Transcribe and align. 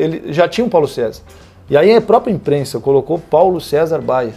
Ele 0.00 0.32
já 0.32 0.48
tinha 0.48 0.66
o 0.66 0.68
Paulo 0.70 0.88
César. 0.88 1.22
E 1.70 1.76
aí 1.76 1.94
a 1.94 2.00
própria 2.00 2.32
imprensa 2.32 2.80
colocou 2.80 3.16
Paulo 3.16 3.60
César 3.60 4.00
Baia. 4.00 4.34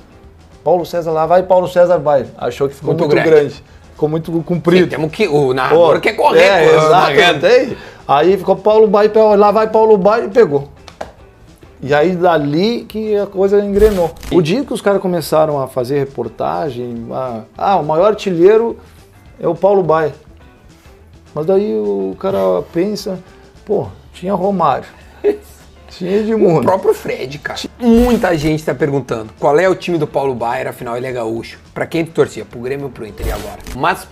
Paulo 0.64 0.86
César 0.86 1.10
lá 1.12 1.26
vai 1.26 1.42
Paulo 1.42 1.68
César 1.68 1.98
Baia. 1.98 2.28
Achou 2.38 2.70
que 2.70 2.76
ficou 2.76 2.90
Muito 2.94 3.00
muito, 3.00 3.14
grande. 3.16 3.30
grande. 3.32 3.64
Ficou 3.92 4.08
muito 4.08 4.32
comprido. 4.44 4.84
Sim, 4.84 4.90
temos 4.90 5.12
que. 5.12 5.28
O 5.28 5.56
narrador 5.56 5.96
Pô, 5.96 6.00
quer 6.00 6.14
correr. 6.14 6.42
É, 6.44 6.70
pô, 6.70 6.76
exato, 6.76 7.16
tá 7.18 7.40
tem? 7.50 7.78
Aí 8.08 8.38
ficou 8.38 8.56
Paulo 8.56 8.88
Baia, 8.88 9.12
lá 9.36 9.50
vai 9.50 9.68
Paulo 9.68 9.98
Baia 9.98 10.26
e 10.26 10.30
pegou. 10.30 10.70
E 11.82 11.92
aí 11.92 12.16
dali 12.16 12.86
que 12.88 13.18
a 13.18 13.26
coisa 13.26 13.60
engrenou. 13.60 14.12
O 14.32 14.44
dia 14.44 14.64
que 14.64 14.72
os 14.74 14.82
caras 14.82 15.02
começaram 15.02 15.60
a 15.60 15.66
fazer 15.68 15.98
reportagem, 15.98 17.08
a- 17.12 17.42
ah, 17.58 17.76
o 17.78 17.84
maior 17.84 18.10
artilheiro 18.10 18.78
é 19.40 19.48
o 19.48 19.56
Paulo 19.56 19.82
Baia. 19.82 20.14
Mas 21.34 21.48
daí 21.48 21.74
o 21.80 22.16
cara 22.20 22.62
pensa, 22.72 23.18
pô, 23.66 23.88
tinha 24.14 24.36
Romário, 24.36 24.86
tinha 25.90 26.12
O 26.12 26.16
Edmundo. 26.16 26.62
próprio 26.64 26.94
Fred, 26.94 27.38
cara. 27.40 27.60
Muita 27.80 28.38
gente 28.38 28.64
tá 28.64 28.74
perguntando 28.76 29.32
qual 29.40 29.58
é 29.60 29.68
o 29.70 29.76
time 29.76 29.98
do 29.98 30.06
Paulo 30.08 30.36
Baier, 30.36 30.68
afinal 30.68 30.98
ele 30.98 31.08
é 31.08 31.12
gaúcho. 31.12 31.60
Pra 31.74 31.86
quem 31.86 32.06
tu 32.06 32.12
torcia? 32.12 32.46
Pro 32.46 32.60
Grêmio 32.60 32.86
ou 32.86 32.92
pro 32.92 33.06
Inter 33.08 33.28
e 33.28 33.32
agora? 33.32 33.58
Mas, 33.76 34.08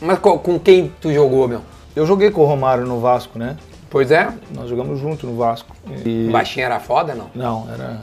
mas 0.00 0.18
qual- 0.18 0.38
com 0.38 0.58
quem 0.58 0.92
tu 1.00 1.12
jogou, 1.12 1.48
meu? 1.48 1.60
Eu 1.96 2.06
joguei 2.06 2.30
com 2.30 2.42
o 2.42 2.44
Romário 2.44 2.84
no 2.86 3.00
Vasco, 3.00 3.38
né? 3.38 3.56
Pois 3.88 4.10
é? 4.12 4.28
Nós 4.54 4.68
jogamos 4.68 5.00
junto 5.00 5.26
no 5.26 5.36
Vasco. 5.36 5.74
E... 6.04 6.28
O 6.28 6.32
baixinho 6.32 6.64
era 6.66 6.78
foda, 6.78 7.14
não? 7.14 7.26
Não, 7.34 7.66
era. 7.72 8.02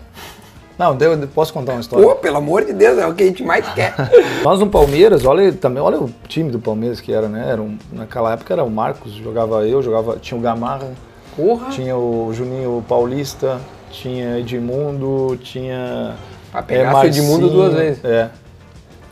Não, 0.77 0.95
deu, 0.95 1.17
posso 1.29 1.51
contar 1.53 1.71
uma 1.71 1.81
história? 1.81 2.05
Pô, 2.05 2.13
pelo 2.15 2.37
amor 2.37 2.63
de 2.65 2.73
Deus, 2.73 2.99
é 2.99 3.07
o 3.07 3.13
que 3.15 3.23
a 3.23 3.25
gente 3.25 3.41
mais 3.43 3.65
quer. 3.73 3.95
Nós 4.43 4.59
no 4.59 4.67
Palmeiras, 4.67 5.25
olha 5.25 5.51
também, 5.53 5.81
olha 5.81 5.97
o 5.99 6.11
time 6.27 6.51
do 6.51 6.59
Palmeiras 6.59 6.99
que 6.99 7.11
era, 7.13 7.27
né? 7.29 7.47
Era 7.49 7.61
um- 7.61 7.77
naquela 7.91 8.33
época 8.33 8.53
era 8.53 8.63
o 8.63 8.69
Marcos, 8.69 9.13
jogava 9.13 9.65
eu, 9.67 9.81
jogava, 9.81 10.17
tinha 10.21 10.37
o 10.37 10.41
Gamarra, 10.41 10.91
Porra. 11.37 11.69
tinha 11.69 11.95
o 11.95 12.33
Juninho 12.33 12.83
Paulista, 12.89 13.61
tinha 13.91 14.39
Edmundo, 14.39 15.37
tinha 15.37 16.15
Pra 16.51 16.63
pegar 16.63 16.91
seu 17.01 17.03
Edmundo 17.05 17.49
duas 17.49 17.73
vezes. 17.75 18.03
É. 18.03 18.29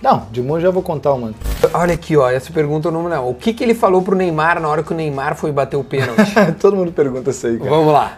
Não, 0.01 0.23
Edmundo 0.31 0.59
já 0.59 0.71
vou 0.71 0.83
contar 0.83 1.13
uma. 1.13 1.31
Olha 1.73 1.93
aqui, 1.93 2.17
ó, 2.17 2.29
essa 2.29 2.51
pergunta 2.51 2.87
eu 2.87 2.91
não 2.91 3.07
não. 3.07 3.29
O 3.29 3.33
que, 3.35 3.53
que 3.53 3.63
ele 3.63 3.73
falou 3.73 4.01
pro 4.01 4.15
Neymar 4.15 4.59
na 4.59 4.67
hora 4.67 4.83
que 4.83 4.91
o 4.91 4.95
Neymar 4.95 5.35
foi 5.35 5.51
bater 5.51 5.77
o 5.77 5.83
pênalti? 5.83 6.33
Todo 6.59 6.75
mundo 6.75 6.91
pergunta 6.91 7.29
isso 7.29 7.45
aí, 7.47 7.57
cara. 7.57 7.69
Vamos 7.69 7.93
lá. 7.93 8.17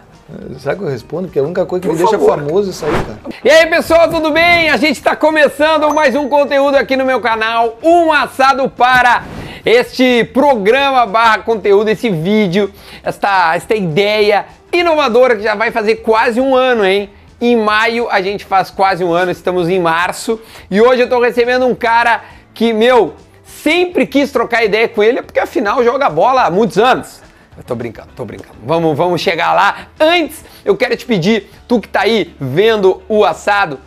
Será 0.58 0.76
que 0.76 0.82
eu 0.82 0.88
respondo? 0.88 1.28
Porque 1.28 1.38
é 1.38 1.42
a 1.42 1.44
única 1.44 1.64
coisa 1.64 1.80
que 1.80 1.88
Por 1.88 1.94
me 1.94 1.98
deixa 1.98 2.18
favor. 2.18 2.38
famoso 2.38 2.70
isso 2.70 2.84
aí, 2.84 2.92
cara. 2.92 3.18
E 3.42 3.48
aí 3.48 3.66
pessoal, 3.66 4.10
tudo 4.10 4.30
bem? 4.30 4.68
A 4.68 4.76
gente 4.76 4.96
está 4.96 5.16
começando 5.16 5.92
mais 5.94 6.14
um 6.14 6.28
conteúdo 6.28 6.76
aqui 6.76 6.96
no 6.96 7.04
meu 7.06 7.18
canal, 7.20 7.78
um 7.82 8.12
assado 8.12 8.68
para 8.68 9.22
este 9.68 10.24
programa 10.24 11.04
barra 11.04 11.40
conteúdo, 11.40 11.90
esse 11.90 12.08
vídeo, 12.08 12.72
esta, 13.02 13.54
esta 13.54 13.74
ideia 13.74 14.46
inovadora 14.72 15.36
que 15.36 15.42
já 15.42 15.54
vai 15.54 15.70
fazer 15.70 15.96
quase 15.96 16.40
um 16.40 16.56
ano, 16.56 16.86
hein? 16.86 17.10
Em 17.38 17.54
maio 17.54 18.08
a 18.10 18.22
gente 18.22 18.46
faz 18.46 18.70
quase 18.70 19.04
um 19.04 19.12
ano, 19.12 19.30
estamos 19.30 19.68
em 19.68 19.78
março 19.78 20.40
e 20.70 20.80
hoje 20.80 21.02
eu 21.02 21.04
estou 21.04 21.20
recebendo 21.20 21.66
um 21.66 21.74
cara 21.74 22.24
que, 22.54 22.72
meu, 22.72 23.14
sempre 23.44 24.06
quis 24.06 24.32
trocar 24.32 24.64
ideia 24.64 24.88
com 24.88 25.02
ele, 25.02 25.20
porque 25.20 25.38
afinal 25.38 25.84
joga 25.84 26.08
bola 26.08 26.44
há 26.44 26.50
muitos 26.50 26.78
anos. 26.78 27.20
Eu 27.54 27.62
tô 27.62 27.74
brincando, 27.74 28.08
tô 28.16 28.24
brincando. 28.24 28.56
Vamos, 28.64 28.96
vamos 28.96 29.20
chegar 29.20 29.52
lá. 29.52 29.88
Antes, 30.00 30.46
eu 30.64 30.78
quero 30.78 30.96
te 30.96 31.04
pedir, 31.04 31.50
tu 31.68 31.78
que 31.78 31.88
tá 31.88 32.00
aí 32.00 32.34
vendo 32.40 33.02
o 33.06 33.22
assado, 33.22 33.78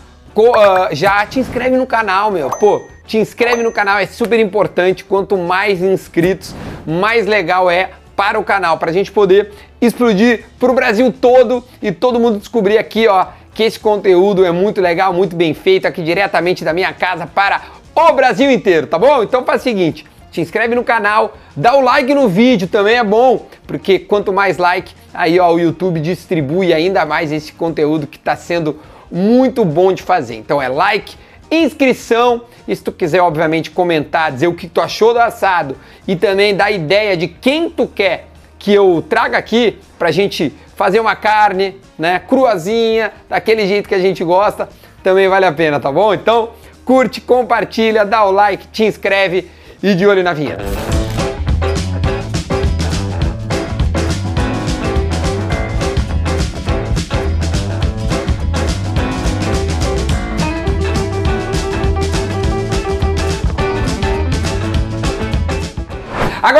ah, 0.55 0.89
já 0.91 1.25
te 1.25 1.39
inscreve 1.39 1.75
no 1.75 1.87
canal, 1.87 2.29
meu. 2.29 2.51
Pô, 2.51 2.83
te 3.11 3.17
inscreve 3.17 3.61
no 3.61 3.73
canal, 3.73 3.99
é 3.99 4.05
super 4.05 4.39
importante. 4.39 5.03
Quanto 5.03 5.37
mais 5.37 5.83
inscritos, 5.83 6.55
mais 6.87 7.27
legal 7.27 7.69
é 7.69 7.89
para 8.15 8.39
o 8.39 8.43
canal, 8.43 8.77
para 8.77 8.89
a 8.89 8.93
gente 8.93 9.11
poder 9.11 9.51
explodir 9.81 10.45
pro 10.57 10.73
Brasil 10.73 11.11
todo 11.11 11.61
e 11.81 11.91
todo 11.91 12.21
mundo 12.21 12.39
descobrir 12.39 12.77
aqui, 12.77 13.09
ó, 13.09 13.25
que 13.53 13.63
esse 13.63 13.77
conteúdo 13.77 14.45
é 14.45 14.51
muito 14.53 14.79
legal, 14.79 15.11
muito 15.11 15.35
bem 15.35 15.53
feito, 15.53 15.85
aqui 15.85 16.01
diretamente 16.01 16.63
da 16.63 16.71
minha 16.71 16.93
casa 16.93 17.27
para 17.27 17.61
o 17.93 18.13
Brasil 18.13 18.49
inteiro, 18.49 18.87
tá 18.87 18.97
bom? 18.97 19.21
Então 19.23 19.43
faz 19.43 19.59
o 19.59 19.63
seguinte, 19.65 20.05
te 20.31 20.39
inscreve 20.39 20.73
no 20.73 20.83
canal, 20.83 21.35
dá 21.53 21.75
o 21.75 21.81
like 21.81 22.13
no 22.13 22.29
vídeo 22.29 22.69
também 22.69 22.95
é 22.95 23.03
bom, 23.03 23.45
porque 23.67 23.99
quanto 23.99 24.31
mais 24.31 24.57
like, 24.57 24.93
aí 25.13 25.37
ó, 25.37 25.51
o 25.51 25.59
YouTube 25.59 25.99
distribui 25.99 26.73
ainda 26.73 27.05
mais 27.05 27.29
esse 27.29 27.51
conteúdo 27.51 28.07
que 28.07 28.17
está 28.17 28.37
sendo 28.37 28.79
muito 29.11 29.65
bom 29.65 29.91
de 29.91 30.01
fazer. 30.01 30.35
Então 30.35 30.61
é 30.61 30.69
like, 30.69 31.17
inscrição, 31.51 32.43
e 32.67 32.75
se 32.75 32.81
tu 32.81 32.91
quiser 32.91 33.21
obviamente 33.21 33.69
comentar, 33.69 34.31
dizer 34.31 34.47
o 34.47 34.53
que 34.53 34.67
tu 34.67 34.79
achou 34.79 35.13
do 35.13 35.19
assado 35.19 35.75
e 36.07 36.15
também 36.15 36.55
dar 36.55 36.71
ideia 36.71 37.17
de 37.17 37.27
quem 37.27 37.69
tu 37.69 37.85
quer 37.85 38.27
que 38.57 38.73
eu 38.73 39.03
traga 39.07 39.37
aqui 39.37 39.77
pra 39.99 40.11
gente 40.11 40.53
fazer 40.75 40.99
uma 40.99 41.15
carne, 41.15 41.75
né, 41.97 42.19
cruazinha, 42.19 43.11
daquele 43.27 43.67
jeito 43.67 43.89
que 43.89 43.95
a 43.95 43.99
gente 43.99 44.23
gosta, 44.23 44.69
também 45.03 45.27
vale 45.27 45.45
a 45.45 45.51
pena, 45.51 45.79
tá 45.79 45.91
bom? 45.91 46.13
Então, 46.13 46.51
curte, 46.85 47.19
compartilha, 47.19 48.05
dá 48.05 48.23
o 48.23 48.31
like, 48.31 48.67
te 48.67 48.83
inscreve 48.85 49.49
e 49.81 49.93
de 49.93 50.05
olho 50.05 50.23
na 50.23 50.33
vinheta. 50.33 51.00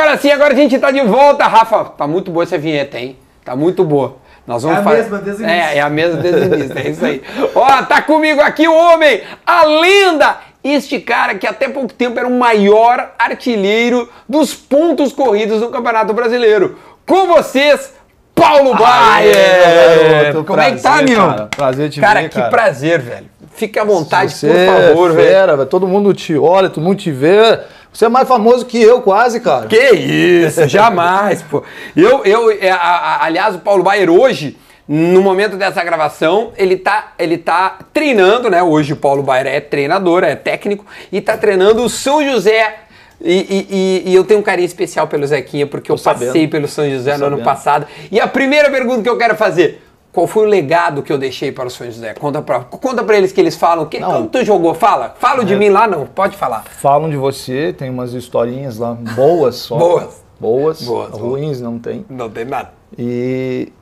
Agora 0.02 0.18
sim, 0.18 0.30
agora 0.32 0.52
a 0.52 0.56
gente 0.56 0.76
tá 0.78 0.90
de 0.90 1.00
volta, 1.02 1.44
Rafa. 1.46 1.84
Tá 1.84 2.06
muito 2.08 2.30
boa 2.32 2.42
essa 2.42 2.58
vinheta, 2.58 2.98
hein? 2.98 3.16
Tá 3.44 3.54
muito 3.54 3.84
boa. 3.84 4.16
Nós 4.44 4.64
vamos 4.64 4.78
É 4.78 4.80
a 4.80 4.84
fa- 4.84 4.90
mesma 4.94 5.18
desde 5.18 5.42
o 5.44 5.46
É, 5.46 5.76
é 5.76 5.80
a 5.80 5.88
mesma 5.88 6.20
desde 6.20 6.40
início, 6.46 6.76
é 6.78 6.88
isso 6.90 7.04
aí. 7.04 7.22
Ó, 7.54 7.82
tá 7.84 8.02
comigo 8.02 8.40
aqui 8.40 8.66
o 8.66 8.74
homem, 8.74 9.22
a 9.46 9.64
lenda, 9.64 10.38
este 10.64 10.98
cara 10.98 11.36
que 11.36 11.46
até 11.46 11.68
pouco 11.68 11.92
tempo 11.92 12.18
era 12.18 12.26
o 12.26 12.36
maior 12.36 13.12
artilheiro 13.16 14.08
dos 14.28 14.52
pontos 14.52 15.12
corridos 15.12 15.60
no 15.60 15.68
Campeonato 15.68 16.12
Brasileiro. 16.12 16.76
Com 17.06 17.28
vocês, 17.28 17.94
Paulo 18.34 18.74
Baier! 18.74 20.34
Como 20.44 20.60
é 20.60 20.72
que 20.72 20.82
tá, 20.82 20.90
prazer, 20.96 21.08
meu? 21.16 21.26
cara. 21.28 21.48
Prazer 21.56 21.90
te 21.90 22.00
Cara, 22.00 22.20
ver, 22.22 22.28
que 22.28 22.34
cara. 22.36 22.50
prazer, 22.50 23.00
velho. 23.00 23.26
Fique 23.54 23.78
à 23.78 23.84
vontade, 23.84 24.34
por 24.34 24.48
favor, 24.50 25.10
é 25.10 25.14
fera, 25.22 25.56
velho. 25.56 25.68
Todo 25.68 25.86
mundo 25.86 26.12
te 26.14 26.36
olha, 26.36 26.68
todo 26.68 26.82
mundo 26.82 26.96
te 26.96 27.12
vê. 27.12 27.60
Você 27.92 28.06
é 28.06 28.08
mais 28.08 28.26
famoso 28.26 28.64
que 28.64 28.80
eu, 28.82 29.02
quase, 29.02 29.38
cara. 29.40 29.66
Que 29.66 29.90
isso, 29.92 30.66
jamais, 30.68 31.42
pô. 31.42 31.62
Eu, 31.94 32.24
eu, 32.24 32.50
é, 32.50 32.70
a- 32.70 32.76
a- 32.76 33.24
aliás, 33.24 33.54
o 33.54 33.58
Paulo 33.58 33.82
Baier 33.82 34.08
hoje, 34.10 34.56
no 34.88 35.20
momento 35.20 35.56
dessa 35.56 35.84
gravação, 35.84 36.52
ele 36.56 36.76
tá, 36.76 37.12
ele 37.18 37.36
tá 37.36 37.78
treinando, 37.92 38.48
né? 38.50 38.62
Hoje 38.62 38.94
o 38.94 38.96
Paulo 38.96 39.22
Baier 39.22 39.46
é 39.46 39.60
treinador, 39.60 40.24
é 40.24 40.34
técnico, 40.34 40.86
e 41.12 41.20
tá 41.20 41.36
treinando 41.36 41.82
o 41.84 41.88
São 41.88 42.24
José. 42.24 42.76
E, 43.24 43.34
e- 43.34 43.66
e- 43.70 44.10
e 44.10 44.14
eu 44.16 44.24
tenho 44.24 44.40
um 44.40 44.42
carinho 44.42 44.66
especial 44.66 45.06
pelo 45.06 45.24
Zequinha, 45.26 45.64
porque 45.66 45.92
eu 45.92 45.96
passei 45.96 46.26
sabendo. 46.28 46.50
pelo 46.50 46.66
São 46.66 46.88
José 46.90 47.12
Tô 47.12 47.18
no 47.18 47.26
ano 47.26 47.36
sabendo. 47.36 47.44
passado. 47.44 47.86
E 48.10 48.18
a 48.18 48.26
primeira 48.26 48.68
pergunta 48.70 49.02
que 49.02 49.08
eu 49.08 49.16
quero 49.18 49.36
fazer. 49.36 49.80
Qual 50.12 50.26
foi 50.26 50.44
o 50.44 50.48
legado 50.48 51.02
que 51.02 51.10
eu 51.10 51.16
deixei 51.16 51.50
para 51.50 51.66
o 51.66 51.70
São 51.70 51.86
José? 51.86 52.12
Conta 52.14 52.42
pra, 52.42 52.60
conta 52.60 53.02
pra 53.02 53.16
eles 53.16 53.32
que 53.32 53.40
eles 53.40 53.56
falam. 53.56 53.86
Que, 53.86 53.98
Não. 53.98 54.10
É. 54.10 54.14
como 54.16 54.28
tu 54.28 54.44
jogou? 54.44 54.74
Fala. 54.74 55.14
Fala 55.18 55.42
de 55.44 55.56
mim 55.56 55.70
lá, 55.70 55.86
não. 55.88 56.06
Pode 56.06 56.36
falar. 56.36 56.64
Falam 56.64 57.08
de 57.08 57.16
você, 57.16 57.72
tem 57.72 57.88
umas 57.88 58.12
historinhas 58.12 58.76
lá 58.76 58.92
boas 58.92 59.56
só. 59.56 59.78
Boas. 59.78 60.22
Boas. 60.38 60.82
Boas, 60.82 61.10
Ruins 61.18 61.60
não 61.60 61.78
tem. 61.78 62.04
Não 62.10 62.28
tem 62.28 62.44
nada. 62.44 62.72
E 62.98 63.72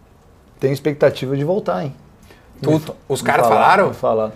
tenho 0.60 0.72
expectativa 0.72 1.36
de 1.36 1.42
voltar, 1.42 1.82
hein? 1.84 1.94
Tu- 2.62 2.70
Me 2.70 2.80
os 3.08 3.22
caras 3.22 3.48
falaram, 3.48 3.92
falaram? 3.94 4.32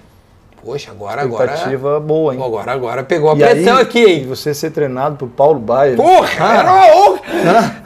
Poxa, 0.65 0.91
agora, 0.91 1.21
agora. 1.23 1.45
Expectativa 1.53 2.01
boa, 2.01 2.35
hein? 2.35 2.41
Agora, 2.43 2.73
agora 2.73 3.05
pegou 3.05 3.31
a 3.31 3.35
E 3.35 3.39
pressão 3.39 3.77
aí, 3.77 3.83
aqui, 3.83 4.05
hein? 4.05 4.27
você 4.27 4.55
ser 4.55 4.71
treinado 4.71 5.17
por 5.17 5.29
Paulo 5.29 5.59
Baier. 5.61 5.95
Porra, 5.97 6.59
era 6.59 6.73
uma 6.73 6.87
honra. 6.97 7.21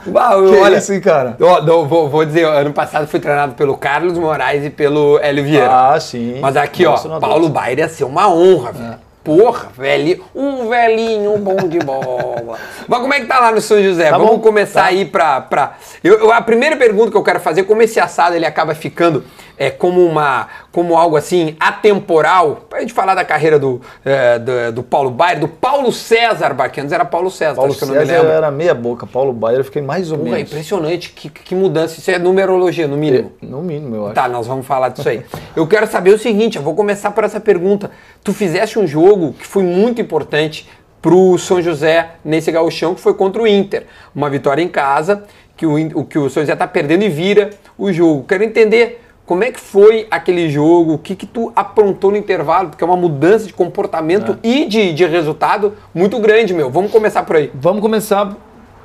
Que 0.03 0.57
olha, 0.61 0.77
isso, 0.77 0.93
hein, 0.93 1.01
cara? 1.01 1.35
ó, 1.41 1.61
vou, 1.85 2.07
vou 2.09 2.25
dizer, 2.25 2.45
ano 2.45 2.71
passado 2.71 3.05
fui 3.07 3.19
treinado 3.19 3.53
pelo 3.53 3.75
Carlos 3.77 4.17
Moraes 4.17 4.63
e 4.65 4.69
pelo 4.69 5.19
Hélio 5.21 5.43
Vieira. 5.43 5.69
Ah, 5.93 5.99
sim. 5.99 6.39
Mas 6.41 6.55
aqui, 6.55 6.85
ó, 6.85 6.91
Nossa, 6.91 7.07
não 7.09 7.19
Paulo. 7.19 7.49
Baier 7.49 7.79
ia 7.79 7.89
ser 7.89 8.05
uma 8.05 8.29
honra, 8.33 8.71
velho. 8.71 9.09
Porra, 9.21 9.67
velhinho, 9.77 10.23
um 10.33 10.69
velhinho 10.69 11.37
bom 11.37 11.55
de 11.67 11.77
bola. 11.79 12.57
Mas 12.87 12.99
como 13.01 13.13
é 13.13 13.19
que 13.19 13.25
tá 13.27 13.39
lá 13.39 13.51
no 13.51 13.59
São 13.61 13.79
José? 13.83 14.09
Tá 14.09 14.17
Vamos 14.17 14.37
bom, 14.37 14.39
começar 14.39 14.83
tá. 14.83 14.87
aí 14.87 15.05
pra... 15.05 15.41
pra... 15.41 15.73
Eu, 16.03 16.17
eu- 16.19 16.31
a 16.31 16.41
primeira 16.41 16.77
pergunta 16.77 17.11
que 17.11 17.17
eu 17.17 17.21
quero 17.21 17.39
fazer, 17.39 17.63
como 17.63 17.81
esse 17.81 17.99
assado 17.99 18.33
ele 18.35 18.45
acaba 18.45 18.73
ficando 18.73 19.23
é, 19.57 19.69
como, 19.69 20.03
uma, 20.03 20.47
como 20.71 20.95
algo 20.97 21.15
assim 21.17 21.55
atemporal, 21.59 22.65
pra 22.69 22.81
gente 22.81 22.93
falar 22.93 23.15
da 23.15 23.25
carreira 23.25 23.57
do, 23.57 23.81
é, 24.05 24.37
do, 24.37 24.71
do 24.73 24.83
Paulo 24.83 25.09
Baier, 25.09 25.39
do 25.39 25.47
Paulo 25.47 25.91
César 25.91 26.53
Barquenos, 26.53 26.91
era 26.91 27.03
Paulo 27.03 27.31
César, 27.31 27.55
Paulo 27.55 27.71
acho 27.71 27.79
que 27.79 27.83
eu 27.85 27.87
não 27.87 27.95
me 27.95 28.05
César 28.05 28.19
lembro. 28.21 28.31
era 28.31 28.51
meia 28.51 28.73
boca. 28.73 29.07
Paulo 29.07 29.33
Baier 29.33 29.59
eu 29.59 29.63
fiquei 29.65 29.81
mais 29.81 30.11
ou 30.11 30.17
Porra, 30.19 30.31
menos. 30.31 30.51
impressionante, 30.51 31.09
que, 31.11 31.29
que 31.29 31.55
mudança, 31.55 31.99
isso 31.99 32.11
é 32.11 32.19
numerologia, 32.19 32.87
no 32.87 32.97
mínimo. 32.97 33.31
No 33.41 33.61
mínimo, 33.61 33.95
eu 33.95 34.05
acho. 34.05 34.15
Tá, 34.15 34.27
nós 34.27 34.45
vamos 34.45 34.65
falar 34.65 34.89
disso 34.89 35.09
aí. 35.09 35.23
Eu 35.55 35.67
quero 35.67 35.87
saber 35.87 36.11
o 36.13 36.17
seguinte, 36.19 36.57
eu 36.57 36.63
vou 36.63 36.73
começar 36.75 37.11
por 37.11 37.23
essa 37.23 37.39
pergunta. 37.39 37.91
Tu 38.23 38.31
fizeste 38.33 38.77
um 38.79 38.87
jogo 38.87 39.33
que 39.33 39.45
foi 39.45 39.63
muito 39.63 39.99
importante 40.01 40.69
pro 41.01 41.37
São 41.37 41.61
José 41.61 42.11
nesse 42.23 42.51
gauchão, 42.51 42.93
que 42.95 43.01
foi 43.01 43.13
contra 43.13 43.41
o 43.41 43.47
Inter. 43.47 43.85
Uma 44.15 44.29
vitória 44.29 44.61
em 44.61 44.67
casa, 44.67 45.23
que 45.57 45.65
o, 45.65 45.75
o 45.99 46.05
que 46.05 46.17
o 46.17 46.29
São 46.29 46.43
José 46.43 46.55
tá 46.55 46.67
perdendo 46.67 47.03
e 47.03 47.09
vira 47.09 47.49
o 47.77 47.91
jogo. 47.91 48.23
Quero 48.27 48.43
entender 48.43 49.01
como 49.29 49.43
é 49.43 49.51
que 49.51 49.59
foi 49.59 50.07
aquele 50.09 50.49
jogo, 50.49 50.93
o 50.93 50.97
que 50.97 51.15
que 51.15 51.27
tu 51.27 51.53
aprontou 51.55 52.09
no 52.09 52.17
intervalo, 52.17 52.69
porque 52.69 52.83
é 52.83 52.87
uma 52.87 52.97
mudança 52.97 53.45
de 53.45 53.53
comportamento 53.53 54.39
e 54.41 54.65
de, 54.65 54.91
de 54.91 55.05
resultado 55.05 55.75
muito 55.93 56.17
grande, 56.19 56.51
meu. 56.51 56.71
Vamos 56.71 56.91
começar 56.91 57.21
por 57.21 57.35
aí. 57.35 57.51
Vamos 57.53 57.79
começar. 57.79 58.35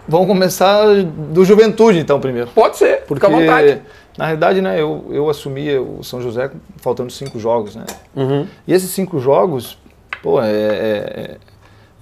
Vamos 0.07 0.27
começar 0.27 0.85
do 1.03 1.47
Juventude, 1.47 1.99
então, 1.99 2.21
primeiro. 2.21 2.51
Pode 2.55 2.77
ser, 2.77 3.05
Porque, 3.07 3.25
fica 3.25 3.27
à 3.27 3.41
vontade. 3.41 3.81
na 4.19 4.27
realidade, 4.27 4.61
né, 4.61 4.79
eu, 4.79 5.07
eu 5.11 5.31
assumi 5.31 5.79
o 5.79 6.03
São 6.05 6.21
José 6.21 6.51
faltando 6.77 7.11
cinco 7.11 7.39
jogos, 7.41 7.75
né? 7.75 7.87
E 8.69 8.75
esses 8.75 8.91
cinco 8.91 9.19
jogos, 9.19 9.79
pô, 10.23 10.43
é, 10.43 10.51
é, 10.53 11.37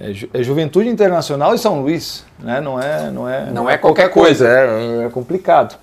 é 0.01 0.13
Ju- 0.13 0.29
é 0.35 0.43
Juventude 0.43 0.89
Internacional 0.89 1.55
e 1.55 1.59
São 1.59 1.81
Luís, 1.81 2.27
né? 2.41 2.61
Não 2.61 2.81
é, 2.83 3.09
não 3.09 3.29
é, 3.29 3.47
Não 3.53 3.71
é 3.71 3.79
qualquer 3.79 4.11
coisa. 4.11 4.49
É, 4.49 5.05
é 5.07 5.09
complicado. 5.09 5.77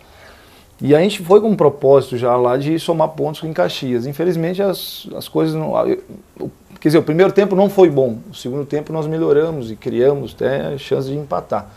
E 0.81 0.95
a 0.95 0.99
gente 0.99 1.21
foi 1.23 1.41
com 1.41 1.49
um 1.49 1.55
propósito 1.55 2.17
já 2.17 2.35
lá 2.37 2.55
de 2.55 2.79
somar 2.79 3.09
pontos 3.09 3.43
em 3.43 3.51
Caxias. 3.51 4.05
Infelizmente, 4.05 4.61
as, 4.61 5.07
as 5.15 5.27
coisas 5.27 5.53
não. 5.55 5.73
Quer 6.79 6.87
dizer, 6.87 6.97
o 6.99 7.03
primeiro 7.03 7.33
tempo 7.33 7.55
não 7.55 7.69
foi 7.69 7.89
bom. 7.89 8.17
O 8.31 8.33
segundo 8.33 8.65
tempo 8.65 8.93
nós 8.93 9.05
melhoramos 9.05 9.69
e 9.71 9.75
criamos 9.75 10.33
até 10.33 10.77
chance 10.77 11.09
de 11.09 11.17
empatar. 11.17 11.67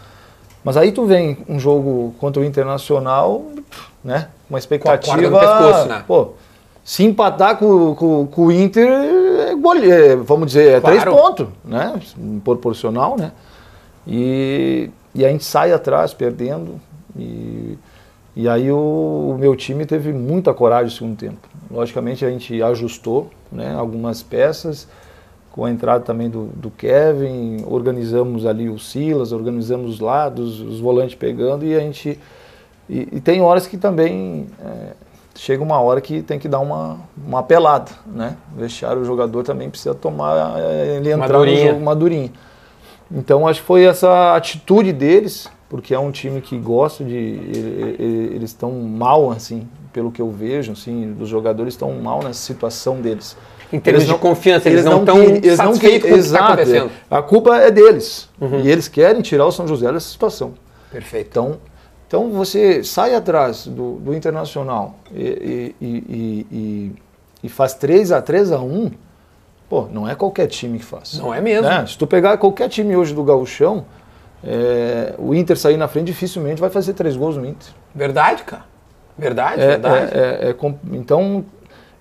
Mas 0.62 0.76
aí 0.76 0.92
tu 0.92 1.04
vem 1.04 1.38
um 1.48 1.58
jogo 1.58 2.14
contra 2.20 2.40
o 2.40 2.44
Internacional, 2.44 3.44
né? 4.04 4.28
Uma 4.48 4.60
expectativa. 4.60 5.16
corda 5.16 5.30
no 5.30 5.38
pescoço, 5.40 5.88
né? 5.88 6.04
Pô, 6.06 6.28
se 6.84 7.02
empatar 7.02 7.56
com, 7.56 7.96
com, 7.96 8.26
com 8.28 8.46
o 8.46 8.52
Inter, 8.52 8.88
é 8.88 9.54
gole- 9.56 9.90
é, 9.90 10.14
vamos 10.14 10.46
dizer, 10.46 10.74
é 10.76 10.80
Claro. 10.80 10.96
três 11.00 11.16
pontos, 11.16 11.48
né? 11.64 12.00
Proporcional, 12.44 13.16
né? 13.18 13.32
E, 14.06 14.88
e 15.12 15.24
a 15.24 15.28
gente 15.30 15.42
sai 15.44 15.72
atrás 15.72 16.14
perdendo. 16.14 16.80
E, 17.18 17.76
e 18.34 18.48
aí 18.48 18.70
o, 18.70 19.34
o 19.34 19.38
meu 19.38 19.54
time 19.54 19.84
teve 19.84 20.12
muita 20.12 20.54
coragem 20.54 20.86
no 20.86 20.90
segundo 20.90 21.16
tempo. 21.16 21.48
Logicamente 21.70 22.24
a 22.24 22.30
gente 22.30 22.62
ajustou 22.62 23.30
né, 23.50 23.74
algumas 23.74 24.22
peças, 24.22 24.88
com 25.52 25.66
a 25.66 25.70
entrada 25.70 26.02
também 26.02 26.30
do, 26.30 26.46
do 26.54 26.70
Kevin, 26.70 27.64
organizamos 27.66 28.46
ali 28.46 28.70
o 28.70 28.78
Silas, 28.78 29.32
organizamos 29.32 29.94
os 29.94 30.00
lados, 30.00 30.60
os 30.60 30.80
volantes 30.80 31.14
pegando 31.14 31.64
e 31.66 31.76
a 31.76 31.80
gente. 31.80 32.18
E, 32.88 33.08
e 33.12 33.20
tem 33.20 33.42
horas 33.42 33.66
que 33.66 33.76
também 33.76 34.46
é, 34.64 34.92
chega 35.34 35.62
uma 35.62 35.78
hora 35.78 36.00
que 36.00 36.22
tem 36.22 36.38
que 36.38 36.48
dar 36.48 36.60
uma, 36.60 37.00
uma 37.16 37.42
pelada, 37.42 37.90
né? 38.06 38.36
Deixar 38.56 38.96
o 38.96 39.04
jogador 39.04 39.44
também 39.44 39.68
precisa 39.68 39.94
tomar, 39.94 40.58
é, 40.58 40.96
ele 40.96 41.12
entrar 41.12 41.28
no 41.28 41.38
durinha. 41.38 41.68
jogo 41.68 41.80
uma 41.80 41.94
durinha. 41.94 42.32
Então 43.10 43.46
acho 43.46 43.60
que 43.60 43.66
foi 43.66 43.84
essa 43.84 44.34
atitude 44.34 44.90
deles, 44.90 45.50
porque 45.72 45.94
é 45.94 45.98
um 45.98 46.10
time 46.10 46.42
que 46.42 46.58
gosta 46.58 47.02
de. 47.02 47.14
Eles 48.34 48.50
estão 48.50 48.70
mal, 48.72 49.30
assim, 49.30 49.66
pelo 49.90 50.12
que 50.12 50.20
eu 50.20 50.30
vejo, 50.30 50.72
assim, 50.72 51.16
os 51.18 51.30
jogadores 51.30 51.72
estão 51.72 51.90
mal 51.94 52.18
nessa 52.22 52.40
situação 52.40 53.00
deles. 53.00 53.34
Em 53.72 53.80
termos 53.80 54.04
de 54.06 54.12
confiança, 54.18 54.68
eles 54.68 54.84
não 54.84 55.00
estão 55.00 55.18
eles 55.22 55.58
não 55.58 55.72
que- 55.72 55.88
com 55.88 55.96
o 55.96 56.00
que 56.02 56.06
exato, 56.08 56.44
acontecendo. 56.52 56.90
é. 57.10 57.16
A 57.16 57.22
culpa 57.22 57.56
é 57.56 57.70
deles. 57.70 58.28
E 58.62 58.70
eles 58.70 58.86
querem 58.86 59.22
tirar 59.22 59.46
o 59.46 59.50
São 59.50 59.66
José 59.66 59.90
dessa 59.90 60.10
situação. 60.10 60.52
Perfeito. 60.90 61.28
Então, 61.30 61.56
então 62.06 62.30
você 62.30 62.84
sai 62.84 63.14
atrás 63.14 63.66
do, 63.66 63.92
do 63.94 64.14
Internacional 64.14 64.96
e, 65.10 65.22
e, 65.22 65.74
e, 65.80 65.86
e- 65.86 66.46
e- 66.52 66.92
e 67.44 67.48
faz 67.48 67.72
3 67.72 68.12
a 68.12 68.20
3 68.20 68.52
a 68.52 68.58
1 68.60 68.90
pô, 69.70 69.86
não 69.90 70.06
é 70.06 70.14
qualquer 70.14 70.48
time 70.48 70.78
que 70.78 70.84
faz. 70.84 71.18
Não 71.18 71.32
é 71.32 71.40
mesmo. 71.40 71.66
Né? 71.66 71.86
Se 71.86 71.96
tu 71.96 72.06
pegar 72.06 72.36
qualquer 72.36 72.68
time 72.68 72.94
hoje 72.94 73.14
do 73.14 73.24
Gauchão, 73.24 73.86
é, 74.44 75.14
o 75.18 75.34
Inter 75.34 75.56
sair 75.56 75.76
na 75.76 75.88
frente 75.88 76.06
dificilmente 76.06 76.60
vai 76.60 76.70
fazer 76.70 76.92
três 76.94 77.16
gols 77.16 77.36
no 77.36 77.46
Inter. 77.46 77.68
Verdade, 77.94 78.42
cara. 78.44 78.64
Verdade, 79.16 79.60
É, 79.60 79.66
verdade. 79.68 80.10
é- 80.14 80.18
é- 80.18 80.50
é 80.50 80.74
então, 80.92 81.44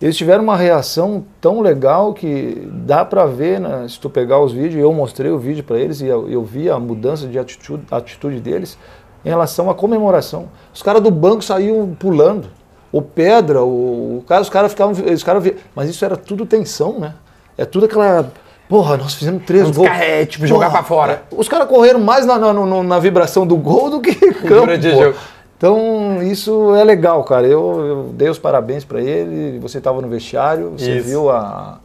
eles 0.02 0.16
tiveram 0.18 0.44
uma 0.44 0.56
reação 0.58 1.24
tão 1.40 1.60
legal 1.62 2.14
que 2.14 2.68
dá 2.72 3.04
pra 3.06 3.26
ver, 3.26 3.60
né, 3.60 3.86
se 3.88 4.00
tu 4.00 4.10
pegar 4.10 4.40
os 4.40 4.52
vídeos, 4.54 4.82
eu 4.82 4.92
mostrei 4.94 5.30
o 5.30 5.38
vídeo 5.38 5.64
para 5.64 5.78
eles 5.78 6.02
e 6.02 6.08
eu, 6.08 6.30
eu 6.30 6.44
vi 6.44 6.70
a 6.70 6.80
mudança 6.80 7.28
de 7.28 7.38
atitude, 7.38 7.84
atitude 7.92 8.40
deles 8.40 8.78
em 9.24 9.30
relação 9.30 9.70
à 9.70 9.76
comemoração. 9.76 10.48
Os 10.74 10.82
caras 10.82 11.02
do 11.04 11.12
banco 11.12 11.44
saíam 11.44 11.96
pulando. 12.00 12.48
O 12.92 13.02
Pedra, 13.02 13.62
o, 13.64 14.18
o 14.18 14.24
cara, 14.28 14.42
os 14.42 14.50
caras 14.50 14.72
ficavam. 14.72 14.94
Os 15.14 15.24
caras, 15.24 15.44
vi- 15.44 15.56
mas 15.76 15.90
isso 15.90 16.04
era 16.04 16.18
tudo 16.18 16.46
tensão, 16.46 17.00
né? 17.00 17.14
É 17.58 17.64
tudo 17.66 17.86
aquela. 17.86 18.32
Porra, 18.72 18.96
nós 18.96 19.16
fizemos 19.16 19.44
três 19.46 19.64
Vamos 19.64 19.76
gols. 19.76 19.90
ficar, 19.90 20.02
é, 20.06 20.26
tipo, 20.26 20.48
jogar 20.48 20.68
Porra, 20.68 20.78
pra 20.80 20.88
fora. 20.88 21.24
é, 21.30 21.36
Os 21.36 21.50
caras 21.50 21.68
correram 21.68 22.00
mais 22.00 22.26
na, 22.26 22.40
na, 22.40 22.54
no- 22.54 22.82
na 22.84 23.00
vibração 23.00 23.46
do 23.46 23.58
gol 23.58 23.90
do 23.90 24.00
que 24.00 24.16
campo. 24.32 24.82
Jogo. 24.82 25.14
Então, 25.58 26.24
isso 26.24 26.74
é 26.74 26.82
legal, 26.86 27.22
cara. 27.26 27.46
Eu, 27.46 27.86
eu 27.86 28.04
dei 28.14 28.30
os 28.30 28.40
parabéns 28.40 28.86
para 28.86 29.02
ele. 29.02 29.60
Você 29.60 29.80
estava 29.80 30.02
no 30.02 30.08
vestiário, 30.08 30.72
você 30.78 31.00
Isso. 31.00 31.06
viu 31.10 31.30
a, 31.30 31.80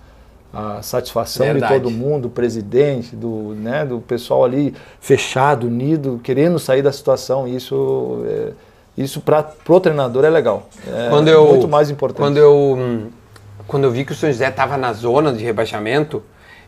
a 0.55 0.81
satisfação 0.81 1.45
Verdade. 1.45 1.75
de 1.75 1.81
todo 1.81 1.91
mundo, 1.93 2.23
do 2.23 2.29
presidente, 2.31 3.17
do, 3.17 3.53
né, 3.57 3.85
do 3.85 3.99
pessoal 3.99 4.45
ali 4.45 4.73
fechado, 5.01 5.67
unido, 5.67 6.21
querendo 6.23 6.57
sair 6.61 6.83
da 6.83 6.93
situação. 6.93 7.49
Isso, 7.49 8.23
é, 8.29 8.53
isso 8.97 9.21
para 9.21 9.45
o 9.69 9.81
treinador 9.81 10.25
é 10.25 10.31
legal. 10.31 10.69
É 10.87 11.09
quando 11.11 11.27
eu, 11.27 11.47
muito 11.49 11.67
mais 11.67 11.91
importante. 11.91 12.21
Quando 12.25 12.37
eu, 12.37 12.77
hum, 12.79 13.09
quando 13.67 13.83
eu 13.83 13.91
vi 13.91 14.05
que 14.05 14.13
o 14.13 14.15
São 14.15 14.31
José 14.31 14.49
estava 14.49 14.77
na 14.77 14.93
zona 14.93 15.33
de 15.33 15.43
rebaixamento, 15.43 16.23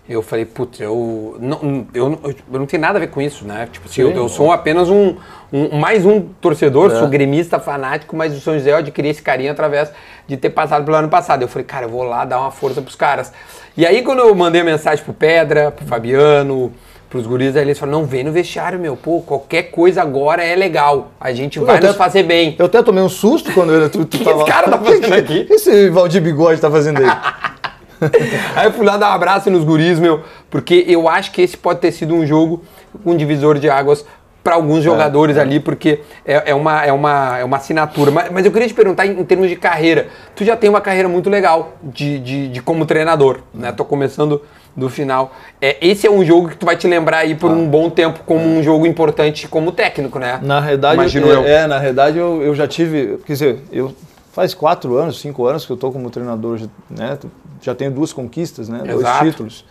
eu 0.08 0.22
falei, 0.22 0.44
putz, 0.46 0.80
eu 0.80 1.36
não, 1.38 1.86
eu, 1.92 2.08
não- 2.08 2.18
eu 2.24 2.34
não 2.58 2.66
tenho 2.66 2.80
nada 2.80 2.96
a 2.96 3.00
ver 3.00 3.08
com 3.08 3.20
isso, 3.20 3.44
né? 3.44 3.68
Tipo 3.70 3.86
assim, 3.88 4.00
eu, 4.00 4.10
eu 4.12 4.28
sou 4.28 4.50
apenas 4.50 4.88
um, 4.88 5.16
um- 5.52 5.76
mais 5.78 6.06
um 6.06 6.20
torcedor, 6.40 6.90
É. 6.90 6.98
sou 6.98 7.08
gremista 7.08 7.58
fanático, 7.60 8.16
mas 8.16 8.34
o 8.34 8.40
São 8.40 8.54
José 8.54 8.72
eu 8.72 8.76
adquiri 8.76 9.08
esse 9.08 9.20
carinho 9.22 9.52
através 9.52 9.90
de 10.26 10.36
ter 10.36 10.50
passado 10.50 10.84
pelo 10.84 10.96
ano 10.96 11.08
passado. 11.08 11.42
Eu 11.42 11.48
falei, 11.48 11.64
cara, 11.64 11.84
eu 11.86 11.90
vou 11.90 12.02
lá 12.04 12.24
dar 12.24 12.40
uma 12.40 12.50
força 12.50 12.80
pros 12.80 12.94
caras. 12.96 13.32
E 13.76 13.84
aí 13.86 14.02
quando 14.02 14.20
eu 14.20 14.34
mandei 14.34 14.60
a 14.62 14.64
mensagem 14.64 15.04
pro 15.04 15.12
Pedra, 15.12 15.70
pro 15.70 15.84
Fabiano, 15.86 16.72
pros 17.10 17.26
guris, 17.26 17.54
aí 17.56 17.62
eles 17.62 17.78
falaram, 17.78 18.00
não, 18.00 18.06
vem 18.06 18.24
no 18.24 18.32
vestiário, 18.32 18.78
meu, 18.78 18.96
pô, 18.96 19.20
qualquer 19.20 19.64
coisa 19.64 20.00
agora 20.02 20.42
é 20.44 20.54
legal. 20.56 21.10
A 21.20 21.32
gente 21.32 21.58
vai 21.58 21.76
até- 21.76 21.86
nos 21.88 21.96
fazer 21.96 22.22
bem. 22.22 22.56
Eu 22.58 22.66
até 22.66 22.82
tomei 22.82 23.02
um 23.02 23.08
susto 23.08 23.52
quando 23.52 23.72
eu, 23.74 23.88
tu, 23.90 24.04
tu 24.04 24.08
que 24.18 24.24
tava... 24.24 24.38
esse 24.42 24.50
cara 24.50 24.70
tá 24.70 24.78
fazendo 24.78 25.12
aqui? 25.14 25.40
O 25.40 25.46
que 25.46 25.52
esse 25.54 25.90
Valdir 25.90 26.20
Bigode 26.22 26.60
tá 26.60 26.70
fazendo 26.70 26.98
aí? 27.02 27.08
Aí 28.54 28.66
eu 28.66 28.72
fui 28.72 28.84
lá 28.84 28.96
dar 28.96 29.10
um 29.10 29.14
abraço 29.14 29.50
nos 29.50 29.64
guris, 29.64 29.98
meu, 29.98 30.22
porque 30.50 30.84
eu 30.88 31.08
acho 31.08 31.32
que 31.32 31.42
esse 31.42 31.56
pode 31.56 31.80
ter 31.80 31.92
sido 31.92 32.14
um 32.14 32.26
jogo 32.26 32.62
com 33.04 33.12
um 33.12 33.16
divisor 33.16 33.58
de 33.58 33.68
águas 33.68 34.04
para 34.42 34.54
alguns 34.54 34.82
jogadores 34.82 35.36
ali, 35.36 35.60
porque 35.60 36.00
é, 36.24 36.50
é 36.50 36.54
uma, 36.54 36.82
é, 36.82 36.90
uma, 36.90 37.38
é 37.38 37.44
uma 37.44 37.58
assinatura. 37.58 38.10
Mas, 38.10 38.30
mas 38.30 38.46
eu 38.46 38.52
queria 38.52 38.66
te 38.66 38.72
perguntar, 38.72 39.04
em, 39.04 39.20
em 39.20 39.24
termos 39.24 39.48
de 39.48 39.56
carreira, 39.56 40.08
tu 40.34 40.42
já 40.42 40.56
tem 40.56 40.70
uma 40.70 40.80
carreira 40.80 41.08
muito 41.08 41.28
legal 41.28 41.74
de, 41.82 42.18
de, 42.18 42.48
de 42.48 42.62
como 42.62 42.86
treinador, 42.86 43.40
né? 43.52 43.72
Tô 43.72 43.84
começando 43.84 44.40
do 44.74 44.88
final. 44.88 45.34
É, 45.60 45.76
esse 45.82 46.06
é 46.06 46.10
um 46.10 46.24
jogo 46.24 46.48
que 46.48 46.56
tu 46.56 46.64
vai 46.64 46.76
te 46.76 46.86
lembrar 46.86 47.18
aí 47.18 47.34
por 47.34 47.50
um 47.50 47.66
bom 47.66 47.90
tempo 47.90 48.20
como 48.24 48.42
um 48.42 48.62
jogo 48.62 48.86
importante 48.86 49.48
como 49.48 49.72
técnico, 49.72 50.18
né? 50.18 50.38
Na 50.40 50.60
realidade, 50.60 50.94
Imagino 50.94 51.30
é, 51.30 51.34
eu. 51.34 51.44
é, 51.44 51.66
na 51.66 51.78
realidade 51.78 52.16
eu, 52.16 52.40
eu 52.42 52.54
já 52.54 52.66
tive, 52.66 53.18
quer 53.26 53.32
dizer, 53.32 53.58
eu 53.72 53.92
faz 54.38 54.54
quatro 54.54 54.96
anos, 54.96 55.18
cinco 55.20 55.46
anos 55.46 55.66
que 55.66 55.72
eu 55.72 55.76
tô 55.76 55.90
como 55.90 56.08
treinador, 56.10 56.60
né? 56.88 57.18
Já 57.60 57.74
tenho 57.74 57.90
duas 57.90 58.12
conquistas, 58.12 58.68
né? 58.68 58.84
Dois 58.86 59.04
títulos. 59.18 59.64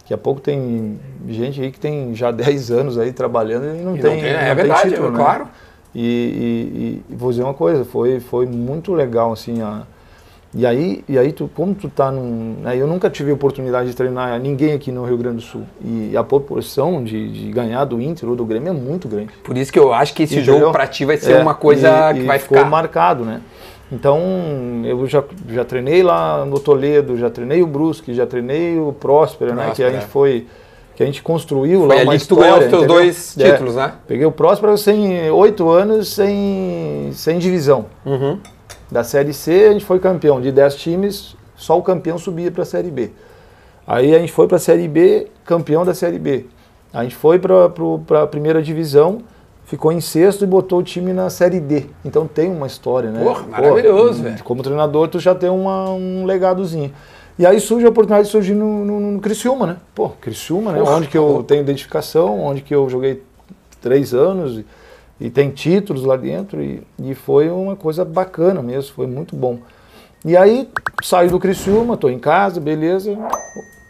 Daqui 0.00 0.14
a 0.14 0.16
pouco 0.16 0.40
tem 0.40 0.98
gente 1.28 1.60
aí 1.60 1.70
que 1.70 1.78
tem 1.78 2.14
já 2.14 2.30
10 2.32 2.70
anos 2.70 2.96
aí 2.96 3.12
trabalhando 3.12 3.66
e 3.66 3.82
não 3.82 3.94
E 3.94 3.96
não 3.96 4.02
tem, 4.02 4.24
é 4.24 4.32
não 4.32 4.46
tem 4.46 4.54
verdade, 4.54 4.88
título, 4.90 5.08
é 5.08 5.10
né? 5.10 5.16
claro. 5.18 5.48
E, 5.94 7.02
e- 7.10 7.12
e 7.12 7.14
vou 7.14 7.30
dizer 7.30 7.42
uma 7.42 7.52
coisa, 7.52 7.84
foi, 7.84 8.18
foi 8.20 8.46
muito 8.46 8.94
legal 8.94 9.32
assim 9.34 9.60
a, 9.60 9.82
e 10.54 10.64
aí, 10.64 11.04
e 11.06 11.18
aí 11.18 11.32
tu, 11.32 11.50
como 11.54 11.74
tu 11.74 11.90
tá 11.90 12.10
num. 12.10 12.56
Né, 12.62 12.74
eu 12.78 12.86
nunca 12.86 13.10
tive 13.10 13.30
oportunidade 13.32 13.90
de 13.90 13.94
treinar 13.94 14.40
ninguém 14.40 14.72
aqui 14.72 14.90
no 14.90 15.04
Rio 15.04 15.18
Grande 15.18 15.36
do 15.36 15.42
Sul. 15.42 15.64
E 15.84 16.16
a 16.16 16.24
proporção 16.24 17.04
de, 17.04 17.30
de 17.30 17.50
ganhar 17.52 17.84
do 17.84 18.00
Inter 18.00 18.26
ou 18.30 18.34
do 18.34 18.46
Grêmio 18.46 18.70
é 18.70 18.72
muito 18.72 19.06
grande. 19.08 19.32
Por 19.44 19.58
isso 19.58 19.70
que 19.70 19.78
eu 19.78 19.92
acho 19.92 20.14
que 20.14 20.22
esse 20.22 20.36
Entendeu? 20.36 20.60
jogo 20.60 20.72
pra 20.72 20.86
ti 20.86 21.04
vai 21.04 21.18
ser 21.18 21.32
É, 21.34 21.42
uma 21.42 21.54
coisa 21.54 22.10
e- 22.14 22.20
que 22.20 22.26
vai 22.26 22.38
ficar. 22.38 22.64
marcado, 22.64 23.22
né? 23.24 23.42
Então, 23.90 24.20
eu 24.84 25.06
já, 25.06 25.22
já 25.48 25.64
treinei 25.64 26.02
lá 26.02 26.44
no 26.44 26.58
Toledo, 26.58 27.16
já 27.16 27.30
treinei 27.30 27.62
o 27.62 27.66
Brusque, 27.66 28.12
já 28.12 28.26
treinei 28.26 28.78
o 28.78 28.92
Próspera, 28.92 29.54
né? 29.54 29.72
Que 29.74 29.82
a 29.84 29.90
gente 29.90 30.06
foi, 30.06 30.46
que 30.96 31.02
a 31.02 31.06
gente 31.06 31.22
construiu 31.22 31.80
Foi 31.80 31.88
lá 31.88 31.94
ali 31.94 32.02
uma 32.04 32.12
que 32.14 32.18
tu 32.18 32.34
história, 32.34 32.44
ganhou 32.50 32.58
os 32.64 32.70
teus 32.70 32.82
entendeu? 32.82 32.96
dois 32.96 33.38
É. 33.38 33.50
títulos, 33.52 33.74
né? 33.76 33.92
Peguei 34.08 34.26
o 34.26 34.32
Próspera 34.32 34.76
sem 34.76 35.30
oito 35.30 35.68
anos 35.70 36.12
sem, 36.12 37.10
sem 37.12 37.38
divisão. 37.38 37.86
Uhum. 38.04 38.40
Da 38.90 39.04
Série 39.04 39.32
C, 39.32 39.66
a 39.68 39.72
gente 39.72 39.84
foi 39.84 39.98
campeão. 40.00 40.40
De 40.40 40.50
10 40.50 40.74
times, 40.76 41.36
só 41.56 41.78
o 41.78 41.82
campeão 41.82 42.18
subia 42.18 42.50
para 42.50 42.62
a 42.62 42.66
Série 42.66 42.90
B. 42.90 43.10
Aí 43.86 44.16
a 44.16 44.18
gente 44.18 44.32
foi 44.32 44.48
para 44.48 44.56
a 44.56 44.60
Série 44.60 44.88
B, 44.88 45.28
campeão 45.44 45.84
da 45.84 45.94
Série 45.94 46.18
B. 46.18 46.46
A 46.92 47.04
gente 47.04 47.14
foi 47.14 47.38
para 47.38 48.22
a 48.22 48.26
primeira 48.26 48.60
divisão, 48.62 49.18
ficou 49.66 49.92
em 49.92 50.00
sexto 50.00 50.44
e 50.44 50.46
botou 50.46 50.78
o 50.78 50.82
time 50.82 51.12
na 51.12 51.28
Série 51.28 51.60
D. 51.60 51.86
Então 52.04 52.26
tem 52.26 52.50
uma 52.50 52.66
história, 52.66 53.10
né? 53.10 53.22
Porra, 53.22 53.46
maravilhoso, 53.46 54.22
velho. 54.22 54.42
Como 54.42 54.62
treinador, 54.62 55.08
tu 55.08 55.18
já 55.18 55.34
tem 55.34 55.50
uma, 55.50 55.90
um 55.90 56.24
legadozinho. 56.24 56.92
E 57.38 57.44
aí 57.44 57.60
surge 57.60 57.84
a 57.84 57.90
oportunidade 57.90 58.26
de 58.26 58.32
surgir 58.32 58.54
no, 58.54 58.84
no, 58.84 59.00
no 59.12 59.20
Criciúma, 59.20 59.66
né? 59.66 59.76
Pô, 59.94 60.08
Criciúma, 60.08 60.72
né? 60.72 60.78
Porra, 60.78 60.96
onde 60.96 61.08
que 61.08 61.18
eu 61.18 61.22
tá 61.22 61.28
louco. 61.28 61.44
tenho 61.44 61.60
identificação, 61.60 62.40
onde 62.40 62.62
que 62.62 62.74
eu 62.74 62.88
joguei 62.88 63.22
três 63.82 64.14
anos. 64.14 64.64
e 65.20 65.28
tem 65.28 65.50
títulos 65.50 66.04
lá 66.04 66.16
dentro 66.16 66.62
e, 66.62 66.82
e 66.98 67.14
foi 67.14 67.50
uma 67.50 67.76
coisa 67.76 68.04
bacana 68.04 68.62
mesmo, 68.62 68.94
foi 68.94 69.06
muito 69.06 69.36
bom. 69.36 69.58
E 70.24 70.36
aí 70.36 70.68
saí 71.02 71.28
do 71.28 71.38
Criciúma, 71.38 71.94
estou 71.94 72.08
em 72.08 72.18
casa, 72.18 72.60
beleza, 72.60 73.16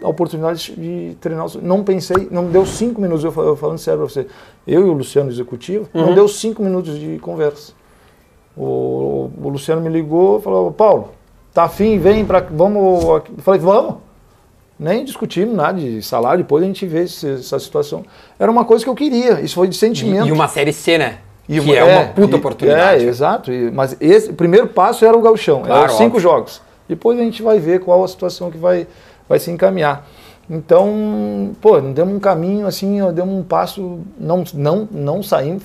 a 0.03 0.09
oportunidade 0.09 0.75
de 0.77 1.17
treinar, 1.21 1.47
não 1.63 1.83
pensei, 1.83 2.29
não 2.31 2.47
deu 2.47 2.67
cinco 2.67 3.01
minutos, 3.01 3.25
eu 3.25 3.57
falando 3.57 3.79
sério 3.79 4.01
para 4.01 4.09
você, 4.09 4.27
eu 4.67 4.87
e 4.87 4.91
o 4.91 4.93
Luciano 4.93 5.31
executivo, 5.31 5.89
uhum. 5.95 6.07
não 6.07 6.15
deu 6.15 6.29
cinco 6.29 6.63
minutos 6.63 6.99
de 6.99 7.19
conversa. 7.19 7.73
O, 8.57 9.31
o 9.43 9.49
Luciano 9.49 9.81
me 9.81 9.89
ligou, 9.89 10.41
falou, 10.41 10.71
Paulo, 10.73 11.11
tá 11.53 11.65
afim, 11.65 11.99
vem 11.99 12.25
para, 12.25 12.41
vamos, 12.41 13.05
eu 13.05 13.23
falei, 13.39 13.61
vamos. 13.61 13.97
Nem 14.79 15.05
discutimos 15.07 15.57
nada 15.57 15.81
de 15.81 16.03
salário, 16.03 16.45
depois 16.45 16.63
a 16.63 16.67
gente 16.67 16.87
vê 16.87 17.05
essa 17.05 17.59
situação. 17.59 18.05
Era 18.39 18.51
uma 18.51 18.65
coisa 18.65 18.85
que 18.85 18.91
eu 18.91 18.95
queria, 18.95 19.41
isso 19.41 19.55
foi 19.55 19.69
de 19.69 19.77
sentimento. 19.77 20.27
E, 20.27 20.29
e 20.29 20.33
uma 20.33 20.49
série 20.49 20.73
C, 20.73 20.99
né? 20.99 21.19
E 21.49 21.61
que 21.61 21.73
é, 21.73 21.79
é 21.79 21.85
uma 21.85 22.05
puta 22.09 22.37
e, 22.37 22.39
oportunidade. 22.39 23.05
É, 23.05 23.09
exato. 23.09 23.51
E, 23.51 23.71
mas 23.71 23.97
esse 24.01 24.31
o 24.31 24.35
primeiro 24.35 24.67
passo 24.67 25.05
era 25.05 25.17
o 25.17 25.23
gauchão, 25.23 25.63
claro, 25.63 25.85
era 25.85 25.93
os 25.93 25.97
cinco 25.97 26.21
jogos. 26.21 26.61
Depois 26.89 27.19
a 27.19 27.23
gente 27.23 27.43
vai 27.43 27.59
ver 27.59 27.81
qual 27.81 28.05
a 28.05 28.09
situação 28.09 28.51
que 28.51 28.59
vai, 28.59 28.87
vai 29.29 29.39
se 29.39 29.51
encaminhar. 29.51 30.07
Então, 30.49 31.57
pô, 31.61 31.81
demos 31.81 32.15
um 32.15 32.21
caminho 32.21 32.67
assim, 32.67 32.99
demos 33.13 33.35
um 33.35 33.43
passo, 33.43 34.01
não, 34.19 34.45
não, 34.55 34.89
não 34.91 35.23
saímos, 35.23 35.65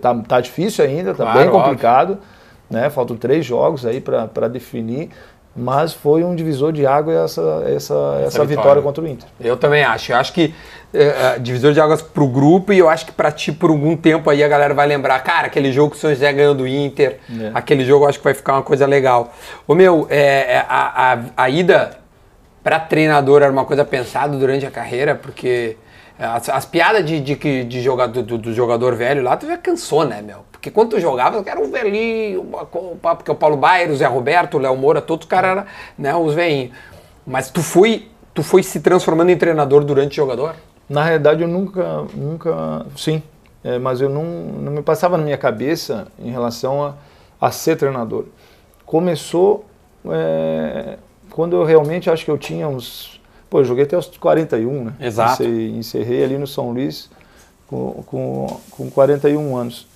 tá, 0.00 0.14
tá 0.28 0.40
difícil 0.40 0.84
ainda, 0.84 1.14
tá 1.14 1.24
claro, 1.24 1.38
bem 1.38 1.50
complicado, 1.50 2.10
óbvio. 2.10 2.24
né? 2.68 2.90
Faltam 2.90 3.16
três 3.16 3.46
jogos 3.46 3.86
aí 3.86 4.00
para 4.00 4.48
definir. 4.48 5.08
Mas 5.56 5.92
foi 5.92 6.22
um 6.22 6.36
divisor 6.36 6.72
de 6.72 6.86
água 6.86 7.12
essa, 7.12 7.40
essa, 7.66 7.68
essa, 7.68 7.94
essa 8.24 8.44
vitória. 8.44 8.46
vitória. 8.46 8.82
contra 8.82 9.02
o 9.02 9.08
Inter. 9.08 9.28
Eu 9.40 9.56
também 9.56 9.82
acho. 9.82 10.12
Eu 10.12 10.16
acho 10.16 10.32
que 10.32 10.54
é, 10.94 11.04
é, 11.04 11.38
divisor 11.40 11.72
de 11.72 11.80
águas 11.80 12.00
pro 12.00 12.26
grupo 12.28 12.72
e 12.72 12.78
eu 12.78 12.88
acho 12.88 13.06
que 13.06 13.12
para 13.12 13.32
ti 13.32 13.50
por 13.50 13.68
algum 13.70 13.96
tempo 13.96 14.30
aí 14.30 14.44
a 14.44 14.48
galera 14.48 14.72
vai 14.74 14.86
lembrar, 14.86 15.18
cara, 15.24 15.48
aquele 15.48 15.72
jogo 15.72 15.90
que 15.90 15.96
o 15.96 16.00
São 16.00 16.10
José 16.10 16.32
ganhou 16.32 16.54
do 16.54 16.68
Inter, 16.68 17.18
é. 17.28 17.50
aquele 17.52 17.84
jogo 17.84 18.04
eu 18.04 18.08
acho 18.08 18.18
que 18.18 18.24
vai 18.24 18.34
ficar 18.34 18.54
uma 18.54 18.62
coisa 18.62 18.86
legal. 18.86 19.32
Ô 19.66 19.74
meu, 19.74 20.06
é, 20.08 20.54
é 20.54 20.66
a, 20.68 21.14
a, 21.14 21.18
a 21.36 21.50
ida 21.50 21.99
para 22.62 22.78
treinador 22.78 23.42
era 23.42 23.50
uma 23.50 23.64
coisa 23.64 23.84
pensada 23.84 24.36
durante 24.36 24.66
a 24.66 24.70
carreira, 24.70 25.14
porque 25.14 25.76
as, 26.18 26.48
as 26.48 26.66
piadas 26.66 27.04
de, 27.04 27.20
de, 27.20 27.64
de 27.64 27.80
jogador, 27.80 28.22
do, 28.22 28.36
do, 28.36 28.52
jogador 28.52 28.94
velho 28.94 29.22
lá, 29.22 29.36
tu 29.36 29.46
já 29.46 29.56
cansou, 29.56 30.04
né, 30.04 30.20
meu? 30.20 30.44
Porque 30.52 30.70
quando 30.70 30.90
tu 30.90 31.00
jogava, 31.00 31.42
era 31.46 31.58
um 31.58 31.70
velhinho, 31.70 32.46
porque 33.00 33.30
o 33.30 33.34
Paulo 33.34 33.56
Baier, 33.56 33.90
o 33.90 33.96
Zé 33.96 34.06
Roberto, 34.06 34.58
o 34.58 34.60
Léo 34.60 34.76
Moura, 34.76 35.00
todos 35.00 35.24
os 35.24 35.30
caras 35.30 35.50
eram 35.50 35.66
né, 35.96 36.14
os 36.14 36.34
velhinhos. 36.34 36.72
Mas 37.26 37.50
tu 37.50 37.62
foi, 37.62 38.08
tu 38.34 38.42
foi 38.42 38.62
se 38.62 38.80
transformando 38.80 39.30
em 39.30 39.36
treinador 39.38 39.82
durante 39.82 40.16
jogador? 40.16 40.54
Na 40.86 41.02
realidade, 41.02 41.40
eu 41.40 41.48
nunca, 41.48 42.04
nunca, 42.14 42.84
sim, 42.96 43.22
é, 43.64 43.78
mas 43.78 44.02
eu 44.02 44.10
não, 44.10 44.24
não 44.24 44.72
me 44.72 44.82
passava 44.82 45.16
na 45.16 45.24
minha 45.24 45.38
cabeça 45.38 46.08
em 46.18 46.30
relação 46.30 46.84
a, 46.84 46.94
a 47.40 47.50
ser 47.50 47.76
treinador. 47.76 48.26
Começou 48.84 49.64
é, 50.10 50.98
quando 51.30 51.56
eu 51.56 51.64
realmente 51.64 52.10
acho 52.10 52.24
que 52.24 52.30
eu 52.30 52.38
tinha 52.38 52.68
uns 52.68 53.20
Pô, 53.50 53.58
eu 53.58 53.64
joguei 53.64 53.82
até 53.82 53.98
os 53.98 54.06
41, 54.06 54.84
né? 54.84 54.92
Exato. 55.00 55.42
Encerrei 55.42 56.22
ali 56.22 56.38
no 56.38 56.46
São 56.46 56.70
Luís 56.70 57.10
com, 57.66 58.04
com, 58.06 58.60
com 58.70 58.90
41 58.90 59.56
anos. 59.56 59.88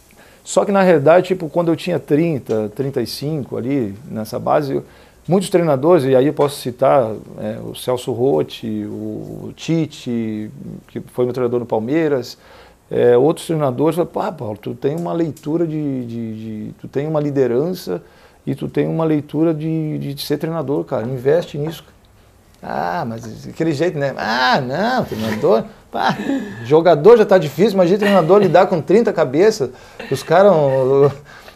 Só 0.43 0.65
que 0.65 0.73
na 0.73 0.83
realidade, 0.83 1.29
tipo, 1.29 1.49
quando 1.49 1.69
eu 1.69 1.77
tinha 1.77 2.01
30, 2.01 2.73
35 2.75 3.57
ali 3.57 3.95
nessa 4.11 4.41
base, 4.41 4.83
muitos 5.27 5.49
treinadores, 5.51 6.05
e 6.05 6.17
aí 6.17 6.27
eu 6.27 6.35
posso 6.35 6.61
citar 6.61 7.13
é, 7.39 7.59
o 7.65 7.77
Celso 7.77 8.13
Rotti, 8.13 8.85
o 8.87 9.53
Tite, 9.55 10.51
que 10.89 11.01
foi 11.13 11.25
meu 11.25 11.33
treinador 11.33 11.61
no 11.61 11.67
Palmeiras, 11.67 12.37
é, 12.91 13.17
outros 13.17 13.47
treinadores 13.47 13.95
falaram, 13.95 14.13
pá, 14.13 14.33
Paulo, 14.33 14.59
tu 14.61 14.75
tem 14.75 14.97
uma 14.97 15.13
leitura 15.13 15.65
de, 15.65 16.05
de, 16.07 16.35
de, 16.67 16.75
tu 16.81 16.89
tem 16.89 17.07
uma 17.07 17.21
liderança 17.21 18.03
e 18.47 18.55
tu 18.55 18.69
tem 18.69 18.87
uma 18.87 19.05
leitura 19.05 19.55
de, 19.55 19.99
de 19.99 20.23
ser 20.23 20.37
treinador, 20.37 20.85
cara, 20.85 21.05
investe 21.05 21.57
nisso. 21.57 21.85
Ah, 22.63 23.05
mas 23.07 23.47
aquele 23.47 23.73
jeito, 23.73 23.99
né? 23.99 24.15
Ah, 24.17 24.61
não, 24.61 25.05
treinador. 25.05 25.65
Pá, 25.93 26.17
jogador 26.65 27.17
já 27.17 27.25
tá 27.25 27.39
difícil, 27.39 27.75
imagina 27.75 27.99
treinador 27.99 28.41
lidar 28.41 28.67
com 28.67 28.81
30 28.81 29.13
cabeças. 29.13 29.71
Os 30.11 30.23
caras. 30.23 30.53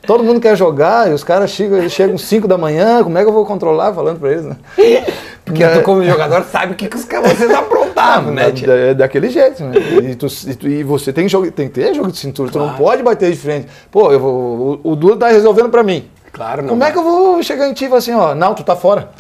Todo 0.07 0.23
mundo 0.23 0.41
quer 0.41 0.57
jogar 0.57 1.11
e 1.11 1.13
os 1.13 1.25
caras 1.25 1.51
chegam, 1.51 1.87
chegam 1.89 2.17
5 2.17 2.47
da 2.47 2.57
manhã, 2.57 3.03
como 3.03 3.19
é 3.19 3.23
que 3.23 3.29
eu 3.29 3.33
vou 3.33 3.45
controlar 3.45 3.93
falando 3.93 4.21
para 4.21 4.31
eles, 4.31 4.45
né? 4.45 4.57
Porque 5.45 5.67
tu, 5.67 5.83
como 5.83 6.05
jogador, 6.05 6.45
sabe 6.45 6.73
o 6.73 6.77
que, 6.77 6.89
que 6.89 6.97
os 6.97 7.05
caras 7.05 7.33
vocês 7.33 7.51
aprontavam, 7.51 8.33
né? 8.33 8.53
É, 8.67 8.95
daquele 8.95 9.29
jeito, 9.29 9.65
né? 9.65 9.75
E, 10.11 10.15
tu, 10.15 10.27
e, 10.47 10.55
tu, 10.55 10.69
e, 10.69 10.85
você 10.85 11.13
tem, 11.13 11.29
jogo, 11.29 11.51
tem 11.51 11.69
que 11.69 11.75
ter 11.75 11.95
jogo 11.95 12.13
de 12.13 12.19
cintura, 12.19 12.51
tu 12.51 12.59
não 12.59 12.75
pode 12.75 13.03
bater 13.03 13.31
de 13.31 13.37
frente. 13.37 13.67
Pô, 13.91 14.13
eu 14.13 14.21
vou, 14.21 14.81
o, 14.85 14.93
o 14.93 14.97
Duro 14.97 15.17
tá 15.17 15.29
resolvendo 15.29 15.71
para 15.71 15.83
mim. 15.83 16.09
Claro, 16.39 16.63
não. 16.63 16.69
Como 16.69 16.85
é 16.85 16.93
que 16.93 16.99
eu 16.99 17.03
vou 17.03 17.43
chegar 17.43 17.69
em 17.69 17.73
ti 17.73 17.87
e 17.87 17.89
falar 17.89 17.99
assim, 17.99 18.15
ó, 18.15 18.33
não, 18.33 18.55
tu 18.55 18.63
tá 18.63 18.77
fora? 18.77 19.11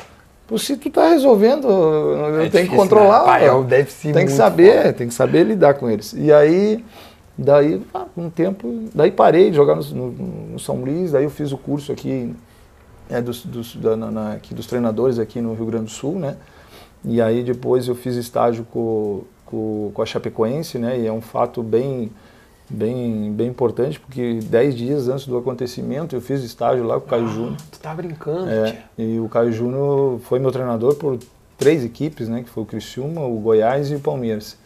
se 0.56 0.76
tu 0.76 0.88
tá 0.88 1.08
resolvendo, 1.08 1.68
é 2.40 2.48
tem 2.48 2.66
que 2.66 2.74
controlar. 2.74 3.18
Né? 3.20 3.48
Pai, 3.50 3.64
deve 3.64 3.90
ser 3.90 4.14
tem 4.14 4.24
que 4.24 4.32
saber, 4.32 4.94
tem 4.94 5.08
que 5.08 5.12
saber 5.12 5.44
lidar 5.44 5.74
com 5.74 5.90
eles. 5.90 6.14
E 6.16 6.32
aí, 6.32 6.82
daí, 7.36 7.82
ah, 7.92 8.06
um 8.16 8.30
tempo, 8.30 8.84
daí 8.94 9.10
parei 9.10 9.50
de 9.50 9.56
jogar 9.56 9.74
no, 9.74 9.82
no, 9.82 10.10
no, 10.52 10.58
São 10.58 10.76
Luís, 10.76 11.12
daí 11.12 11.24
eu 11.24 11.30
fiz 11.30 11.52
o 11.52 11.58
curso 11.58 11.92
aqui, 11.92 12.34
é, 13.10 13.20
dos, 13.20 13.44
dos, 13.44 13.76
da, 13.76 13.96
na, 13.96 14.32
aqui 14.34 14.54
dos 14.54 14.66
treinadores 14.66 15.18
aqui 15.18 15.40
no 15.40 15.52
Rio 15.54 15.66
Grande 15.66 15.86
do 15.86 15.90
Sul, 15.90 16.14
né? 16.14 16.36
E 17.04 17.20
aí 17.20 17.42
depois 17.42 17.86
eu 17.86 17.94
fiz 17.94 18.14
estágio 18.14 18.64
com, 18.70 19.24
com, 19.44 19.90
com 19.92 20.02
a 20.02 20.06
Chapecoense, 20.06 20.78
né? 20.78 20.98
E 20.98 21.06
é 21.06 21.12
um 21.12 21.20
fato 21.20 21.62
bem 21.62 22.10
bem, 22.68 23.32
bem 23.32 23.48
importante, 23.48 23.98
porque 23.98 24.40
dez 24.44 24.74
dias 24.74 25.08
antes 25.08 25.26
do 25.26 25.36
acontecimento 25.36 26.14
eu 26.14 26.20
fiz 26.20 26.42
estágio 26.42 26.84
lá 26.84 27.00
com 27.00 27.06
o 27.06 27.08
Caio 27.08 27.24
ah, 27.24 27.32
Júnior. 27.32 27.56
Tu 27.70 27.78
tá 27.80 27.94
brincando, 27.94 28.48
é, 28.50 28.70
tia. 28.70 28.84
E 28.98 29.20
o 29.20 29.28
Caio 29.28 29.52
Júnior 29.52 30.20
foi 30.20 30.38
meu 30.38 30.52
treinador 30.52 30.94
por 30.94 31.18
três 31.56 31.84
equipes, 31.84 32.28
né? 32.28 32.42
Que 32.42 32.50
foi 32.50 32.62
o 32.62 32.66
Criciúma, 32.66 33.22
o 33.22 33.38
Goiás 33.38 33.90
e 33.90 33.94
o 33.94 34.00
Palmeiras. 34.00 34.56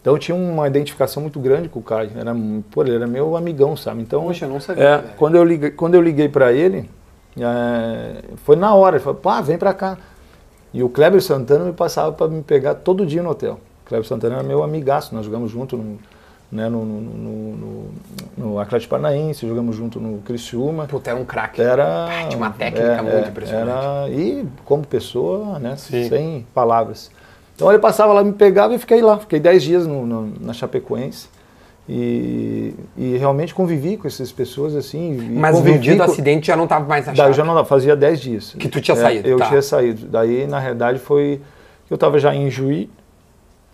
Então 0.00 0.12
eu 0.12 0.18
tinha 0.18 0.36
uma 0.36 0.66
identificação 0.68 1.22
muito 1.22 1.40
grande 1.40 1.68
com 1.68 1.78
o 1.78 1.82
Caio. 1.82 2.10
Era, 2.14 2.36
pô, 2.70 2.82
ele 2.82 2.94
era 2.94 3.06
meu 3.06 3.36
amigão, 3.36 3.74
sabe? 3.76 4.02
Então, 4.02 4.24
Poxa, 4.24 4.44
eu 4.44 4.50
não 4.50 4.60
sabia. 4.60 4.84
É, 4.84 4.98
quando, 5.16 5.36
eu 5.36 5.44
liguei, 5.44 5.70
quando 5.70 5.94
eu 5.94 6.02
liguei 6.02 6.28
para 6.28 6.52
ele, 6.52 6.90
é, 7.38 8.22
foi 8.44 8.54
na 8.54 8.74
hora. 8.74 8.96
Ele 8.96 9.02
falou, 9.02 9.18
pá, 9.18 9.40
vem 9.40 9.56
para 9.56 9.72
cá. 9.72 9.96
E 10.74 10.82
o 10.82 10.90
Kleber 10.90 11.22
Santana 11.22 11.64
me 11.64 11.72
passava 11.72 12.12
para 12.12 12.28
me 12.28 12.42
pegar 12.42 12.74
todo 12.74 13.06
dia 13.06 13.22
no 13.22 13.30
hotel. 13.30 13.58
O 13.84 13.88
Kleber 13.88 14.06
Santana 14.06 14.34
era 14.34 14.42
meu 14.42 14.62
amigaço, 14.62 15.14
nós 15.14 15.24
jogamos 15.24 15.50
junto 15.50 15.76
no, 15.76 15.98
né, 16.54 16.68
no, 16.68 16.84
no, 16.84 17.00
no, 17.00 17.84
no, 18.36 18.58
Atlético 18.60 18.90
Paranaense, 18.90 19.44
jogamos 19.46 19.74
junto 19.74 19.98
no 19.98 20.18
Criciúma. 20.18 20.86
Puta, 20.86 21.10
era 21.10 21.18
um 21.18 21.24
craque. 21.24 21.60
Era, 21.60 22.06
tinha 22.28 22.36
uma 22.36 22.50
técnica 22.50 22.92
é, 22.92 23.02
muito 23.02 23.28
impressionante. 23.28 23.68
Era, 23.68 24.08
e 24.08 24.46
como 24.64 24.86
pessoa, 24.86 25.58
né, 25.58 25.74
sem 25.76 26.46
palavras. 26.54 27.10
Então 27.56 27.68
ele 27.70 27.80
passava 27.80 28.12
lá, 28.12 28.22
me 28.22 28.32
pegava 28.32 28.72
e 28.72 28.78
fiquei 28.78 29.02
lá. 29.02 29.18
Fiquei 29.18 29.40
10 29.40 29.62
dias 29.64 29.86
no, 29.86 30.06
no, 30.06 30.32
na 30.40 30.52
Chapecoense. 30.52 31.28
E, 31.88 32.72
e, 32.96 33.16
realmente 33.18 33.54
convivi 33.54 33.96
com 33.96 34.06
essas 34.06 34.32
pessoas 34.32 34.74
assim. 34.76 35.16
Mas 35.32 35.60
no 35.60 35.78
dia 35.78 35.96
do 35.96 35.98
com... 35.98 36.04
acidente 36.04 36.46
já 36.46 36.56
não 36.56 36.64
estava 36.64 36.86
mais 36.86 37.04
na 37.04 37.12
Daí 37.12 37.28
eu 37.28 37.34
já 37.34 37.44
não 37.44 37.64
fazia 37.64 37.94
10 37.96 38.20
dias. 38.20 38.56
Que 38.58 38.68
tu 38.68 38.80
tinha 38.80 38.96
é, 38.96 39.00
saído. 39.00 39.28
Eu 39.28 39.38
tá. 39.38 39.48
tinha 39.48 39.60
saído. 39.60 40.06
Daí, 40.06 40.46
na 40.46 40.60
realidade, 40.60 41.00
foi. 41.00 41.40
Eu 41.90 41.96
estava 41.96 42.18
já 42.18 42.34
em 42.34 42.48
Juí, 42.48 42.88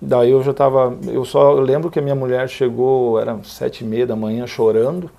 Daí 0.03 0.31
eu 0.31 0.43
já 0.43 0.53
estava, 0.53 0.97
eu 1.07 1.25
só 1.25 1.53
lembro 1.53 1.91
que 1.91 1.99
a 1.99 2.03
minha 2.03 2.15
mulher 2.15 2.49
chegou, 2.49 3.21
era 3.21 3.39
sete 3.45 3.85
e 3.85 3.87
meia 3.87 4.07
da 4.07 4.17
manhã 4.17 4.47
chorando, 4.47 5.11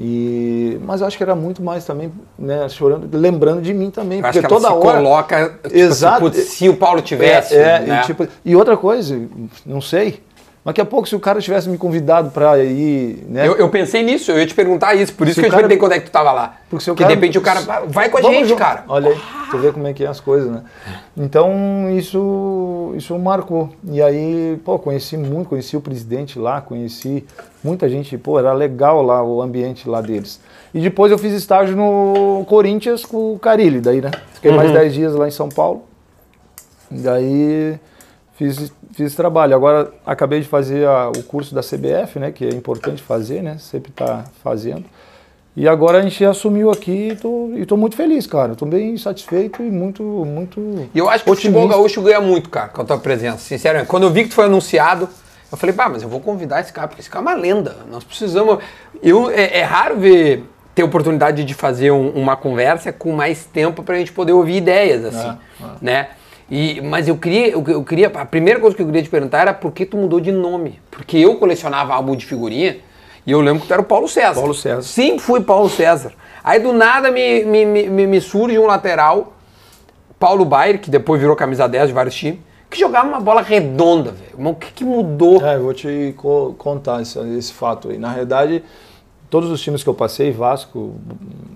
e, 0.00 0.78
mas 0.84 1.00
acho 1.00 1.16
que 1.16 1.22
era 1.22 1.34
muito 1.34 1.62
mais 1.62 1.84
também, 1.84 2.12
né, 2.36 2.68
chorando, 2.68 3.08
lembrando 3.16 3.62
de 3.62 3.72
mim 3.72 3.88
também, 3.88 4.18
eu 4.18 4.24
porque 4.24 4.40
acho 4.40 4.48
que 4.48 4.54
toda 4.54 4.74
hora 4.74 4.98
coloca, 4.98 5.48
tipo 5.48 5.66
assim, 5.68 5.78
exato, 5.78 6.26
assim, 6.26 6.42
se 6.42 6.68
o 6.68 6.76
Paulo 6.76 7.00
tivesse, 7.00 7.54
é, 7.54 7.60
é 7.60 7.80
né? 7.80 8.00
e, 8.00 8.06
tipo, 8.06 8.26
e 8.44 8.56
outra 8.56 8.76
coisa, 8.76 9.16
não 9.64 9.80
sei, 9.80 10.20
Daqui 10.66 10.80
a 10.80 10.84
pouco, 10.84 11.08
se 11.08 11.14
o 11.14 11.20
cara 11.20 11.40
tivesse 11.40 11.68
me 11.68 11.78
convidado 11.78 12.32
para 12.32 12.58
ir. 12.58 13.24
Né? 13.28 13.46
Eu, 13.46 13.54
eu, 13.54 13.68
pensei 13.68 14.02
nisso, 14.02 14.32
eu 14.32 14.38
ia 14.40 14.44
te 14.44 14.52
perguntar 14.52 14.96
isso, 14.96 15.12
por 15.12 15.28
isso 15.28 15.36
se 15.36 15.40
que 15.40 15.46
eu 15.46 15.50
te 15.50 15.54
perguntei 15.54 15.78
quando 15.78 15.92
é 15.92 16.00
que 16.00 16.06
tu 16.06 16.10
tava 16.10 16.32
lá. 16.32 16.56
Porque, 16.68 16.84
se 16.84 16.90
o 16.90 16.96
cara, 16.96 17.08
de 17.08 17.14
repente 17.14 17.38
o 17.38 17.40
cara. 17.40 17.60
Vai 17.86 18.08
com 18.08 18.18
a 18.18 18.22
gente, 18.22 18.48
junto. 18.48 18.58
cara. 18.58 18.82
Olha 18.88 19.10
aí, 19.10 19.18
tu 19.48 19.58
vê 19.58 19.70
como 19.70 19.86
é 19.86 19.92
que 19.92 20.02
é 20.02 20.08
as 20.08 20.18
coisas, 20.18 20.50
né? 20.50 20.62
Então, 21.16 21.54
isso, 21.96 22.92
isso 22.96 23.16
marcou. 23.16 23.70
E 23.84 24.02
aí, 24.02 24.60
pô, 24.64 24.76
conheci 24.76 25.16
muito, 25.16 25.50
conheci 25.50 25.76
o 25.76 25.80
presidente 25.80 26.36
lá, 26.36 26.60
conheci 26.60 27.24
muita 27.62 27.88
gente, 27.88 28.18
pô, 28.18 28.36
era 28.36 28.52
legal 28.52 29.02
lá 29.02 29.22
o 29.22 29.40
ambiente 29.40 29.88
lá 29.88 30.00
deles. 30.00 30.40
E 30.74 30.80
depois 30.80 31.12
eu 31.12 31.18
fiz 31.18 31.32
estágio 31.32 31.76
no 31.76 32.44
Corinthians 32.44 33.04
com 33.04 33.34
o 33.34 33.38
Carilli, 33.38 33.80
daí, 33.80 34.00
né? 34.00 34.10
Fiquei 34.34 34.50
uhum. 34.50 34.56
mais 34.56 34.72
10 34.72 34.94
dias 34.94 35.14
lá 35.14 35.28
em 35.28 35.30
São 35.30 35.48
Paulo. 35.48 35.84
Daí 36.90 37.78
fiz, 38.34 38.72
fiz 38.96 39.14
trabalho. 39.14 39.54
Agora 39.54 39.92
acabei 40.04 40.40
de 40.40 40.48
fazer 40.48 40.86
a, 40.86 41.10
o 41.10 41.22
curso 41.22 41.54
da 41.54 41.60
CBF, 41.60 42.18
né, 42.18 42.32
que 42.32 42.44
é 42.44 42.50
importante 42.50 43.02
fazer, 43.02 43.42
né, 43.42 43.56
sempre 43.58 43.90
está 43.90 44.24
fazendo. 44.42 44.84
E 45.54 45.66
agora 45.66 45.98
a 45.98 46.02
gente 46.02 46.22
assumiu 46.24 46.70
aqui 46.70 47.16
e 47.54 47.60
estou 47.62 47.78
muito 47.78 47.96
feliz, 47.96 48.26
cara. 48.26 48.52
Estou 48.52 48.68
bem 48.68 48.94
satisfeito 48.98 49.62
e 49.62 49.70
muito, 49.70 50.02
muito. 50.02 50.60
E 50.94 50.98
eu 50.98 51.08
acho 51.08 51.24
que 51.24 51.30
otimista. 51.30 51.58
o 51.58 51.62
futebol 51.62 51.68
gaúcho 51.68 52.02
ganha 52.02 52.20
muito, 52.20 52.50
cara, 52.50 52.68
com 52.68 52.82
a 52.82 52.84
tua 52.84 52.98
presença. 52.98 53.38
Sinceramente, 53.38 53.88
quando 53.88 54.02
eu 54.02 54.10
vi 54.10 54.24
que 54.24 54.28
tu 54.30 54.34
foi 54.34 54.44
anunciado, 54.46 55.08
Eu 55.50 55.56
falei, 55.56 55.72
pá, 55.74 55.88
mas 55.88 56.02
eu 56.02 56.08
vou 56.08 56.18
convidar 56.20 56.60
esse 56.60 56.72
cara, 56.72 56.88
porque 56.88 57.00
esse 57.00 57.08
cara 57.08 57.24
é 57.24 57.28
uma 57.28 57.34
lenda. 57.40 57.76
Nós 57.88 58.02
precisamos. 58.02 58.58
Eu, 59.00 59.30
é, 59.30 59.60
é 59.60 59.62
raro 59.62 59.96
ver 59.96 60.42
ter 60.74 60.82
oportunidade 60.82 61.44
de 61.44 61.54
fazer 61.54 61.92
um- 61.92 62.10
uma 62.10 62.36
conversa 62.36 62.92
com 62.92 63.12
mais 63.12 63.44
tempo 63.46 63.82
pra 63.84 63.96
gente 63.96 64.10
poder 64.12 64.32
ouvir 64.32 64.56
ideias, 64.56 65.04
assim, 65.04 65.28
É, 65.28 65.64
né? 65.80 66.08
E, 66.50 66.80
mas 66.80 67.08
eu 67.08 67.16
queria, 67.16 67.48
eu, 67.48 67.64
eu 67.66 67.82
queria, 67.84 68.06
a 68.08 68.24
primeira 68.24 68.60
coisa 68.60 68.76
que 68.76 68.82
eu 68.82 68.86
queria 68.86 69.02
te 69.02 69.08
perguntar 69.08 69.40
era 69.40 69.54
por 69.54 69.72
que 69.72 69.84
tu 69.84 69.96
mudou 69.96 70.20
de 70.20 70.30
nome? 70.30 70.80
Porque 70.90 71.18
eu 71.18 71.36
colecionava 71.36 71.92
álbum 71.94 72.14
de 72.14 72.24
figurinha 72.24 72.76
e 73.26 73.32
eu 73.32 73.40
lembro 73.40 73.62
que 73.62 73.66
tu 73.66 73.72
era 73.72 73.82
o 73.82 73.84
Paulo 73.84 74.06
César. 74.06 74.34
Paulo 74.34 74.54
César. 74.54 74.82
Sempre 74.82 75.18
fui 75.20 75.40
Paulo 75.40 75.68
César. 75.68 76.12
Aí 76.44 76.60
do 76.60 76.72
nada 76.72 77.10
me, 77.10 77.42
me, 77.44 77.64
me, 77.88 78.06
me- 78.06 78.20
surge 78.20 78.56
um 78.56 78.66
lateral, 78.66 79.32
Paulo 80.20 80.44
Baier, 80.44 80.80
que 80.80 80.88
depois 80.88 81.20
virou 81.20 81.34
camisa 81.34 81.68
10 81.68 81.88
de 81.88 81.92
vários 81.92 82.14
times, 82.14 82.38
que 82.70 82.78
jogava 82.78 83.08
uma 83.08 83.18
bola 83.20 83.42
redonda, 83.42 84.12
velho. 84.12 84.48
O 84.50 84.54
que, 84.54 84.70
que 84.72 84.84
mudou? 84.84 85.44
É, 85.44 85.56
eu 85.56 85.64
vou 85.64 85.74
te 85.74 86.14
co- 86.16 86.54
contar 86.56 87.02
esse, 87.02 87.18
esse 87.36 87.52
fato 87.52 87.88
aí. 87.90 87.98
Na 87.98 88.10
realidade, 88.12 88.62
todos 89.28 89.50
os 89.50 89.60
times 89.60 89.82
que 89.82 89.88
eu 89.88 89.94
passei, 89.94 90.30
Vasco, 90.30 90.94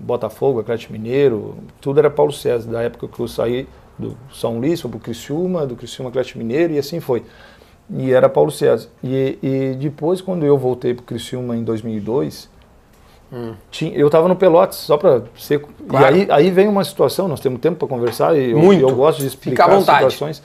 Botafogo, 0.01 0.59
Atlético 0.59 0.91
Mineiro, 0.91 1.55
tudo 1.79 1.99
era 1.99 2.09
Paulo 2.09 2.33
César. 2.33 2.69
Da 2.69 2.81
época 2.81 3.07
que 3.07 3.19
eu 3.21 3.27
saí 3.29 3.65
do 4.01 4.17
São 4.33 4.59
Luís, 4.59 4.81
fui 4.81 4.89
pro 4.91 4.99
Criciúma, 4.99 5.65
do 5.65 5.75
Criciúma 5.75 6.09
Atlético 6.09 6.39
Mineiro 6.39 6.73
e 6.73 6.79
assim 6.79 6.99
foi. 6.99 7.23
E 7.89 8.11
era 8.11 8.27
Paulo 8.29 8.51
César. 8.51 8.87
E, 9.03 9.37
e 9.41 9.75
depois, 9.79 10.21
quando 10.21 10.45
eu 10.45 10.57
voltei 10.57 10.93
pro 10.93 11.03
Criciúma 11.03 11.55
em 11.55 11.63
2002, 11.63 12.49
tinha- 13.69 13.93
eu 13.93 14.07
estava 14.07 14.27
no 14.27 14.35
Pelotas, 14.35 14.75
só 14.77 14.97
para 14.97 15.23
ser... 15.37 15.59
Claro. 15.87 16.17
E 16.17 16.21
aí, 16.21 16.27
aí 16.29 16.51
vem 16.51 16.67
uma 16.67 16.83
situação, 16.83 17.27
nós 17.27 17.39
temos 17.39 17.61
tempo 17.61 17.77
para 17.77 17.87
conversar 17.87 18.37
e 18.37 18.51
eu, 18.51 18.59
eu 18.81 18.95
gosto 18.95 19.19
de 19.19 19.27
explicar 19.27 19.69
vontade. 19.69 20.11
situações. 20.11 20.43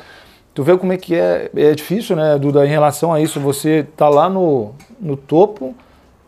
Tu 0.54 0.62
vê 0.62 0.76
como 0.78 0.92
é 0.92 0.96
que 0.96 1.14
é, 1.14 1.50
é 1.54 1.74
difícil, 1.74 2.14
né, 2.16 2.38
Duda, 2.38 2.64
em 2.64 2.68
relação 2.68 3.12
a 3.12 3.20
isso, 3.20 3.40
você 3.40 3.86
tá 3.96 4.08
lá 4.08 4.28
no, 4.30 4.72
no 5.00 5.16
topo, 5.16 5.74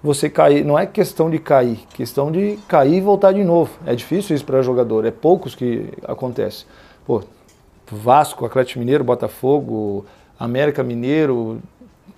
você 0.02 0.28
cair, 0.28 0.64
não 0.64 0.78
é 0.78 0.84
questão 0.84 1.30
de 1.30 1.38
cair, 1.38 1.78
questão 1.94 2.30
de 2.30 2.58
cair 2.68 2.96
e 2.96 3.00
voltar 3.00 3.32
de 3.32 3.42
novo. 3.42 3.70
É 3.86 3.94
difícil 3.94 4.34
isso 4.36 4.44
para 4.44 4.60
jogador, 4.60 5.04
é 5.06 5.10
poucos 5.10 5.54
que 5.54 5.86
acontece. 6.06 6.66
Pô, 7.08 7.22
Vasco, 7.90 8.44
Atlético 8.44 8.78
Mineiro, 8.80 9.02
Botafogo, 9.02 10.04
América 10.38 10.82
Mineiro, 10.82 11.58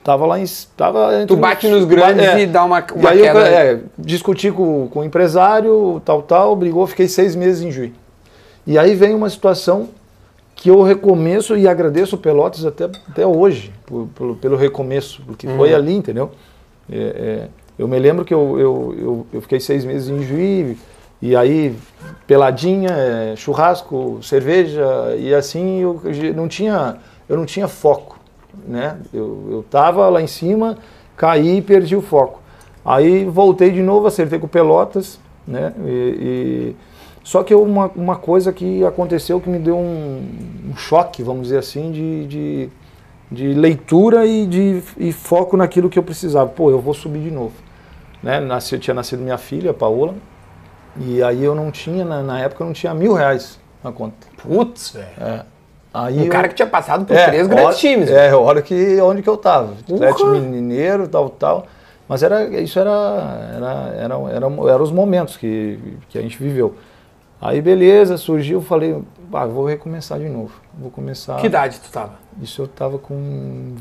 tava 0.02 0.26
lá 0.26 0.40
em 0.40 0.44
tava 0.76 1.24
Tu 1.28 1.36
bate 1.36 1.68
nos 1.68 1.84
grandes 1.84 2.26
e 2.42 2.46
dá 2.46 2.64
uma- 2.64 2.80
E 2.80 2.98
uma 2.98 3.10
aí 3.10 3.18
eu, 3.20 3.24
queda. 3.24 3.48
é, 3.48 3.80
discuti 3.96 4.50
com, 4.50 4.88
com 4.88 4.98
o 4.98 5.04
empresário, 5.04 6.02
tal, 6.04 6.22
tal, 6.22 6.56
brigou, 6.56 6.88
fiquei 6.88 7.06
seis 7.06 7.36
meses 7.36 7.62
em 7.62 7.70
Juiz. 7.70 7.92
E 8.66 8.76
aí 8.76 8.96
vem 8.96 9.14
uma 9.14 9.30
situação 9.30 9.90
que 10.56 10.68
eu 10.68 10.82
recomeço 10.82 11.56
e 11.56 11.68
agradeço 11.68 12.16
o 12.16 12.18
Pelotas 12.18 12.66
até, 12.66 12.84
até 13.08 13.24
hoje, 13.24 13.72
por- 13.86 14.08
pelo, 14.08 14.34
pelo 14.36 14.56
recomeço, 14.56 15.22
porque 15.24 15.46
Uhum. 15.46 15.56
foi 15.56 15.72
ali, 15.72 15.94
entendeu? 15.94 16.32
É, 16.90 16.96
é, 16.98 17.48
eu 17.78 17.86
me 17.86 17.96
lembro 17.98 18.24
que 18.24 18.34
eu, 18.34 18.58
eu, 18.58 18.94
eu, 18.98 19.26
eu 19.34 19.40
fiquei 19.40 19.60
seis 19.60 19.84
meses 19.84 20.08
em 20.08 20.20
Juiz, 20.24 20.76
e 21.22 21.36
aí 21.36 21.76
peladinha, 22.26 22.90
é, 22.90 23.36
churrasco, 23.36 24.20
cerveja, 24.22 24.84
e 25.18 25.34
assim 25.34 25.80
eu 25.80 26.00
não 26.34 26.48
tinha, 26.48 26.96
eu 27.28 27.36
não 27.36 27.44
tinha 27.44 27.68
foco, 27.68 28.18
né? 28.66 28.96
Eu, 29.12 29.48
eu 29.50 29.64
tava 29.70 30.08
lá 30.08 30.22
em 30.22 30.26
cima, 30.26 30.78
caí 31.16 31.58
e 31.58 31.62
perdi 31.62 31.94
o 31.96 32.02
foco. 32.02 32.40
Aí 32.84 33.24
voltei 33.26 33.70
de 33.70 33.82
novo, 33.82 34.06
acertei 34.06 34.38
com 34.38 34.48
Pelotas, 34.48 35.18
né? 35.46 35.72
E, 35.84 35.90
e- 35.90 36.76
só 37.22 37.42
que 37.42 37.52
eu- 37.52 37.62
uma, 37.62 37.90
uma 37.94 38.16
coisa 38.16 38.50
que 38.52 38.82
aconteceu 38.84 39.38
que 39.40 39.48
me 39.50 39.58
deu 39.58 39.76
um, 39.76 40.26
um 40.70 40.76
choque, 40.76 41.22
vamos 41.22 41.42
dizer 41.42 41.58
assim, 41.58 41.92
de, 41.92 42.26
de, 42.26 42.68
de 43.30 43.54
leitura 43.54 44.24
e 44.26 44.46
de 44.46 44.82
e 44.96 45.12
foco 45.12 45.56
naquilo 45.56 45.90
que 45.90 45.98
eu 45.98 46.02
precisava. 46.02 46.48
Pô, 46.48 46.70
eu 46.70 46.80
vou 46.80 46.94
subir 46.94 47.20
de 47.20 47.30
novo. 47.30 47.52
Né? 48.22 48.40
Nasci, 48.40 48.78
tinha 48.78 48.94
nascido 48.94 49.20
minha 49.22 49.38
filha, 49.38 49.72
Paola, 49.74 50.14
e 50.96 51.22
aí 51.22 51.42
eu 51.42 51.54
não 51.54 51.70
tinha, 51.70 52.04
na, 52.04 52.22
na 52.22 52.40
época 52.40 52.62
eu 52.62 52.66
não 52.66 52.72
tinha 52.74 52.92
mil 52.94 53.12
reais 53.14 53.58
na 53.82 53.92
conta. 53.92 54.26
Putz, 54.42 54.90
velho. 54.90 55.06
É. 55.20 55.42
Aí 55.92 56.18
Um 56.20 56.24
eu- 56.24 56.30
cara 56.30 56.48
que 56.48 56.54
tinha 56.54 56.68
passado 56.68 57.04
por 57.04 57.16
é, 57.16 57.26
três 57.26 57.46
grandes 57.48 57.66
hora- 57.66 57.74
times. 57.76 58.10
É, 58.10 58.34
hora 58.34 58.62
que 58.62 59.00
onde 59.00 59.22
que 59.22 59.28
eu 59.28 59.36
tava. 59.36 59.74
Atlético 59.92 60.26
Mineiro, 60.28 61.08
tal, 61.08 61.28
tal. 61.30 61.66
Mas 62.08 62.22
era, 62.22 62.44
isso 62.60 62.78
era, 62.78 62.90
era, 63.56 63.72
era, 63.96 64.14
era, 64.14 64.44
eram 64.72 64.82
os 64.82 64.90
momentos 64.92 65.36
que, 65.36 65.78
que 66.08 66.18
a 66.18 66.22
gente 66.22 66.40
viveu. 66.42 66.74
Aí 67.40 67.62
beleza, 67.62 68.16
surgiu, 68.18 68.60
falei, 68.60 69.00
ah, 69.32 69.46
vou 69.46 69.64
recomeçar 69.64 70.18
de 70.18 70.28
novo. 70.28 70.52
Vou 70.78 70.90
começar. 70.90 71.36
Que 71.40 71.46
idade 71.46 71.80
tu 71.80 71.90
tava? 71.90 72.14
Isso 72.42 72.62
eu 72.62 72.68
tava 72.68 72.98
com 72.98 73.74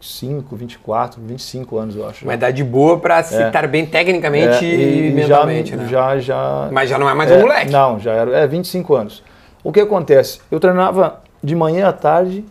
25, 0.00 0.54
24, 0.56 1.20
25 1.22 1.78
anos, 1.78 1.96
eu 1.96 2.06
acho. 2.06 2.24
Uma 2.24 2.34
idade 2.34 2.62
boa 2.62 2.98
pra 2.98 3.22
se 3.22 3.34
É. 3.34 3.46
estar 3.46 3.66
bem 3.66 3.86
tecnicamente 3.86 4.64
É, 4.64 5.08
e, 5.08 5.12
mentalmente, 5.12 5.70
já, 5.70 5.76
né? 5.76 5.88
Já, 5.88 6.18
já, 6.18 6.68
Mas 6.70 6.88
já 6.90 6.98
não 6.98 7.08
é 7.08 7.14
mais 7.14 7.30
é, 7.30 7.36
um 7.36 7.40
moleque. 7.40 7.70
Não, 7.72 7.98
já 7.98 8.12
era. 8.12 8.36
É, 8.38 8.46
25 8.46 8.94
anos. 8.94 9.22
O 9.64 9.72
que 9.72 9.80
acontece? 9.80 10.40
Eu 10.50 10.60
treinava 10.60 11.20
de 11.42 11.54
manhã 11.56 11.88
à 11.88 11.92
tarde 11.92 12.44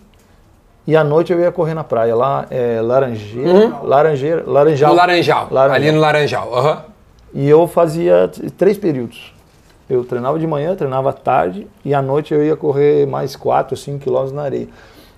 e 0.88 0.96
à 0.96 1.04
noite 1.04 1.32
eu 1.32 1.40
ia 1.40 1.52
correr 1.52 1.74
na 1.74 1.84
praia. 1.84 2.16
Lá 2.16 2.46
é 2.50 2.82
Laranjeira, 2.82 3.80
Laranjeira, 3.84 4.44
Laranjal. 4.46 4.90
No 4.92 4.96
Laranjal, 4.98 5.48
Laranjal. 5.52 5.76
ali 5.76 5.92
no 5.92 6.00
Laranjal. 6.00 6.54
aham. 6.58 6.82
E 7.34 7.50
eu 7.50 7.68
fazia 7.68 8.30
três 8.58 8.78
períodos. 8.78 9.34
Eu 9.90 10.04
treinava 10.04 10.40
de 10.40 10.48
manhã, 10.48 10.74
treinava 10.76 11.12
à 11.12 11.14
tarde 11.14 11.68
e 11.84 11.94
à 11.94 12.02
noite 12.02 12.34
eu 12.34 12.44
ia 12.44 12.56
correr 12.56 13.06
mais 13.06 13.36
4, 13.36 13.76
5 13.78 14.00
quilômetros 14.00 14.32
na 14.34 14.42
areia. 14.44 14.68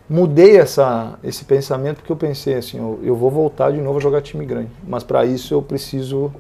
Mudei 0.10 0.58
essa, 0.58 1.20
esse 1.22 1.44
pensamento 1.44 1.98
porque 1.98 2.12
eu 2.12 2.16
pensei 2.16 2.56
assim, 2.56 2.78
eu, 2.78 3.00
eu 3.04 3.16
vou 3.16 3.30
voltar 3.30 3.72
de 3.72 3.82
novo 3.82 3.98
a 3.98 4.02
jogar 4.02 4.22
time 4.22 4.46
grande. 4.46 4.70
Mas 4.88 5.04
para 5.04 5.26
isso 5.26 5.54
eu 5.54 5.62
preciso 5.62 6.32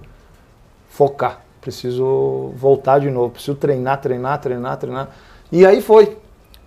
focar, 0.89 1.41
preciso 1.59 2.53
voltar 2.55 2.99
de 2.99 3.09
novo, 3.09 3.31
preciso 3.31 3.55
treinar, 3.55 3.99
treinar, 3.99 4.39
treinar, 4.39 4.77
treinar. 4.77 5.09
E 5.51 5.65
aí 5.65 5.81
foi. 5.81 6.17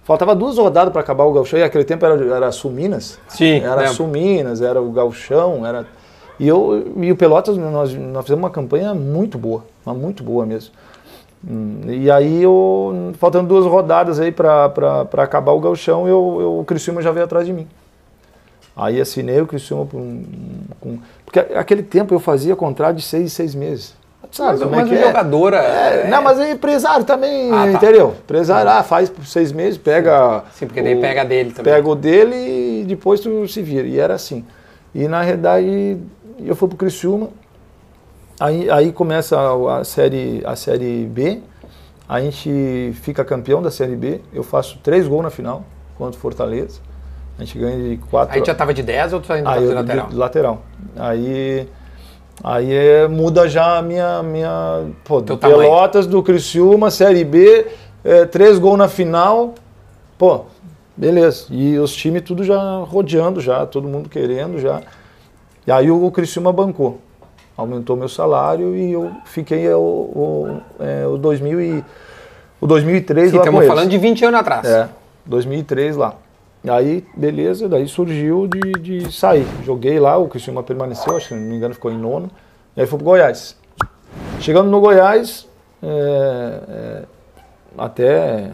Faltava 0.05 0.35
duas 0.35 0.59
rodadas 0.59 0.93
para 0.93 1.01
acabar 1.01 1.25
o 1.25 1.33
gauchão, 1.33 1.59
e 1.59 1.63
naquele 1.63 1.85
tempo 1.85 2.05
era, 2.05 2.35
era 2.35 2.53
Sul 2.53 2.71
Minas. 2.71 3.19
Sim, 3.29 3.61
Era 3.61 3.77
lembro. 3.77 3.95
Sul 3.95 4.09
Minas, 4.09 4.61
era 4.61 4.81
o 4.81 4.91
gauchão, 4.91 5.65
era... 5.65 5.87
E, 6.39 6.49
eu, 6.49 6.95
e 6.97 7.13
o 7.13 7.17
Pelotas, 7.17 7.57
nós, 7.57 7.95
nós 7.95 8.25
fizemos 8.25 8.43
uma 8.43 8.51
campanha 8.51 8.95
muito 8.95 9.39
boa, 9.39 9.65
mas 9.85 9.97
muito 9.97 10.25
boa 10.25 10.45
mesmo. 10.47 10.73
E 11.87 12.11
aí, 12.11 12.43
eu, 12.43 13.13
faltando 13.19 13.49
duas 13.49 13.65
rodadas 13.65 14.21
aí 14.21 14.31
para 14.31 14.67
acabar 15.19 15.53
o 15.53 15.61
gauchão, 15.61 16.07
eu, 16.07 16.37
eu, 16.41 16.59
o 16.61 16.65
Criciúma 16.65 17.01
já 17.01 17.11
veio 17.11 17.25
atrás 17.25 17.47
de 17.47 17.53
mim. 17.53 17.67
Aí 18.77 19.01
assinei 19.01 19.41
o 19.41 19.47
Criciúma 19.47 19.87
um- 19.95 20.25
com... 20.79 20.99
Porque 21.25 21.39
aquele 21.39 21.83
tempo 21.83 22.15
eu 22.15 22.21
fazia 22.21 22.55
contrato 22.55 22.97
de 22.97 23.03
seis, 23.03 23.33
seis 23.33 23.55
meses. 23.55 23.95
Sabe 24.33 24.51
Mas, 24.53 24.63
como 24.63 24.77
mas 24.77 24.91
é 24.91 24.95
o 24.95 24.99
é? 24.99 25.07
jogador 25.07 25.55
é, 25.55 26.03
É, 26.05 26.09
Não, 26.09 26.23
mas 26.23 26.39
é 26.39 26.53
empresário 26.53 27.05
também, 27.05 27.51
Ah, 27.53 27.65
tá. 27.65 27.73
entendeu? 27.73 28.15
Empresário, 28.23 28.71
ah, 28.71 28.83
faz 28.83 29.09
por 29.09 29.25
seis 29.27 29.51
meses, 29.51 29.77
pega. 29.79 30.45
Sim, 30.53 30.67
porque 30.67 30.83
daí 30.83 30.95
o- 30.95 31.01
pega 31.01 31.25
dele 31.25 31.51
também. 31.53 31.73
Pega 31.73 31.89
o 31.89 31.95
dele 31.97 32.37
e 32.83 32.85
depois 32.87 33.19
tu 33.21 33.49
se 33.49 33.61
vira. 33.63 33.89
E 33.89 33.99
era 33.99 34.15
assim. 34.15 34.45
E 34.95 35.09
na 35.09 35.23
realidade, 35.23 35.99
eu 36.39 36.55
fui 36.55 36.69
pro 36.69 36.77
Criciúma, 36.77 37.29
aí, 38.41 38.71
aí 38.71 38.93
começa 38.93 39.39
a, 39.39 39.79
a 39.79 39.85
série, 39.85 40.43
a 40.45 40.57
série 40.57 41.05
B, 41.05 41.41
a 42.09 42.21
gente 42.21 42.93
fica 43.03 43.25
campeão 43.25 43.63
da 43.63 43.71
série 43.71 43.95
B, 43.95 44.21
eu 44.33 44.43
faço 44.43 44.79
três 44.83 45.07
gols 45.07 45.23
na 45.23 45.31
final 45.31 45.63
contra 45.97 46.19
o 46.19 46.21
Fortaleza. 46.21 46.81
A 47.39 47.45
gente 47.45 47.59
ganha 47.59 47.91
de 47.91 47.97
quatro. 48.11 48.35
Aí 48.35 48.45
já 48.45 48.55
tava 48.55 48.75
de 48.75 48.83
10 48.83 49.13
ou 49.13 49.21
tu 49.21 49.33
ainda 49.33 49.49
tava 49.49 49.61
Aí 49.61 49.69
de 49.69 49.75
lateral? 49.75 50.07
de 50.09 50.17
lateral. 50.17 50.63
Aí, 50.97 51.69
aí 52.43 52.73
é, 52.73 53.09
muda 53.09 53.49
já 53.49 53.79
a 53.79 53.83
minha, 53.83 54.23
minha 54.23 54.87
pô, 55.05 55.21
do. 55.21 55.39
Pelotas, 55.39 56.07
do 56.07 56.23
Criciúma, 56.23 56.91
Série 56.91 57.25
B, 57.25 57.67
é, 58.05 58.27
três 58.27 58.59
gols 58.59 58.77
na 58.77 58.89
final, 58.89 59.55
pô, 60.19 60.45
beleza. 60.97 61.47
E 61.51 61.79
os 61.79 61.95
times 61.95 62.23
tudo 62.23 62.45
já 62.45 62.61
rodeando 62.81 63.41
já, 63.41 63.65
todo 63.65 63.89
mundo 63.89 64.09
querendo 64.09 64.59
já. 64.59 64.83
E 65.67 65.73
aí 65.73 65.91
o, 65.91 66.05
o 66.05 66.11
Criciúma 66.11 66.53
bancou. 66.53 67.01
Aumentou 67.61 67.97
meu 67.97 68.09
salário 68.09 68.75
e 68.75 68.93
eu 68.93 69.11
fiquei 69.27 69.69
o, 69.73 69.79
o, 69.79 70.61
é, 70.79 71.07
o, 71.07 71.19
2000 71.19 71.61
e, 71.61 71.85
o 72.61 72.67
2003 72.67 73.31
Sim, 73.31 73.37
lá 73.37 73.43
estamos 73.43 73.67
falando 73.67 73.91
de 73.91 73.99
20 73.99 74.25
anos 74.25 74.41
atrás. 74.41 74.67
É, 74.67 74.89
2003 75.27 75.97
lá. 75.97 76.15
Aí, 76.69 77.05
beleza, 77.17 77.69
daí 77.69 77.87
surgiu 77.87 78.47
de, 78.47 78.73
de 78.73 79.13
sair. 79.13 79.47
Joguei 79.65 79.99
lá, 79.99 80.17
o 80.17 80.29
Criciúma 80.29 80.63
permaneceu, 80.63 81.17
acho 81.17 81.29
que 81.29 81.35
se 81.35 81.41
não 81.41 81.49
me 81.49 81.57
engano 81.57 81.75
ficou 81.75 81.91
em 81.91 81.99
nono. 81.99 82.31
E 82.77 82.81
aí 82.81 82.87
fui 82.87 82.99
pro 82.99 83.07
Goiás. 83.07 83.57
Chegando 84.41 84.71
no 84.71 84.81
Goiás, 84.81 85.47
é, 85.83 86.61
é, 86.69 87.03
até 87.77 88.07
é, 88.07 88.51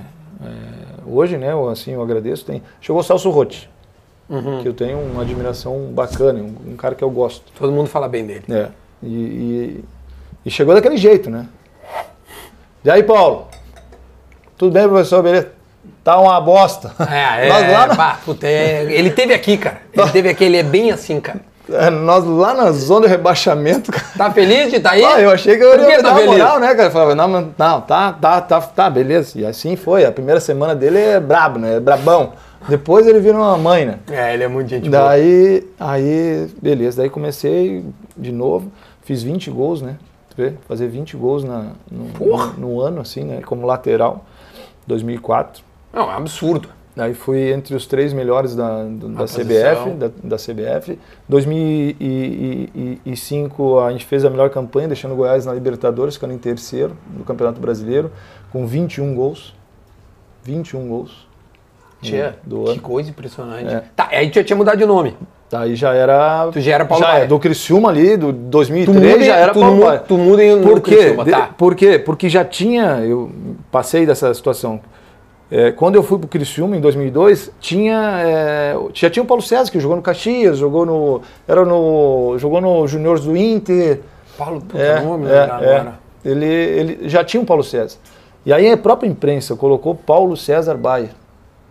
hoje, 1.07 1.37
né, 1.37 1.51
assim, 1.71 1.93
eu 1.93 2.03
agradeço, 2.03 2.45
tem, 2.45 2.63
chegou 2.81 3.01
o 3.01 3.05
Celso 3.05 3.31
Rotti, 3.31 3.71
Uhum. 4.29 4.61
que 4.61 4.67
eu 4.67 4.75
tenho 4.75 4.99
uma 4.99 5.23
admiração 5.23 5.93
bacana, 5.93 6.41
um, 6.41 6.73
um 6.73 6.77
cara 6.77 6.97
que 6.97 7.05
eu 7.05 7.11
gosto. 7.11 7.45
Todo 7.57 7.71
mundo 7.73 7.89
fala 7.89 8.09
bem 8.09 8.27
dele. 8.27 8.45
É. 8.51 8.69
E, 9.07 9.09
e- 9.09 9.85
e 10.45 10.51
chegou 10.51 10.75
daquele 10.75 10.97
jeito, 10.97 11.31
né? 11.31 11.47
E 12.85 12.91
aí, 12.91 13.03
Paulo? 13.03 13.49
Tudo 14.59 14.73
bem, 14.73 14.89
professor? 14.89 15.23
Beleza? 15.23 15.57
tá 16.03 16.19
uma 16.21 16.41
bosta. 16.41 16.93
É, 17.01 17.47
Nós 17.51 17.63
é, 17.65 17.73
lá 17.73 17.87
na- 17.89 17.97
pá, 17.97 18.19
puta, 18.25 18.47
é, 18.47 18.85
ele 18.93 19.11
teve 19.11 19.35
aqui, 19.35 19.57
cara. 19.57 19.79
Ele 19.93 20.11
teve 20.11 20.29
aqui, 20.29 20.45
ele 20.45 20.57
é 20.57 20.63
bem 20.63 20.93
assim, 20.93 21.21
cara. 21.21 21.41
É, 21.69 21.91
nós 21.91 22.25
lá 22.25 22.55
na 22.55 22.71
zona 22.71 23.07
de 23.07 23.13
rebaixamento, 23.13 23.91
cara. 23.91 24.07
Tá 24.17 24.31
feliz 24.31 24.71
de 24.71 24.77
estar 24.77 24.93
aí? 24.93 25.05
Ah, 25.05 25.21
eu 25.21 25.31
achei 25.31 25.57
que 25.57 25.65
eu 25.65 25.77
ia 25.91 25.97
tá 25.97 26.11
dar 26.11 26.15
feliz? 26.15 26.31
moral, 26.31 26.61
né, 26.61 26.69
cara? 26.77 26.85
Eu 26.85 26.93
falava, 26.93 27.15
não, 27.17 27.27
não, 27.27 27.51
tá, 27.51 28.13
tá, 28.13 28.41
tá, 28.41 28.61
tá, 28.61 28.89
beleza. 28.89 29.33
E 29.37 29.45
assim 29.45 29.75
foi. 29.75 30.05
A 30.05 30.13
primeira 30.13 30.39
semana 30.39 30.77
dele 30.77 30.99
é 30.99 31.19
brabo, 31.19 31.59
né? 31.59 31.77
É 31.77 31.81
brabão. 31.81 32.35
Depois 32.69 33.05
ele 33.07 33.19
vira 33.19 33.37
uma 33.37 33.57
mãe, 33.59 33.85
né? 33.85 33.99
É, 34.09 34.35
ele 34.35 34.45
é 34.45 34.49
muito 34.49 34.69
gente 34.69 34.89
boa. 34.89 35.09
Daí, 35.09 35.67
aí, 35.79 36.49
beleza. 36.63 36.99
Daí 36.99 37.11
comecei 37.11 37.85
de 38.17 38.31
novo. 38.31 38.71
Fiz 39.07 39.23
20 39.23 39.51
gols, 39.53 39.81
né? 39.81 39.97
Fazer 40.69 40.89
20 40.89 41.17
gols 41.17 41.45
na, 41.45 41.73
no, 41.91 42.09
no, 42.09 42.53
no 42.55 42.79
ano, 42.81 43.01
assim, 43.01 43.25
né? 43.25 43.41
Como 43.41 43.65
lateral. 43.65 44.27
2004. 44.87 45.65
Não, 45.93 46.03
é 46.03 46.07
um 46.07 46.11
absurdo. 46.11 46.69
Daí 46.97 47.15
fui 47.15 47.53
entre 47.53 47.77
os 47.77 47.87
três 47.87 48.13
melhores 48.13 48.57
da, 48.57 48.83
da. 48.85 49.27
CBF, 49.27 49.91
da, 49.97 50.11
da 50.25 50.37
CBF. 50.37 50.99
2005 51.29 53.79
a 53.79 53.93
gente 53.93 54.05
fez 54.05 54.25
a 54.25 54.31
melhor 54.31 54.51
campanha, 54.51 54.89
deixando 54.89 55.13
o 55.13 55.17
Goiás 55.17 55.47
na 55.47 55.55
Libertadores, 55.55 56.17
ficando 56.17 56.35
em 56.35 56.39
terceiro 56.39 56.97
no 57.17 57.23
Campeonato 57.25 57.61
Brasileiro, 57.61 58.11
com 58.51 58.67
21 58.67 59.15
gols. 59.15 59.55
21 60.43 60.89
gols. 60.89 61.29
Tia, 62.03 62.37
do 62.43 62.65
que 62.65 62.73
ano. 62.73 62.83
coisa 62.83 63.09
impressionante. 63.09 63.73
É. 63.73 63.85
Tá, 63.95 64.09
aí 64.11 64.33
já 64.33 64.43
tinha 64.43 64.57
mudado 64.57 64.77
de 64.77 64.85
nome. 64.85 65.17
Daí 65.51 65.77
já 65.77 65.95
era. 65.95 66.49
Tu 66.53 66.61
já 66.61 66.75
era 66.75 66.85
Paulo 66.85 67.05
já 67.05 67.11
Baier. 67.13 67.25
é, 67.25 67.27
do 67.29 67.39
Criciúma 67.39 67.89
ali, 67.91 68.17
do 68.17 68.33
Tu 68.33 68.39
2003 68.39 69.13
muda, 69.13 69.25
já 69.25 69.37
era 69.37 69.53
tu, 69.53 69.61
Paulo 69.61 69.77
mu- 69.77 69.85
Baier. 69.85 70.03
tu 70.03 70.19
muda 70.19 70.45
em 70.45 70.61
Por 70.63 70.81
quê? 70.81 70.97
Criciúma, 70.97 71.25
tá? 71.25 71.51
Por 71.57 71.75
quê? 71.77 71.99
Porque 71.99 72.29
já 72.29 72.45
tinha, 72.45 73.01
eu 73.05 73.31
passei 73.71 74.05
dessa 74.05 74.33
situação. 74.35 74.81
É, 75.49 75.71
quando 75.71 75.95
eu 75.95 76.03
fui 76.03 76.19
pro 76.19 76.27
Criciúma 76.27 76.77
em 76.77 76.81
2002, 76.81 77.53
tinha, 77.61 78.21
é, 78.25 78.77
já 78.93 79.09
tinha 79.09 79.23
o 79.23 79.27
Paulo 79.27 79.41
César 79.43 79.71
que 79.71 79.79
jogou 79.79 79.97
no 79.97 80.03
Caxias, 80.03 80.59
jogou 80.59 80.85
no, 80.85 81.21
era 81.47 81.65
no, 81.65 82.35
jogou 82.39 82.61
no 82.61 82.89
Juniors 82.89 83.21
do 83.25 83.37
Inter. 83.37 84.01
Paulo, 84.37 84.61
puta, 84.61 84.83
É, 84.83 84.97
não 84.97 85.05
vou 85.11 85.19
me 85.19 85.31
é, 85.31 85.35
é. 85.35 85.41
agora. 85.43 85.95
Ele, 86.25 86.45
ele 86.45 87.09
já 87.09 87.23
tinha 87.23 87.41
o 87.41 87.47
Paulo 87.47 87.63
César. 87.63 87.97
E 88.45 88.53
aí 88.53 88.69
a 88.71 88.77
própria 88.77 89.09
imprensa 89.09 89.55
colocou 89.55 89.95
Paulo 89.95 90.37
César 90.37 90.75
Baia. 90.75 91.11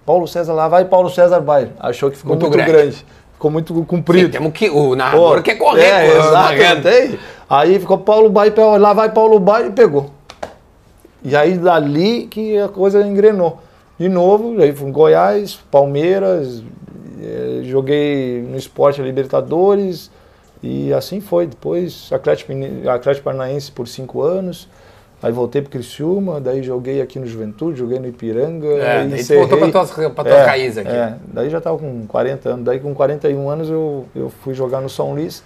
Paulo 0.06 0.26
César 0.28 0.54
lá 0.54 0.70
vai 0.70 0.86
Paulo 0.86 1.10
César 1.10 1.42
Baia. 1.42 1.72
Achou 1.78 2.10
que 2.10 2.16
ficou 2.18 2.32
Muito 2.38 2.44
muito, 2.44 2.54
grande. 2.56 2.72
grande. 2.72 3.06
Ficou 3.46 3.52
muito 3.52 3.76
Sim, 3.76 3.84
comprido. 3.84 4.32
temos 4.32 4.52
que. 4.54 4.70
O 4.70 4.96
narrador 4.96 5.38
Pô, 5.38 5.44
quer 5.44 5.56
correr. 5.56 5.84
É, 5.84 6.10
pô, 6.10 6.18
exato. 6.18 6.34
narrando. 6.34 6.82
tem. 6.82 7.20
Aí 7.48 7.80
ficou 7.80 7.98
Paulo 8.00 8.30
Baia, 8.30 8.54
lá 8.80 8.92
vai 8.92 9.12
Paulo 9.12 9.40
Baia 9.40 9.68
e 9.68 9.72
pegou. 9.72 10.10
E 11.24 11.36
aí 11.36 11.56
dali 11.58 12.26
que 12.26 12.58
a 12.58 12.68
coisa 12.68 13.02
engrenou. 13.06 13.60
De 14.00 14.10
novo, 14.10 14.60
aí 14.62 14.74
fui 14.74 14.90
em 14.90 14.92
Goiás, 14.92 15.60
Palmeiras, 15.70 16.64
eh, 17.22 17.62
joguei 17.64 18.42
no 18.42 18.58
Esporte 18.58 19.02
Libertadores 19.02 20.10
e 20.62 20.92
assim 20.92 21.22
foi. 21.22 21.46
Depois 21.46 22.10
Atlético, 22.12 22.52
Atlético 22.90 23.26
Paranaense 23.26 23.72
por 23.72 23.88
cinco 23.88 24.24
anos. 24.24 24.68
Aí 25.26 25.32
voltei 25.32 25.60
pro 25.60 25.72
Criciúma, 25.72 26.40
daí 26.40 26.62
joguei 26.62 27.02
aqui 27.02 27.18
no 27.18 27.26
Juventude, 27.26 27.80
joguei 27.80 27.98
no 27.98 28.08
Ipiranga. 28.08 28.68
É, 28.68 28.98
aí 29.00 29.08
daí 29.10 29.20
encerrei- 29.22 29.42
voltou 29.42 29.58
pra 29.58 29.72
tuas, 29.72 29.92
pra 29.92 30.24
tuas 30.24 30.36
é, 30.36 30.46
raízes 30.46 30.78
aqui. 30.78 30.92
É, 30.92 31.16
daí 31.34 31.50
já 31.50 31.58
estava 31.58 31.76
com 31.80 32.06
40 32.06 32.48
anos. 32.50 32.64
Daí 32.66 32.80
com 32.80 32.94
41 32.94 33.50
anos 33.50 33.68
eu, 33.68 34.06
eu 34.16 34.30
fui 34.30 34.54
jogar 34.54 34.82
no 34.82 34.90
São 34.90 35.14
Luís. 35.16 35.42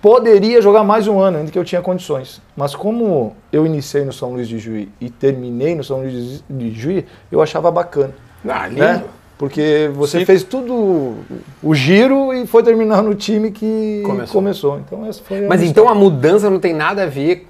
Poderia 0.00 0.62
jogar 0.62 0.82
mais 0.84 1.06
um 1.06 1.18
ano, 1.20 1.36
ainda 1.36 1.50
que 1.50 1.58
eu 1.58 1.64
tinha 1.64 1.82
condições. 1.82 2.40
Mas 2.56 2.74
como 2.74 3.36
eu 3.52 3.66
iniciei 3.66 4.06
no 4.06 4.12
São 4.14 4.32
Luís 4.32 4.48
de 4.48 4.58
Juí 4.58 4.88
e 4.98 5.10
terminei 5.10 5.74
no 5.74 5.84
São 5.84 5.98
Luís 6.00 6.42
de 6.48 6.70
Juí, 6.72 7.04
eu 7.30 7.42
achava 7.42 7.70
bacana. 7.70 8.14
Ah, 8.48 8.66
lindo. 8.66 8.80
Né? 8.80 9.04
Porque 9.36 9.90
você 9.94 10.20
Sim. 10.20 10.24
fez 10.24 10.42
tudo 10.44 11.14
o 11.62 11.74
giro 11.74 12.32
e 12.32 12.46
foi 12.46 12.62
terminar 12.62 13.02
no 13.02 13.14
time 13.14 13.50
que 13.50 14.02
Começou. 14.06 14.32
começou. 14.34 14.78
Então 14.78 15.04
essa 15.06 15.22
foi 15.22 15.42
Mas 15.46 15.62
então 15.62 15.88
a 15.88 15.94
mudança 15.94 16.48
não 16.48 16.58
tem 16.58 16.72
nada 16.74 17.02
a 17.02 17.06
ver. 17.06 17.46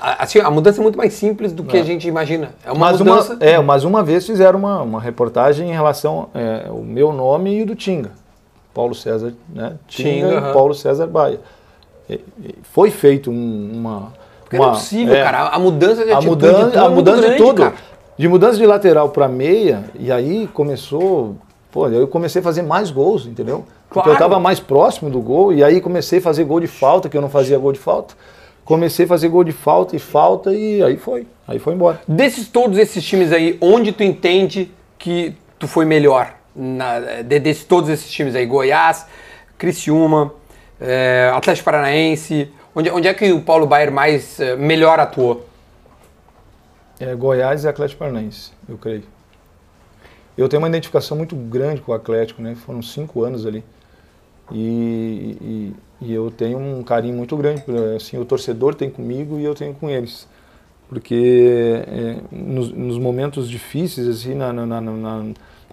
A- 0.00 0.22
Assim, 0.24 0.38
a 0.40 0.50
mudança 0.50 0.80
é 0.80 0.82
muito 0.82 0.96
mais 0.98 1.12
simples 1.14 1.52
do 1.52 1.64
que 1.64 1.76
a 1.76 1.82
gente 1.82 2.06
imagina. 2.08 2.50
É 2.64 2.70
uma 2.70 2.90
mas 2.90 2.98
mudança. 2.98 3.34
Uma, 3.34 3.44
é, 3.44 3.58
mas 3.60 3.84
uma 3.84 4.02
vez 4.02 4.26
fizeram 4.26 4.58
uma, 4.58 4.82
uma 4.82 5.00
reportagem 5.00 5.68
em 5.68 5.72
relação 5.72 6.28
é, 6.34 6.66
o 6.70 6.82
meu 6.82 7.12
nome 7.12 7.58
e 7.58 7.62
o 7.62 7.66
do 7.66 7.74
Tinga. 7.74 8.10
Paulo 8.74 8.94
César, 8.94 9.32
né? 9.52 9.74
Tinga, 9.88 10.10
Tinga, 10.10 10.28
e 10.28 10.36
aham. 10.36 10.52
Paulo 10.52 10.74
César 10.74 11.06
Baia. 11.06 11.40
E- 12.08 12.20
e 12.42 12.54
Foi 12.72 12.90
feito 12.90 13.30
um- 13.30 13.70
uma. 13.74 14.12
Porque 14.42 14.56
não 14.56 14.64
é 14.64 14.66
uma- 14.68 14.74
possível, 14.74 15.14
é, 15.14 15.22
cara. 15.24 15.48
A 15.48 15.58
mudança 15.58 16.04
de 16.04 16.10
a 16.12 16.18
atitude 16.18 16.28
mudança, 16.46 16.64
tudo 16.66 16.76
é 16.76 16.78
a 16.80 16.88
mudança 16.88 17.20
grande, 17.22 17.36
de 17.36 17.42
tudo. 17.42 17.62
cara. 17.62 17.74
De 18.18 18.28
mudança 18.28 18.56
de 18.58 18.66
lateral 18.66 19.08
para 19.08 19.28
meia, 19.28 19.84
e 19.98 20.12
aí 20.12 20.46
começou. 20.52 21.36
Pô, 21.72 21.88
eu 21.88 22.06
comecei 22.08 22.40
a 22.40 22.42
fazer 22.42 22.62
mais 22.62 22.90
gols, 22.90 23.26
entendeu? 23.26 23.64
Porque 23.88 23.94
Claro. 24.00 24.10
eu 24.10 24.14
estava 24.14 24.38
mais 24.40 24.58
próximo 24.60 25.08
do 25.08 25.20
gol, 25.20 25.52
e 25.52 25.62
aí 25.64 25.80
comecei 25.80 26.18
a 26.18 26.22
fazer 26.22 26.44
gol 26.44 26.60
de 26.60 26.66
falta, 26.66 27.08
que 27.08 27.16
eu 27.16 27.20
não 27.22 27.30
fazia 27.30 27.56
gol 27.58 27.72
de 27.72 27.78
falta. 27.78 28.14
Comecei 28.70 29.04
a 29.04 29.08
fazer 29.08 29.26
gol 29.26 29.42
de 29.42 29.50
falta 29.50 29.96
e 29.96 29.98
falta, 29.98 30.54
e 30.54 30.80
aí 30.80 30.96
foi. 30.96 31.26
Aí 31.48 31.58
foi 31.58 31.74
embora. 31.74 32.00
Desses 32.06 32.46
todos 32.46 32.78
esses 32.78 33.04
times 33.04 33.32
aí, 33.32 33.58
onde 33.60 33.90
tu 33.90 34.04
entende 34.04 34.70
que 34.96 35.34
tu 35.58 35.66
foi 35.66 35.84
melhor? 35.84 36.36
Na, 36.54 37.00
de, 37.00 37.40
desses 37.40 37.64
todos 37.64 37.90
esses 37.90 38.08
times 38.08 38.36
aí, 38.36 38.46
Goiás, 38.46 39.06
Criciúma, 39.58 40.32
é, 40.80 41.32
Atlético 41.34 41.64
Paranaense, 41.64 42.48
onde, 42.72 42.88
onde 42.92 43.08
é 43.08 43.12
que 43.12 43.32
o 43.32 43.42
Paulo 43.42 43.66
Baier 43.66 43.90
mais 43.90 44.38
é, 44.38 44.54
melhor 44.54 45.00
atuou? 45.00 45.44
É 47.00 47.12
Goiás 47.16 47.64
e 47.64 47.68
Atlético 47.68 47.98
Paranaense, 47.98 48.52
eu 48.68 48.78
creio. 48.78 49.02
Eu 50.38 50.48
tenho 50.48 50.62
uma 50.62 50.68
identificação 50.68 51.16
muito 51.16 51.34
grande 51.34 51.80
com 51.80 51.90
o 51.90 51.94
Atlético, 51.96 52.40
né? 52.40 52.54
Foram 52.54 52.80
cinco 52.82 53.24
anos 53.24 53.44
ali. 53.44 53.64
E, 54.50 55.72
e, 56.00 56.06
e 56.08 56.12
eu 56.12 56.30
tenho 56.30 56.58
um 56.58 56.82
carinho 56.82 57.16
muito 57.16 57.36
grande, 57.36 57.62
assim, 57.96 58.18
o 58.18 58.24
torcedor 58.24 58.74
tem 58.74 58.90
comigo 58.90 59.38
e 59.38 59.44
eu 59.44 59.54
tenho 59.54 59.74
com 59.74 59.88
eles. 59.90 60.26
Porque 60.88 61.84
é, 61.88 62.16
nos, 62.32 62.72
nos 62.72 62.98
momentos 62.98 63.48
difíceis, 63.48 64.08
assim, 64.08 64.34
na, 64.34 64.52
na, 64.52 64.66
na, 64.66 64.80
na- 64.80 65.24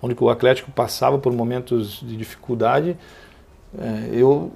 onde 0.01 0.15
o 0.19 0.29
Atlético 0.29 0.71
passava 0.71 1.17
por 1.17 1.33
momentos 1.33 2.01
de 2.01 2.15
dificuldade, 2.17 2.97
é, 3.77 4.09
eu, 4.13 4.51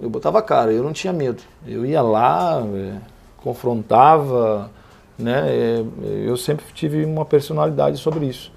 eu 0.00 0.10
botava 0.10 0.42
cara, 0.42 0.72
eu 0.72 0.82
não 0.82 0.92
tinha 0.92 1.12
medo. 1.12 1.42
Eu 1.66 1.84
ia 1.86 2.02
lá, 2.02 2.62
é, 2.74 2.98
confrontava, 3.38 4.70
né? 5.18 5.44
É, 5.48 5.84
eu 6.26 6.36
sempre 6.36 6.64
tive 6.74 7.04
uma 7.04 7.24
personalidade 7.24 7.98
sobre 7.98 8.26
isso. 8.26 8.52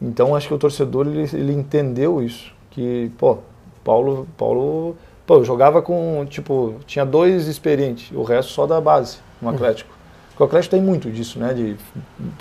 Então 0.00 0.34
acho 0.34 0.48
que 0.48 0.54
o 0.54 0.58
torcedor 0.58 1.06
ele, 1.06 1.22
ele 1.34 1.52
entendeu 1.52 2.22
isso, 2.22 2.52
que 2.70 3.10
pô, 3.18 3.38
Paulo, 3.84 4.26
Paulo, 4.36 4.96
pô, 5.26 5.36
eu 5.36 5.44
jogava 5.44 5.82
com 5.82 6.24
tipo 6.28 6.74
tinha 6.86 7.04
dois 7.04 7.46
experientes, 7.46 8.10
o 8.16 8.22
resto 8.22 8.52
só 8.52 8.66
da 8.66 8.80
base 8.80 9.18
no 9.40 9.50
Atlético. 9.50 9.92
Porque 10.30 10.42
o 10.42 10.46
Atlético 10.46 10.74
tem 10.74 10.82
muito 10.82 11.08
disso, 11.12 11.38
né? 11.38 11.54
De 11.54 11.76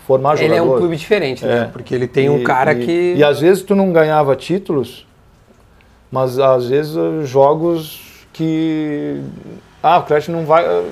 formar 0.08 0.34
Ele 0.40 0.48
jogador. 0.48 0.58
é 0.58 0.62
um 0.64 0.78
clube 0.80 0.96
diferente, 0.98 1.46
né? 1.46 1.60
É. 1.60 1.66
Porque 1.66 1.94
ele 1.94 2.08
tem 2.08 2.28
um 2.28 2.40
E- 2.40 2.44
cara 2.44 2.74
e- 2.74 2.86
que. 2.86 3.14
E 3.18 3.24
às 3.24 3.40
vezes 3.40 3.62
tu 3.62 3.76
não 3.76 3.92
ganhava 3.94 4.36
títulos, 4.36 5.06
mas 6.12 6.40
às 6.40 6.68
vezes 6.70 6.98
eh, 6.98 7.24
jogos 7.26 8.26
que. 8.34 9.22
Ah, 9.84 9.98
o 9.98 10.00
Atlético 10.00 10.32
não 10.32 10.44
vai. 10.46 10.66
eh, 10.66 10.84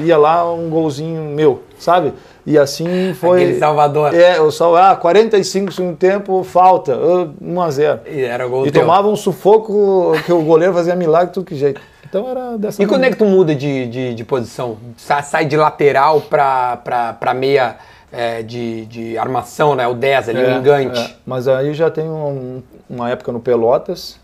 Ia 0.00 0.16
lá 0.18 0.52
um 0.52 0.68
golzinho 0.68 1.22
meu, 1.34 1.62
sabe? 1.78 2.12
E 2.50 2.56
assim 2.56 3.12
foi. 3.12 3.42
Aquele 3.42 3.58
Salvador. 3.58 4.14
É, 4.14 4.40
o 4.40 4.50
Sal, 4.50 4.74
ah, 4.74 4.96
45 4.96 5.70
segundo 5.70 5.96
tempo, 5.96 6.42
falta, 6.42 6.94
ah, 6.94 7.28
1 7.40 7.60
a 7.60 7.70
0 7.70 8.00
E 8.06 8.22
era 8.22 8.46
gol 8.46 8.66
E 8.66 8.70
teu. 8.70 8.80
tomava 8.80 9.06
um 9.06 9.16
sufoco 9.16 10.12
que 10.24 10.32
o 10.32 10.42
goleiro 10.42 10.72
fazia 10.72 10.96
milagre 10.96 11.28
de 11.28 11.34
tudo 11.34 11.44
que 11.44 11.54
jeito. 11.54 11.78
Então 12.08 12.26
era 12.26 12.56
dessa 12.56 12.82
E 12.82 12.86
quando 12.86 13.04
é 13.04 13.10
maneira. 13.10 13.16
que 13.16 13.22
tu 13.22 13.26
muda 13.28 13.54
de, 13.54 13.86
de, 13.86 14.14
de 14.14 14.24
posição? 14.24 14.78
Sa- 14.96 15.20
Sai 15.20 15.44
de 15.44 15.58
lateral 15.58 16.22
pra, 16.22 16.78
pra, 16.78 17.12
pra 17.12 17.34
meia 17.34 17.76
é, 18.10 18.42
de, 18.42 18.86
de 18.86 19.18
armação, 19.18 19.74
né? 19.74 19.86
O 19.86 19.92
10 19.92 20.30
ali, 20.30 20.38
o 20.42 20.46
É, 20.46 20.56
engante. 20.56 20.98
é. 20.98 21.10
Mas 21.26 21.46
aí 21.46 21.74
já 21.74 21.90
tem 21.90 22.04
um- 22.08 22.62
uma 22.88 23.10
época 23.10 23.30
no 23.30 23.40
Pelotas, 23.40 24.18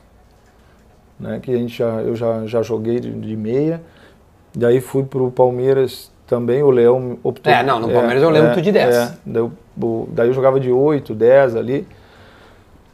né, 1.20 1.38
que 1.42 1.52
a 1.54 1.58
gente 1.58 1.76
já, 1.76 1.84
eu 2.00 2.16
já, 2.16 2.46
já 2.46 2.62
joguei 2.62 2.98
de, 3.00 3.10
de 3.12 3.36
meia. 3.36 3.82
Daí 4.56 4.80
fui 4.80 5.02
pro 5.02 5.30
Palmeiras 5.30 6.10
também, 6.26 6.62
o 6.62 6.70
Leão 6.70 7.18
optou. 7.22 7.52
É, 7.52 7.62
não, 7.62 7.80
no 7.80 7.90
Palmeiras 7.90 8.22
eu 8.22 8.30
lembro 8.30 8.54
tu 8.54 8.62
de 8.62 8.72
10. 8.72 8.94
é. 8.96 9.12
daí, 9.26 9.42
eu, 9.42 9.52
daí 10.10 10.28
eu 10.28 10.32
jogava 10.32 10.58
de 10.58 10.70
8, 10.70 11.14
10 11.14 11.56
ali. 11.56 11.86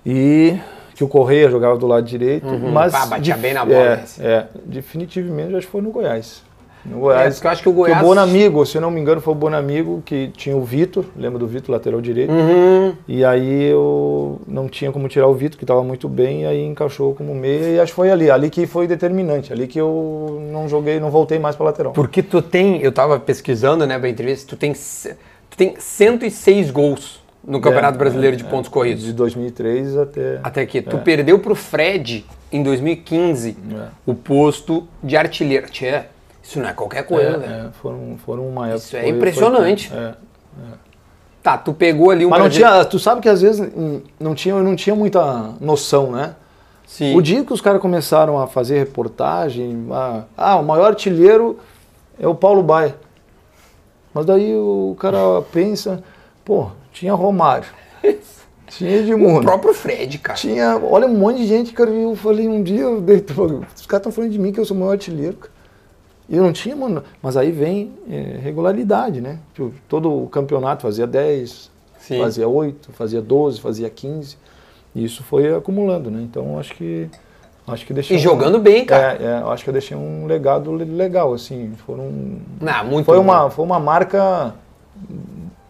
E 0.05 0.59
que 0.95 1.05
o 1.05 1.09
Correia 1.09 1.49
jogava 1.51 1.79
do 1.79 1.87
lado 1.87 2.05
direito. 2.05 2.47
Mas 2.47 2.93
Pá, 2.93 3.07
batia 3.07 3.37
bem 3.37 3.55
na 3.55 3.65
bola 3.65 3.79
É, 3.79 4.01
esse. 4.03 4.23
é, 4.23 4.47
definitivamente 4.65 5.55
acho 5.55 5.67
que 5.67 5.73
foi 5.73 5.81
no 5.81 5.91
Goiás. 5.91 6.43
No 6.85 6.97
É, 6.97 7.01
Goiás. 7.01 7.35
porque 7.35 7.47
eu 7.47 7.51
acho 7.51 7.63
que 7.63 7.69
o 7.69 7.73
Que 7.73 7.79
Goiás. 7.79 8.03
o 8.03 8.05
Bonamigo, 8.07 8.65
se 8.65 8.81
não 8.81 8.91
me 8.91 9.01
engano, 9.01 9.21
foi 9.21 9.33
o 9.35 9.37
Bonamigo 9.37 10.03
que 10.05 10.29
tinha 10.37 10.57
o 10.57 10.63
Vitor, 10.65 11.05
lembra 11.17 11.39
do 11.39 11.47
Vitor, 11.47 11.73
lateral 11.75 12.01
direito? 12.01 12.33
Uhum. 12.33 12.95
E 13.07 13.25
aí 13.25 13.65
eu 13.65 14.41
não 14.49 14.69
tinha 14.69 14.91
como 14.91 15.07
tirar 15.09 15.27
o 15.27 15.35
Vitor, 15.35 15.59
que 15.59 15.65
estava 15.65 15.83
muito 15.85 16.09
bem, 16.09 16.43
e 16.43 16.47
aí 16.47 16.65
encaixou 16.65 17.15
como 17.15 17.35
meia, 17.35 17.69
e 17.77 17.81
acho 17.81 17.93
que 17.93 17.97
foi 17.97 18.11
ali, 18.11 18.31
ali 18.31 18.49
que 18.49 18.67
foi 18.67 18.87
determinante, 18.87 19.53
ali 19.53 19.67
que 19.67 19.79
eu 19.81 20.41
não 20.51 20.69
joguei, 20.69 20.99
não 20.99 21.11
voltei 21.11 21.39
mais 21.39 21.55
para 21.55 21.67
lateral. 21.67 21.93
Porque 21.93 22.23
tu 22.23 22.41
tem, 22.41 22.81
eu 22.81 22.93
tava 22.93 23.19
pesquisando, 23.21 23.87
né, 23.87 23.99
pra 23.99 24.09
entrevista, 24.09 24.47
tu 24.49 24.57
tem, 24.57 24.73
tu 24.73 25.57
tem 25.57 25.75
106 25.79 26.71
gols 26.71 27.21
no 27.47 27.61
Campeonato 27.61 27.97
É, 27.97 27.99
Brasileiro 27.99 28.35
é, 28.35 28.39
de 28.39 28.45
é. 28.45 28.49
pontos 28.49 28.69
corridos. 28.71 29.05
De 29.05 29.13
2003 29.13 29.97
até. 29.97 30.41
Até 30.43 30.61
aqui. 30.63 30.83
Tu 30.83 30.97
É. 30.97 31.01
perdeu 31.01 31.39
pro 31.39 31.55
Fred 31.55 32.25
em 32.53 32.63
2015 32.63 33.57
É. 33.73 33.87
o 34.07 34.15
posto 34.15 34.87
de 35.03 35.17
artilheiro. 35.17 35.67
Tchê, 35.71 36.03
isso 36.51 36.59
não 36.59 36.69
é 36.69 36.73
qualquer 36.73 37.05
coisa, 37.05 37.29
É, 37.29 37.39
velho. 37.39 37.53
é, 37.53 37.71
foram, 37.81 38.19
foram 38.27 38.49
uma 38.49 38.67
época. 38.67 38.83
Isso 38.83 38.97
é 38.97 39.09
impressionante. 39.09 39.93
é. 39.95 40.15
Tá, 41.43 41.57
tu 41.57 41.73
pegou 41.73 42.11
ali 42.11 42.27
um 42.27 42.29
Mas 42.29 42.41
não 42.41 42.51
tinha, 42.51 42.85
tu 42.85 42.99
sabe 42.99 43.21
que 43.23 43.29
às 43.29 43.41
vezes 43.41 43.67
não 44.19 44.35
tinha, 44.35 44.55
não 44.63 44.77
tinha 44.77 44.95
muita 44.95 45.55
noção, 45.61 46.11
né? 46.11 46.35
Sim. 46.87 47.17
O 47.17 47.23
dia 47.23 47.45
que 47.45 47.53
os 47.53 47.61
caras 47.61 47.81
começaram 47.81 48.39
a 48.39 48.47
fazer 48.49 48.79
reportagem, 48.79 49.87
ah, 49.93 50.25
ah, 50.37 50.57
o 50.57 50.65
maior 50.65 50.89
artilheiro 50.89 51.59
é 52.19 52.27
o 52.27 52.35
Paulo 52.35 52.63
Baia. 52.63 52.95
Mas 54.13 54.27
daí 54.27 54.55
o 54.55 54.97
cara 54.99 55.41
pensa, 55.53 56.03
pô, 56.45 56.67
tinha 56.93 57.15
Romário, 57.15 57.69
tinha 58.67 58.91
O 58.91 58.95
Edmundo, 58.95 59.43
próprio 59.43 59.73
Fred, 59.73 60.19
cara. 60.19 60.37
tinha, 60.37 60.77
olha 60.83 61.07
um 61.07 61.15
monte 61.17 61.39
de 61.39 61.47
gente, 61.47 61.73
cara, 61.73 61.91
eu 61.91 62.15
falei 62.17 62.49
um 62.49 62.61
dia, 62.63 62.81
eu 62.83 63.01
dei, 63.01 63.19
os 63.19 63.87
caras 63.87 64.01
estão 64.01 64.13
falando 64.13 64.33
de 64.33 64.39
mim 64.39 64.53
que 64.53 64.59
eu 64.61 64.65
sou 64.65 64.77
o 64.77 64.81
maior 64.81 64.93
artilheiro, 64.93 65.37
cara. 65.37 65.60
E 66.31 66.37
eu 66.37 66.45
não 66.45 66.53
tinha, 66.53 66.77
mano, 66.77 67.03
mas 67.21 67.37
aí 67.37 67.51
vem 67.51 67.91
é, 68.09 68.39
regularidade, 68.41 69.21
né? 69.21 69.41
Tipo, 69.53 69.73
todo 69.89 70.23
o 70.23 70.29
campeonato 70.29 70.83
fazia 70.83 71.05
10, 71.05 71.69
Sim. 71.99 72.21
fazia 72.21 72.49
8, 72.49 72.93
fazia 72.93 73.21
12, 73.21 73.61
fazia 73.61 73.91
15. 73.91 74.37
E 74.95 75.05
isso 75.05 75.25
foi 75.25 75.53
acumulando, 75.53 76.09
né? 76.11 76.21
Então 76.23 76.57
acho 76.59 76.73
que 76.75 77.09
acho 77.67 77.85
que 77.85 77.93
deixei 77.93 78.17
E 78.17 78.21
jogando 78.21 78.61
bem, 78.61 78.85
cara. 78.85 79.19
É, 79.21 79.25
é, 79.25 79.53
acho 79.53 79.65
que 79.65 79.71
eu 79.71 79.73
deixei 79.73 79.97
um 79.97 80.27
legado 80.27 80.73
le- 80.73 80.85
legal 80.85 81.33
assim, 81.35 81.73
foram 81.85 82.11
Não, 82.61 82.85
muito 82.85 83.07
foi 83.07 83.17
bom. 83.17 83.23
uma 83.25 83.51
foi 83.51 83.65
uma 83.65 83.81
marca 83.81 84.55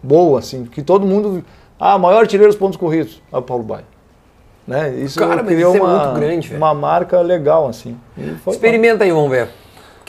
boa 0.02 0.38
assim, 0.38 0.64
que 0.66 0.82
todo 0.82 1.06
mundo 1.06 1.42
ah, 1.78 1.98
maior 1.98 2.20
artilheiro 2.20 2.50
dos 2.52 2.58
pontos 2.58 2.76
corridos, 2.76 3.22
é 3.32 3.36
o 3.36 3.42
Paulo 3.42 3.64
Baia. 3.64 3.84
Né? 4.66 4.94
Isso 4.96 5.18
Cara, 5.18 5.42
criou 5.42 5.74
é 5.74 5.80
uma, 5.80 6.04
muito 6.04 6.20
grande, 6.20 6.48
velho. 6.48 6.60
uma 6.60 6.74
marca 6.74 7.20
legal 7.22 7.66
assim. 7.66 7.96
Experimenta 8.46 9.04
aí, 9.04 9.10
vamos 9.10 9.30
ver. 9.30 9.48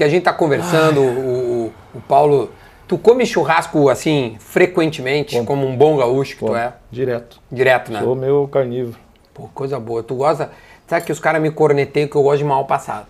Que 0.02 0.06
a 0.06 0.10
gente 0.10 0.24
tá 0.24 0.34
conversando, 0.34 1.00
o, 1.00 1.66
o- 1.68 1.74
o 1.94 2.02
Paulo. 2.02 2.50
Tu 2.88 2.98
come 2.98 3.24
churrasco 3.24 3.88
assim 3.88 4.36
frequentemente, 4.40 5.36
Como. 5.36 5.46
como 5.46 5.68
um 5.68 5.78
bom 5.78 5.96
gaúcho 5.96 6.34
que 6.38 6.44
tu 6.44 6.56
é? 6.56 6.74
direto. 6.90 7.40
Direto, 7.52 7.92
né? 7.92 8.00
Sou 8.02 8.16
meu 8.16 8.48
carnívoro. 8.52 8.98
Pô, 9.32 9.48
coisa 9.54 9.80
boa. 9.80 10.02
Tu 10.02 10.16
gosta. 10.16 10.50
Sabe 10.88 11.06
que 11.06 11.12
os 11.12 11.20
caras 11.20 11.40
me 11.40 11.52
corneteiam 11.52 12.08
que 12.10 12.16
eu 12.16 12.24
gosto 12.24 12.40
de 12.40 12.46
mal 12.46 12.66
passado. 12.66 13.06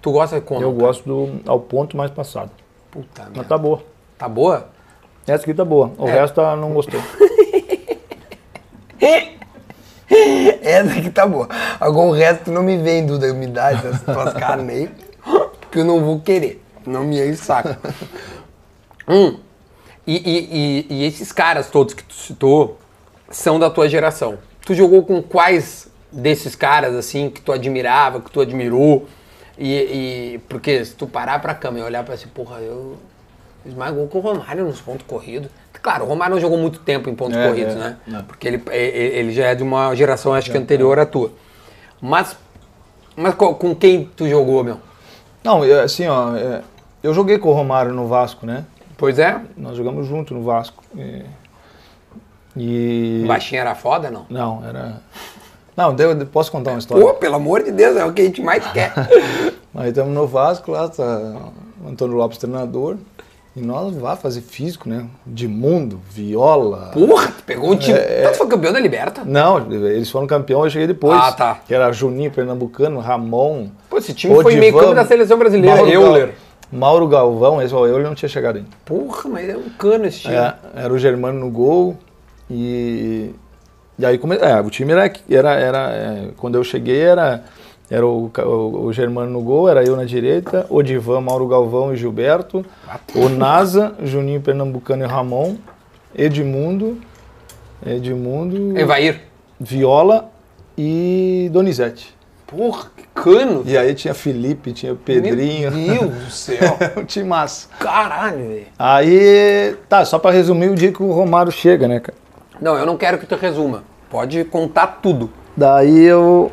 Tu 0.00 0.10
gosta 0.10 0.36
de 0.36 0.46
como? 0.46 0.62
Eu 0.62 0.72
gosto 0.72 1.04
do 1.04 1.40
ao 1.46 1.60
ponto 1.60 1.94
mais 1.94 2.10
passado. 2.10 2.50
Puta 2.90 3.24
merda. 3.24 3.34
Mas 3.36 3.46
tá 3.48 3.58
boa. 3.58 3.82
Tá 4.16 4.26
boa? 4.30 4.68
Essa 5.26 5.42
aqui 5.42 5.52
tá 5.52 5.62
boa. 5.66 5.92
O 5.98 6.08
É. 6.08 6.12
resto 6.12 6.36
tá, 6.36 6.56
não 6.56 6.72
gostei. 6.72 6.98
Essa 10.62 10.90
aqui 10.98 11.10
tá 11.10 11.26
boa. 11.26 11.46
Agora 11.78 12.08
o 12.08 12.12
resto 12.12 12.50
não 12.50 12.62
me 12.62 12.78
vem, 12.78 13.04
Duda. 13.04 13.30
Me 13.34 13.46
dá 13.46 13.72
essas 13.72 14.00
tuas 14.00 14.32
carnes 14.32 14.74
aí. 14.74 14.90
Porque 15.68 15.80
eu 15.80 15.84
não 15.84 16.00
vou 16.02 16.20
querer. 16.20 16.62
Não 16.86 17.04
me 17.04 17.20
enche 17.20 17.42
o 17.42 17.44
saco. 17.44 17.76
hum. 19.06 19.38
E, 20.06 20.16
e- 20.16 20.86
e- 20.90 20.94
e 20.94 21.04
esses 21.04 21.30
caras 21.32 21.68
todos 21.68 21.92
que 21.92 22.02
tu 22.02 22.14
citou 22.14 22.78
são 23.30 23.58
da 23.58 23.68
tua 23.68 23.88
geração. 23.88 24.38
Tu 24.64 24.74
jogou 24.74 25.02
com 25.04 25.22
quais 25.22 25.88
desses 26.10 26.54
caras, 26.56 26.94
assim, 26.94 27.28
que 27.28 27.42
tu 27.42 27.52
admirava, 27.52 28.20
que 28.20 28.30
tu 28.30 28.40
admirou? 28.40 29.06
E, 29.58 30.40
porque 30.48 30.84
se 30.84 30.94
tu 30.94 31.06
parar 31.06 31.40
pra 31.42 31.54
cama 31.54 31.78
e 31.78 31.82
olhar 31.82 32.04
pra 32.04 32.14
assim, 32.14 32.28
porra, 32.28 32.60
eu 32.60 32.96
esmagou 33.66 34.06
com 34.06 34.18
o 34.18 34.20
Romário 34.22 34.64
nos 34.64 34.80
pontos 34.80 35.04
corridos. 35.06 35.50
Claro, 35.82 36.04
o 36.04 36.08
Romário 36.08 36.34
não 36.36 36.40
jogou 36.40 36.56
muito 36.58 36.78
tempo 36.80 37.10
em 37.10 37.14
pontos 37.14 37.36
É, 37.36 37.46
corridos, 37.46 37.74
é, 37.74 37.78
né? 37.78 37.96
é. 38.14 38.22
Porque 38.22 38.48
ele, 38.48 38.62
ele 38.72 39.32
já 39.32 39.46
é 39.48 39.54
de 39.54 39.62
uma 39.62 39.94
geração, 39.94 40.32
acho 40.32 40.50
que 40.50 40.56
anterior 40.56 40.98
à 40.98 41.04
tua. 41.04 41.32
Mas, 42.00 42.36
mas 43.14 43.34
com 43.34 43.74
quem 43.74 44.10
tu 44.16 44.28
jogou, 44.28 44.64
meu? 44.64 44.78
Não, 45.48 45.64
é, 45.64 45.80
assim, 45.80 46.06
ó, 46.06 46.36
é, 46.36 46.60
eu 47.02 47.14
joguei 47.14 47.38
com 47.38 47.48
o 47.48 47.52
Romário 47.54 47.90
no 47.94 48.06
Vasco, 48.06 48.44
né? 48.44 48.66
Pois 48.98 49.18
é, 49.18 49.40
Nós 49.56 49.78
jogamos 49.78 50.06
junto 50.06 50.34
no 50.34 50.42
Vasco. 50.42 50.84
E. 50.94 51.22
e- 52.54 53.22
o 53.24 53.28
baixinho 53.28 53.60
era 53.62 53.74
foda, 53.74 54.10
não? 54.10 54.26
Não, 54.28 54.62
era. 54.68 55.00
Não, 55.74 55.94
deu- 55.94 56.26
posso 56.26 56.52
contar 56.52 56.72
uma 56.72 56.78
história? 56.80 57.02
Pô, 57.02 57.14
pelo 57.14 57.36
amor 57.36 57.62
de 57.62 57.70
Deus, 57.72 57.96
é 57.96 58.04
o 58.04 58.12
que 58.12 58.20
a 58.20 58.24
gente 58.26 58.42
mais 58.42 58.62
quer. 58.72 58.92
Aí 59.74 59.88
estamos 59.88 60.12
no 60.12 60.26
Vasco, 60.26 60.70
lá 60.72 60.86
tá 60.86 61.02
o 61.82 61.88
Antônio 61.88 62.14
Lopes 62.16 62.36
treinador. 62.36 62.98
E 63.58 63.60
nós 63.60 63.96
vá 63.96 64.14
fazer 64.14 64.40
físico, 64.40 64.88
né? 64.88 65.06
De 65.26 65.48
mundo, 65.48 66.00
viola. 66.10 66.90
Porra, 66.92 67.26
tu 67.28 67.42
pegou 67.42 67.72
um 67.72 67.76
time. 67.76 67.98
É, 67.98 68.20
Então 68.20 68.32
tu 68.32 68.38
foi 68.38 68.46
campeão 68.46 68.72
da 68.72 68.78
Liberta? 68.78 69.22
Não, 69.24 69.72
eles 69.72 70.08
foram 70.08 70.28
campeão, 70.28 70.64
eu 70.64 70.70
cheguei 70.70 70.86
depois. 70.86 71.18
Ah, 71.20 71.32
tá. 71.32 71.58
Que 71.66 71.74
era 71.74 71.90
Juninho, 71.90 72.30
Pernambucano, 72.30 73.00
Ramon. 73.00 73.68
Pô, 73.90 73.98
esse 73.98 74.14
time 74.14 74.32
foi 74.34 74.54
meio 74.54 74.72
Odivan, 74.72 74.80
campo 74.80 74.94
da 74.94 75.04
seleção 75.04 75.36
brasileira. 75.38 75.74
Mauro 75.74 75.90
Euler. 75.90 76.34
Mauro 76.70 77.08
Galvão, 77.08 77.60
esse 77.60 77.74
ó, 77.74 77.84
Euler 77.84 78.06
não 78.06 78.14
tinha 78.14 78.28
chegado 78.28 78.56
ainda. 78.56 78.68
Porra, 78.84 79.28
mas 79.28 79.48
é 79.48 79.56
um 79.56 79.68
cano 79.70 80.06
esse 80.06 80.20
time. 80.20 80.34
É, 80.34 80.54
era 80.76 80.92
o 80.92 80.98
Germano 80.98 81.40
no 81.40 81.50
gol 81.50 81.96
e 82.48 83.30
e 83.98 84.06
aí 84.06 84.16
come, 84.18 84.36
é, 84.36 84.60
o 84.60 84.70
time 84.70 84.92
era 84.92 85.10
era, 85.28 85.52
era 85.54 85.78
é, 85.90 86.28
quando 86.36 86.54
eu 86.54 86.62
cheguei 86.62 87.00
era 87.00 87.42
era 87.90 88.06
o, 88.06 88.30
o, 88.36 88.84
o 88.86 88.92
Germano 88.92 89.30
no 89.30 89.40
gol, 89.40 89.68
era 89.68 89.82
eu 89.82 89.96
na 89.96 90.04
direita, 90.04 90.66
Odivan, 90.68 91.20
Mauro 91.20 91.46
Galvão 91.46 91.92
e 91.92 91.96
Gilberto, 91.96 92.64
o 93.14 93.28
Nasa, 93.28 93.94
Juninho 94.02 94.40
Pernambucano 94.40 95.04
e 95.04 95.06
Ramon, 95.06 95.56
Edmundo, 96.14 96.98
Edmundo, 97.84 98.78
Evair. 98.78 99.20
Viola 99.58 100.30
e 100.76 101.48
Donizete. 101.52 102.16
Porra, 102.46 102.90
que 102.96 103.04
cano. 103.14 103.62
E 103.66 103.76
aí 103.76 103.94
tinha 103.94 104.14
Felipe, 104.14 104.72
tinha 104.72 104.94
Pedrinho, 104.94 105.70
Meu 105.70 106.08
Deus 106.08 106.24
do 106.24 106.30
céu. 106.30 106.78
um 106.96 107.04
time 107.04 107.28
massa. 107.28 107.68
Caralho, 107.78 108.38
velho. 108.38 108.66
Aí, 108.78 109.76
tá, 109.86 110.02
só 110.04 110.18
pra 110.18 110.30
resumir 110.30 110.70
o 110.70 110.74
dia 110.74 110.90
que 110.90 111.02
o 111.02 111.12
Romário 111.12 111.52
chega, 111.52 111.86
né, 111.86 112.00
cara? 112.00 112.16
Não, 112.58 112.74
eu 112.76 112.86
não 112.86 112.96
quero 112.96 113.18
que 113.18 113.26
tu 113.26 113.36
resuma. 113.36 113.84
Pode 114.10 114.44
contar 114.44 114.98
tudo. 115.02 115.30
Daí 115.56 116.04
eu. 116.04 116.50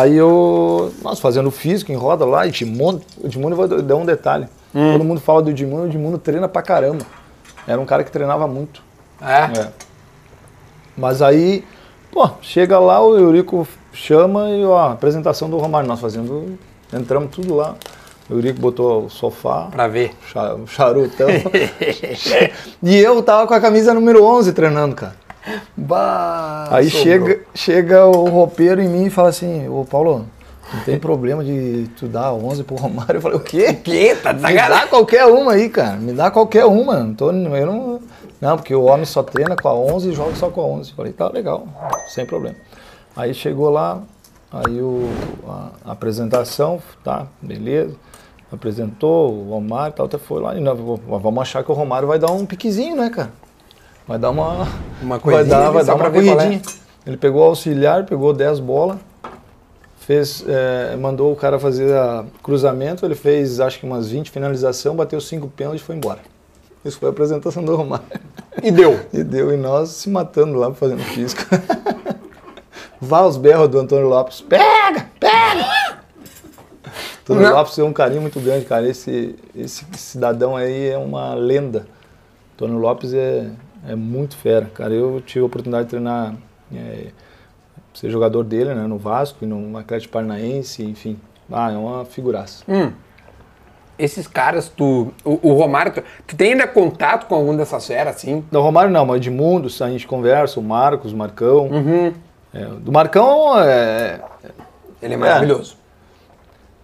Aí 0.00 0.16
eu. 0.16 0.90
Nós 1.02 1.20
fazendo 1.20 1.50
físico 1.50 1.92
em 1.92 1.96
roda 1.96 2.24
lá, 2.24 2.46
Edmundo. 2.46 3.02
O 3.22 3.26
Edmundo 3.26 3.54
vou 3.54 3.68
dar 3.68 3.96
um 3.96 4.06
detalhe. 4.06 4.46
Todo 4.72 5.04
mundo 5.04 5.20
fala 5.20 5.42
do 5.42 5.50
Edmundo, 5.50 5.82
o 5.82 5.86
Edmundo 5.86 6.16
treina 6.16 6.48
pra 6.48 6.62
caramba. 6.62 7.04
Era 7.66 7.78
um 7.78 7.84
cara 7.84 8.02
que 8.02 8.10
treinava 8.10 8.46
muito. 8.46 8.82
É? 9.20 9.60
É. 9.60 9.68
Mas 10.96 11.20
aí, 11.20 11.62
pô, 12.10 12.28
chega 12.40 12.78
lá, 12.78 13.00
o 13.04 13.16
Eurico 13.16 13.68
chama 13.92 14.48
e, 14.50 14.64
ó, 14.64 14.92
apresentação 14.92 15.50
do 15.50 15.58
Romário. 15.58 15.86
Nós 15.86 16.00
fazendo. 16.00 16.58
Entramos 16.92 17.30
tudo 17.34 17.54
lá. 17.54 17.74
O 18.30 18.34
Eurico 18.34 18.60
botou 18.60 19.04
o 19.06 19.10
sofá, 19.10 19.68
Pra 19.70 19.88
ver. 19.88 20.12
cha- 20.32 20.56
charutão. 20.68 21.28
e 22.82 22.96
eu 22.96 23.22
tava 23.22 23.46
com 23.46 23.52
a 23.54 23.60
camisa 23.60 23.92
número 23.92 24.24
11 24.24 24.52
treinando, 24.54 24.94
cara. 24.96 25.14
Bah, 25.76 26.68
Aí 26.70 26.88
sobrou. 26.90 27.02
chega, 27.02 27.40
chega 27.54 28.06
o 28.06 28.28
roupeiro 28.28 28.80
em 28.80 28.88
mim 28.88 29.06
e 29.06 29.10
fala 29.10 29.28
assim, 29.30 29.68
ô 29.68 29.84
Paulo, 29.84 30.26
não 30.72 30.80
tem 30.84 30.98
problema 31.00 31.42
de 31.44 31.88
tu 31.98 32.06
dar 32.06 32.32
11 32.32 32.64
pro 32.64 32.76
Romário. 32.76 33.16
Eu 33.16 33.20
falei, 33.22 33.36
o 33.36 33.40
quê? 33.40 33.72
Que? 33.74 34.14
Tá 34.16 34.32
de 34.32 34.42
Me 34.42 34.54
dá 34.54 34.86
qualquer 34.86 35.26
uma 35.26 35.52
aí, 35.52 35.68
cara. 35.68 35.96
Me 35.96 36.12
dá 36.12 36.30
qualquer 36.30 36.64
uma. 36.64 37.00
Não, 37.00 37.14
tô, 37.14 37.30
eu 37.30 37.66
não, 37.66 38.00
não, 38.40 38.56
porque 38.56 38.74
o 38.74 38.84
homem 38.84 39.04
só 39.04 39.22
treina 39.22 39.56
com 39.56 39.68
a 39.68 39.74
11 39.74 40.10
e 40.10 40.12
joga 40.12 40.34
só 40.36 40.48
com 40.50 40.60
a 40.60 40.64
11. 40.64 40.90
Eu 40.90 40.96
falei, 40.96 41.12
tá 41.12 41.28
legal, 41.28 41.66
sem 42.08 42.24
problema. 42.24 42.56
Aí 43.16 43.34
chegou 43.34 43.68
lá, 43.68 44.00
aí 44.52 44.80
o, 44.80 45.08
a, 45.48 45.68
a 45.86 45.92
apresentação, 45.92 46.80
tá, 47.04 47.26
beleza. 47.40 47.94
Apresentou 48.50 49.32
o 49.32 49.50
Romário 49.50 49.92
e 49.94 49.96
tal, 49.96 50.06
até 50.06 50.18
foi 50.18 50.40
lá. 50.40 50.54
E 50.54 50.60
não, 50.60 50.74
vamos 50.76 51.40
achar 51.42 51.64
que 51.64 51.70
o 51.70 51.74
Romário 51.74 52.06
vai 52.06 52.18
dar 52.18 52.30
um 52.30 52.44
piquezinho, 52.44 52.96
né, 52.96 53.08
cara? 53.08 53.30
Vai 54.06 54.18
dar 54.18 54.30
uma. 54.30 54.68
Uma 55.00 55.18
vai 55.18 55.20
coisinha 55.20 55.56
dar, 55.56 55.64
ali 55.66 55.74
vai 55.74 55.84
dar 55.84 55.94
uma 55.94 56.06
é. 56.06 56.10
corridinha. 56.10 56.62
Ele 57.06 57.16
pegou 57.16 57.42
o 57.42 57.44
auxiliar, 57.46 58.04
pegou 58.04 58.32
10 58.32 58.60
bolas, 58.60 58.98
fez, 59.98 60.44
é, 60.46 60.96
mandou 60.96 61.32
o 61.32 61.36
cara 61.36 61.58
fazer 61.58 61.92
a 61.92 62.24
cruzamento, 62.42 63.04
ele 63.04 63.16
fez 63.16 63.58
acho 63.58 63.80
que 63.80 63.86
umas 63.86 64.08
20 64.08 64.30
finalização, 64.30 64.94
bateu 64.94 65.20
5 65.20 65.48
pênaltis 65.48 65.82
e 65.82 65.84
foi 65.84 65.96
embora. 65.96 66.20
Isso 66.84 66.98
foi 66.98 67.08
a 67.08 67.12
apresentação 67.12 67.64
do 67.64 67.74
Romário. 67.74 68.04
E 68.62 68.70
deu. 68.70 69.00
E 69.12 69.22
deu, 69.22 69.52
e 69.52 69.56
nós 69.56 69.90
se 69.90 70.10
matando 70.10 70.58
lá 70.58 70.72
fazendo 70.74 71.02
físico. 71.02 71.42
Vá 73.00 73.22
os 73.22 73.36
berros 73.36 73.68
do 73.68 73.78
Antônio 73.78 74.08
Lopes. 74.08 74.40
Pega! 74.40 75.08
Pega! 75.18 75.98
Antônio 77.22 77.42
Não. 77.42 77.54
Lopes 77.54 77.74
tem 77.74 77.84
um 77.84 77.92
carinho 77.92 78.20
muito 78.20 78.38
grande, 78.40 78.64
cara. 78.64 78.88
Esse, 78.88 79.36
esse 79.56 79.84
cidadão 79.96 80.56
aí 80.56 80.88
é 80.88 80.98
uma 80.98 81.34
lenda. 81.34 81.86
Antônio 82.54 82.78
Lopes 82.78 83.12
é, 83.12 83.48
é 83.86 83.94
muito 83.94 84.36
fera, 84.36 84.66
cara. 84.74 84.92
Eu 84.92 85.20
tive 85.24 85.40
a 85.40 85.46
oportunidade 85.46 85.84
de 85.84 85.90
treinar, 85.90 86.34
é, 86.74 87.06
ser 87.94 88.10
jogador 88.10 88.42
dele, 88.44 88.74
né, 88.74 88.86
no 88.86 88.98
Vasco 88.98 89.38
e 89.44 89.46
no 89.46 89.76
Atlético 89.78 90.12
Paranaense, 90.12 90.82
enfim. 90.84 91.18
Ah, 91.50 91.70
é 91.72 91.76
uma 91.76 92.04
figuraça. 92.04 92.64
Hum. 92.68 92.92
esses 93.98 94.26
caras, 94.26 94.68
tu. 94.68 95.12
O, 95.24 95.50
o 95.50 95.52
Romário, 95.54 95.92
tu, 95.92 96.02
tu 96.26 96.36
tem 96.36 96.52
ainda 96.52 96.66
contato 96.66 97.26
com 97.26 97.34
algum 97.34 97.54
dessas 97.56 97.86
feras, 97.86 98.16
assim? 98.16 98.42
Do 98.50 98.60
Romário 98.60 98.90
não, 98.90 99.04
mas 99.04 99.16
Edmundo, 99.18 99.68
a 99.80 99.88
gente 99.90 100.06
conversa, 100.06 100.58
o 100.58 100.62
Marcos, 100.62 101.12
o 101.12 101.16
Marcão. 101.16 101.68
É, 102.54 102.64
do 102.66 102.90
Marcão, 102.92 103.58
é, 103.60 104.20
Ele 105.02 105.14
é 105.14 105.16
maravilhoso. 105.16 105.76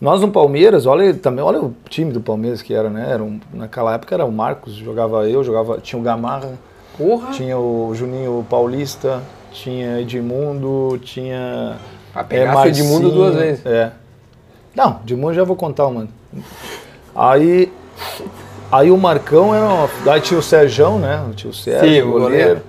nós 0.00 0.20
no 0.20 0.30
Palmeiras, 0.30 0.87
olha 0.87 1.12
também, 1.14 1.44
olha 1.44 1.61
o 1.61 1.74
time 1.88 2.12
do 2.12 2.20
Palmeiras 2.20 2.62
que 2.62 2.72
era, 2.74 2.88
né? 2.88 3.11
Era 3.11 3.22
um- 3.22 3.40
naquela 3.52 3.94
época 3.94 4.14
era 4.14 4.24
o 4.24 4.32
Marcos, 4.32 4.74
jogava 4.74 5.28
eu, 5.28 5.42
jogava, 5.44 5.78
tinha 5.80 5.98
o 5.98 6.02
Gamarra, 6.02 6.52
Porra! 6.98 7.30
tinha 7.30 7.56
o 7.56 7.94
Juninho 7.94 8.44
Paulista, 8.50 9.22
tinha 9.52 10.00
Edmundo, 10.00 10.98
tinha. 11.02 11.76
Ah, 12.14 12.24
pegasse 12.24 12.58
o 12.58 12.66
Edmundo 12.68 13.11
duas 13.11 13.34
vezes. 13.37 13.64
É. 13.64 13.92
Não, 14.74 15.00
Edmundo 15.04 15.34
já 15.34 15.44
vou 15.44 15.56
contar, 15.56 15.88
mano. 15.88 16.08
Aí. 17.14 17.72
Aí 18.70 18.90
o 18.90 18.98
Marcão 18.98 19.54
era. 19.54 19.64
uma- 19.64 20.12
Aí 20.12 20.20
tinha 20.20 20.38
o 20.38 20.42
Serjão, 20.42 20.98
né? 20.98 21.24
Tinha 21.34 21.50
o 21.50 21.54
Sérgio, 21.54 21.88
Sim, 21.88 22.02
o 22.02 22.12
goleiro. 22.12 22.20
goleiro. 22.38 22.62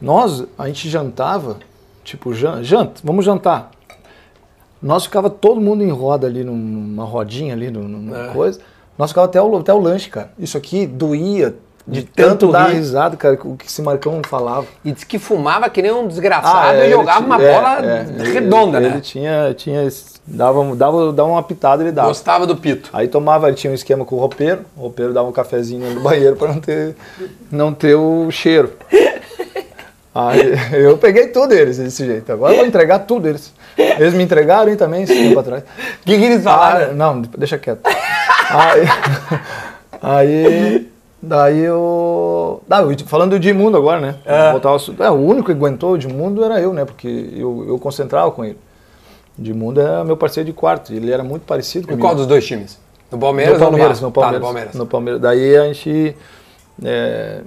Nós, 0.00 0.44
a 0.58 0.66
gente 0.66 0.88
jantava, 0.90 1.56
tipo, 2.02 2.34
jan- 2.34 2.62
janta, 2.62 3.00
vamos 3.02 3.24
jantar. 3.24 3.70
Nós 4.82 5.04
ficava 5.04 5.30
todo 5.30 5.60
mundo 5.62 5.82
em 5.82 5.90
roda 5.90 6.26
ali, 6.26 6.44
num- 6.44 6.54
numa 6.54 7.04
rodinha 7.04 7.54
ali, 7.54 7.70
num- 7.70 7.88
numa 7.88 8.26
É. 8.26 8.28
coisa. 8.34 8.60
Nós 8.98 9.10
ficava 9.10 9.26
até 9.26 9.40
o, 9.40 9.56
até 9.56 9.72
o 9.72 9.78
lanche, 9.78 10.10
cara. 10.10 10.30
Isso 10.38 10.58
aqui 10.58 10.86
doía 10.86 11.54
de, 11.86 12.00
De 12.00 12.06
tanto, 12.06 12.28
tanto 12.46 12.52
dar 12.52 12.68
rir. 12.70 12.76
risada, 12.76 13.16
cara, 13.16 13.38
o 13.44 13.56
que 13.56 13.66
esse 13.66 13.82
Marcão 13.82 14.20
falava. 14.26 14.66
E 14.84 14.90
disse 14.92 15.04
que 15.04 15.18
fumava 15.18 15.68
que 15.68 15.82
nem 15.82 15.92
um 15.92 16.08
desgraçado 16.08 16.68
Ah, 16.70 16.74
é, 16.74 16.86
e 16.86 16.90
jogava 16.90 17.18
ti- 17.20 17.26
uma 17.26 17.42
é, 17.42 17.52
bola 17.52 17.78
é, 17.84 18.22
redonda, 18.32 18.78
ele, 18.78 18.88
né? 18.88 18.94
Ele 18.94 19.00
tinha, 19.02 19.54
tinha 19.54 19.86
dava, 20.26 20.74
dava, 20.74 21.12
dava 21.12 21.28
uma 21.28 21.42
pitada, 21.42 21.82
ele 21.82 21.92
dava. 21.92 22.08
Gostava 22.08 22.46
do 22.46 22.56
pito. 22.56 22.88
Aí 22.92 23.06
tomava, 23.08 23.48
ele 23.48 23.56
tinha 23.56 23.70
um 23.70 23.74
esquema 23.74 24.04
com 24.04 24.16
o 24.16 24.18
roupeiro, 24.18 24.62
o 24.76 24.80
roupeiro 24.80 25.12
dava 25.12 25.28
um 25.28 25.32
cafezinho 25.32 25.90
no 25.94 26.00
banheiro 26.00 26.36
para 26.36 26.48
não 26.48 26.60
ter, 26.60 26.96
não 27.50 27.74
ter 27.74 27.94
o 27.94 28.30
cheiro. 28.30 28.72
Aí 30.14 30.54
eu 30.72 30.96
peguei 30.96 31.26
tudo 31.26 31.52
eles 31.52 31.76
desse 31.76 32.06
jeito. 32.06 32.32
Agora 32.32 32.52
eu 32.52 32.58
vou 32.58 32.66
entregar 32.66 33.00
tudo 33.00 33.28
eles. 33.28 33.52
Eles 33.76 34.14
me 34.14 34.22
entregaram 34.22 34.70
hein, 34.70 34.76
também 34.76 35.02
esse 35.02 35.12
tempo 35.12 35.38
atrás. 35.40 35.64
O 36.00 36.04
que, 36.06 36.16
que 36.18 36.24
eles 36.24 36.46
Ah, 36.46 36.50
falaram? 36.50 36.94
não, 36.94 37.20
deixa 37.20 37.58
quieto. 37.58 37.80
Aí, 38.50 38.86
aí 40.00 40.88
daí 41.24 41.60
eu. 41.60 42.62
Ah, 42.70 42.82
eu- 42.82 42.96
falando 43.06 43.30
do 43.30 43.36
Edmundo 43.36 43.76
agora, 43.76 44.00
né? 44.00 44.14
Voltar 44.52 44.68
ao 44.70 44.76
assunto. 44.76 45.02
É, 45.02 45.10
o 45.10 45.14
único 45.14 45.46
que 45.46 45.52
aguentou 45.52 45.92
o 45.92 45.96
Edmundo 45.96 46.44
era 46.44 46.60
eu, 46.60 46.72
né? 46.72 46.84
Porque 46.84 47.08
eu, 47.36 47.64
eu 47.68 47.78
concentrava 47.78 48.30
com 48.30 48.44
ele. 48.44 48.58
O 49.38 49.40
Edmundo 49.42 49.80
era 49.80 50.04
meu 50.04 50.16
parceiro 50.16 50.46
de 50.46 50.52
quarto, 50.52 50.92
ele 50.92 51.10
era 51.10 51.24
muito 51.24 51.42
parecido 51.42 51.86
comigo. 51.86 52.02
qual 52.06 52.14
dos 52.14 52.26
dois 52.26 52.46
times? 52.46 52.78
No 53.10 53.18
Palmeiras, 53.18 53.58
no 53.58 53.64
ou 53.66 53.70
no 53.72 53.78
Palmeiras, 53.78 54.00
Vasco? 54.00 54.06
no 54.06 54.12
Palmeiras, 54.12 54.34
Tá, 54.34 54.38
no 54.38 54.44
Palmeiras. 54.46 54.74
no 54.74 54.86
Palmeiras. 54.86 55.20
Daí 55.20 55.56
a 55.56 55.64
gente. 55.64 56.16
É, 56.82 57.40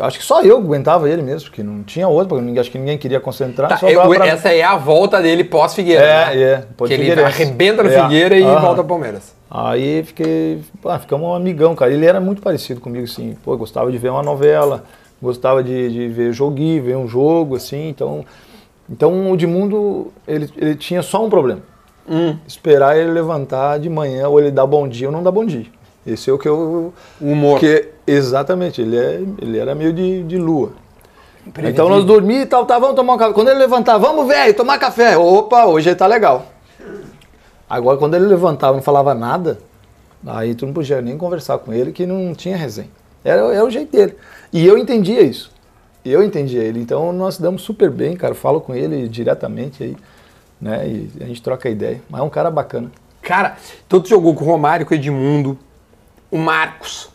acho 0.00 0.18
que 0.18 0.24
só 0.24 0.42
eu 0.42 0.58
aguentava 0.58 1.08
ele 1.08 1.22
mesmo, 1.22 1.48
porque 1.48 1.62
não 1.62 1.82
tinha 1.82 2.06
outro, 2.06 2.36
porque 2.38 2.58
acho 2.58 2.70
que 2.70 2.78
ninguém 2.78 2.98
queria 2.98 3.18
concentrar. 3.20 3.78
Tá, 3.80 3.90
eu- 3.90 4.08
pra- 4.08 4.26
Essa 4.26 4.52
é 4.52 4.62
a 4.62 4.76
volta 4.76 5.22
dele 5.22 5.44
pós-Figueira. 5.44 6.02
É, 6.04 6.34
né? 6.34 6.42
é, 6.42 6.64
pode 6.76 6.94
Que 6.94 7.00
ele 7.00 7.20
arrebenta 7.22 7.82
no 7.82 7.90
É. 7.90 8.02
Figueira 8.02 8.36
e 8.36 8.42
Aham. 8.42 8.60
volta 8.60 8.80
ao 8.82 8.86
Palmeiras. 8.86 9.34
Aí 9.50 10.02
fiquei. 10.04 10.60
Ah, 10.84 10.98
ficamos 10.98 11.26
um 11.26 11.34
amigão, 11.34 11.74
cara. 11.74 11.90
Ele 11.92 12.04
era 12.04 12.20
muito 12.20 12.42
parecido 12.42 12.80
comigo, 12.80 13.04
assim. 13.04 13.34
Pô, 13.42 13.56
gostava 13.56 13.90
de 13.90 13.96
ver 13.96 14.10
uma 14.10 14.22
novela, 14.22 14.84
gostava 15.22 15.62
de, 15.64 15.88
de 15.90 16.08
ver 16.08 16.32
joguinho, 16.34 16.82
ver 16.82 16.96
um 16.96 17.08
jogo, 17.08 17.56
assim. 17.56 17.88
Então, 17.88 18.26
então 18.90 19.30
o 19.30 19.34
Edmundo, 19.34 20.12
ele, 20.26 20.50
ele 20.56 20.74
tinha 20.74 21.00
só 21.02 21.24
um 21.24 21.30
problema. 21.30 21.62
Hum. 22.06 22.36
Esperar 22.46 22.98
ele 22.98 23.10
levantar 23.10 23.78
de 23.78 23.88
manhã, 23.88 24.28
ou 24.28 24.38
ele 24.38 24.50
dar 24.50 24.66
bom 24.66 24.86
dia 24.86 25.08
ou 25.08 25.12
não 25.12 25.22
dar 25.22 25.30
bom 25.30 25.44
dia. 25.46 25.66
Esse 26.12 26.30
é 26.30 26.32
o 26.32 26.38
que 26.38 26.48
eu. 26.48 26.92
O 27.20 27.32
humor. 27.32 27.60
Porque, 27.60 27.90
exatamente, 28.06 28.80
ele, 28.80 28.96
é, 28.96 29.22
ele 29.40 29.58
era 29.58 29.74
meio 29.74 29.92
de, 29.92 30.22
de 30.24 30.38
lua. 30.38 30.72
Então 31.64 31.88
nós 31.88 32.04
dormíamos 32.04 32.44
e 32.44 32.48
tal, 32.48 32.66
tá, 32.66 32.78
vamos 32.78 32.96
tomar 32.96 33.14
um 33.14 33.18
café. 33.18 33.32
Quando 33.32 33.48
ele 33.48 33.58
levantar, 33.58 33.96
vamos, 33.98 34.26
velho, 34.26 34.54
tomar 34.54 34.78
café. 34.78 35.16
Opa, 35.16 35.66
hoje 35.66 35.88
ele 35.88 35.96
tá 35.96 36.06
legal. 36.06 36.46
Agora, 37.68 37.96
quando 37.98 38.14
ele 38.14 38.26
levantava 38.26 38.74
e 38.74 38.76
não 38.76 38.82
falava 38.82 39.14
nada, 39.14 39.58
aí 40.26 40.54
tu 40.54 40.66
não 40.66 40.72
podia 40.72 41.00
nem 41.00 41.16
conversar 41.16 41.58
com 41.58 41.72
ele, 41.72 41.92
que 41.92 42.06
não 42.06 42.34
tinha 42.34 42.56
resenha. 42.56 42.90
Era, 43.24 43.40
era 43.54 43.64
o 43.64 43.70
jeito 43.70 43.92
dele. 43.92 44.16
E 44.52 44.66
eu 44.66 44.78
entendia 44.78 45.22
isso. 45.22 45.52
Eu 46.04 46.22
entendia 46.22 46.62
ele. 46.62 46.80
Então 46.80 47.12
nós 47.12 47.38
damos 47.38 47.62
super 47.62 47.90
bem, 47.90 48.16
cara. 48.16 48.32
Eu 48.32 48.36
falo 48.36 48.60
com 48.60 48.74
ele 48.74 49.08
diretamente 49.08 49.82
aí, 49.82 49.96
né? 50.60 50.86
E 50.86 51.10
a 51.20 51.26
gente 51.26 51.42
troca 51.42 51.68
ideia. 51.68 52.00
Mas 52.08 52.20
é 52.20 52.24
um 52.24 52.30
cara 52.30 52.50
bacana. 52.50 52.90
Cara, 53.20 53.56
então 53.86 54.00
tu 54.00 54.08
jogou 54.08 54.34
com 54.34 54.44
o 54.44 54.46
Romário, 54.46 54.86
com 54.86 54.94
o 54.94 54.96
Edmundo, 54.96 55.58
o 56.30 56.38
Marcos. 56.38 57.08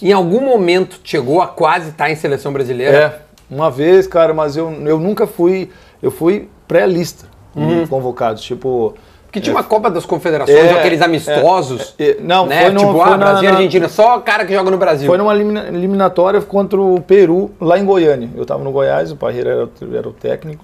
Em 0.00 0.12
algum 0.12 0.40
momento 0.40 1.00
chegou 1.04 1.40
a 1.40 1.46
quase 1.46 1.90
estar 1.90 2.10
em 2.10 2.16
seleção 2.16 2.52
brasileira. 2.52 2.96
É, 2.96 3.54
uma 3.54 3.70
vez, 3.70 4.06
cara, 4.06 4.34
mas 4.34 4.56
eu, 4.56 4.70
eu 4.84 4.98
nunca 4.98 5.26
fui. 5.26 5.70
Eu 6.02 6.10
fui 6.10 6.48
pré-lista 6.66 7.26
de 7.54 7.86
convocados. 7.86 8.42
Tipo. 8.42 8.94
Porque 9.26 9.40
tinha 9.40 9.54
uma 9.54 9.62
Copa 9.64 9.90
das 9.90 10.04
Confederações, 10.04 10.58
É, 10.58 10.78
aqueles 10.78 11.00
amistosos. 11.00 11.94
é, 11.98 12.10
é, 12.10 12.16
não, 12.20 12.44
né? 12.46 12.62
foi 12.64 12.70
no- 12.72 12.80
tipo, 12.80 12.92
foi 12.92 13.00
ah, 13.02 13.10
na- 13.10 13.16
Brasil 13.16 13.42
e 13.44 13.52
na- 13.52 13.56
Argentina, 13.58 13.88
só 13.88 14.18
cara 14.18 14.44
que 14.44 14.52
joga 14.52 14.70
no 14.70 14.76
Brasil. 14.76 15.06
Foi 15.06 15.16
numa 15.16 15.34
elimina- 15.34 15.68
eliminatória 15.68 16.40
contra 16.42 16.78
o 16.78 17.00
Peru, 17.00 17.50
lá 17.58 17.78
em 17.78 17.84
Goiânia. 17.84 18.28
Eu 18.36 18.42
estava 18.42 18.62
no 18.62 18.70
Goiás, 18.70 19.10
o 19.10 19.16
Parreira 19.16 19.50
era, 19.50 19.64
o- 19.64 19.96
era 19.96 20.06
o 20.08 20.12
técnico. 20.12 20.62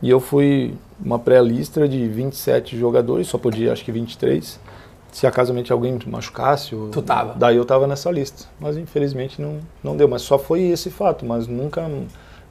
E 0.00 0.08
eu 0.08 0.20
fui 0.20 0.74
uma 1.04 1.18
pré-lista 1.18 1.86
de 1.86 2.06
27 2.08 2.78
jogadores, 2.78 3.26
só 3.26 3.36
podia 3.36 3.72
acho 3.72 3.84
que 3.84 3.92
23. 3.92 4.58
Se 5.12 5.26
acaso 5.26 5.52
alguém 5.72 5.98
machucasse. 6.06 6.74
ou- 6.74 6.88
Tu 6.90 7.02
tava. 7.02 7.34
Daí 7.34 7.56
eu 7.56 7.64
tava 7.64 7.86
nessa 7.86 8.10
lista. 8.10 8.44
Mas 8.60 8.76
infelizmente 8.76 9.40
não, 9.40 9.58
não 9.82 9.96
deu. 9.96 10.06
Mas 10.08 10.22
só 10.22 10.38
foi 10.38 10.62
esse 10.62 10.90
fato. 10.90 11.24
Mas 11.24 11.46
nunca, 11.46 11.88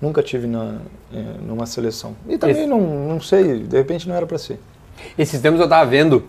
nunca 0.02 0.22
tive 0.24 0.48
na, 0.48 0.76
eh, 1.14 1.24
numa 1.42 1.66
seleção. 1.66 2.16
E 2.28 2.38
também 2.38 2.58
Esse- 2.58 2.66
não, 2.66 2.80
não 2.82 3.22
sei, 3.22 3.60
de 3.60 3.78
repente 3.78 4.08
não 4.08 4.16
era 4.16 4.26
para 4.26 4.38
ser. 4.38 4.60
Esses 5.18 5.40
tempos 5.40 5.60
eu 5.60 5.70
tava 5.70 5.90
vendo 5.90 6.24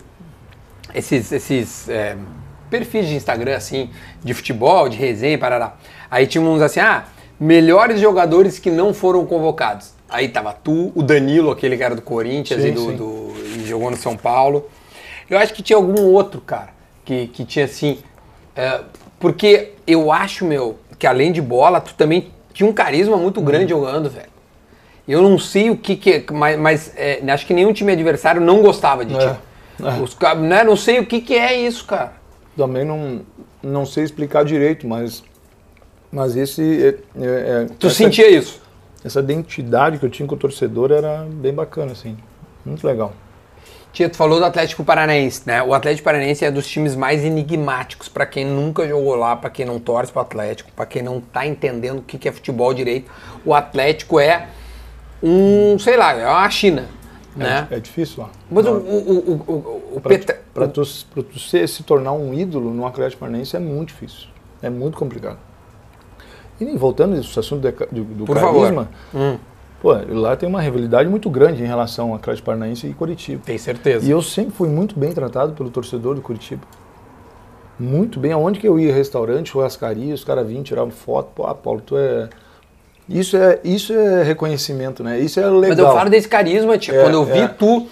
esses, 0.93 1.31
esses 1.31 1.89
é, 1.89 2.15
perfis 2.69 3.07
de 3.07 3.15
Instagram, 3.15 3.55
assim, 3.55 3.89
de 4.23 4.33
futebol, 4.33 4.87
de 4.89 4.97
resenha, 4.97 5.37
parará. 5.37 5.75
Aí 6.09 6.27
tinha 6.27 6.43
uns 6.43 6.61
assim, 6.61 6.79
ah, 6.79 7.05
melhores 7.39 7.99
jogadores 7.99 8.59
que 8.59 8.69
não 8.69 8.93
foram 8.93 9.25
convocados. 9.25 9.93
Aí 10.07 10.27
tava 10.29 10.53
tu, 10.53 10.91
o 10.95 11.03
Danilo, 11.03 11.51
aquele 11.51 11.77
cara 11.77 11.95
do 11.95 12.01
Corinthians 12.01 12.61
Sim, 12.61 12.69
e, 12.69 12.71
do, 12.71 12.93
do- 12.93 13.33
e 13.59 13.65
jogou 13.65 13.91
no 13.91 13.97
São 13.97 14.15
Paulo. 14.17 14.67
Eu 15.29 15.37
acho 15.37 15.53
que 15.53 15.61
tinha 15.61 15.77
algum 15.77 16.01
outro, 16.05 16.41
cara, 16.41 16.69
que, 17.05 17.27
que 17.27 17.45
tinha 17.45 17.65
assim. 17.65 17.99
é, 18.55 18.81
porque 19.19 19.73
eu 19.85 20.11
acho, 20.11 20.45
meu, 20.45 20.77
que 20.97 21.05
além 21.05 21.31
de 21.31 21.41
bola, 21.41 21.79
tu 21.81 21.93
também 21.93 22.29
tinha 22.53 22.67
um 22.69 22.73
carisma 22.73 23.17
muito 23.17 23.41
grande 23.41 23.73
Uhum. 23.73 23.81
jogando, 23.81 24.09
velho. 24.09 24.29
Eu 25.07 25.21
não 25.21 25.37
sei 25.39 25.69
o 25.69 25.75
que 25.77 25.95
que 25.95 26.11
é, 26.11 26.23
mas, 26.31 26.57
mas, 26.59 26.93
é, 26.95 27.21
acho 27.31 27.45
que 27.45 27.53
nenhum 27.53 27.73
time 27.73 27.91
adversário 27.91 28.39
não 28.39 28.61
gostava 28.61 29.03
de 29.03 29.13
ti. 29.17 29.25
É. 29.25 30.01
Os 30.01 30.13
ca- 30.13 30.35
né, 30.35 30.63
não 30.63 30.75
sei 30.75 30.99
o 30.99 31.05
que 31.05 31.19
que 31.21 31.33
é 31.35 31.59
isso, 31.59 31.85
cara. 31.85 32.13
Também 32.55 32.83
não, 32.85 33.21
não 33.63 33.85
sei 33.85 34.03
explicar 34.03 34.43
direito, 34.45 34.85
mas, 34.87 35.23
mas 36.11 36.35
esse. 36.35 36.95
É, 37.19 37.21
é- 37.21 37.67
Tu 37.79 37.87
essa- 37.87 37.95
sentia 37.95 38.29
isso? 38.29 38.61
essa 39.03 39.19
identidade 39.21 39.97
que 39.97 40.05
eu 40.05 40.09
tinha 40.09 40.27
com 40.27 40.35
o 40.35 40.37
torcedor 40.37 40.91
era 40.91 41.25
bem 41.29 41.53
bacana, 41.53 41.93
assim. 41.93 42.17
Muito 42.65 42.85
legal. 42.85 43.13
Tia, 43.91 44.07
tu 44.07 44.15
falou 44.17 44.39
do 44.39 44.45
Atlético 44.45 44.83
Paranaense, 44.83 45.41
né? 45.45 45.63
O 45.63 45.73
Atlético 45.73 46.05
Paranaense 46.05 46.45
é 46.45 46.51
dos 46.51 46.67
times 46.67 46.95
mais 46.95 47.23
enigmáticos 47.23 48.07
pra 48.07 48.25
quem 48.25 48.45
nunca 48.45 48.87
jogou 48.87 49.15
lá, 49.15 49.35
pra 49.35 49.49
quem 49.49 49.65
não 49.65 49.79
torce 49.79 50.11
pro 50.11 50.21
Atlético, 50.21 50.71
pra 50.75 50.85
quem 50.85 51.01
não 51.01 51.19
tá 51.19 51.45
entendendo 51.45 51.99
o 51.99 52.01
que 52.03 52.17
que 52.17 52.29
é 52.29 52.31
futebol 52.31 52.73
direito. 52.73 53.09
O 53.43 53.53
Atlético 53.53 54.19
é 54.19 54.47
um, 55.23 55.77
sei 55.79 55.97
lá, 55.97 56.13
é 56.13 56.25
uma 56.27 56.49
China, 56.51 56.85
né? 57.35 57.67
É, 57.71 57.77
é 57.77 57.79
difícil 57.79 58.21
lá. 58.23 58.29
Mas 58.49 58.65
o, 58.67 58.71
o, 58.73 58.75
o, 58.77 59.51
o, 59.51 59.95
o 59.97 60.01
Pra, 60.01 60.09
Petra- 60.09 60.41
pra 60.53 60.67
tu, 60.67 60.81
pra 61.13 61.23
tu 61.23 61.39
ser- 61.39 61.67
se 61.67 61.81
tornar 61.83 62.11
um 62.13 62.33
ídolo 62.33 62.71
no 62.73 62.85
Atlético 62.85 63.21
Paranaense 63.21 63.55
é 63.55 63.59
muito 63.59 63.89
difícil. 63.89 64.27
É 64.61 64.69
muito 64.69 64.97
complicado. 64.97 65.37
E 66.61 66.65
voltando 66.77 67.15
nesse 67.15 67.39
assunto 67.39 67.61
do, 67.91 68.03
do 68.03 68.25
Por 68.25 68.37
favor. 68.37 68.61
carisma, 68.63 68.89
Hum, 69.15 69.37
pô, 69.81 69.93
lá 70.09 70.35
tem 70.35 70.47
uma 70.47 70.61
rivalidade 70.61 71.09
muito 71.09 71.29
grande 71.29 71.63
em 71.63 71.65
relação 71.65 72.09
ao 72.09 72.15
Atlético 72.15 72.45
Paranaense 72.45 72.87
e 72.87 72.93
Curitiba. 72.93 73.41
tem 73.45 73.57
certeza. 73.57 74.05
E 74.05 74.11
eu 74.11 74.21
sempre 74.21 74.53
fui 74.53 74.69
muito 74.69 74.97
bem 74.97 75.11
tratado 75.11 75.53
pelo 75.53 75.69
torcedor 75.69 76.15
do 76.15 76.21
Curitiba. 76.21 76.61
Muito 77.79 78.19
bem. 78.19 78.33
Aonde 78.33 78.59
que 78.59 78.67
eu 78.67 78.77
ia, 78.77 78.93
restaurante, 78.93 79.51
churrascaria, 79.51 80.13
os 80.13 80.23
caras 80.23 80.45
vinham, 80.45 80.63
tiravam 80.63 80.91
foto. 80.91 81.29
Pô, 81.33 81.47
ah, 81.47 81.55
Paulo, 81.55 81.81
tu 81.81 81.97
é... 81.97 82.29
Isso 83.07 83.37
é, 83.37 83.59
isso 83.63 83.91
é 83.93 84.21
reconhecimento, 84.21 85.03
né? 85.03 85.19
Isso 85.19 85.39
é 85.39 85.45
legal. 85.45 85.69
Mas 85.69 85.79
eu 85.79 85.93
falo 85.93 86.09
desse 86.09 86.27
carisma, 86.27 86.77
tio. 86.77 86.93
É, 86.93 87.01
Quando 87.01 87.15
eu 87.15 87.25
vi 87.25 87.39
é. 87.39 87.47
tu. 87.47 87.87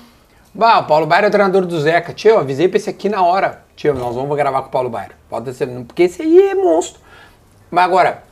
Bah, 0.54 0.80
o 0.80 0.84
Paulo 0.84 1.08
Bairro 1.08 1.26
é 1.26 1.30
o 1.30 1.32
treinador 1.32 1.66
do 1.66 1.80
Zeca. 1.80 2.14
Tio, 2.14 2.32
eu 2.32 2.40
avisei 2.40 2.68
pra 2.68 2.78
esse 2.78 2.90
aqui 2.90 3.10
na 3.10 3.24
hora. 3.24 3.62
Tio, 3.76 3.96
nós 3.96 4.14
vamos 4.14 4.36
gravar 4.38 4.62
com 4.62 4.68
o 4.68 4.72
Paulo 4.72 4.90
Bairro. 4.90 5.14
Pode 5.28 5.52
ser, 5.54 5.68
porque 5.86 6.04
esse 6.04 6.22
aí 6.22 6.50
é 6.50 6.54
monstro. 6.54 7.00
Mas 7.72 7.86
agora, 7.86 8.24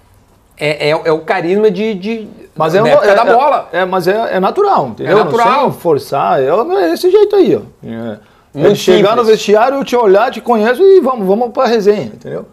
é, 0.57 0.89
é, 0.89 0.91
é 0.91 1.11
o 1.11 1.19
carisma 1.19 1.69
de. 1.69 1.93
de 1.93 2.27
Mas 2.55 2.73
é, 2.75 2.79
é, 2.79 3.15
da 3.15 3.25
bola. 3.25 3.69
É, 3.71 3.85
mas 3.85 4.07
é, 4.07 4.35
é 4.35 4.39
natural, 4.39 4.87
entendeu? 4.89 5.19
É 5.19 5.23
natural. 5.23 5.71
Sem 5.71 5.79
forçar, 5.79 6.41
é 6.41 6.47
é 6.47 6.93
esse 6.93 7.09
jeito 7.11 7.35
aí, 7.35 7.55
ó. 7.55 7.61
É, 7.87 8.19
É 8.53 8.59
Muito 8.59 8.75
chegar 8.77 9.09
simples. 9.09 9.15
no 9.15 9.23
vestiário, 9.25 9.77
eu 9.77 9.83
te 9.83 9.95
olhar, 9.95 10.31
te 10.31 10.39
conheço 10.41 10.81
e 10.81 11.01
vamos, 11.01 11.27
vamos 11.27 11.51
pra 11.51 11.65
resenha, 11.65 12.05
entendeu? 12.05 12.45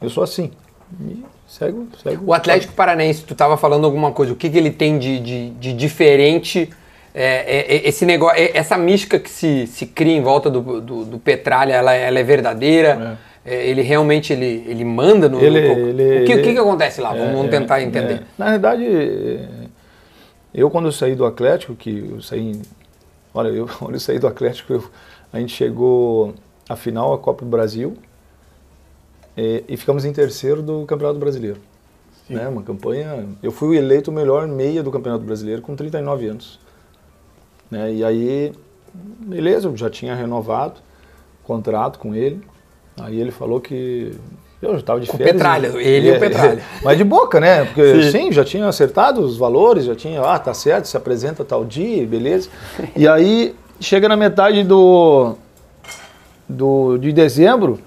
Eu 0.00 0.10
sou 0.10 0.22
assim. 0.22 0.50
E 1.00 1.24
segue, 1.48 1.88
segue. 2.02 2.18
O 2.24 2.34
Atlético 2.34 2.74
Paranaense, 2.74 3.22
tu 3.22 3.34
tava 3.34 3.56
falando 3.56 3.84
alguma 3.86 4.12
coisa, 4.12 4.32
o 4.32 4.36
que, 4.36 4.50
que 4.50 4.58
ele 4.58 4.70
tem 4.70 4.98
de, 4.98 5.18
de, 5.18 5.50
de 5.50 5.72
diferente? 5.72 6.70
esse 7.82 8.04
negócio, 8.04 8.50
essa 8.52 8.76
mística 8.76 9.18
que 9.18 9.30
se, 9.30 9.66
se 9.66 9.86
cria 9.86 10.14
em 10.14 10.20
volta 10.20 10.50
do, 10.50 10.82
do, 10.82 11.04
do 11.06 11.18
Petralha, 11.18 11.72
ela, 11.72 11.94
ela 11.94 12.18
é 12.18 12.22
verdadeira? 12.22 13.16
É, 13.22 13.35
ele 13.54 13.82
realmente 13.82 14.32
ele, 14.32 14.64
ele 14.66 14.84
manda 14.84 15.28
no. 15.28 15.40
Ele- 15.40 15.74
no- 15.74 15.88
ele- 15.88 16.22
o 16.22 16.24
que, 16.26 16.32
o 16.32 16.36
que 16.36 16.42
ele- 16.48 16.52
que 16.54 16.58
acontece 16.58 17.00
lá? 17.00 17.10
Vamos, 17.12 17.32
vamos 17.32 17.46
É, 17.46 17.48
tentar 17.60 17.80
é, 17.80 17.84
entender. 17.84 18.14
é. 18.14 18.22
Na 18.38 18.50
verdade, 18.50 18.84
é, 18.86 19.48
eu 20.54 20.70
quando 20.70 20.86
eu 20.86 20.92
saí 20.92 21.14
do 21.14 21.24
Atlético, 21.24 21.74
que 21.74 22.08
eu 22.12 22.20
saí. 22.22 22.60
Olha, 23.34 23.48
eu 23.48 23.66
quando 23.78 23.94
eu 23.94 24.00
saí 24.00 24.18
do 24.18 24.26
Atlético, 24.26 24.72
eu- 24.72 24.84
a 25.32 25.38
gente 25.38 25.54
chegou 25.54 26.34
à 26.68 26.76
final 26.76 27.16
da 27.16 27.22
Copa 27.22 27.44
do 27.44 27.50
Brasil 27.50 27.96
é, 29.36 29.62
e 29.68 29.76
ficamos 29.76 30.04
em 30.04 30.12
terceiro 30.12 30.62
do 30.62 30.84
Campeonato 30.86 31.18
Brasileiro. 31.18 31.58
Né? 32.28 32.48
Uma 32.48 32.62
campanha. 32.62 33.24
Eu 33.42 33.52
fui 33.52 33.76
eleito 33.76 34.10
o 34.10 34.14
melhor 34.14 34.48
meia 34.48 34.82
do 34.82 34.90
Campeonato 34.90 35.24
Brasileiro 35.24 35.62
com 35.62 35.76
39 35.76 36.26
anos. 36.26 36.58
Né? 37.70 37.92
E 37.94 38.04
aí, 38.04 38.52
beleza, 39.20 39.68
eu 39.68 39.76
já 39.76 39.88
tinha 39.88 40.14
renovado 40.14 40.80
o 41.44 41.46
contrato 41.46 41.98
com 42.00 42.14
ele. 42.14 42.40
Aí 42.98 43.20
ele 43.20 43.30
falou 43.30 43.60
que 43.60 44.12
eu 44.60 44.72
já 44.72 44.78
estava 44.78 45.00
de 45.00 45.06
Com 45.06 45.16
férias. 45.18 45.34
Petralha, 45.34 45.66
ele 45.78 46.08
e 46.08 46.10
o 46.12 46.14
É, 46.14 46.18
Petralha. 46.18 46.62
Mas 46.82 46.96
de 46.96 47.04
boca, 47.04 47.38
né? 47.38 47.64
Porque 47.64 48.02
Sim. 48.02 48.10
sim. 48.10 48.32
já 48.32 48.44
tinha 48.44 48.66
acertado 48.66 49.20
os 49.20 49.36
valores, 49.36 49.84
já 49.84 49.94
tinha, 49.94 50.22
ah, 50.22 50.38
tá 50.38 50.54
certo, 50.54 50.86
se 50.86 50.96
apresenta 50.96 51.44
tal 51.44 51.64
dia, 51.64 52.06
beleza. 52.06 52.48
E 52.96 53.06
aí, 53.06 53.54
chega 53.78 54.08
na 54.08 54.16
metade 54.16 54.64
do, 54.64 55.34
do 56.48 56.96
de 56.98 57.12
dezembro, 57.12 57.78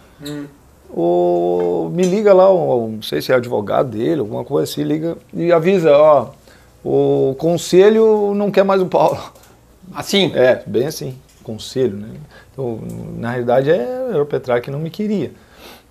o, 0.92 1.90
me 1.94 2.04
liga 2.04 2.34
lá, 2.34 2.46
não 2.46 3.02
sei 3.02 3.22
se 3.22 3.32
é 3.32 3.36
advogado 3.36 3.90
dele, 3.98 4.22
alguma 4.22 4.44
coisa 4.44 4.72
assim, 4.72 4.84
liga 4.84 5.18
e 5.34 5.52
avisa, 5.52 5.92
ó, 5.96 6.28
o 6.84 7.36
conselho 7.38 8.34
não 8.36 8.52
quer 8.52 8.64
mais 8.64 8.82
o 8.82 8.86
Paulo. 8.86 9.20
Assim? 9.94 10.32
É, 10.36 10.62
bem 10.68 10.86
assim, 10.86 11.16
conselho, 11.50 11.98
né? 11.98 12.10
Então, 12.52 12.80
na 13.18 13.30
realidade, 13.32 13.70
é, 13.70 14.10
era 14.14 14.22
o 14.22 14.26
Petrarca 14.26 14.66
que 14.66 14.72
não 14.72 14.80
me 14.80 14.90
queria. 14.90 15.32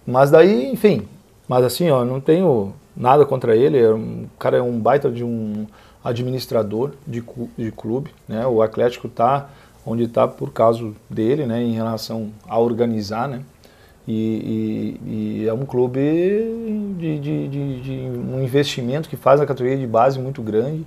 Mas 0.06 0.30
daí, 0.30 0.70
enfim, 0.70 1.02
mas 1.48 1.64
assim, 1.64 1.90
ó, 1.90 2.04
não 2.04 2.20
tenho 2.20 2.72
nada 2.96 3.24
contra 3.26 3.56
ele, 3.56 3.78
é 3.78 3.90
o 3.90 4.26
cara 4.38 4.56
é 4.58 4.62
um 4.62 4.78
baita 4.78 5.10
de 5.10 5.24
um 5.24 5.66
administrador 6.04 6.92
de, 7.06 7.22
de 7.56 7.70
clube, 7.72 8.10
né? 8.28 8.46
O 8.46 8.62
Atlético 8.62 9.08
tá 9.08 9.48
onde 9.86 10.04
está 10.04 10.28
por 10.28 10.52
causa 10.52 10.92
dele, 11.08 11.46
né, 11.46 11.62
em 11.62 11.72
relação 11.72 12.28
a 12.46 12.58
organizar, 12.58 13.26
né? 13.28 13.40
E, 14.06 14.96
e- 15.04 15.42
e 15.44 15.48
é 15.48 15.52
um 15.52 15.64
clube 15.66 16.00
de, 16.98 17.18
de- 17.20 17.48
de- 17.48 17.80
de 17.80 17.92
um 18.18 18.42
investimento 18.42 19.08
que 19.08 19.16
faz 19.16 19.40
a 19.40 19.46
categoria 19.46 19.76
de 19.78 19.86
base 19.86 20.18
muito 20.18 20.42
grande, 20.42 20.86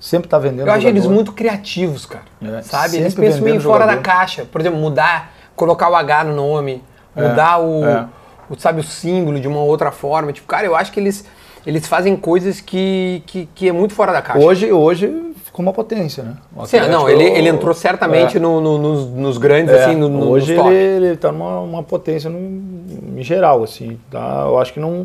sempre 0.00 0.26
está 0.26 0.38
vendendo 0.38 0.66
Eu 0.66 0.72
acho 0.72 0.86
eles 0.88 1.06
muito 1.06 1.32
criativos, 1.32 2.06
cara. 2.06 2.24
É, 2.42 2.62
sabe? 2.62 2.96
Eles 2.96 3.14
pensam 3.14 3.42
meio 3.42 3.60
fora 3.60 3.86
da 3.86 3.98
caixa. 3.98 4.44
Por 4.50 4.60
exemplo, 4.60 4.78
mudar, 4.80 5.32
colocar 5.54 5.88
o 5.90 5.94
H 5.94 6.24
no 6.24 6.34
nome, 6.34 6.82
É, 7.14 7.28
mudar 7.28 7.58
o, 7.60 7.84
é. 7.84 8.06
o, 8.48 8.58
sabe, 8.58 8.80
o 8.80 8.84
símbolo 8.84 9.38
de 9.38 9.46
uma 9.46 9.60
outra 9.60 9.90
forma. 9.92 10.32
Tipo, 10.32 10.46
cara, 10.48 10.66
eu 10.66 10.74
acho 10.74 10.90
que 10.90 10.98
eles, 10.98 11.24
eles 11.66 11.86
fazem 11.86 12.16
coisas 12.16 12.60
que, 12.60 13.22
que, 13.26 13.46
que 13.54 13.68
é 13.68 13.72
muito 13.72 13.94
fora 13.94 14.12
da 14.12 14.22
caixa. 14.22 14.44
Hoje, 14.44 14.72
hoje 14.72 15.32
ficou 15.44 15.62
uma 15.64 15.72
potência, 15.72 16.22
né? 16.22 16.34
Sim, 16.64 16.80
não, 16.88 17.08
ele, 17.08 17.24
ele 17.24 17.48
entrou 17.48 17.74
certamente 17.74 18.36
É. 18.36 18.40
no- 18.40 18.60
no- 18.60 18.78
nos, 18.78 19.06
nos 19.10 19.36
grandes, 19.38 19.74
É, 19.74 19.84
assim, 19.84 19.96
no, 19.96 20.28
hoje 20.30 20.54
nos 20.54 20.66
ele, 20.66 21.06
ele 21.08 21.16
tá 21.16 21.30
numa 21.32 21.60
uma 21.60 21.82
potência 21.82 22.30
no, 22.30 22.38
em 22.38 23.22
geral, 23.22 23.62
assim. 23.64 23.98
Tá? 24.10 24.44
Eu 24.46 24.58
acho 24.58 24.72
que 24.72 24.78
não 24.80 25.04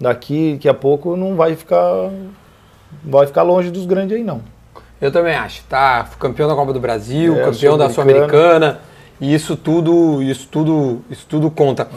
daqui, 0.00 0.54
daqui 0.54 0.68
a 0.68 0.74
pouco 0.74 1.14
não 1.16 1.36
vai 1.36 1.54
ficar 1.54 2.08
vai 3.04 3.26
ficar 3.26 3.42
longe 3.42 3.70
dos 3.70 3.86
grandes 3.86 4.16
aí 4.16 4.24
não. 4.24 4.42
Eu 5.00 5.10
também 5.10 5.34
acho. 5.34 5.64
Tá 5.64 6.08
campeão 6.18 6.48
da 6.48 6.54
Copa 6.54 6.72
do 6.72 6.80
Brasil, 6.80 7.36
É, 7.36 7.44
campeão 7.44 7.76
da 7.76 7.90
Sul-Americana. 7.90 8.80
E 9.20 9.32
isso 9.32 9.56
tudo, 9.56 10.22
isso 10.22 10.48
tudo, 10.50 11.00
isso 11.08 11.24
tudo 11.28 11.50
conta. 11.50 11.88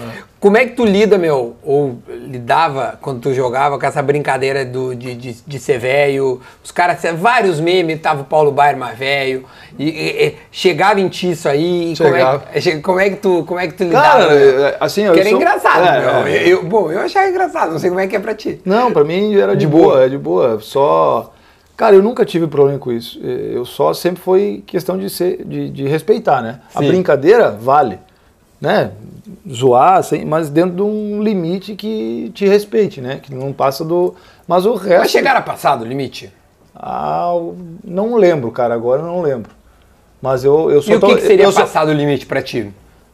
Como 0.45 0.57
é 0.57 0.65
que 0.67 0.73
tu 0.75 0.85
lida, 0.85 1.17
meu, 1.17 1.55
ou 1.63 1.97
lidava 2.07 2.99
quando 3.01 3.19
tu 3.19 3.33
jogava 3.33 3.79
com 3.79 3.85
essa 3.87 3.99
brincadeira 4.03 4.63
do, 4.63 4.93
de, 4.95 5.15
de, 5.15 5.33
de 5.43 5.57
ser 5.59 5.79
velho? 5.79 6.39
Os 6.63 6.69
caras, 6.69 6.99
vários 7.17 7.59
memes, 7.59 7.99
tava 7.99 8.21
o 8.21 8.25
Paulo 8.25 8.51
Baier 8.51 8.77
mais 8.77 8.95
velho. 8.95 9.43
E, 9.79 9.89
e- 9.89 10.25
e 10.27 10.35
chegava 10.51 10.99
em 11.01 11.07
ti 11.09 11.31
isso 11.31 11.49
aí. 11.49 11.95
Como 11.97 12.15
é, 12.15 12.39
que- 12.61 12.79
como 12.81 12.99
é 12.99 13.09
que 13.09 13.15
tu, 13.15 13.43
como 13.47 13.59
é 13.59 13.65
que 13.67 13.73
tu 13.73 13.85
lidava? 13.85 14.19
Cara, 14.19 14.35
meu? 14.35 14.65
é, 14.67 14.77
assim, 14.79 15.01
eu 15.01 15.13
Que 15.13 15.21
era 15.21 15.29
sou- 15.29 15.37
engraçado, 15.39 15.83
é, 15.83 15.99
meu. 15.99 16.09
é. 16.27 16.47
Eu, 16.47 16.63
bom, 16.63 16.91
eu 16.91 16.99
achava 16.99 17.27
engraçado, 17.27 17.71
não 17.71 17.79
sei 17.79 17.89
como 17.89 17.99
é 18.01 18.05
que 18.05 18.15
é 18.15 18.19
pra 18.19 18.35
ti. 18.35 18.61
Não, 18.63 18.93
pra 18.93 19.03
mim 19.03 19.35
era 19.35 19.55
de, 19.55 19.65
boa, 19.65 19.93
boa. 19.93 20.05
é 20.05 20.09
de 20.09 20.17
boa. 20.19 20.59
Só. 20.61 21.33
Cara, 21.75 21.95
eu 21.95 22.03
nunca 22.03 22.23
tive 22.23 22.45
problema 22.45 22.77
com 22.77 22.91
isso. 22.91 23.19
Eu 23.19 23.65
só 23.65 23.95
sempre 23.95 24.21
foi 24.21 24.63
questão 24.67 24.95
de 24.95 25.09
ser, 25.09 25.43
de, 25.43 25.71
de 25.71 25.87
respeitar, 25.87 26.43
né? 26.43 26.59
A 26.75 26.81
Sim. 26.81 26.87
brincadeira 26.89 27.49
vale, 27.49 27.97
né? 28.65 28.91
Zoar, 29.51 29.97
assim, 29.97 30.25
mas 30.25 30.49
dentro 30.49 30.75
de 30.75 30.81
um 30.81 31.21
limite 31.21 31.75
que 31.75 32.31
te 32.33 32.47
respeite, 32.47 32.99
né? 32.99 33.19
Que 33.21 33.33
não 33.33 33.53
passa 33.53 33.85
do. 33.85 34.15
Mas 34.47 34.65
o 34.65 34.73
resto. 34.75 34.99
Mas 34.99 35.11
chegaram 35.11 35.39
a 35.39 35.43
passar 35.43 35.75
do 35.75 35.85
limite? 35.85 36.31
Ah, 36.75 37.31
não 37.83 38.15
lembro, 38.15 38.51
cara. 38.51 38.73
Agora 38.73 39.01
eu 39.01 39.05
não 39.07 39.21
lembro. 39.21 39.51
Mas 40.21 40.43
eu, 40.43 40.71
eu 40.71 40.81
só 40.81 40.91
E 40.91 40.95
o 40.95 40.99
que, 40.99 41.15
que 41.15 41.21
seria 41.21 41.45
eu 41.45 41.53
passar 41.53 41.85
do 41.85 41.93
limite 41.93 42.25
pra 42.25 42.41
ti? 42.41 42.71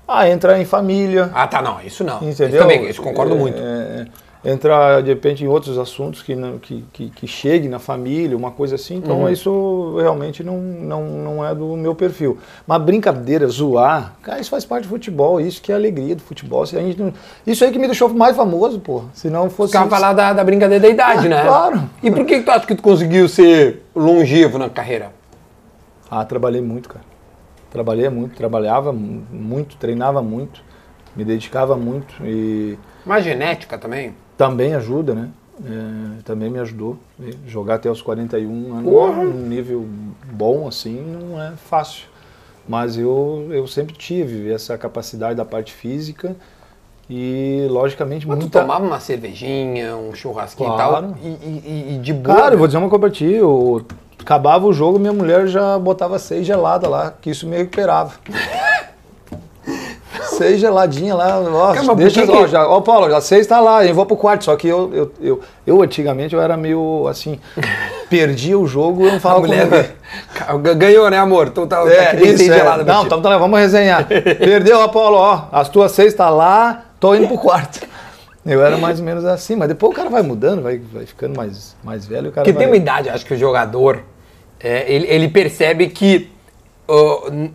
Ah, 0.07 0.29
entrar 0.29 0.59
em 0.59 0.65
família. 0.65 1.29
Ah, 1.33 1.47
tá, 1.47 1.61
não, 1.61 1.81
isso 1.81 2.03
não. 2.03 2.17
Entendeu? 2.17 2.47
Isso 2.47 2.57
também, 2.57 2.89
isso 2.89 3.01
concordo 3.01 3.35
É, 3.35 3.37
muito. 3.37 3.61
é, 3.61 4.05
entrar, 4.43 5.01
de 5.03 5.09
repente, 5.09 5.43
em 5.43 5.47
outros 5.47 5.77
assuntos 5.77 6.21
que, 6.23 6.35
não, 6.35 6.57
que, 6.57 6.83
que, 6.91 7.09
que 7.09 7.27
chegue 7.27 7.67
na 7.69 7.77
família, 7.79 8.35
uma 8.35 8.49
coisa 8.51 8.75
assim. 8.75 8.95
Então, 8.97 9.21
Uhum. 9.21 9.29
isso 9.29 9.97
realmente 9.99 10.43
não, 10.43 10.57
não, 10.57 11.03
não 11.05 11.45
é 11.45 11.53
do 11.53 11.75
meu 11.77 11.93
perfil. 11.93 12.37
Mas 12.65 12.81
brincadeira, 12.81 13.47
zoar, 13.47 14.15
cara, 14.23 14.39
isso 14.39 14.49
faz 14.49 14.65
parte 14.65 14.83
do 14.83 14.89
futebol. 14.89 15.39
Isso 15.39 15.61
que 15.61 15.71
é 15.71 15.75
a 15.75 15.77
alegria 15.77 16.15
do 16.15 16.21
futebol. 16.23 16.65
Se 16.65 16.75
a 16.77 16.81
gente 16.81 16.99
não- 16.99 17.13
isso 17.45 17.63
aí 17.63 17.71
que 17.71 17.77
me 17.79 17.85
deixou 17.85 18.09
mais 18.09 18.35
famoso, 18.35 18.79
pô. 18.79 19.03
Se 19.13 19.29
não 19.29 19.49
fosse. 19.49 19.73
Ficava 19.73 19.89
falar 19.89 20.13
da, 20.13 20.33
da 20.33 20.43
brincadeira 20.43 20.81
da 20.81 20.89
idade, 20.89 21.27
Ah, 21.27 21.29
né? 21.29 21.41
claro. 21.43 21.89
E 22.01 22.09
por 22.09 22.25
que, 22.25 22.39
que 22.39 22.43
tu 22.45 22.51
acha 22.51 22.65
que 22.65 22.75
tu 22.75 22.81
conseguiu 22.83 23.29
ser 23.29 23.83
longevo 23.95 24.57
na 24.57 24.69
carreira? 24.69 25.11
Ah, 26.09 26.25
trabalhei 26.25 26.61
muito, 26.61 26.89
cara. 26.89 27.05
Trabalhei 27.69 28.09
muito, 28.09 28.35
trabalhava 28.35 28.91
mu- 28.91 29.23
muito, 29.31 29.77
treinava 29.77 30.21
muito, 30.21 30.61
me 31.15 31.23
dedicava 31.23 31.75
muito 31.77 32.13
e 32.25 32.77
Mas 33.05 33.23
genética 33.23 33.77
também? 33.77 34.13
Também 34.41 34.73
ajuda, 34.73 35.13
né? 35.13 35.29
É, 35.63 36.21
também 36.23 36.49
me 36.49 36.57
ajudou. 36.59 36.97
Jogar 37.45 37.75
até 37.75 37.91
os 37.91 38.01
41 38.01 38.73
anos 38.73 38.91
Porra! 38.91 39.23
num 39.23 39.47
nível 39.47 39.85
bom 40.31 40.67
assim 40.67 40.99
não 40.99 41.39
é 41.39 41.51
fácil. 41.69 42.05
Mas 42.67 42.97
eu, 42.97 43.47
eu 43.51 43.67
sempre 43.67 43.93
tive 43.95 44.51
essa 44.51 44.75
capacidade 44.77 45.35
da 45.35 45.45
parte 45.45 45.71
física 45.73 46.35
e 47.07 47.67
logicamente 47.69 48.27
Mas 48.27 48.37
tu 48.37 48.41
muita... 48.41 48.61
tomava 48.61 48.83
uma 48.83 48.99
cervejinha, 48.99 49.95
um 49.95 50.13
churrasquinho 50.15 50.71
Claro. 50.71 51.07
e 51.07 51.11
tal, 51.11 51.19
e, 51.23 51.27
e- 51.47 51.95
e 51.95 51.99
de 51.99 52.13
boa. 52.13 52.35
Cara, 52.35 52.47
eu 52.47 52.51
né? 52.51 52.57
vou 52.57 52.67
dizer 52.67 52.79
uma 52.79 52.89
coisa 52.89 53.01
pra 53.01 53.09
ti, 53.11 53.25
eu 53.25 53.85
acabava 54.19 54.65
o 54.65 54.73
jogo, 54.73 54.97
minha 54.97 55.13
mulher 55.13 55.45
já 55.47 55.77
botava 55.77 56.17
seis 56.17 56.45
gelada 56.47 56.87
lá, 56.89 57.13
que 57.21 57.29
isso 57.29 57.45
me 57.47 57.57
recuperava. 57.57 58.13
seis 60.41 60.59
geladinha 60.59 61.13
lá, 61.13 61.41
Cara, 61.73 61.83
mas 61.83 61.97
deixa, 61.97 62.25
que 62.25 62.31
ó, 62.31 62.47
já, 62.47 62.67
ó, 62.67 62.81
Paulo, 62.81 63.09
já 63.09 63.21
seis 63.21 63.45
tá 63.45 63.59
lá, 63.59 63.85
eu 63.85 63.93
vou 63.93 64.05
pro 64.05 64.17
quarto, 64.17 64.45
só 64.45 64.55
que 64.55 64.67
eu, 64.67 64.91
eu, 64.91 65.11
eu, 65.21 65.41
eu 65.67 65.81
antigamente 65.81 66.33
eu 66.33 66.41
era 66.41 66.57
meio 66.57 67.07
assim, 67.07 67.39
perdia 68.09 68.57
o 68.57 68.65
jogo, 68.65 69.05
eu 69.05 69.11
não 69.11 69.19
falava 69.19 69.41
com 69.41 69.47
mulher 69.47 69.65
ninguém. 69.65 70.75
Ganhou, 70.77 71.09
né, 71.09 71.17
amor? 71.17 71.47
Então 71.47 71.67
tá, 71.67 71.83
tá 71.83 71.91
É, 71.91 72.15
tem 72.15 72.33
isso, 72.33 72.51
é. 72.51 72.83
Não, 72.83 73.05
então 73.05 73.21
tá, 73.21 73.37
vamos 73.37 73.59
resenhar. 73.59 74.07
Perdeu, 74.07 74.79
ó, 74.79 74.87
Paulo, 74.87 75.17
ó, 75.17 75.43
as 75.51 75.69
tuas 75.69 75.91
seis 75.91 76.13
tá 76.13 76.29
lá, 76.29 76.85
tô 76.99 77.13
indo 77.13 77.27
pro 77.27 77.37
quarto. 77.37 77.87
Eu 78.43 78.65
era 78.65 78.75
mais 78.77 78.99
ou 78.99 79.05
menos 79.05 79.23
assim, 79.23 79.55
mas 79.55 79.67
depois 79.67 79.93
o 79.93 79.95
cara 79.95 80.09
vai 80.09 80.23
mudando, 80.23 80.63
vai, 80.63 80.79
vai 80.91 81.05
ficando 81.05 81.37
mais, 81.37 81.75
mais 81.83 82.07
velho, 82.07 82.29
o 82.29 82.31
cara 82.31 82.43
Porque 82.43 82.53
vai... 82.53 82.63
tem 82.63 82.67
uma 82.67 82.75
idade, 82.75 83.09
acho 83.09 83.23
que 83.23 83.35
o 83.35 83.37
jogador, 83.37 83.99
é, 84.59 84.91
ele, 84.91 85.05
ele 85.07 85.27
percebe 85.27 85.87
que 85.89 86.31
é, 86.89 87.49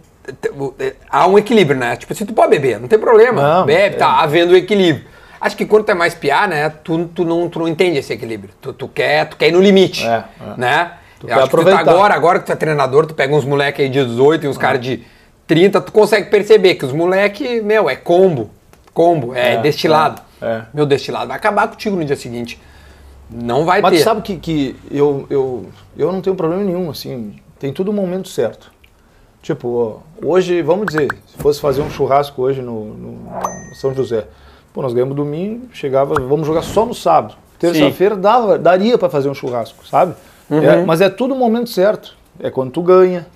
há 1.10 1.26
um 1.26 1.38
equilíbrio, 1.38 1.78
né? 1.78 1.96
Tipo, 1.96 2.14
se 2.14 2.24
tu 2.24 2.32
pode 2.32 2.50
beber, 2.50 2.80
não 2.80 2.88
tem 2.88 2.98
problema, 2.98 3.42
Não, 3.60 3.66
bebe, 3.66 3.96
é. 3.96 3.98
tá 3.98 4.20
havendo 4.20 4.52
um 4.52 4.56
equilíbrio. 4.56 5.04
Acho 5.40 5.56
que 5.56 5.66
quando 5.66 5.84
tu 5.84 5.90
é 5.92 5.94
mais 5.94 6.14
piá, 6.14 6.46
né, 6.46 6.68
tu, 6.82 7.06
tu, 7.14 7.24
não, 7.24 7.48
tu 7.48 7.58
não 7.58 7.68
entende 7.68 7.98
esse 7.98 8.12
equilíbrio. 8.12 8.50
Tu, 8.60 8.72
tu, 8.72 8.88
quer, 8.88 9.28
tu 9.28 9.36
quer 9.36 9.48
ir 9.48 9.52
no 9.52 9.60
limite, 9.60 10.04
É, 10.06 10.10
é. 10.14 10.24
né? 10.56 10.92
Tu 11.20 11.28
Eu 11.28 11.34
acho 11.36 11.44
que 11.44 11.50
tu 11.50 11.56
tá 11.56 11.60
aproveitar. 11.60 11.80
agora, 11.90 12.14
agora 12.14 12.38
que 12.40 12.46
tu 12.46 12.52
é 12.52 12.56
treinador, 12.56 13.06
tu 13.06 13.14
pega 13.14 13.34
uns 13.34 13.44
moleques 13.44 13.82
aí 13.84 13.88
de 13.90 14.04
18 14.04 14.44
e 14.44 14.48
uns 14.48 14.58
caras 14.58 14.80
de 14.80 15.04
30, 15.46 15.80
tu 15.80 15.92
consegue 15.92 16.30
perceber 16.30 16.74
que 16.74 16.84
os 16.84 16.92
moleques, 16.92 17.62
meu, 17.62 17.88
é 17.88 17.96
combo, 17.96 18.50
combo, 18.92 19.34
é, 19.34 19.54
É, 19.54 19.56
destilado. 19.58 20.20
é, 20.40 20.46
é. 20.46 20.62
Meu 20.74 20.84
destilado 20.86 21.28
vai 21.28 21.36
acabar 21.36 21.68
contigo 21.68 21.96
no 21.96 22.04
dia 22.04 22.16
seguinte. 22.16 22.60
Não 23.30 23.64
vai 23.64 23.80
Mas 23.80 23.92
ter. 23.92 23.98
tu 23.98 24.04
sabe 24.04 24.22
que, 24.22 24.36
que 24.36 24.76
eu, 24.90 25.26
eu, 25.28 25.66
eu 25.96 26.12
não 26.12 26.20
tenho 26.20 26.36
problema 26.36 26.62
nenhum, 26.62 26.88
assim, 26.90 27.36
tem 27.58 27.72
tudo 27.72 27.90
o 27.90 27.94
momento 27.94 28.28
certo. 28.28 28.70
Tipo, 29.42 30.02
hoje, 30.24 30.60
vamos 30.62 30.86
dizer, 30.86 31.08
se 31.26 31.36
fosse 31.38 31.60
fazer 31.60 31.80
um 31.82 31.90
churrasco 31.90 32.42
hoje 32.42 32.60
no, 32.62 32.84
no- 32.94 33.18
São 33.74 33.94
José, 33.94 34.26
pô, 34.74 34.82
nós 34.82 34.92
ganhamos 34.92 35.14
domingo, 35.14 35.68
chegava, 35.72 36.14
vamos 36.20 36.46
jogar 36.46 36.62
só 36.62 36.84
no 36.84 36.94
sábado. 36.94 37.34
Terça-feira 37.58 38.16
dava, 38.16 38.58
daria 38.58 38.98
para 38.98 39.08
fazer 39.08 39.28
um 39.28 39.34
churrasco, 39.34 39.86
sabe? 39.86 40.14
É, 40.50 40.84
mas 40.84 41.00
é 41.00 41.08
tudo 41.08 41.34
no 41.34 41.40
momento 41.40 41.70
certo. 41.70 42.16
É 42.40 42.50
quando 42.50 42.70
tu 42.70 42.82
ganha. 42.82 43.26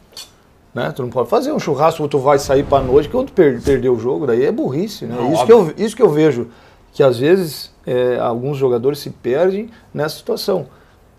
Né? 0.74 0.92
Tu 0.94 1.03
não 1.03 1.11
pode 1.11 1.28
fazer 1.28 1.53
um 1.53 1.59
churrasco 1.59 2.03
ou 2.03 2.09
tu 2.09 2.18
vai 2.18 2.38
sair 2.38 2.64
para 2.64 2.82
noite 2.82 3.09
quando 3.09 3.26
tu 3.28 3.32
per 3.32 3.61
perder 3.62 3.88
o 3.88 3.98
jogo, 3.98 4.26
daí 4.26 4.44
é 4.44 4.53
burrice, 4.53 5.05
né? 5.07 5.16
Não, 5.16 5.32
isso, 5.32 5.44
que 5.46 5.53
eu, 5.53 5.74
isso 5.76 5.96
que 5.96 6.03
eu 6.03 6.11
vejo, 6.11 6.48
que 6.92 7.03
às 7.03 7.18
vezes 7.18 7.72
é, 7.86 8.18
alguns 8.20 8.57
jogadores 8.57 8.98
se 9.01 9.11
perdem 9.11 9.68
nessa 9.92 10.16
situação. 10.16 10.66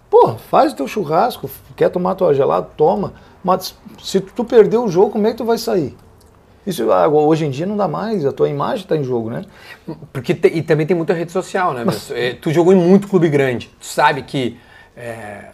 Pô, 0.10 0.36
faz 0.50 0.72
o 0.72 0.76
teu 0.76 0.88
churrasco, 0.88 1.50
quer 1.76 1.90
tomar 1.90 2.16
tua 2.16 2.34
gelada, 2.34 2.68
toma. 2.78 3.14
Mas 3.44 3.76
se 4.02 4.20
tu 4.22 4.44
perder 4.44 4.78
o 4.78 4.88
jogo, 4.88 5.12
como 5.12 5.28
é 5.28 5.32
que 5.32 5.38
tu 5.38 5.46
vai 5.46 5.58
sair? 5.58 5.96
Isso 6.66 6.92
ah, 6.92 7.08
hoje 7.08 7.46
em 7.46 7.50
dia 7.50 7.66
não 7.66 7.76
dá 7.76 7.88
mais, 7.88 8.24
a 8.26 8.32
tua 8.32 8.48
imagem 8.48 8.84
está 8.84 8.96
em 8.96 9.04
jogo, 9.04 9.32
né? 9.32 9.44
Porque 10.14 10.34
te- 10.36 10.48
e 10.50 10.62
também 10.62 10.86
tem 10.86 10.96
muita 10.96 11.14
rede 11.14 11.32
social, 11.32 11.74
né? 11.74 11.84
Mas, 11.84 12.12
é, 12.12 12.34
tu 12.34 12.52
jogou 12.52 12.72
em 12.72 12.76
muito 12.76 13.08
clube 13.08 13.28
grande. 13.30 13.72
Tu 13.80 13.86
sabe 13.88 14.22
que 14.22 14.58
é, 14.96 15.46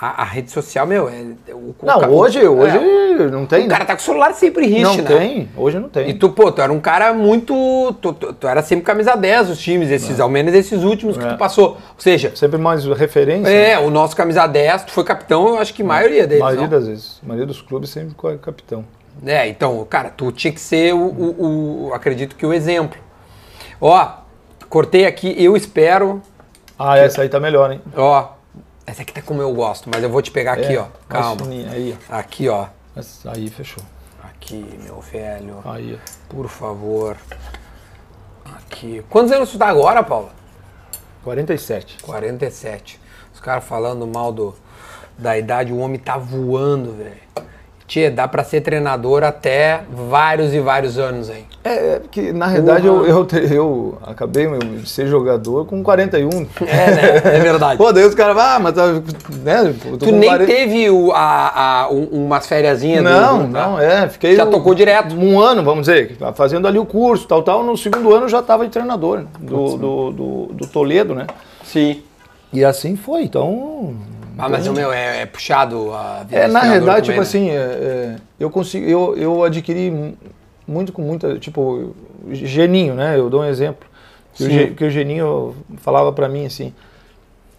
a, 0.00 0.22
a 0.22 0.24
rede 0.24 0.50
social, 0.50 0.86
meu, 0.86 1.08
é. 1.08 1.22
O, 1.52 1.56
o 1.56 1.74
Não, 1.82 2.10
hoje, 2.12 2.40
o- 2.46 2.58
hoje 2.58 2.76
é, 2.76 3.30
não 3.30 3.46
tem, 3.46 3.66
o 3.66 3.68
cara 3.68 3.84
né? 3.84 3.86
tá 3.86 3.94
com 3.94 4.00
o 4.02 4.04
celular 4.04 4.34
sempre 4.34 4.66
riche, 4.66 4.82
Não 4.82 4.96
né? 4.96 5.02
tem, 5.04 5.48
hoje 5.56 5.78
não 5.78 5.88
tem. 5.88 6.10
E 6.10 6.14
tu, 6.14 6.30
pô, 6.30 6.50
tu 6.50 6.60
era 6.60 6.72
um 6.72 6.80
cara 6.80 7.12
muito. 7.14 7.54
Tu, 8.02 8.12
tu- 8.12 8.32
tu 8.32 8.48
era 8.48 8.60
sempre 8.62 8.84
camisa 8.84 9.14
10 9.16 9.48
dos 9.48 9.58
times, 9.60 9.90
esses, 9.90 10.18
ao 10.18 10.28
menos 10.28 10.52
esses 10.52 10.82
últimos 10.82 11.16
que 11.16 11.24
É. 11.24 11.28
tu 11.28 11.38
passou. 11.38 11.70
Ou 11.74 11.78
seja, 11.98 12.32
Sempre 12.34 12.58
mais 12.58 12.84
referência. 12.84 13.44
né? 13.50 13.70
é, 13.72 13.78
o 13.78 13.88
nosso 13.88 14.16
camisa 14.16 14.46
10, 14.46 14.84
tu 14.84 14.92
foi 14.92 15.04
capitão, 15.04 15.48
eu 15.48 15.58
acho 15.58 15.72
que 15.72 15.82
a 15.82 15.86
maioria 15.86 16.24
A 16.24 16.26
deles. 16.26 16.42
maioria 16.42 16.62
não? 16.64 16.70
das 16.70 16.86
vezes. 16.88 17.20
A 17.22 17.26
maioria 17.26 17.46
dos 17.46 17.62
clubes 17.62 17.90
sempre 17.90 18.14
o 18.18 18.38
capitão. 18.38 18.84
É, 19.24 19.46
então, 19.48 19.86
cara, 19.88 20.10
tu 20.10 20.32
tinha 20.32 20.52
que 20.52 20.60
ser 20.60 20.92
o, 20.92 20.98
o- 20.98 21.86
o- 21.88 21.94
acredito 21.94 22.34
que 22.34 22.44
o 22.44 22.52
exemplo. 22.52 22.98
Ó, 23.80 24.08
cortei 24.68 25.06
aqui, 25.06 25.34
eu 25.38 25.56
espero, 25.56 26.20
Ah, 26.76 26.98
essa 26.98 27.22
aí 27.22 27.28
tá 27.28 27.38
melhor, 27.38 27.70
hein? 27.70 27.80
ó, 27.96 28.33
essa 28.86 29.02
aqui 29.02 29.12
tá 29.12 29.22
como 29.22 29.40
eu 29.42 29.52
gosto, 29.54 29.88
mas 29.92 30.02
eu 30.02 30.10
vou 30.10 30.20
te 30.22 30.30
pegar 30.30 30.52
aqui, 30.54 30.74
É, 30.76 30.80
ó, 30.80 30.86
calma. 31.08 31.46
Aí, 31.70 31.96
ó. 32.10 32.16
Aqui, 32.16 32.48
ó, 32.48 32.66
Essa- 32.96 33.32
Aí 33.32 33.48
fechou. 33.50 33.82
aqui, 34.22 34.64
meu 34.82 35.00
velho, 35.00 35.60
Aí, 35.64 35.98
ó. 36.00 36.32
por 36.34 36.48
favor. 36.48 37.16
Aqui. 38.44 39.04
Quantos 39.08 39.32
anos 39.32 39.50
tu 39.50 39.58
tá 39.58 39.68
agora, 39.68 40.02
Paulo? 40.02 40.30
47. 41.22 41.98
47. 42.02 43.00
Os 43.32 43.40
caras 43.40 43.64
falando 43.64 44.06
mal 44.06 44.32
do, 44.32 44.54
da 45.18 45.36
idade, 45.38 45.72
o 45.72 45.78
homem 45.78 45.98
tá 45.98 46.16
voando, 46.18 46.92
velho. 46.92 47.22
Tia, 47.86 48.10
dá 48.10 48.26
pra 48.26 48.42
ser 48.42 48.62
treinador 48.62 49.22
até 49.22 49.82
vários 49.92 50.54
e 50.54 50.58
vários 50.58 50.98
anos, 50.98 51.28
hein? 51.28 51.44
É, 51.62 51.70
é 51.96 52.00
que 52.10 52.32
na 52.32 52.46
realidade 52.46 52.86
eu, 52.86 53.06
eu, 53.06 53.26
eu 53.50 53.98
acabei 54.06 54.46
meu, 54.48 54.58
de 54.58 54.88
ser 54.88 55.06
jogador 55.06 55.66
com 55.66 55.82
41. 55.82 56.28
É, 56.62 56.66
né? 56.66 57.16
É 57.36 57.40
verdade. 57.40 57.76
Pô, 57.78 57.92
daí 57.92 58.04
os 58.06 58.14
caras, 58.14 58.38
ah, 58.38 58.58
mas 58.58 58.74
tá, 58.74 58.86
né? 59.42 59.74
Tu 59.98 60.12
nem 60.12 60.30
40. 60.30 60.46
teve 60.46 60.88
o, 60.88 61.12
a, 61.12 61.82
a, 61.82 61.88
um- 61.90 62.08
umas 62.24 62.46
fériasinhas 62.46 63.04
do- 63.04 63.10
Não, 63.10 63.38
do- 63.42 63.48
não, 63.48 63.78
é. 63.78 64.08
Fiquei. 64.08 64.34
Já 64.34 64.46
tocou 64.46 64.74
direto. 64.74 65.14
Um 65.14 65.38
ano, 65.38 65.62
vamos 65.62 65.86
dizer, 65.86 66.16
fazendo 66.34 66.66
ali 66.66 66.78
o 66.78 66.86
curso, 66.86 67.28
tal, 67.28 67.42
tal. 67.42 67.62
No 67.62 67.76
segundo 67.76 68.14
ano 68.14 68.24
eu 68.24 68.30
já 68.30 68.40
estava 68.40 68.64
de 68.64 68.70
treinador 68.70 69.18
né, 69.18 69.26
do, 69.38 69.76
do, 69.76 70.10
do, 70.10 70.46
do 70.54 70.66
Toledo, 70.66 71.14
né? 71.14 71.26
Sim. 71.64 72.02
E 72.50 72.64
assim 72.64 72.94
foi, 72.96 73.24
então. 73.24 73.94
Ah, 74.36 74.48
mas 74.48 74.66
o 74.66 74.72
meu 74.72 74.92
é, 74.92 75.22
é 75.22 75.26
puxado 75.26 75.92
a 75.92 76.24
vida 76.24 76.36
É, 76.42 76.48
na 76.48 76.60
realidade, 76.60 77.06
tipo 77.06 77.16
né? 77.16 77.22
assim, 77.22 77.50
é, 77.50 77.54
é, 77.54 78.16
eu 78.38 78.50
consigo, 78.50 78.86
eu, 78.86 79.16
eu 79.16 79.44
adquiri 79.44 79.90
mu- 79.90 80.16
muito 80.66 80.92
com 80.92 81.02
muita, 81.02 81.38
tipo, 81.38 81.94
Geninho, 82.30 82.94
né? 82.94 83.18
Eu 83.18 83.28
dou 83.30 83.42
um 83.42 83.44
exemplo. 83.44 83.86
Que 84.34 84.44
o, 84.44 84.74
que 84.74 84.84
o 84.84 84.90
Geninho 84.90 85.54
falava 85.76 86.12
pra 86.12 86.28
mim 86.28 86.46
assim, 86.46 86.74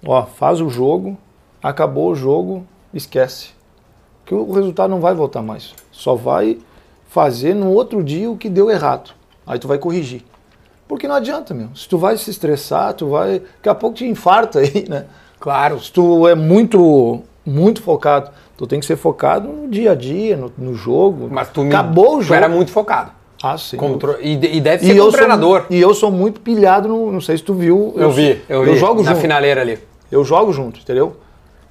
ó, 0.06 0.26
faz 0.26 0.60
o 0.60 0.70
jogo, 0.70 1.18
acabou 1.64 2.12
o 2.12 2.16
jogo, 2.16 2.66
esquece. 2.94 3.50
Que 4.26 4.34
o 4.36 4.52
resultado 4.52 4.90
não 4.90 5.00
vai 5.00 5.14
voltar 5.14 5.42
mais. 5.42 5.74
Só 5.92 6.16
vai 6.16 6.58
fazer 7.08 7.54
no 7.54 7.72
outro 7.72 8.04
dia 8.04 8.30
o 8.30 8.36
que 8.38 8.50
deu 8.50 8.70
errado. 8.70 9.12
Aí 9.48 9.58
tu 9.60 9.68
vai 9.68 9.78
corrigir. 9.78 10.24
Porque 10.88 11.08
não 11.08 11.16
adianta, 11.16 11.54
meu. 11.54 11.70
Se 11.76 11.88
tu 11.88 11.98
vai 11.98 12.18
se 12.18 12.30
estressar, 12.30 12.94
tu 12.94 13.08
vai. 13.08 13.40
Daqui 13.40 13.70
a 13.70 13.76
pouco 13.76 13.96
te 13.96 14.06
infarta 14.06 14.60
aí, 14.60 14.86
né? 14.90 15.06
Claro. 15.46 15.80
Se 15.80 15.92
tu 15.92 16.28
é 16.28 16.34
muito, 16.34 17.22
muito 17.46 17.80
focado, 17.84 18.32
tu 18.58 18.66
tem 18.66 18.80
que 18.80 18.86
ser 18.88 18.96
focado 18.96 19.48
no 19.48 19.68
dia 19.68 19.92
a 19.92 19.96
dia, 19.96 20.36
no, 20.36 20.52
no 20.58 20.74
jogo. 20.74 21.30
Mas 21.32 21.50
tu 21.50 21.62
me- 21.62 21.68
Acabou 21.70 22.16
o 22.16 22.18
tu 22.18 22.24
jogo. 22.24 22.34
era 22.34 22.50
muito 22.50 22.72
focado. 22.72 23.12
Ah, 23.44 23.56
sim. 23.56 23.78
Como 23.78 23.98
tro- 24.00 24.18
e, 24.20 24.32
e 24.34 24.60
deve 24.60 24.84
E 24.84 24.88
ser 24.88 24.94
eu 24.94 24.98
como 25.04 25.12
sou, 25.12 25.20
treinador. 25.20 25.66
e 25.70 25.80
eu 25.80 25.94
sou 25.94 26.10
muito 26.10 26.42
pilhado 26.42 26.88
no. 26.88 27.12
Não 27.12 27.22
sei 27.22 27.38
se 27.38 27.44
tu 27.44 27.54
viu. 27.54 27.94
Eu 27.96 28.10
vi, 28.10 28.42
eu 28.50 28.64
vi. 28.64 28.70
Eu 28.72 28.76
jogo 28.76 29.04
na 29.04 29.12
junto. 29.12 29.22
finaleira 29.22 29.62
ali. 29.62 29.78
Eu 30.12 30.24
jogo 30.24 30.52
junto, 30.52 30.80
entendeu? 30.80 31.16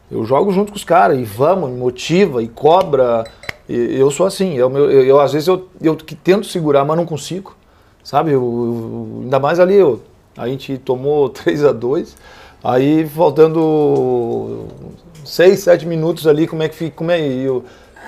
Eu 0.08 0.24
jogo 0.24 0.52
junto 0.52 0.70
com 0.70 0.76
os 0.76 0.84
caras 0.84 1.18
e 1.18 1.24
vamos, 1.24 1.68
me 1.70 1.76
motiva 1.76 2.40
e 2.44 2.46
cobra. 2.46 3.24
E 3.68 3.98
eu 3.98 4.08
sou 4.12 4.24
assim. 4.24 4.54
Eu, 4.54 4.70
eu, 4.76 5.02
eu, 5.02 5.20
às 5.20 5.32
vezes 5.32 5.48
eu, 5.48 5.66
eu 5.82 5.96
que 5.96 6.14
tento 6.14 6.46
segurar, 6.46 6.84
mas 6.84 6.96
não 6.96 7.04
consigo. 7.04 7.56
Sabe? 8.04 8.30
Eu, 8.30 8.40
eu- 8.40 9.20
ainda 9.24 9.40
mais 9.40 9.58
ali, 9.58 9.74
eu, 9.74 10.00
a 10.36 10.46
gente 10.46 10.78
tomou 10.78 11.28
3 11.30 11.64
a 11.64 11.72
2 11.72 12.16
Aí 12.64 13.06
faltando 13.06 14.66
6, 15.24 15.60
7 15.60 15.86
minutos 15.86 16.26
ali, 16.26 16.46
como 16.46 16.62
é 16.62 16.68
que 16.68 16.74
fica? 16.74 16.96
Como 16.96 17.10
é, 17.10 17.20
e, 17.20 17.46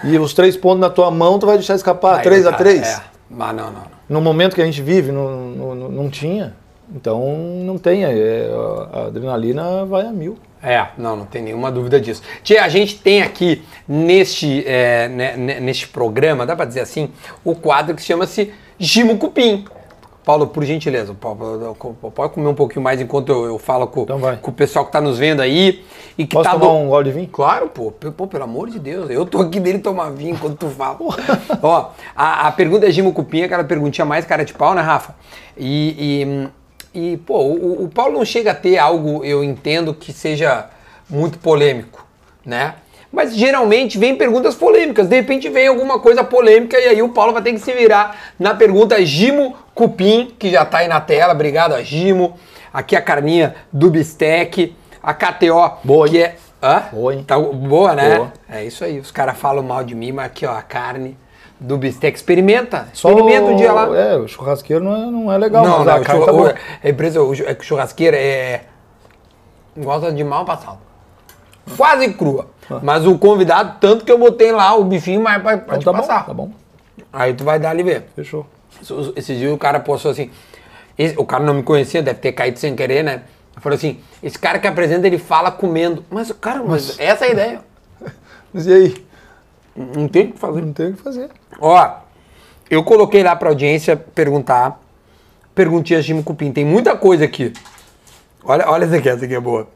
e 0.04 0.18
os 0.18 0.32
três 0.32 0.56
pontos 0.56 0.80
na 0.80 0.88
tua 0.88 1.10
mão, 1.10 1.38
tu 1.38 1.44
vai 1.46 1.56
deixar 1.56 1.74
escapar 1.74 2.22
3 2.22 2.46
a 2.46 2.52
3 2.52 2.80
É. 2.82 3.02
Mas 3.28 3.54
não, 3.54 3.64
não, 3.66 3.72
não. 3.72 3.82
no 4.08 4.20
momento 4.20 4.54
que 4.54 4.62
a 4.62 4.64
gente 4.64 4.80
vive, 4.80 5.12
não, 5.12 5.74
não, 5.74 5.74
não- 5.74 6.08
tinha. 6.10 6.54
Então 6.94 7.36
não 7.64 7.76
tem. 7.76 8.04
é, 8.04 8.48
a 8.92 9.06
adrenalina 9.06 9.84
vai 9.84 10.06
a 10.06 10.12
mil. 10.12 10.38
É, 10.62 10.86
não, 10.96 11.16
não 11.16 11.26
tem 11.26 11.42
nenhuma 11.42 11.70
dúvida 11.70 12.00
disso. 12.00 12.22
Tia, 12.42 12.62
a 12.64 12.68
gente 12.68 12.98
tem 12.98 13.22
aqui 13.22 13.62
neste, 13.86 14.64
é, 14.66 15.08
né, 15.08 15.36
né, 15.36 15.60
neste 15.60 15.88
programa, 15.88 16.46
dá 16.46 16.56
pra 16.56 16.64
dizer 16.64 16.80
assim, 16.80 17.10
o 17.44 17.54
quadro 17.54 17.94
que 17.94 18.02
chama-se 18.02 18.52
Gimo 18.78 19.18
Cupim. 19.18 19.64
Paulo, 20.26 20.48
por 20.48 20.64
gentileza, 20.64 21.14
Paulo, 21.14 21.76
pode 22.12 22.32
comer 22.32 22.48
um 22.48 22.54
pouquinho 22.54 22.82
mais 22.82 23.00
enquanto 23.00 23.28
eu, 23.30 23.44
eu 23.44 23.58
falo 23.60 23.86
com, 23.86 24.02
Então 24.02 24.18
com 24.42 24.50
o 24.50 24.54
pessoal 24.54 24.84
que 24.84 24.90
tá 24.90 25.00
nos 25.00 25.20
vendo 25.20 25.40
aí. 25.40 25.84
E 26.18 26.26
que 26.26 26.34
Posso 26.34 26.50
tá 26.50 26.58
tomar 26.58 26.66
do- 26.66 26.78
um 26.78 26.88
gole 26.88 27.04
de 27.04 27.12
vinho? 27.16 27.28
Claro, 27.28 27.68
pô. 27.68 27.92
Pô, 27.92 28.26
pelo 28.26 28.42
amor 28.42 28.68
de 28.68 28.80
Deus. 28.80 29.08
Eu 29.08 29.24
tô 29.24 29.38
aqui 29.40 29.60
dele 29.60 29.78
tomar 29.78 30.10
vinho 30.10 30.32
enquanto 30.34 30.56
tu 30.58 30.68
fala. 30.68 30.98
Ó, 31.62 31.90
a, 32.16 32.48
a 32.48 32.50
pergunta 32.50 32.88
é 32.88 32.90
Gimo 32.90 33.12
Cupim, 33.12 33.42
aquela 33.44 33.62
perguntinha 33.62 34.04
mais 34.04 34.24
cara 34.24 34.44
de 34.44 34.52
pau, 34.52 34.74
né, 34.74 34.82
Rafa? 34.82 35.14
E, 35.56 36.50
e, 36.92 37.12
e, 37.12 37.16
pô, 37.18 37.38
o, 37.44 37.84
o 37.84 37.88
Paulo 37.88 38.18
não 38.18 38.24
chega 38.24 38.50
a 38.50 38.54
ter 38.54 38.78
algo, 38.78 39.24
eu 39.24 39.44
entendo, 39.44 39.94
que 39.94 40.12
seja 40.12 40.66
muito 41.08 41.38
polêmico, 41.38 42.04
né? 42.44 42.74
Mas 43.12 43.36
geralmente 43.36 43.96
vem 43.96 44.16
perguntas 44.16 44.56
polêmicas. 44.56 45.06
De 45.06 45.14
repente 45.14 45.48
vem 45.48 45.68
alguma 45.68 46.00
coisa 46.00 46.24
polêmica 46.24 46.76
e 46.80 46.88
aí 46.88 47.00
o 47.00 47.10
Paulo 47.10 47.32
vai 47.32 47.42
ter 47.42 47.52
que 47.52 47.60
se 47.60 47.72
virar 47.72 48.32
na 48.40 48.54
pergunta 48.56 49.00
Gimo 49.06 49.54
Cupim, 49.76 50.34
que 50.38 50.50
já 50.50 50.64
tá 50.64 50.78
aí 50.78 50.88
na 50.88 51.00
tela. 51.02 51.34
Obrigado 51.34 51.74
a 51.74 51.82
Gimo. 51.82 52.34
Aqui 52.72 52.96
a 52.96 53.02
carninha 53.02 53.54
do 53.70 53.90
bistec. 53.90 54.74
A 55.02 55.12
KTO, 55.14 55.72
Boa, 55.84 56.08
que 56.08 56.20
é. 56.22 56.36
Hã? 56.62 56.84
Boa, 56.90 57.14
hein? 57.14 57.22
Tá 57.22 57.38
boa, 57.38 57.94
né? 57.94 58.16
Boa. 58.16 58.32
É 58.48 58.64
isso 58.64 58.82
aí. 58.82 58.98
Os 58.98 59.10
caras 59.10 59.36
falam 59.36 59.62
mal 59.62 59.84
de 59.84 59.94
mim, 59.94 60.10
mas 60.12 60.26
aqui, 60.26 60.46
ó, 60.46 60.52
a 60.56 60.62
carne 60.62 61.16
do 61.60 61.76
bistec. 61.76 62.16
Experimenta. 62.16 62.88
Experimenta 62.92 63.42
um 63.44 63.56
dia 63.56 63.70
lá. 63.70 63.86
É, 63.96 64.16
o 64.16 64.26
churrasqueiro 64.26 64.82
não 64.82 64.94
é, 64.96 65.10
não 65.10 65.32
é 65.32 65.36
legal, 65.38 65.62
não, 65.62 65.84
não, 65.84 65.92
a 65.92 65.96
o 66.00 66.02
carne 66.02 66.20
churra- 66.20 66.26
tá 66.26 66.32
boa. 66.32 66.50
o- 66.54 66.86
a 66.86 66.88
empresa, 66.90 67.22
o, 67.22 67.34
é 67.34 67.52
o 67.60 67.62
churrasqueiro 67.62 68.16
é. 68.18 68.62
Gosta 69.76 70.10
de 70.10 70.24
mal 70.24 70.44
passado. 70.46 70.78
Quase 71.76 72.12
crua. 72.14 72.48
Mas 72.82 73.06
o 73.06 73.18
convidado, 73.18 73.76
tanto 73.78 74.04
que 74.06 74.10
eu 74.10 74.18
botei 74.18 74.50
lá 74.52 74.74
o 74.74 74.84
bifinho, 74.84 75.20
mas 75.22 75.42
pra, 75.42 75.58
pra 75.58 75.76
Então 75.76 75.92
tá 75.92 76.00
bom, 76.00 76.06
passar. 76.06 76.24
tá 76.26 76.32
bom. 76.34 76.50
Aí 77.12 77.34
tu 77.34 77.44
vai 77.44 77.58
dar 77.58 77.70
ali 77.70 77.82
ver. 77.82 78.08
Fechou. 78.16 78.46
Esse- 79.16 79.36
dia 79.36 79.52
o 79.52 79.58
cara 79.58 79.80
postou 79.80 80.10
assim. 80.10 80.30
esse- 80.98 81.18
o 81.18 81.24
cara 81.24 81.44
não 81.44 81.54
me 81.54 81.62
conhecia, 81.62 82.02
deve 82.02 82.20
ter 82.20 82.32
caído 82.32 82.58
sem 82.58 82.74
querer, 82.74 83.02
né? 83.04 83.22
Falou 83.58 83.76
assim: 83.76 84.00
esse 84.22 84.38
cara 84.38 84.58
que 84.58 84.66
apresenta, 84.66 85.06
ele 85.06 85.18
fala 85.18 85.50
comendo. 85.50 86.04
Mas, 86.10 86.30
cara, 86.32 86.62
mas 86.62 86.98
essa 86.98 87.24
é 87.24 87.28
a 87.28 87.32
ideia. 87.32 87.60
Mas 88.52 88.66
e 88.66 88.72
aí? 88.72 89.06
Não 89.74 90.08
tem 90.08 90.26
o 90.28 90.32
que 90.32 90.38
fazer. 90.38 90.62
Não 90.62 90.72
tem 90.72 90.88
o 90.88 90.92
que 90.94 91.02
fazer. 91.02 91.28
Ó, 91.60 91.90
eu 92.70 92.82
coloquei 92.84 93.22
lá 93.22 93.34
pra 93.36 93.48
audiência 93.50 93.96
perguntar. 93.96 94.80
Perguntinhas 95.54 96.04
de 96.04 96.14
Cupim. 96.22 96.52
Tem 96.52 96.64
muita 96.64 96.96
coisa 96.96 97.24
aqui. 97.24 97.52
Olha, 98.44 98.68
olha 98.68 98.84
essa 98.84 98.96
aqui, 98.96 99.08
essa 99.08 99.24
aqui 99.24 99.34
é 99.34 99.40
boa. 99.40 99.66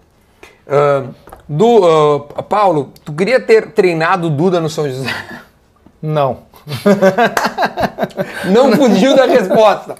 Ah, 0.67 1.07
do, 1.49 2.29
ah, 2.37 2.43
Paulo, 2.43 2.93
tu 3.05 3.13
queria 3.13 3.41
ter 3.41 3.73
treinado 3.73 4.29
o 4.29 4.31
Duda 4.31 4.61
no 4.61 4.69
São 4.71 4.89
José? 4.89 5.11
Não. 6.01 6.43
Não 8.53 8.73
fugiu 8.73 9.15
da 9.17 9.25
resposta. 9.27 9.95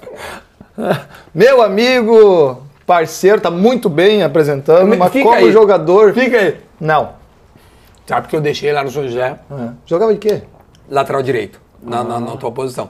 Meu 1.33 1.61
amigo, 1.61 2.61
parceiro, 2.85 3.39
tá 3.41 3.51
muito 3.51 3.89
bem 3.89 4.23
apresentando, 4.23 4.95
mas 4.97 5.11
Fica 5.11 5.25
como 5.25 5.35
aí. 5.37 5.51
jogador. 5.51 6.13
Fica 6.13 6.37
aí. 6.37 6.57
Não. 6.79 7.09
Sabe 8.05 8.27
que 8.27 8.35
eu 8.35 8.41
deixei 8.41 8.73
lá 8.73 8.83
no 8.83 8.91
São 8.91 9.03
José? 9.03 9.37
É. 9.51 9.69
Jogava 9.85 10.13
de 10.13 10.19
quê? 10.19 10.41
lateral 10.89 11.21
direito, 11.23 11.57
na, 11.81 12.03
na- 12.03 12.15
Ah. 12.15 12.19
na 12.19 12.35
tua 12.37 12.51
posição. 12.51 12.89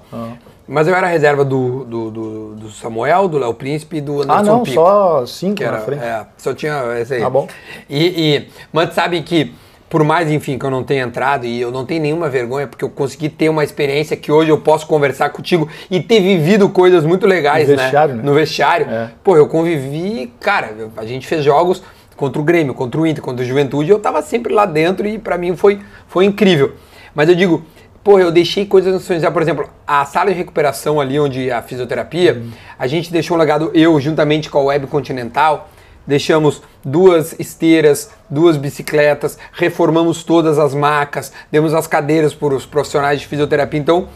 Mas 0.67 0.87
eu 0.87 0.95
era 0.95 1.05
reserva 1.05 1.45
do, 1.45 1.83
do, 1.83 2.09
do- 2.11 2.55
do 2.55 2.69
Samuel, 2.71 3.27
do 3.27 3.37
Léo 3.37 3.53
Príncipe 3.53 3.97
e 3.97 4.01
do 4.01 4.23
Anderson 4.23 4.33
Ah, 4.33 4.41
não, 4.41 4.63
Pico. 4.63 4.73
só 4.75 5.23
cinco 5.27 5.55
Que 5.57 5.65
na 5.65 5.69
era, 5.73 5.81
frente. 5.81 6.03
é, 6.03 6.25
só 6.37 6.51
tinha 6.53 6.83
esse 6.99 7.13
aí. 7.13 7.21
Tá 7.21 7.29
bom. 7.29 7.47
E, 7.87 8.35
e- 8.37 8.49
mas 8.73 8.93
sabe 8.95 9.21
que, 9.21 9.53
por 9.91 10.05
mais, 10.05 10.31
enfim, 10.31 10.57
que 10.57 10.65
eu 10.65 10.71
não 10.71 10.85
tenha 10.85 11.03
entrado, 11.03 11.45
e 11.45 11.59
eu 11.59 11.69
não 11.69 11.85
tenho 11.85 12.01
nenhuma 12.01 12.29
vergonha, 12.29 12.65
porque 12.65 12.85
eu 12.85 12.89
consegui 12.89 13.27
ter 13.27 13.49
uma 13.49 13.61
experiência 13.61 14.15
que 14.15 14.31
hoje 14.31 14.49
eu 14.49 14.57
posso 14.57 14.87
conversar 14.87 15.29
contigo 15.31 15.67
e 15.89 15.99
ter 15.99 16.21
vivido 16.21 16.69
coisas 16.69 17.03
muito 17.03 17.27
legais, 17.27 17.67
No 17.67 17.75
vestiário, 17.75 18.15
né? 18.15 18.23
No 18.23 18.33
vestiário. 18.33 18.89
É. 18.89 19.11
Pô, 19.21 19.35
eu 19.35 19.47
convivi, 19.49 20.33
cara, 20.39 20.73
a 20.95 21.05
gente 21.05 21.27
fez 21.27 21.43
jogos 21.43 21.83
contra 22.15 22.41
o 22.41 22.43
Grêmio, 22.45 22.73
contra 22.73 23.01
o 23.01 23.05
Inter, 23.05 23.21
contra 23.21 23.43
o 23.43 23.45
Juventude, 23.45 23.89
e 23.89 23.91
eu 23.91 23.99
tava 23.99 24.21
sempre 24.21 24.53
lá 24.53 24.65
dentro 24.65 25.05
e 25.05 25.19
pra 25.19 25.37
mim 25.37 25.57
foi, 25.57 25.81
foi 26.07 26.23
incrível. 26.23 26.71
Mas 27.13 27.27
eu 27.27 27.35
digo, 27.35 27.65
pô, 28.01 28.17
eu 28.17 28.31
deixei 28.31 28.65
coisas 28.65 28.93
no 28.93 28.99
sonho. 29.01 29.19
Por 29.29 29.41
exemplo, 29.41 29.69
a 29.85 30.05
sala 30.05 30.31
de 30.31 30.37
recuperação 30.37 31.01
ali 31.01 31.19
onde 31.19 31.51
a 31.51 31.61
fisioterapia, 31.61 32.41
a 32.79 32.87
gente 32.87 33.11
deixou 33.11 33.35
um 33.35 33.39
legado, 33.41 33.69
eu 33.73 33.99
juntamente 33.99 34.49
com 34.49 34.57
a 34.57 34.61
Web 34.61 34.87
Continental, 34.87 35.69
deixamos 36.11 36.61
duas 36.83 37.33
esteiras, 37.39 38.11
duas 38.29 38.57
bicicletas, 38.57 39.37
reformamos 39.53 40.23
todas 40.23 40.59
as 40.59 40.73
macas, 40.75 41.31
demos 41.49 41.73
as 41.73 41.87
cadeiras 41.87 42.33
para 42.33 42.53
os 42.53 42.65
profissionais 42.65 43.21
de 43.21 43.27
fisioterapia. 43.27 43.79
Então, 43.79 44.09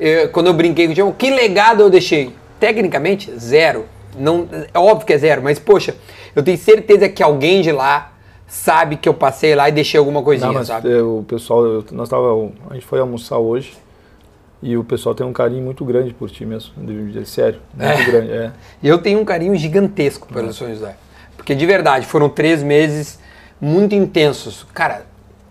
eh, 0.00 0.26
quando 0.28 0.46
eu 0.46 0.54
brinquei 0.54 0.86
com 0.86 0.92
o 0.92 0.94
Tiago, 0.94 1.12
que 1.12 1.30
legado 1.30 1.82
eu 1.82 1.90
deixei? 1.90 2.32
Tecnicamente, 2.58 3.30
zero. 3.38 3.84
Não, 4.18 4.48
é 4.72 4.78
óbvio 4.78 5.06
que 5.06 5.12
é 5.12 5.18
zero, 5.18 5.42
mas 5.42 5.58
poxa, 5.58 5.94
eu 6.34 6.42
tenho 6.42 6.56
certeza 6.56 7.08
que 7.10 7.22
alguém 7.22 7.60
de 7.60 7.70
lá 7.72 8.12
sabe 8.48 8.96
que 8.96 9.08
eu 9.08 9.12
passei 9.14 9.54
lá 9.54 9.68
e 9.68 9.72
deixei 9.72 9.98
alguma 9.98 10.22
coisinha, 10.22 10.46
Não, 10.48 10.54
mas 10.54 10.68
sabe? 10.68 10.90
é, 10.90 11.02
o 11.02 11.24
pessoal, 11.28 11.64
eu- 11.66 11.84
nós 11.92 12.08
tava, 12.08 12.28
a 12.70 12.74
gente 12.74 12.86
foi 12.86 13.00
almoçar 13.00 13.38
hoje 13.38 13.74
e 14.62 14.76
o 14.76 14.84
pessoal 14.84 15.14
tem 15.14 15.26
um 15.26 15.32
carinho 15.32 15.62
muito 15.64 15.84
grande 15.84 16.14
por 16.14 16.30
ti 16.30 16.46
mesmo, 16.46 16.72
de, 16.76 17.10
de- 17.12 17.26
sério, 17.28 17.60
muito 17.74 18.00
É. 18.00 18.04
grande. 18.04 18.32
É. 18.32 18.50
Eu 18.82 18.98
tenho 18.98 19.18
um 19.20 19.24
carinho 19.24 19.54
gigantesco 19.56 20.26
pelo 20.32 20.52
São 20.52 20.68
José. 20.68 20.96
Porque 21.44 21.54
de 21.54 21.66
verdade, 21.66 22.06
foram 22.06 22.30
três 22.30 22.62
meses 22.62 23.18
muito 23.60 23.94
intensos. 23.94 24.66
Cara, 24.72 25.04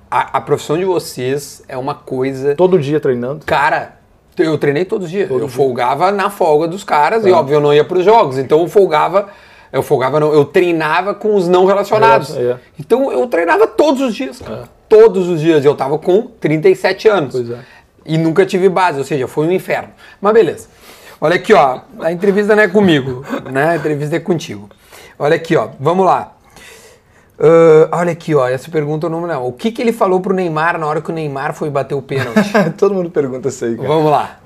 a, 0.10 0.38
a 0.38 0.41
profissão 0.41 0.76
de 0.76 0.84
vocês 0.84 1.62
é 1.68 1.78
uma 1.78 1.94
coisa. 1.94 2.56
Todo 2.56 2.80
dia 2.80 3.00
treinando. 3.00 3.46
Cara, 3.46 4.00
eu 4.36 4.58
treinei 4.58 4.86
todos 4.86 5.06
os 5.06 5.12
dias. 5.12 5.28
Todo 5.28 5.41
eu 5.41 5.48
dia. 5.48 5.56
folgava 5.56 6.12
na 6.12 6.32
folga 6.32 6.68
dos 6.68 6.84
caras 6.84 7.28
e, 7.28 7.32
óbvio, 7.32 7.58
eu 7.58 7.62
não 7.62 7.72
ia 7.72 7.86
para 7.86 8.00
os 8.00 8.04
jogos. 8.04 8.39
Então 8.39 8.62
eu 8.62 8.68
folgava. 8.68 9.30
Eu 9.72 9.84
folgava, 9.84 10.20
não, 10.20 10.34
eu 10.34 10.46
treinava 10.46 11.14
com 11.14 11.36
os 11.36 11.48
não 11.48 11.66
relacionados. 11.66 12.36
É, 12.36 12.41
é. 12.41 12.58
Então 12.80 13.12
eu 13.12 13.28
treinava 13.28 13.68
todos 13.68 14.02
os 14.02 14.16
dias, 14.16 14.39
cara. 14.39 14.64
Todos 14.89 15.30
os 15.30 15.39
dias. 15.39 15.64
Eu 15.64 15.76
tava 15.76 16.00
com 16.00 16.24
37 16.24 17.08
anos. 17.08 17.36
Pois 17.36 17.52
é. 17.52 17.60
E 18.04 18.18
nunca 18.18 18.48
tive 18.48 18.68
base, 18.68 18.98
ou 18.98 19.06
seja, 19.06 19.28
foi 19.28 19.46
um 19.46 19.52
inferno. 19.52 19.89
Mas 20.20 20.34
beleza. 20.34 20.68
Olha 21.22 21.36
aqui, 21.36 21.54
ó. 21.54 21.82
A 22.00 22.12
entrevista 22.12 22.56
não 22.56 22.64
é 22.64 22.68
comigo, 22.68 23.24
né? 23.52 23.70
A 23.70 23.76
entrevista 23.76 24.16
é 24.16 24.20
contigo. 24.20 24.70
Olha 25.24 25.36
aqui, 25.38 25.55
ó. 25.55 25.69
Vamos 25.80 26.05
lá. 26.05 26.34
Ah, 27.39 27.97
olha 27.99 28.11
aqui, 28.11 28.36
ó. 28.36 28.47
Essa 28.47 28.69
pergunta 28.69 29.05
eu 29.07 29.09
não 29.09 29.24
lembro. 29.24 29.45
O 29.47 29.53
que, 29.53 29.71
que 29.71 29.82
ele 29.82 29.93
falou 29.93 30.19
pro 30.19 30.34
Neymar 30.34 30.78
na 30.78 30.86
hora 30.86 31.01
que 31.01 31.09
o 31.09 31.13
Neymar 31.13 31.53
foi 31.53 31.69
bater 31.69 31.95
o 31.95 32.01
pênalti? 32.01 32.51
Todo 32.78 32.93
mundo 32.93 33.09
pergunta 33.09 33.47
isso 33.47 33.63
aí, 33.63 33.76
cara. 33.76 33.88
Vamos 33.88 34.11
lá. 34.11 34.39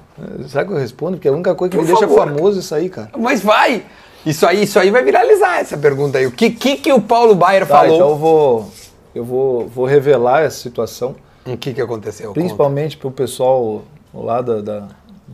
Será 0.48 0.66
que 0.66 0.72
eu 0.72 0.78
respondo? 0.78 1.18
Porque 1.18 1.28
é 1.28 1.32
a 1.32 1.34
única 1.34 1.54
coisa 1.56 1.72
que 1.72 1.78
Por 1.78 1.84
me 1.84 1.88
deixa 1.88 2.08
favor. 2.08 2.28
famoso 2.28 2.60
isso 2.60 2.74
aí, 2.76 2.90
cara. 2.90 3.10
Mas 3.18 3.42
vai! 3.42 3.84
Isso 4.26 4.46
aí, 4.46 4.64
isso 4.64 4.78
aí 4.80 4.90
vai 4.92 5.04
viralizar 5.04 5.60
essa 5.60 5.78
pergunta 5.78 6.18
aí. 6.18 6.26
O 6.28 6.32
que, 6.32 6.50
que, 6.50 6.76
que 6.78 6.92
o 6.94 7.02
Paulo 7.02 7.34
Baier 7.36 7.66
Tá, 7.68 7.78
falou? 7.80 7.96
então 7.96 8.10
eu 8.10 8.16
vou, 8.18 8.72
eu 9.16 9.24
vou, 9.26 9.68
vou 9.68 9.86
revelar 9.86 10.42
essa 10.44 10.58
situação, 10.58 11.16
O 11.46 11.56
que, 11.58 11.74
que 11.74 11.82
aconteceu? 11.82 12.34
principalmente 12.34 12.98
pro 12.98 13.10
pessoal 13.12 13.84
lá 14.14 14.42
da, 14.42 14.62
da- 14.62 14.88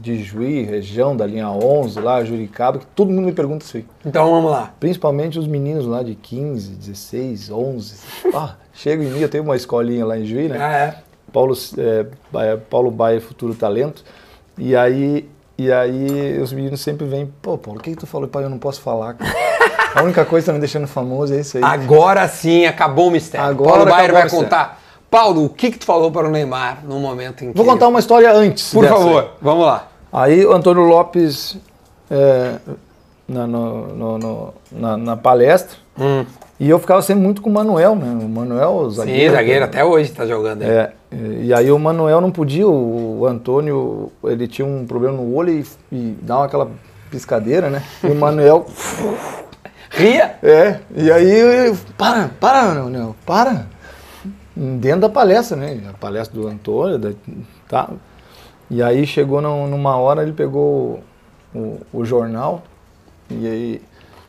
de 0.03 0.21
Juí, 0.21 0.63
região 0.63 1.15
da 1.15 1.25
linha 1.25 1.49
11, 1.49 1.97
lá, 2.01 2.21
Juricaba, 2.25 2.79
que 2.79 2.85
todo 2.87 3.09
mundo 3.09 3.25
me 3.25 3.31
pergunta 3.31 3.63
isso 3.63 3.77
aí. 3.77 3.85
Então 4.05 4.29
vamos 4.29 4.51
lá. 4.51 4.73
Principalmente 4.77 5.39
os 5.39 5.47
meninos 5.47 5.85
lá 5.85 6.03
de 6.03 6.13
15, 6.13 6.71
16, 6.71 7.49
11. 7.49 7.95
Ah, 8.33 8.55
chega 8.73 9.01
em 9.01 9.07
mim, 9.07 9.21
eu 9.21 9.29
tenho 9.29 9.45
uma 9.45 9.55
escolinha 9.55 10.05
lá 10.05 10.19
em 10.19 10.25
Juí, 10.25 10.49
né? 10.49 10.57
Ah, 10.59 10.73
é. 10.73 10.95
Paulo, 11.31 11.55
é, 11.77 12.57
Paulo 12.69 12.91
Baia 12.91 13.21
Futuro 13.21 13.55
Talento. 13.55 14.03
E 14.57 14.75
aí, 14.75 15.29
e 15.57 15.71
aí 15.71 16.37
os 16.37 16.51
meninos 16.51 16.81
sempre 16.81 17.07
vêm, 17.07 17.31
pô, 17.41 17.57
Paulo, 17.57 17.79
o 17.79 17.81
que, 17.81 17.91
que 17.91 17.97
tu 17.97 18.05
falou? 18.05 18.27
Pai, 18.27 18.43
eu 18.43 18.49
não 18.49 18.59
posso 18.59 18.81
falar, 18.81 19.13
cara. 19.13 19.31
A 19.95 20.03
única 20.03 20.25
coisa 20.25 20.43
que 20.43 20.47
tá 20.47 20.53
me 20.53 20.59
deixando 20.59 20.85
famoso 20.85 21.33
é 21.33 21.39
isso 21.39 21.55
aí. 21.55 21.63
Agora 21.63 22.27
sim, 22.27 22.65
acabou 22.65 23.07
o 23.07 23.11
mistério. 23.11 23.47
Agora 23.47 23.71
Paulo 23.71 23.85
Baier 23.89 24.11
vai 24.11 24.29
contar. 24.29 24.81
Paulo, 25.09 25.45
o 25.45 25.49
que, 25.49 25.71
que 25.71 25.77
tu 25.77 25.85
falou 25.85 26.11
para 26.11 26.27
o 26.27 26.31
Neymar 26.31 26.83
no 26.83 26.99
momento 26.99 27.45
em 27.45 27.51
que. 27.51 27.57
Vou 27.57 27.65
contar 27.65 27.87
uma 27.87 27.99
história 27.99 28.33
antes. 28.33 28.73
Por 28.73 28.85
favor, 28.85 29.21
aí. 29.21 29.29
vamos 29.41 29.65
lá. 29.65 29.92
Aí 30.13 30.45
o 30.45 30.53
Antônio 30.53 30.83
Lopes, 30.83 31.57
é, 32.09 32.55
na, 33.27 33.47
no- 33.47 33.87
no- 33.87 34.17
no- 34.19 34.53
na, 34.71 34.95
na 34.95 35.17
palestra, 35.17 35.75
e 36.59 36.69
eu 36.69 36.77
ficava 36.77 37.01
sempre 37.01 37.23
muito 37.23 37.41
com 37.41 37.49
o 37.49 37.53
Manuel, 37.53 37.95
né? 37.95 38.11
O 38.23 38.29
Manuel, 38.29 38.89
Sim, 38.91 38.95
zagueiro. 38.97 39.33
zagueiro, 39.33 39.65
até 39.65 39.83
hoje 39.83 40.11
tá 40.11 40.25
jogando 40.27 40.61
aí. 40.61 40.69
É, 40.69 40.91
e 41.41 41.51
aí 41.53 41.71
o 41.71 41.79
Manuel 41.79 42.21
não 42.21 42.29
podia, 42.31 42.67
o, 42.67 43.21
o 43.21 43.25
Antônio, 43.25 44.11
ele 44.23 44.47
tinha 44.47 44.67
um 44.67 44.85
problema 44.85 45.17
no 45.17 45.33
olho 45.35 45.49
e, 45.51 45.65
e 45.91 46.15
dava 46.21 46.45
aquela 46.45 46.69
piscadeira, 47.09 47.69
né? 47.71 47.81
E 48.03 48.07
o 48.07 48.15
Manuel, 48.15 48.67
Ria? 49.89 50.35
é, 50.43 50.79
e 50.95 51.11
aí, 51.11 51.39
eu, 51.67 51.77
para, 51.97 52.29
para, 52.39 52.73
Manuel, 52.75 53.15
para. 53.25 53.65
Dentro 54.55 55.01
da 55.01 55.09
palestra, 55.09 55.57
né? 55.57 55.79
A 55.89 55.93
palestra 55.93 56.39
do 56.39 56.47
Antônio, 56.47 56.99
da, 56.99 57.11
tá. 57.67 57.89
E 58.69 58.81
aí 58.81 59.05
chegou 59.05 59.41
num- 59.41 59.67
numa 59.67 59.95
hora, 59.97 60.23
ele 60.23 60.33
pegou 60.33 61.01
o, 61.53 61.79
o 61.93 62.05
jornal 62.05 62.63
e 63.29 63.47
aí, 63.47 63.81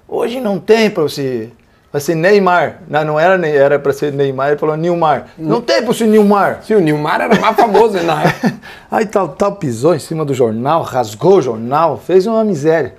hoje 0.09 0.41
não 0.41 0.59
tem 0.59 0.91
pra 0.91 1.03
você, 1.05 1.51
vai 1.93 2.01
ser 2.01 2.15
Neymar. 2.15 2.83
Não, 2.89 3.05
não 3.05 3.21
era, 3.21 3.47
era 3.49 3.79
pra 3.79 3.93
ser 3.93 4.13
Neymar, 4.13 4.49
ele 4.51 4.59
falou 4.59 4.77
Nilmar. 4.77 5.29
Não 5.39 5.61
tem 5.61 5.83
pra 5.83 5.93
ser 5.95 6.07
Nilmar. 6.07 6.63
Sim, 6.63 6.75
o 6.75 6.81
Nilmar 6.81 7.21
era 7.21 7.39
mais 7.41 7.57
famoso 7.57 8.01
na 8.03 8.23
época. 8.25 8.55
Aí 8.91 9.07
tal, 9.07 9.29
tal 9.29 9.57
pisou 9.57 9.95
em 9.95 9.99
cima 9.99 10.25
do 10.25 10.35
jornal, 10.35 10.83
rasgou 10.83 11.39
o 11.39 11.43
jornal, 11.43 11.97
fez 11.99 12.27
uma 12.27 12.45
miséria. 12.45 12.97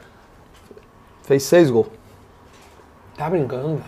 Fez 1.24 1.44
seis 1.44 1.70
gols. 1.72 1.88
Tá 3.18 3.30
brincando. 3.30 3.82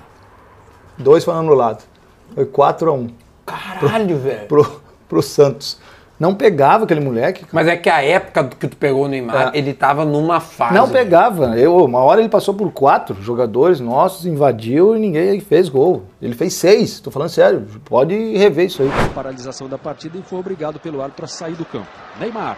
Dois 0.98 1.24
foram 1.24 1.40
anulados. 1.40 1.86
Foi 2.34 2.46
4 2.46 2.90
a 2.90 2.94
1 2.94 3.08
Caralho, 3.46 4.18
velho. 4.18 4.48
pro, 4.48 4.82
pro 5.08 5.22
Santos. 5.22 5.80
Não 6.20 6.34
pegava 6.34 6.86
aquele 6.86 7.00
moleque. 7.00 7.42
cara. 7.42 7.52
Mas 7.54 7.68
é 7.68 7.78
que 7.78 7.90
a 7.90 8.04
época 8.04 8.46
que 8.60 8.68
tu 8.68 8.76
pegou 8.76 9.06
o 9.06 9.08
Neymar, 9.08 9.52
É. 9.54 9.58
ele 9.58 9.72
tava 9.74 10.04
numa 10.04 10.40
fase. 10.40 10.74
Não 10.74 10.90
pegava. 10.90 11.58
Eu, 11.60 11.76
uma 11.78 12.00
hora 12.00 12.20
ele 12.22 12.30
passou 12.30 12.54
por 12.56 12.72
quatro 12.72 13.16
jogadores 13.22 13.80
nossos, 13.80 14.26
invadiu 14.26 14.96
e 14.96 15.00
ninguém 15.00 15.40
fez 15.40 15.70
gol. 15.70 16.06
Ele 16.22 16.34
fez 16.34 16.54
seis. 16.56 17.00
Tô 17.00 17.12
falando 17.12 17.30
sério. 17.30 17.68
Pode 17.86 18.16
rever 18.36 18.66
isso 18.66 18.82
aí. 18.82 18.90
paralisação 19.14 19.68
da 19.70 19.78
partida 19.78 20.18
e 20.18 20.24
foi 20.24 20.40
obrigado 20.40 20.80
pelo 20.80 21.02
árbitro 21.02 21.26
a 21.26 21.28
sair 21.28 21.54
do 21.54 21.66
campo. 21.66 21.88
Neymar. 22.20 22.58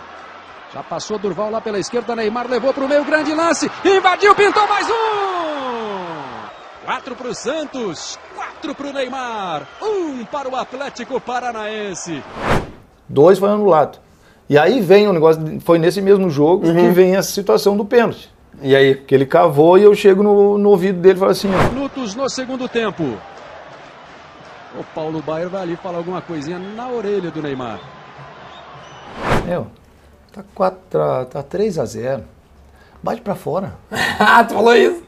Já 0.74 0.84
passou 0.84 1.18
Durval 1.18 1.50
lá 1.52 1.60
pela 1.60 1.80
esquerda. 1.80 2.16
Neymar 2.16 2.48
levou 2.50 2.74
para 2.74 2.86
o 2.86 2.88
meio. 2.88 3.04
Grande 3.04 3.34
lance. 3.34 3.70
Invadiu, 3.84 4.34
pintou 4.36 4.68
mais 4.68 4.88
um. 4.90 6.86
Quatro 6.86 7.16
para 7.16 7.28
o 7.28 7.36
Santos. 7.36 8.18
Quatro 8.36 8.74
para 8.74 8.88
o 8.88 8.94
Neymar. 8.94 9.64
Um 9.82 10.24
para 10.26 10.48
o 10.48 10.56
Atlético 10.56 11.20
Paranaense. 11.20 12.24
Dois 13.10 13.40
foi 13.40 13.50
anulado. 13.50 13.98
E 14.48 14.58
aí 14.58 14.80
vem 14.82 15.08
o 15.08 15.14
negócio, 15.14 15.44
de- 15.44 15.60
foi 15.60 15.78
nesse 15.80 16.02
mesmo 16.02 16.30
jogo 16.30 16.64
que 16.74 16.88
vem 16.90 17.16
essa 17.16 17.32
situação 17.32 17.76
do 17.76 17.84
pênalti. 17.84 18.30
E 18.62 18.76
aí? 18.76 18.96
Que 18.96 19.16
ele 19.16 19.26
cavou 19.26 19.78
e 19.78 19.84
eu 19.84 19.94
chego 19.96 20.22
no, 20.24 20.58
no 20.58 20.70
ouvido 20.70 21.00
dele 21.00 21.16
e 21.16 21.20
falo 21.20 21.32
assim, 21.32 21.50
ó. 21.54 21.74
Minutos 21.74 22.14
no 22.16 22.30
segundo 22.30 22.68
tempo. 22.68 23.04
O 24.78 24.84
Paulo 24.94 25.22
Baier 25.22 25.50
vai 25.50 25.64
ali 25.64 25.76
falar 25.76 25.98
alguma 25.98 26.22
coisinha 26.22 26.60
na 26.60 26.88
orelha 26.90 27.32
do 27.32 27.42
Neymar. 27.42 27.80
Meu, 29.46 29.68
tá, 30.32 30.44
4, 30.54 30.80
tá, 30.90 31.26
tá 31.26 31.44
3 31.44 31.80
a 31.80 31.86
0 31.86 32.24
Bate 33.02 33.22
pra 33.22 33.36
fora. 33.36 33.74
ah, 34.20 34.44
tu 34.44 34.54
falou 34.54 34.76
isso? 34.76 35.02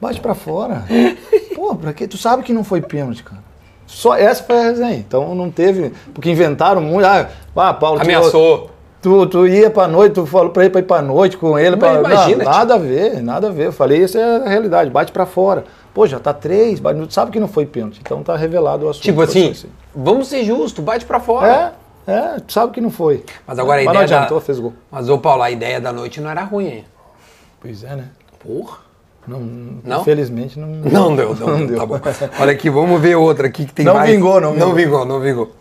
Bate 0.00 0.20
pra 0.20 0.34
fora. 0.34 0.84
Pô, 1.54 1.74
pra 1.74 1.92
quê? 1.92 2.08
Tu 2.08 2.16
sabe 2.18 2.42
que 2.42 2.52
não 2.52 2.64
foi 2.64 2.80
pênalti, 2.80 3.22
cara. 3.22 3.42
Só 3.86 4.14
essa 4.16 4.42
foi 4.42 4.58
a 4.58 4.62
resenha. 4.62 4.96
Então 4.96 5.34
não 5.34 5.50
teve. 5.50 5.92
Porque 6.12 6.30
inventaram 6.30 6.80
muito. 6.80 7.06
Ah, 7.06 7.28
ah 7.54 7.74
Paulo, 7.74 8.00
Ameaçou. 8.00 8.70
Tu, 9.00 9.26
tu 9.26 9.46
ia 9.46 9.70
pra 9.70 9.86
noite, 9.86 10.14
tu 10.14 10.26
falou 10.26 10.50
pra 10.50 10.64
ele 10.64 10.70
pra 10.72 10.80
ir 10.80 10.84
pra 10.84 11.00
noite 11.02 11.36
com 11.36 11.56
ele. 11.56 11.76
Pra, 11.76 11.94
imagina, 11.94 12.42
não, 12.42 12.50
nada 12.50 12.74
a 12.74 12.78
ver, 12.78 13.22
nada 13.22 13.46
a 13.46 13.50
ver. 13.50 13.66
Eu 13.66 13.72
falei, 13.72 14.02
isso 14.02 14.18
é 14.18 14.36
a 14.44 14.48
realidade, 14.48 14.90
bate 14.90 15.12
pra 15.12 15.24
fora. 15.24 15.64
Pô, 15.94 16.06
já 16.06 16.18
tá 16.18 16.32
três, 16.34 16.80
bate- 16.80 16.98
tu 17.06 17.14
sabe 17.14 17.30
que 17.30 17.38
não 17.38 17.46
foi 17.46 17.64
pênalti. 17.66 18.00
Então 18.02 18.22
tá 18.24 18.36
revelado 18.36 18.86
o 18.86 18.88
assunto. 18.88 19.04
Tipo 19.04 19.24
Foi 19.24 19.48
assim, 19.48 19.68
vamos 19.94 20.26
ser 20.26 20.44
justos, 20.44 20.82
bate 20.84 21.04
pra 21.06 21.20
fora. 21.20 21.72
É, 22.06 22.12
é, 22.12 22.40
tu 22.40 22.52
sabe 22.52 22.72
que 22.72 22.80
não 22.80 22.90
foi. 22.90 23.24
Mas 23.46 23.58
agora 23.60 23.80
a 23.80 23.84
Mas 23.84 23.94
não 23.94 24.02
ideia 24.02 24.08
da- 24.08 24.16
adiantou, 24.16 24.40
fez 24.40 24.58
gol. 24.58 24.72
Mas, 24.90 25.08
ô 25.08 25.18
Paulo, 25.18 25.42
a 25.42 25.50
ideia 25.52 25.80
da 25.80 25.92
noite 25.92 26.20
não 26.20 26.28
era 26.28 26.42
ruim, 26.42 26.66
hein? 26.66 26.84
Pois 27.60 27.84
é, 27.84 27.94
né? 27.94 28.08
Porra. 28.40 28.78
Não, 29.26 29.40
Não? 29.84 30.00
Infelizmente 30.02 30.58
não. 30.58 30.68
Não 30.90 31.16
deu, 31.16 31.34
não, 31.34 31.46
Não 31.58 31.66
deu. 31.66 31.76
Tá 31.78 31.86
bom. 31.86 32.00
Olha 32.38 32.52
aqui, 32.52 32.70
vamos 32.70 33.00
ver 33.00 33.16
outra 33.16 33.46
aqui 33.48 33.64
que 33.66 33.72
tem 33.72 33.84
Não 33.84 33.94
mais- 33.94 34.10
vingou, 34.10 34.40
não 34.40 34.54
Não 34.54 34.74
vingou. 34.74 35.04
não 35.04 35.20
vingou. 35.20 35.54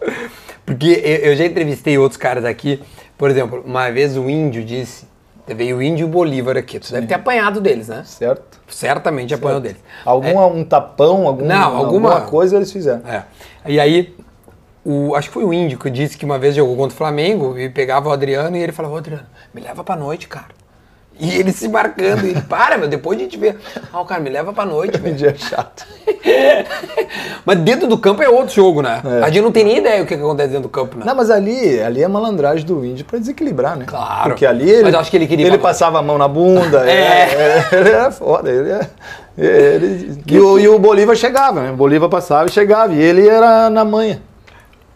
Porque 0.66 1.01
eu, 1.03 1.32
eu 1.32 1.36
já 1.36 1.45
entrevistei 1.45 1.97
outros 1.97 2.18
caras 2.18 2.45
aqui. 2.45 2.82
Por 3.18 3.30
exemplo, 3.30 3.63
uma 3.66 3.89
vez 3.91 4.18
o 4.18 4.30
índio 4.30 4.63
disse. 4.63 5.05
Veio 5.47 5.78
o 5.78 5.82
índio 5.84 6.05
e 6.05 6.09
o 6.09 6.11
Bolívar 6.11 6.57
aqui. 6.57 6.80
Tu 6.80 6.91
deve 6.91 7.05
ter 7.05 7.13
apanhado 7.13 7.61
deles, 7.61 7.88
né? 7.88 8.01
Certo? 8.03 8.59
Certamente 8.68 9.32
apanhou 9.34 9.59
deles. 9.61 9.78
Algum 10.03 10.43
um 10.47 10.63
tapão, 10.66 11.28
algum, 11.28 11.45
Não, 11.45 11.76
alguma- 11.78 12.09
alguma 12.13 12.22
coisa 12.22 12.55
eles 12.55 12.72
fizeram. 12.72 13.01
É. 13.07 13.24
E 13.68 13.80
aí, 13.80 14.16
o, 14.84 15.13
acho 15.16 15.28
que 15.28 15.34
foi 15.36 15.43
o 15.43 15.53
Índio 15.53 15.78
que 15.78 15.88
disse 15.91 16.18
que 16.18 16.26
uma 16.26 16.39
vez 16.39 16.55
jogou 16.55 16.76
contra 16.76 16.95
o 16.95 16.97
Flamengo 16.97 17.59
e 17.59 17.70
pegava 17.70 18.09
o 18.09 18.11
Adriano 18.11 18.57
e 18.57 18.59
ele 18.59 18.72
falava, 18.72 18.95
ô 18.95 18.97
Adriano, 18.97 19.26
me 19.53 19.61
leva 19.61 19.84
pra 19.84 19.95
noite, 19.95 20.28
cara. 20.28 20.47
E 21.18 21.30
ele 21.39 21.51
se 21.53 21.68
marcando, 21.70 22.26
e 22.26 22.32
ele, 22.32 22.41
para, 22.41 22.78
meu, 22.78 22.88
depois 22.89 23.18
a 23.18 23.22
gente 23.22 23.38
vê. 23.38 23.55
Ah, 23.93 24.01
o 24.01 24.05
cara, 24.05 24.20
me 24.22 24.30
leva 24.30 24.51
pra 24.51 24.66
noite, 24.66 24.97
velho. 24.99 25.16
Dia 25.16 25.34
chato. 25.38 25.86
Mas 27.45 27.59
dentro 27.59 27.88
do 27.88 27.97
campo 27.97 28.22
é 28.24 28.28
outro 28.30 28.53
jogo, 28.53 28.82
né? 28.82 29.01
É. 29.05 29.24
A 29.24 29.30
gente 29.30 29.41
não 29.43 29.51
tem 29.51 29.63
nem 29.63 29.78
ideia 29.78 30.03
o 30.03 30.05
que, 30.05 30.16
que 30.16 30.22
acontece 30.22 30.49
dentro 30.49 30.63
do 30.63 30.70
campo, 30.70 30.97
né? 30.97 31.03
Não, 31.05 31.16
mas 31.16 31.30
ali, 31.30 31.80
ali 31.82 32.01
é 32.03 32.07
malandragem 32.07 32.66
do 32.66 32.84
índio 32.84 33.05
pra 33.05 33.20
desequilibrar, 33.20 33.78
né? 33.78 33.86
Claro. 33.88 34.30
Porque 34.30 34.45
ali 34.45 34.70
ele, 34.70 34.84
Mas 34.84 34.93
eu 34.93 34.99
acho 34.99 35.11
que 35.11 35.18
ele 35.18 35.28
queria 35.28 35.45
ele 35.47 35.57
passava 35.57 35.99
a 35.99 36.01
mão 36.01 36.18
na 36.18 36.28
bunda. 36.28 36.84
É. 36.89 36.91
é, 36.91 37.68
Ele 37.72 37.89
era 37.89 38.11
foda. 38.11 38.49
Ele 38.49 38.72
é- 38.72 38.89
ele- 39.38 40.22
e, 40.28 40.39
o, 40.39 40.59
e 40.59 40.68
o 40.68 40.80
Bolívar 40.80 41.16
chegava, 41.16 41.61
né? 41.61 41.72
O 41.72 41.76
Bolívar 41.76 42.09
passava 42.09 42.47
e 42.49 42.51
chegava. 42.51 42.93
E 42.93 43.01
ele 43.01 43.28
era 43.28 43.70
na 43.70 43.84
manha. 43.86 44.22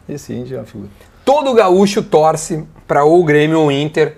Esse 0.08 0.34
índio 0.34 0.56
é 0.58 0.60
uma 0.60 0.66
figura. 0.66 0.90
Todo 1.24 1.54
gaúcho 1.54 2.02
torce 2.02 2.66
pra 2.88 3.04
ou 3.04 3.24
Grêmio 3.24 3.60
ou 3.62 3.72
Inter. 3.72 4.18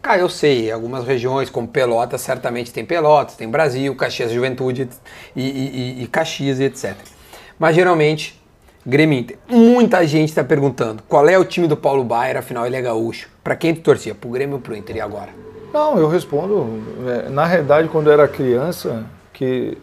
Cara, 0.00 0.20
eu 0.20 0.28
sei, 0.28 0.70
algumas 0.70 1.04
regiões, 1.04 1.50
como 1.50 1.66
Pelotas, 1.68 2.20
certamente 2.20 2.72
tem 2.72 2.84
Pelotas, 2.84 3.34
tem 3.36 3.48
Brasil, 3.48 3.94
Caxias 3.96 4.30
Juventude 4.30 4.88
e, 5.34 5.42
e- 5.42 5.98
e- 6.00 6.02
e 6.04 6.06
Caxias 6.06 6.60
etc. 6.60 6.94
Mas 7.58 7.74
geralmente, 7.74 8.40
Grêmio 8.86 9.18
Inter. 9.18 9.36
Muita 9.48 10.06
gente 10.06 10.28
está 10.30 10.42
perguntando 10.44 11.02
qual 11.08 11.28
é 11.28 11.36
o 11.36 11.44
time 11.44 11.66
do 11.66 11.76
Paulo 11.76 12.04
Baier, 12.04 12.36
afinal 12.38 12.64
ele 12.66 12.76
é 12.76 12.80
gaúcho. 12.80 13.28
Pra 13.42 13.56
quem 13.56 13.74
tu 13.74 13.82
torcia? 13.82 14.14
Pro 14.14 14.30
Grêmio 14.30 14.54
ou 14.56 14.60
pro 14.62 14.74
Inter? 14.76 14.96
E 14.96 15.00
agora? 15.00 15.30
Não, 15.74 15.98
eu 15.98 16.08
respondo. 16.08 16.80
é, 17.06 17.28
na 17.28 17.44
realidade, 17.44 17.88
quando 17.88 18.06
eu 18.06 18.12
era 18.14 18.26
criança, 18.28 19.04
que 19.32 19.76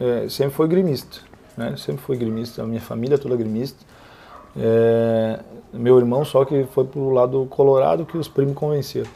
é, 0.00 0.26
sempre 0.28 0.54
foi 0.54 0.68
gremista. 0.68 1.18
Né? 1.56 1.74
Sempre 1.76 2.02
foi 2.06 2.16
gremista. 2.16 2.62
A 2.62 2.66
minha 2.66 2.80
família 2.80 3.18
toda 3.18 3.34
é 3.34 3.38
gremista. 3.38 3.84
É, 4.58 5.40
meu 5.72 5.98
irmão 5.98 6.24
só 6.24 6.44
que 6.44 6.64
foi 6.72 6.84
pro 6.84 7.10
lado 7.10 7.46
colorado 7.50 8.06
que 8.06 8.16
os 8.16 8.28
primos 8.28 8.54
convenceram. 8.54 9.10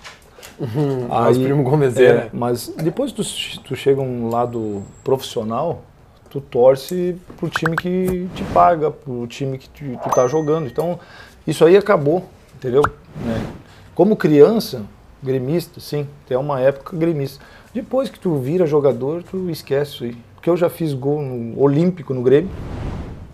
Os 1.31 1.39
primos 1.39 1.69
convenceram, 1.69 2.21
é, 2.21 2.25
né? 2.25 2.31
Mas 2.33 2.69
depois 2.77 3.13
tu, 3.13 3.23
tu 3.63 3.75
chega 3.75 4.01
um 4.01 4.29
lado 4.29 4.83
profissional, 5.03 5.83
tu 6.29 6.41
torce 6.41 7.17
pro 7.37 7.49
time 7.49 7.77
que 7.77 8.29
te 8.35 8.45
paga, 8.53 8.91
pro 8.91 9.27
time 9.27 9.59
que 9.59 9.69
tu, 9.69 9.99
tu 10.03 10.11
tá 10.11 10.27
jogando. 10.29 10.67
Então, 10.67 10.99
isso 11.47 11.65
aí 11.65 11.77
acabou, 11.77 12.25
entendeu? 12.55 12.83
Né? 13.25 13.47
Como 13.95 14.15
criança, 14.17 14.83
gremista, 15.23 15.81
sim, 15.81 16.07
tem 16.27 16.37
uma 16.37 16.61
época 16.61 16.97
gremista. 16.97 17.45
Depois 17.75 18.09
que 18.09 18.19
tu 18.19 18.37
vira 18.37 18.67
jogador, 18.67 19.23
tu 19.23 19.49
esquece 19.51 19.93
isso 19.93 20.05
aí. 20.05 20.17
Porque 20.35 20.49
eu 20.49 20.57
já 20.57 20.71
fiz 20.71 20.95
gol 20.95 21.21
no 21.21 21.61
Olímpico 21.61 22.15
no 22.15 22.23
Grêmio, 22.23 22.51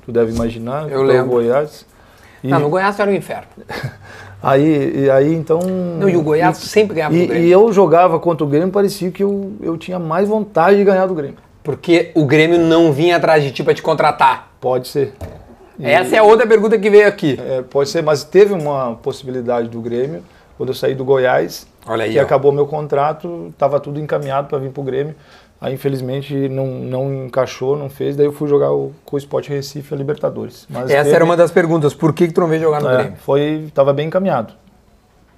tu 0.04 0.12
deve 0.12 0.32
imaginar, 0.32 0.90
Eu 0.90 1.02
lembro. 1.02 1.32
Goiás. 1.32 1.86
E 2.42 2.48
Não, 2.48 2.60
no 2.60 2.68
Goiás 2.68 2.98
era 2.98 3.10
o 3.10 3.14
inferno. 3.14 3.48
aí, 4.42 5.04
e 5.04 5.10
aí, 5.10 5.34
então... 5.34 5.58
Não, 5.60 6.08
e 6.08 6.16
o 6.16 6.22
Goiás 6.22 6.56
sempre 6.58 6.94
ganhava 6.96 7.14
do 7.14 7.20
E, 7.20 7.26
Grêmio. 7.26 7.46
e 7.48 7.50
eu 7.50 7.72
jogava 7.72 8.18
contra 8.18 8.44
o 8.44 8.48
Grêmio, 8.48 8.70
parecia 8.70 9.10
que 9.10 9.22
eu, 9.22 9.52
eu 9.62 9.76
tinha 9.76 9.98
mais 9.98 10.28
vontade 10.28 10.76
de 10.76 10.84
ganhar 10.84 11.06
do 11.06 11.14
Grêmio. 11.14 11.36
Porque 11.62 12.12
o 12.14 12.24
Grêmio 12.24 12.58
não 12.58 12.92
vinha 12.92 13.16
atrás 13.16 13.42
de 13.42 13.50
ti 13.50 13.64
pra 13.64 13.74
te 13.74 13.82
contratar. 13.82 14.52
Pode 14.60 14.86
ser. 14.88 15.14
E- 15.78 15.84
Essa 15.84 16.16
é 16.16 16.18
a 16.18 16.22
outra 16.22 16.46
pergunta 16.46 16.78
que 16.78 16.88
veio 16.88 17.08
aqui. 17.08 17.38
é, 17.40 17.62
pode 17.62 17.88
ser, 17.90 18.02
mas 18.02 18.22
teve 18.24 18.54
uma 18.54 18.94
possibilidade 19.02 19.68
do 19.68 19.80
Grêmio, 19.80 20.22
quando 20.56 20.68
eu 20.70 20.74
saí 20.74 20.94
do 20.94 21.04
Goiás, 21.04 21.66
Olha 21.86 22.04
aí, 22.04 22.12
que 22.12 22.18
ó. 22.18 22.22
acabou 22.22 22.52
meu 22.52 22.66
contrato, 22.66 23.48
estava 23.50 23.78
tudo 23.80 24.00
encaminhado 24.00 24.48
para 24.48 24.58
vir 24.58 24.70
para 24.70 24.80
o 24.80 24.84
Grêmio. 24.84 25.14
Aí, 25.60 25.72
infelizmente, 25.74 26.48
não, 26.50 26.66
não 26.66 27.24
encaixou, 27.26 27.76
não 27.78 27.88
fez. 27.88 28.14
Daí 28.14 28.26
eu 28.26 28.32
fui 28.32 28.46
jogar 28.48 28.72
o, 28.72 28.92
com 29.04 29.16
o 29.16 29.18
Sport 29.18 29.48
Recife 29.48 29.94
a 29.94 29.96
Libertadores. 29.96 30.66
Mas 30.68 30.90
Essa 30.90 31.04
teve- 31.04 31.14
era 31.16 31.24
uma 31.24 31.36
das 31.36 31.50
perguntas. 31.50 31.94
Por 31.94 32.12
que, 32.12 32.26
que 32.28 32.34
tu 32.34 32.40
não 32.42 32.48
veio 32.48 32.60
jogar 32.62 32.82
no 32.82 32.90
é, 32.90 32.96
Grêmio? 32.98 33.16
foi, 33.18 33.64
estava 33.66 33.92
bem 33.94 34.06
encaminhado. 34.08 34.52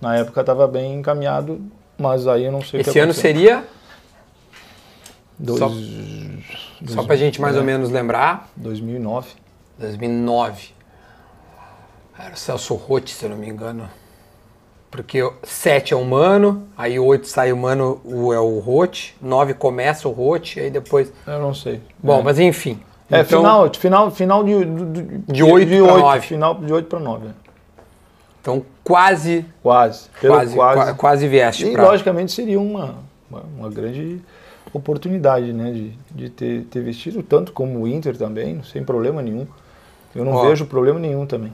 Na 0.01 0.17
época 0.17 0.41
estava 0.41 0.67
bem 0.67 0.95
encaminhado, 0.97 1.61
mas 1.97 2.27
aí 2.27 2.45
eu 2.45 2.53
não 2.53 2.61
sei 2.63 2.81
o 2.81 2.85
que 2.85 2.91
Esse 2.91 2.99
ano 2.99 3.13
aconteceu. 3.13 3.33
seria, 3.33 3.65
Dois, 5.39 5.59
só- 5.61 6.95
só 6.95 7.03
pra 7.05 7.15
gente 7.17 7.41
mais 7.41 7.55
é. 7.55 7.59
ou 7.61 7.65
menos 7.65 7.89
lembrar, 7.91 8.49
2009. 8.57 9.29
2009. 9.79 10.71
Era 12.19 12.35
o 12.35 12.37
Celso 12.37 12.75
Rotti, 12.75 13.13
se 13.15 13.25
eu 13.25 13.31
não 13.31 13.37
me 13.37 13.49
engano. 13.49 13.89
Porque 14.91 15.21
7 15.43 15.93
é 15.93 15.97
um 15.97 16.05
mano, 16.05 16.67
aí 16.77 16.99
8 16.99 17.27
sai 17.27 17.53
o 17.53 17.57
mano, 17.57 18.01
o 18.05 18.33
é 18.33 18.41
o 18.41 18.59
Rotti, 18.59 19.15
9 19.21 19.55
começa 19.55 20.09
o 20.09 20.13
Rotti, 20.13 20.61
aí 20.61 20.71
depois... 20.71 21.13
Eu 21.27 21.41
não 21.41 21.53
sei. 21.53 21.81
Bom, 22.03 22.21
é. 22.21 22.23
mas 22.23 22.39
enfim. 22.39 22.81
É, 23.11 23.21
Então, 23.21 23.41
final, 23.41 23.75
final, 23.75 24.11
final 24.11 24.45
de, 24.45 24.65
de, 24.65 25.33
De 25.33 25.43
oito 25.43 25.69
pra 25.69 25.95
oito, 25.95 25.99
nove. 25.99 26.21
Final 26.27 26.55
de 26.55 26.73
8 26.73 26.87
para 26.89 27.01
9. 27.01 27.29
Então 28.41 28.65
quase, 28.83 29.45
Quase. 29.63 30.09
Quase, 30.21 30.55
quase, 30.55 30.95
quase 30.95 31.29
vieste 31.29 31.67
E 31.67 31.73
pra... 31.73 31.85
logicamente 31.91 32.33
seria 32.33 32.59
uma, 32.59 32.95
uma, 33.31 33.43
uma 33.59 33.71
grande 33.71 34.23
oportunidade, 34.73 35.53
né? 35.53 35.71
De, 35.71 35.93
de 36.11 36.31
ter, 36.31 36.65
ter 36.65 36.81
vestido 36.83 37.23
tanto 37.23 37.53
como 37.53 37.81
o 37.81 37.89
Inter 37.89 38.17
também, 38.17 38.63
sem 38.63 38.83
problema 38.85 39.21
nenhum. 39.21 39.47
Eu 40.15 40.25
não 40.25 40.33
Ó. 40.33 40.49
vejo 40.49 40.67
problema 40.67 40.99
nenhum 40.99 41.27
também. 41.27 41.53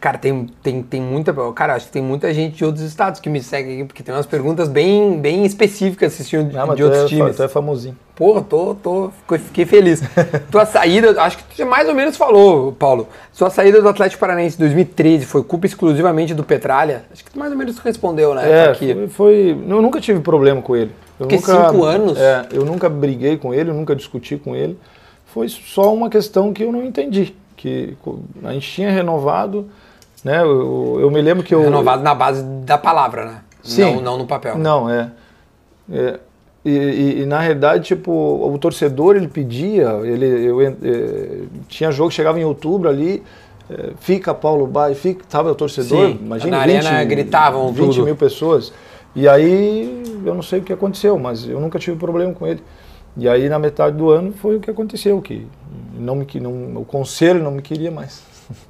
Cara, 0.00 0.16
tem, 0.16 0.46
tem, 0.62 0.80
tem 0.82 1.00
muita. 1.02 1.34
Cara, 1.54 1.74
acho 1.74 1.86
que 1.86 1.92
tem 1.92 2.02
muita 2.02 2.32
gente 2.32 2.56
de 2.58 2.64
outros 2.64 2.84
estados 2.84 3.20
que 3.20 3.28
me 3.28 3.42
segue 3.42 3.72
aqui, 3.74 3.84
porque 3.84 4.02
tem 4.02 4.14
umas 4.14 4.26
perguntas 4.26 4.68
bem, 4.68 5.18
bem 5.20 5.44
específicas 5.44 6.12
assistindo 6.14 6.50
de, 6.50 6.56
Ah, 6.56 6.66
de 6.66 6.76
tu, 6.76 6.84
outros 6.84 7.02
é, 7.02 7.06
times. 7.06 7.36
tu 7.36 7.42
é 7.42 7.48
famosinho. 7.48 7.96
Porra, 8.14 8.42
tô, 8.42 8.76
tô, 8.76 9.10
fiquei 9.38 9.64
feliz. 9.64 10.00
Tua 10.52 10.64
saída, 10.66 11.20
acho 11.22 11.38
que 11.38 11.44
tu 11.44 11.56
já 11.56 11.64
mais 11.66 11.88
ou 11.88 11.94
menos 11.96 12.16
falou, 12.16 12.70
Paulo. 12.72 13.08
Sua 13.32 13.50
saída 13.50 13.82
do 13.82 13.88
Atlético 13.88 14.20
Paranaense 14.20 14.54
em 14.56 14.60
2013 14.60 15.24
foi 15.26 15.42
culpa 15.42 15.66
exclusivamente 15.66 16.32
do 16.32 16.44
Petralha? 16.44 17.04
Acho 17.12 17.24
que 17.24 17.30
tu 17.32 17.38
mais 17.38 17.50
ou 17.50 17.58
menos 17.58 17.78
respondeu, 17.78 18.34
né? 18.36 18.48
É, 18.50 18.64
aqui. 18.70 18.94
foi, 18.94 19.08
foi- 19.08 19.50
Eu 19.68 19.82
nunca 19.82 20.00
tive 20.00 20.20
problema 20.20 20.62
com 20.62 20.76
ele. 20.76 20.92
Eu 21.18 21.26
Porque 21.26 21.36
nunca, 21.36 21.70
cinco 21.70 21.84
anos? 21.84 22.16
É, 22.18 22.46
eu 22.52 22.64
nunca 22.64 22.88
briguei 22.88 23.36
com 23.36 23.52
ele, 23.52 23.70
eu 23.70 23.74
nunca 23.74 23.96
discuti 23.96 24.36
com 24.36 24.54
ele. 24.54 24.78
Foi 25.26 25.48
só 25.48 25.92
uma 25.92 26.08
questão 26.08 26.52
que 26.52 26.62
eu 26.62 26.70
não 26.70 26.84
entendi. 26.84 27.34
Que 27.56 27.96
a 28.44 28.52
gente 28.52 28.70
tinha 28.70 28.90
renovado, 28.90 29.68
né? 30.28 30.42
Eu, 30.42 30.98
eu 31.00 31.10
me 31.10 31.20
lembro 31.22 31.42
que 31.42 31.54
eu. 31.54 31.62
Renovado 31.62 32.02
na 32.02 32.14
base 32.14 32.42
da 32.42 32.76
palavra, 32.78 33.24
né? 33.24 33.38
Sim. 33.62 33.94
Não, 33.96 34.00
não 34.02 34.18
no 34.18 34.26
papel. 34.26 34.56
Não, 34.58 34.88
é. 34.88 35.10
É, 35.90 36.20
E, 36.64 36.70
e- 36.70 37.22
e, 37.22 37.26
na 37.26 37.38
realidade, 37.40 37.84
tipo, 37.84 38.12
o 38.12 38.58
torcedor 38.58 39.16
ele 39.16 39.28
pedia, 39.28 39.88
ele, 40.04 40.26
eu, 40.44 40.60
eh, 40.60 40.74
tinha 41.68 41.90
jogo 41.90 42.10
que 42.10 42.16
chegava 42.16 42.38
em 42.38 42.44
outubro 42.44 42.88
ali, 42.90 43.22
eh, 43.70 43.90
fica 44.00 44.34
Paulo 44.34 44.66
Bai, 44.66 44.94
fica, 44.94 45.24
o 45.40 45.54
torcedor, 45.54 46.08
Sim, 46.08 46.18
imagina 46.20 46.58
na 46.58 46.66
20, 46.66 46.76
arena 46.86 47.04
gritavam 47.04 47.72
20 47.72 47.94
tudo. 47.94 48.04
mil 48.04 48.16
pessoas. 48.16 48.72
E 49.14 49.26
aí, 49.26 50.02
eu 50.26 50.34
não 50.34 50.42
sei 50.42 50.58
o 50.58 50.62
que 50.62 50.72
aconteceu, 50.72 51.16
mas 51.18 51.48
eu 51.48 51.58
nunca 51.60 51.78
tive 51.78 51.96
problema 51.96 52.34
com 52.34 52.46
ele. 52.46 52.62
E 53.16 53.26
aí, 53.28 53.48
na 53.48 53.58
metade 53.58 53.96
do 53.96 54.10
ano, 54.10 54.32
foi 54.32 54.56
o 54.56 54.60
que 54.60 54.70
aconteceu, 54.70 55.22
que, 55.22 55.46
não 55.98 56.16
me, 56.16 56.26
que 56.26 56.38
não, 56.38 56.52
o 56.76 56.84
conselho 56.84 57.42
não 57.42 57.52
me 57.52 57.62
queria 57.62 57.90
mais. 57.90 58.22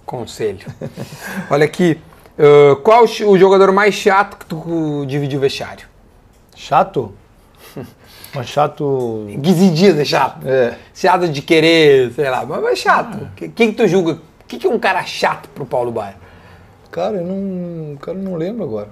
Conselho. 0.05 0.67
Olha 1.51 1.65
aqui. 1.65 2.01
ah, 2.39 2.77
qual 2.83 3.05
o 3.05 3.39
jogador 3.39 3.73
mais 3.73 3.95
chato 3.95 4.37
que 4.37 4.47
tu 4.47 5.05
dividiu 5.07 5.39
o 5.39 5.41
vestiário? 5.43 5.87
Chato? 6.57 7.13
Mas 8.35 8.49
chato... 8.49 9.27
Guizzi 9.39 9.71
Dias 9.71 9.99
é 9.99 10.05
chato. 10.05 10.47
É, 10.47 10.77
Chato 10.95 11.29
de 11.29 11.41
querer, 11.41 12.13
sei 12.13 12.29
lá, 12.29 12.45
mas 12.45 12.63
é 12.63 12.77
chato. 12.77 13.27
Quem 13.55 13.71
que 13.71 13.73
tu 13.73 13.89
julga? 13.89 14.13
O 14.13 14.45
que, 14.47 14.59
que 14.59 14.67
é 14.67 14.71
um 14.71 14.79
cara 14.79 15.03
chato 15.05 15.49
pro 15.49 15.65
Paulo 15.65 15.91
Baier? 15.91 16.15
Cara, 16.91 17.17
eu 17.17 17.25
não, 17.25 17.97
cara, 17.97 18.19
eu 18.19 18.23
não 18.23 18.37
lembro 18.37 18.65
agora. 18.65 18.89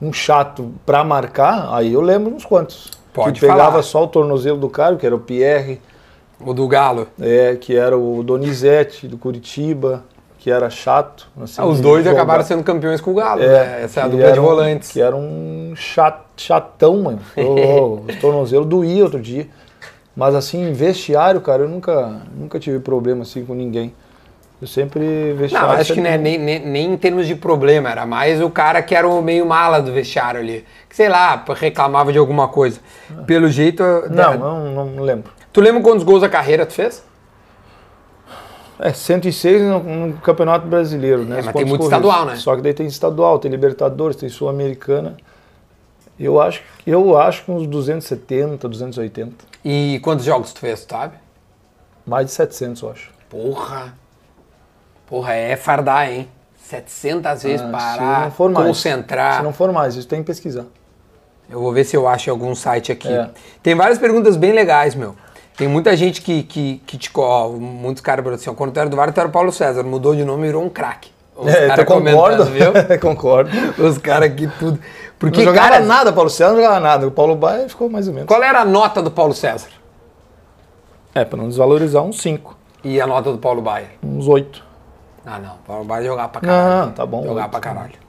Um 0.00 0.12
chato 0.14 0.72
pra 0.86 1.04
marcar, 1.04 1.74
aí 1.74 1.92
eu 1.92 2.00
lembro 2.00 2.34
uns 2.34 2.44
quantos. 2.44 2.90
Pode 3.12 3.38
que 3.38 3.46
pegava 3.46 3.72
falar. 3.72 3.82
só 3.82 4.04
o 4.04 4.08
tornozelo 4.08 4.58
do 4.58 4.70
cara, 4.70 4.96
que 4.96 5.04
era 5.04 5.14
o 5.14 5.20
Pierre, 5.20 5.78
O 6.44 6.52
do 6.52 6.66
Galo? 6.68 7.06
é, 7.20 7.56
que 7.60 7.76
era 7.76 7.96
o 7.96 8.22
Donizete 8.22 9.06
do 9.08 9.16
Curitiba, 9.18 10.04
que 10.38 10.50
era 10.50 10.68
chato. 10.70 11.28
assim, 11.40 11.60
Ah, 11.62 11.66
os 11.66 11.80
dois 11.80 12.04
jogar. 12.04 12.16
acabaram 12.16 12.44
sendo 12.44 12.62
campeões 12.64 13.00
com 13.00 13.12
o 13.12 13.14
Galo, 13.14 13.42
É, 13.42 13.46
né? 13.48 13.82
Essa 13.84 14.00
é 14.00 14.02
a 14.02 14.08
dupla 14.08 14.32
de 14.32 14.40
um- 14.40 14.42
volantes. 14.42 14.90
Que 14.90 15.00
era 15.00 15.14
um 15.14 15.72
chat, 15.76 16.16
chatão, 16.36 17.02
mano. 17.02 17.20
Ô, 17.36 18.00
Os 18.08 18.16
tornozelos 18.16 18.66
doía 18.66 19.04
outro 19.04 19.20
dia. 19.20 19.46
Mas 20.16 20.34
assim, 20.34 20.68
em 20.68 20.72
vestiário, 20.72 21.40
cara, 21.40 21.62
eu 21.62 21.68
nunca, 21.68 22.20
nunca 22.36 22.58
tive 22.58 22.78
problema 22.80 23.22
assim 23.22 23.44
com 23.46 23.54
ninguém. 23.54 23.94
Eu 24.60 24.68
sempre 24.68 25.00
Não, 25.30 25.36
vestiário. 25.36 25.70
acho 25.80 25.94
que 25.94 26.00
né, 26.00 26.16
nem, 26.18 26.38
nem, 26.38 26.58
nem 26.60 26.92
em 26.92 26.96
termos 26.96 27.26
de 27.26 27.34
problema, 27.34 27.90
era 27.90 28.04
mais 28.06 28.40
o 28.40 28.48
cara 28.50 28.80
que 28.82 28.94
era 28.94 29.08
o 29.08 29.20
meio 29.22 29.44
mala 29.46 29.80
do 29.80 29.90
vestiário 29.92 30.38
ali. 30.40 30.64
Que 30.88 30.94
sei 30.94 31.08
lá, 31.08 31.42
reclamava 31.56 32.12
de 32.12 32.18
alguma 32.18 32.46
coisa. 32.46 32.78
Pelo 33.26 33.48
jeito. 33.48 33.82
Não, 34.10 34.30
né, 34.32 34.36
não, 34.38 34.84
não 34.86 35.02
lembro. 35.02 35.32
Tu 35.52 35.60
lembra 35.60 35.82
quantos 35.82 36.04
gols 36.04 36.22
a 36.22 36.28
carreira 36.28 36.64
tu 36.64 36.72
fez? 36.72 37.02
É, 38.78 38.92
106 38.92 39.62
no, 39.62 39.78
no 40.06 40.12
Campeonato 40.14 40.66
Brasileiro, 40.66 41.24
né? 41.24 41.40
É, 41.40 41.42
mas 41.42 41.54
tem 41.54 41.64
muito 41.64 41.82
corridos. 41.82 41.98
estadual, 41.98 42.26
né? 42.26 42.36
Só 42.36 42.56
que 42.56 42.62
daí 42.62 42.74
tem 42.74 42.86
estadual, 42.86 43.38
tem 43.38 43.50
Libertadores, 43.50 44.16
tem 44.16 44.28
Sul-Americana. 44.28 45.16
Eu 46.18 46.40
acho, 46.40 46.62
eu 46.86 47.16
acho 47.18 47.44
que 47.44 47.50
uns 47.50 47.66
270, 47.66 48.68
280. 48.68 49.44
E 49.64 50.00
quantos 50.02 50.24
jogos 50.24 50.52
tu 50.52 50.60
fez, 50.60 50.84
tu 50.84 50.90
sabe? 50.90 51.14
Mais 52.06 52.26
de 52.26 52.32
700, 52.32 52.82
eu 52.82 52.90
acho. 52.90 53.10
Porra. 53.28 53.94
Porra, 55.06 55.34
é 55.34 55.56
fardar, 55.56 56.10
hein? 56.10 56.28
700 56.56 57.42
vezes 57.42 57.60
Ah, 57.60 57.68
parar, 57.70 58.32
se 58.32 58.42
mais. 58.48 58.66
concentrar. 58.66 59.36
Se 59.38 59.42
não 59.42 59.52
for 59.52 59.70
mais, 59.72 59.94
isso 59.94 60.08
tem 60.08 60.20
que 60.20 60.26
pesquisar. 60.26 60.64
Eu 61.48 61.60
vou 61.60 61.72
ver 61.72 61.84
se 61.84 61.96
eu 61.96 62.08
acho 62.08 62.30
algum 62.30 62.54
site 62.54 62.90
aqui. 62.90 63.12
É. 63.12 63.28
Tem 63.62 63.74
várias 63.74 63.98
perguntas 63.98 64.36
bem 64.36 64.52
legais, 64.52 64.94
meu. 64.94 65.14
Tem 65.56 65.68
muita 65.68 65.96
gente 65.96 66.22
que, 66.22 66.42
que, 66.42 66.82
que 66.86 66.96
te. 66.96 67.10
Ó, 67.14 67.48
muitos 67.50 68.02
caras 68.02 68.26
assim: 68.26 68.50
ó, 68.50 68.54
quando 68.54 68.72
tu 68.72 68.80
era 68.80 68.88
do 68.88 68.96
VAR, 68.96 69.12
tu 69.12 69.18
era 69.18 69.28
o 69.28 69.32
Paulo 69.32 69.52
César, 69.52 69.82
mudou 69.82 70.14
de 70.14 70.24
nome 70.24 70.44
e 70.44 70.46
virou 70.46 70.64
um 70.64 70.68
craque. 70.68 71.10
Os 71.36 71.52
É, 71.52 71.68
eu 71.78 71.86
concordo, 71.86 72.44
viu? 72.46 72.72
concordo. 73.00 73.50
Os 73.78 73.98
caras 73.98 74.30
aqui 74.30 74.48
tudo. 74.58 74.78
Porque, 75.18 75.38
não 75.38 75.46
jogava 75.46 75.70
cara, 75.70 75.84
nada, 75.84 76.12
Paulo 76.12 76.28
César 76.28 76.50
não 76.50 76.56
jogava 76.56 76.80
nada. 76.80 77.06
O 77.06 77.10
Paulo 77.10 77.36
Baia 77.36 77.68
ficou 77.68 77.88
mais 77.88 78.08
ou 78.08 78.14
menos. 78.14 78.26
qual 78.26 78.42
era 78.42 78.60
a 78.60 78.64
nota 78.64 79.00
do 79.02 79.10
Paulo 79.10 79.32
César? 79.32 79.68
É, 81.14 81.24
pra 81.24 81.36
não 81.36 81.48
desvalorizar, 81.48 82.02
uns 82.02 82.20
5, 82.20 82.56
E 82.82 83.00
a 83.00 83.06
nota 83.06 83.30
do 83.30 83.38
Paulo 83.38 83.60
Baier? 83.60 83.90
uns 84.02 84.26
8. 84.26 84.64
Ah, 85.24 85.38
não. 85.38 85.54
O 85.54 85.58
Paulo 85.66 85.84
Baier 85.84 86.06
jogava 86.06 86.28
pra 86.30 86.40
caralho. 86.40 86.86
Não, 86.86 86.92
tá 86.92 87.06
bom. 87.06 87.22
Jogava 87.22 87.48
pra 87.48 87.60
caralho. 87.60 88.02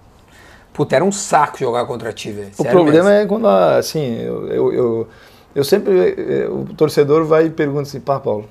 Puta, 0.74 0.96
era 0.96 1.06
um 1.06 1.12
saco 1.12 1.60
jogar 1.60 1.86
contra 1.86 2.12
ti, 2.12 2.32
velho. 2.32 2.52
O 2.58 2.64
problema 2.66 3.14
é 3.14 3.26
quando, 3.28 3.48
assim, 3.48 4.20
eu, 4.20 4.48
eu, 4.48 4.74
eu, 4.74 5.08
eu 5.56 5.64
sempre, 5.64 6.16
eh, 6.18 6.48
o 6.50 6.66
torcedor 6.76 7.26
vai 7.26 7.46
e 7.46 7.50
pergunta 7.50 7.84
assim, 7.84 8.00
pá, 8.00 8.20
Paulo, 8.20 8.46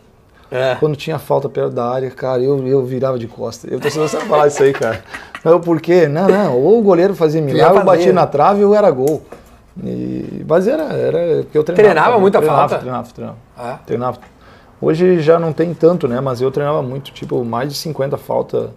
é. 0.51 0.77
quando 0.79 0.97
tinha 0.97 1.19
falta 1.19 1.49
perto 1.49 1.73
da 1.73 1.89
área, 1.89 2.11
cara, 2.11 2.43
eu, 2.43 2.67
eu 2.67 2.85
virava 2.85 3.19
de 3.19 3.27
costa. 3.27 3.67
Eu 3.71 3.81
torcedor 3.81 4.09
sabe 4.09 4.27
falar 4.27 4.49
isso 4.49 4.63
aí, 4.63 4.73
cara. 4.73 5.03
Não, 5.45 5.61
por 5.61 5.81
quê? 5.81 6.07
Não, 6.07 6.29
não, 6.29 6.59
ou 6.59 6.79
o 6.79 6.83
goleiro 6.83 7.15
fazia 7.15 7.41
milagre, 7.41 7.81
eu 7.81 7.85
batia 7.85 8.13
na 8.13 8.27
trave 8.27 8.65
ou 8.65 8.75
era 8.75 8.91
gol. 8.91 9.23
E, 9.83 10.45
mas 10.47 10.69
era, 10.69 10.85
era 10.93 11.43
porque 11.45 11.57
eu 11.57 11.65
treinava. 11.65 11.95
Treinava 11.95 12.21
muita 12.21 12.39
treinava, 12.39 12.69
falta? 12.69 12.79
Treinava, 12.79 13.09
treinava, 13.13 13.39
Ah. 13.57 13.79
treinava. 13.87 14.19
Hoje 14.81 15.21
já 15.21 15.39
não 15.39 15.53
tem 15.53 15.73
tanto, 15.73 16.07
né, 16.07 16.21
mas 16.21 16.41
eu 16.41 16.51
treinava 16.51 16.83
muito, 16.83 17.13
tipo, 17.13 17.45
mais 17.45 17.69
de 17.71 17.79
50 17.79 18.17
falta 18.19 18.71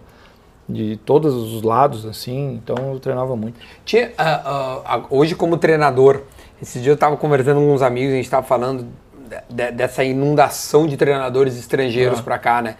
de 0.68 0.96
todos 1.04 1.34
os 1.34 1.62
lados, 1.62 2.06
assim, 2.06 2.54
então 2.54 2.92
eu 2.92 2.98
treinava 2.98 3.36
muito. 3.36 3.58
Tinha, 3.84 4.12
ah, 4.16 4.80
ah, 4.84 5.00
hoje, 5.10 5.34
como 5.34 5.56
treinador, 5.56 6.22
esse 6.60 6.80
dia 6.80 6.90
eu 6.90 6.94
estava 6.94 7.16
conversando 7.16 7.60
com 7.60 7.72
uns 7.74 7.82
amigos, 7.82 8.12
a 8.12 8.16
gente 8.16 8.24
estava 8.24 8.46
falando 8.46 8.86
de- 9.28 9.54
de- 9.54 9.72
dessa 9.72 10.02
inundação 10.04 10.86
de 10.86 10.96
treinadores 10.96 11.58
estrangeiros 11.58 12.20
Ah. 12.20 12.22
pra 12.22 12.38
cá, 12.38 12.62
né? 12.62 12.76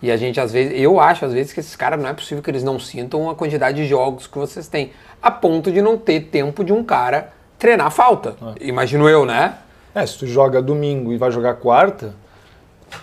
E 0.00 0.10
a 0.12 0.16
gente, 0.16 0.40
às 0.40 0.52
vezes, 0.52 0.72
eu 0.80 1.00
acho, 1.00 1.24
às 1.24 1.32
vezes, 1.32 1.52
que 1.52 1.58
esses 1.60 1.74
caras 1.74 2.00
não 2.00 2.08
é 2.08 2.12
possível 2.14 2.42
que 2.42 2.50
eles 2.50 2.62
não 2.62 2.78
sintam 2.78 3.28
a 3.28 3.34
quantidade 3.34 3.76
de 3.78 3.86
jogos 3.86 4.26
que 4.28 4.38
vocês 4.38 4.68
têm, 4.68 4.92
a 5.20 5.30
ponto 5.30 5.72
de 5.72 5.82
não 5.82 5.96
ter 5.98 6.20
tempo 6.20 6.62
de 6.62 6.72
um 6.72 6.84
cara 6.84 7.30
treinar 7.58 7.90
falta. 7.90 8.34
Ah. 8.40 8.54
Imagino 8.60 9.08
eu, 9.08 9.26
né? 9.26 9.54
É, 9.94 10.06
se 10.06 10.16
tu 10.18 10.26
joga 10.26 10.62
domingo 10.62 11.12
e 11.12 11.16
vai 11.18 11.30
jogar 11.32 11.54
quarta, 11.54 12.14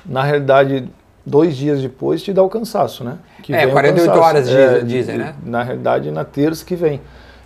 na 0.05 0.23
realidade, 0.23 0.87
dois 1.25 1.57
dias 1.57 1.81
depois 1.81 2.23
te 2.23 2.31
dá 2.31 2.41
o 2.41 2.49
cansaço, 2.49 3.03
né? 3.03 3.17
Que 3.43 3.53
É, 3.53 3.57
vem 3.59 3.67
o 3.67 3.71
48 3.71 4.07
cansaço. 4.07 4.23
horas 4.27 4.47
dizem- 4.49 4.85
dizem, 4.85 5.17
né? 5.17 5.35
Na 5.43 5.63
realidade, 5.63 6.09
na 6.11 6.23
terça 6.23 6.63
que 6.63 6.75
vem. 6.75 7.01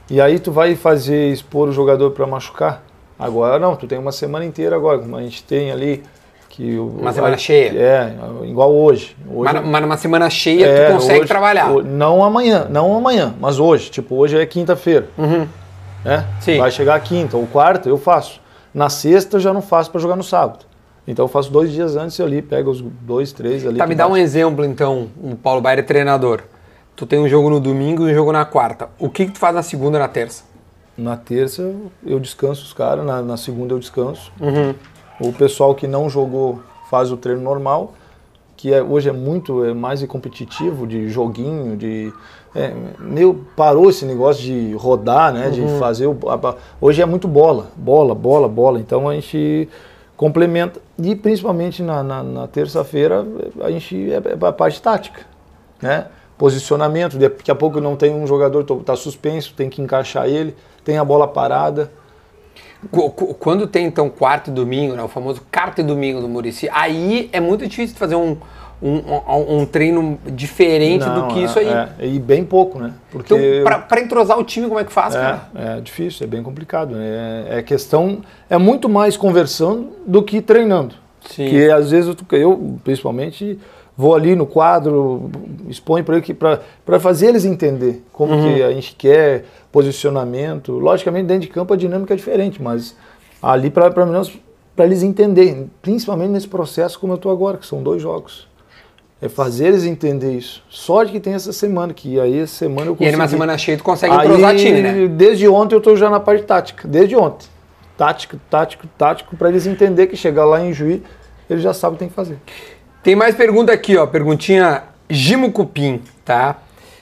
E 0.09 0.19
aí 0.19 0.39
tu 0.39 0.51
vai 0.51 0.75
fazer, 0.75 1.31
expor 1.31 1.69
o 1.69 1.71
jogador 1.71 2.11
para 2.11 2.25
machucar? 2.25 2.83
Agora 3.17 3.59
não, 3.59 3.75
tu 3.75 3.85
tem 3.85 3.97
uma 3.97 4.11
semana 4.11 4.45
inteira 4.45 4.75
agora, 4.75 4.99
como 4.99 5.15
a 5.15 5.21
gente 5.21 5.43
tem 5.43 5.71
ali. 5.71 6.03
Que 6.49 6.77
o, 6.77 6.87
Uma 6.99 7.13
semana 7.13 7.37
cheia. 7.37 7.71
É, 7.77 8.15
igual 8.45 8.73
hoje. 8.73 9.15
hoje 9.31 9.53
Mas, 9.53 9.65
mas 9.65 9.81
numa 9.81 9.97
semana 9.97 10.29
cheia 10.29 10.65
é, 10.65 10.87
tu 10.87 10.93
consegue 10.93 11.19
hoje- 11.19 11.27
trabalhar. 11.27 11.71
ho- 11.71 11.83
Não 11.83 12.23
amanhã, 12.23 12.65
não 12.69 12.95
amanhã, 12.97 13.33
mas 13.39 13.59
hoje. 13.59 13.89
Tipo, 13.91 14.15
hoje 14.15 14.37
é 14.37 14.45
quinta-feira. 14.45 15.07
Né? 16.03 16.25
Sim. 16.41 16.57
Vai 16.57 16.71
chegar 16.71 16.95
a 16.95 16.99
quinta 16.99 17.37
ou 17.37 17.45
quarta, 17.45 17.87
eu 17.87 17.97
faço. 17.97 18.41
Na 18.73 18.89
sexta 18.89 19.37
eu 19.37 19.41
já 19.41 19.53
não 19.53 19.61
faço 19.61 19.91
para 19.91 20.01
jogar 20.01 20.15
no 20.15 20.23
sábado. 20.23 20.65
Então 21.07 21.25
eu 21.25 21.29
faço 21.29 21.51
dois 21.51 21.71
dias 21.71 21.95
antes 21.95 22.19
ali, 22.19 22.41
pego 22.41 22.71
os 22.71 22.81
dois, 22.81 23.31
três 23.31 23.65
ali. 23.65 23.77
Tá, 23.77 23.85
me 23.87 23.95
dá 23.95 24.07
um 24.07 24.17
exemplo 24.17 24.65
então. 24.65 25.07
O 25.21 25.35
Paulo 25.35 25.61
Baier 25.61 25.79
é 25.79 25.83
treinador. 25.83 26.41
Tu 26.99 27.05
tem 27.07 27.17
um 27.17 27.29
jogo 27.29 27.49
no 27.49 27.61
domingo 27.61 28.09
e 28.09 28.11
um 28.11 28.13
jogo 28.13 28.29
na 28.33 28.43
quarta. 28.43 28.89
O 28.99 29.09
que, 29.09 29.25
que 29.25 29.31
tu 29.31 29.39
faz 29.39 29.55
na 29.55 29.63
segunda 29.63 29.97
e 29.97 30.01
na 30.01 30.09
terça? 30.09 30.43
Na 30.97 31.15
terça 31.15 31.73
eu- 32.05 32.19
descanso 32.19 32.61
os 32.61 32.73
caras, 32.73 33.05
na, 33.05 33.21
na 33.21 33.37
segunda 33.37 33.73
eu 33.73 33.79
descanso. 33.79 34.29
Uhum. 34.37 34.75
O 35.21 35.31
pessoal 35.31 35.73
que 35.73 35.87
não 35.87 36.09
jogou 36.09 36.61
faz 36.89 37.09
o 37.09 37.15
treino 37.15 37.41
normal, 37.41 37.93
que 38.57 38.73
é, 38.73 38.83
hoje 38.83 39.07
é 39.07 39.13
muito 39.13 39.63
é 39.63 39.73
mais 39.73 40.05
competitivo, 40.07 40.85
de 40.85 41.07
joguinho, 41.07 41.77
de. 41.77 42.11
É, 42.53 42.73
meio 42.99 43.45
parou 43.55 43.89
esse 43.89 44.03
negócio 44.03 44.43
de 44.43 44.73
rodar, 44.73 45.31
né? 45.31 45.49
De 45.51 45.61
Uhum. 45.61 45.79
fazer 45.79 46.05
o. 46.05 46.17
a- 46.29 46.55
hoje 46.81 47.01
é 47.01 47.05
muito 47.05 47.29
bola, 47.29 47.67
bola, 47.77 48.13
bola, 48.13 48.49
bola. 48.49 48.77
Então 48.77 49.07
a 49.07 49.13
gente 49.13 49.69
complementa. 50.17 50.81
E 51.01 51.15
principalmente 51.15 51.81
na, 51.81 52.03
na- 52.03 52.23
na 52.23 52.45
terça-feira 52.47 53.25
a 53.61 53.71
gente 53.71 54.11
é, 54.11 54.15
é 54.17 54.47
a 54.47 54.51
parte 54.51 54.81
tática, 54.81 55.21
né? 55.81 56.07
Posicionamento, 56.39 57.17
daqui 57.17 57.51
a 57.51 57.55
pouco 57.55 57.81
não 57.81 57.97
tem 57.97 58.15
um 58.15 58.25
jogador, 58.25 58.65
está 58.79 58.95
suspenso, 58.95 59.53
tem 59.55 59.69
que 59.69 59.81
encaixar 59.81 60.25
ele, 60.25 60.55
tem 60.85 60.97
a 60.97 61.03
bola 61.03 61.27
parada. 61.27 61.91
Qu- 62.89 63.09
qu- 63.11 63.33
Quando 63.33 63.67
tem 63.67 63.85
então 63.85 64.09
quarto 64.09 64.49
e 64.49 64.53
domingo, 64.53 64.95
né, 64.95 65.03
o 65.03 65.09
famoso 65.09 65.41
quarto 65.51 65.81
e 65.81 65.83
domingo 65.83 66.21
do 66.21 66.29
Murici, 66.29 66.69
aí 66.71 67.29
é 67.33 67.41
muito 67.41 67.67
difícil 67.67 67.97
fazer 67.97 68.15
um, 68.15 68.37
um, 68.81 68.99
um- 68.99 69.59
um 69.59 69.65
treino 69.65 70.17
diferente 70.27 71.03
do 71.03 71.11
Não, 71.23 71.27
que 71.27 71.41
é- 71.41 71.43
isso 71.43 71.59
aí. 71.59 71.67
É, 71.67 71.89
e 72.07 72.17
bem 72.17 72.45
pouco, 72.45 72.79
né? 72.79 72.93
Porque 73.11 73.33
Então, 73.33 73.81
pra 73.81 73.99
entrosar 73.99 74.39
o 74.39 74.43
time, 74.45 74.65
como 74.69 74.79
é 74.79 74.85
que 74.85 74.93
faz, 74.93 75.13
cara? 75.15 75.41
é, 75.53 75.77
é 75.79 75.81
difícil, 75.81 76.23
é 76.25 76.27
bem 76.27 76.41
complicado. 76.41 76.95
Né? 76.95 77.45
É, 77.49 77.57
é 77.59 77.61
questão, 77.61 78.19
é 78.49 78.57
muito 78.57 78.87
mais 78.87 79.17
conversando 79.17 79.89
do 80.07 80.23
que 80.23 80.41
treinando. 80.41 80.95
Sim. 81.29 81.49
Que 81.49 81.69
às 81.69 81.91
vezes 81.91 82.15
eu, 82.31 82.37
eu, 82.39 82.79
principalmente, 82.81 83.59
vou 83.99 84.15
ali 84.15 84.33
no 84.33 84.45
quadro, 84.45 85.29
exponho 85.67 86.05
para 86.05 86.61
para 86.85 86.99
fazer 87.01 87.27
eles 87.27 87.43
entender 87.43 88.01
como 88.13 88.33
Uhum. 88.33 88.55
que 88.55 88.63
a 88.63 88.71
gente 88.71 88.95
quer 88.95 89.43
posicionamento. 89.73 90.71
Logicamente, 90.71 91.25
dentro 91.25 91.41
de 91.41 91.47
campo 91.49 91.73
a 91.73 91.75
dinâmica 91.75 92.13
é 92.13 92.15
diferente, 92.15 92.63
mas 92.63 92.95
ali 93.43 93.69
para 93.69 93.91
para 93.91 94.85
eles 94.85 95.03
entenderem, 95.03 95.69
principalmente 95.81 96.29
nesse 96.29 96.47
processo 96.47 96.97
como 96.97 97.11
eu 97.11 97.17
estou 97.17 97.29
agora, 97.29 97.57
que 97.57 97.67
são 97.67 97.83
dois 97.83 98.01
jogos. 98.01 98.47
É 99.21 99.27
fazer 99.27 99.67
eles 99.67 99.83
entender 99.83 100.31
isso. 100.31 100.63
Sorte 100.69 101.11
que 101.11 101.19
tem 101.19 101.33
essa 101.33 101.51
semana, 101.51 101.93
que 101.93 102.17
aí 102.17 102.39
essa 102.39 102.55
semana 102.55 102.89
eu 102.89 102.95
E 102.97 103.05
aí 103.05 103.11
numa 103.11 103.27
semana 103.27 103.57
cheia 103.57 103.77
tu 103.77 103.83
consegue 103.83 104.15
entrosar 104.15 104.55
time, 104.55 104.81
né? 104.81 105.07
Desde 105.09 105.45
ontem 105.49 105.75
eu 105.75 105.79
estou 105.79 105.97
já 105.97 106.09
na 106.09 106.21
parte 106.21 106.43
tática. 106.43 106.87
Desde 106.87 107.17
ontem. 107.17 107.49
Tático, 107.97 108.37
tático, 108.49 108.87
tático, 108.97 109.35
para 109.35 109.49
eles 109.49 109.67
entender 109.67 110.07
que 110.07 110.15
chegar 110.15 110.45
lá 110.45 110.63
em 110.63 110.71
Juí, 110.71 111.03
eles 111.49 111.61
já 111.61 111.73
sabem 111.73 111.95
o 111.95 111.97
que 111.97 111.99
tem 111.99 112.07
que 112.07 112.15
fazer. 112.15 112.37
Tem 113.03 113.15
mais 113.15 113.35
pergunta 113.35 113.71
aqui, 113.71 113.97
ó. 113.97 114.05
Perguntinha 114.05 114.83
Gimo 115.09 115.51
Cupim, 115.51 116.01
tá? 116.25 116.57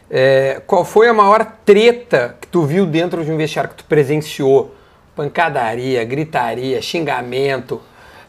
É, 0.09 0.61
qual 0.65 0.85
foi 0.85 1.07
a 1.09 1.13
maior 1.13 1.45
treta 1.65 2.35
que 2.39 2.47
tu 2.47 2.63
viu 2.63 2.85
dentro 2.85 3.25
de 3.25 3.31
um 3.31 3.37
vestiário 3.37 3.69
que 3.71 3.77
tu 3.77 3.85
presenciou? 3.85 4.73
Pancadaria, 5.15 6.03
gritaria, 6.05 6.81
xingamento, 6.81 7.81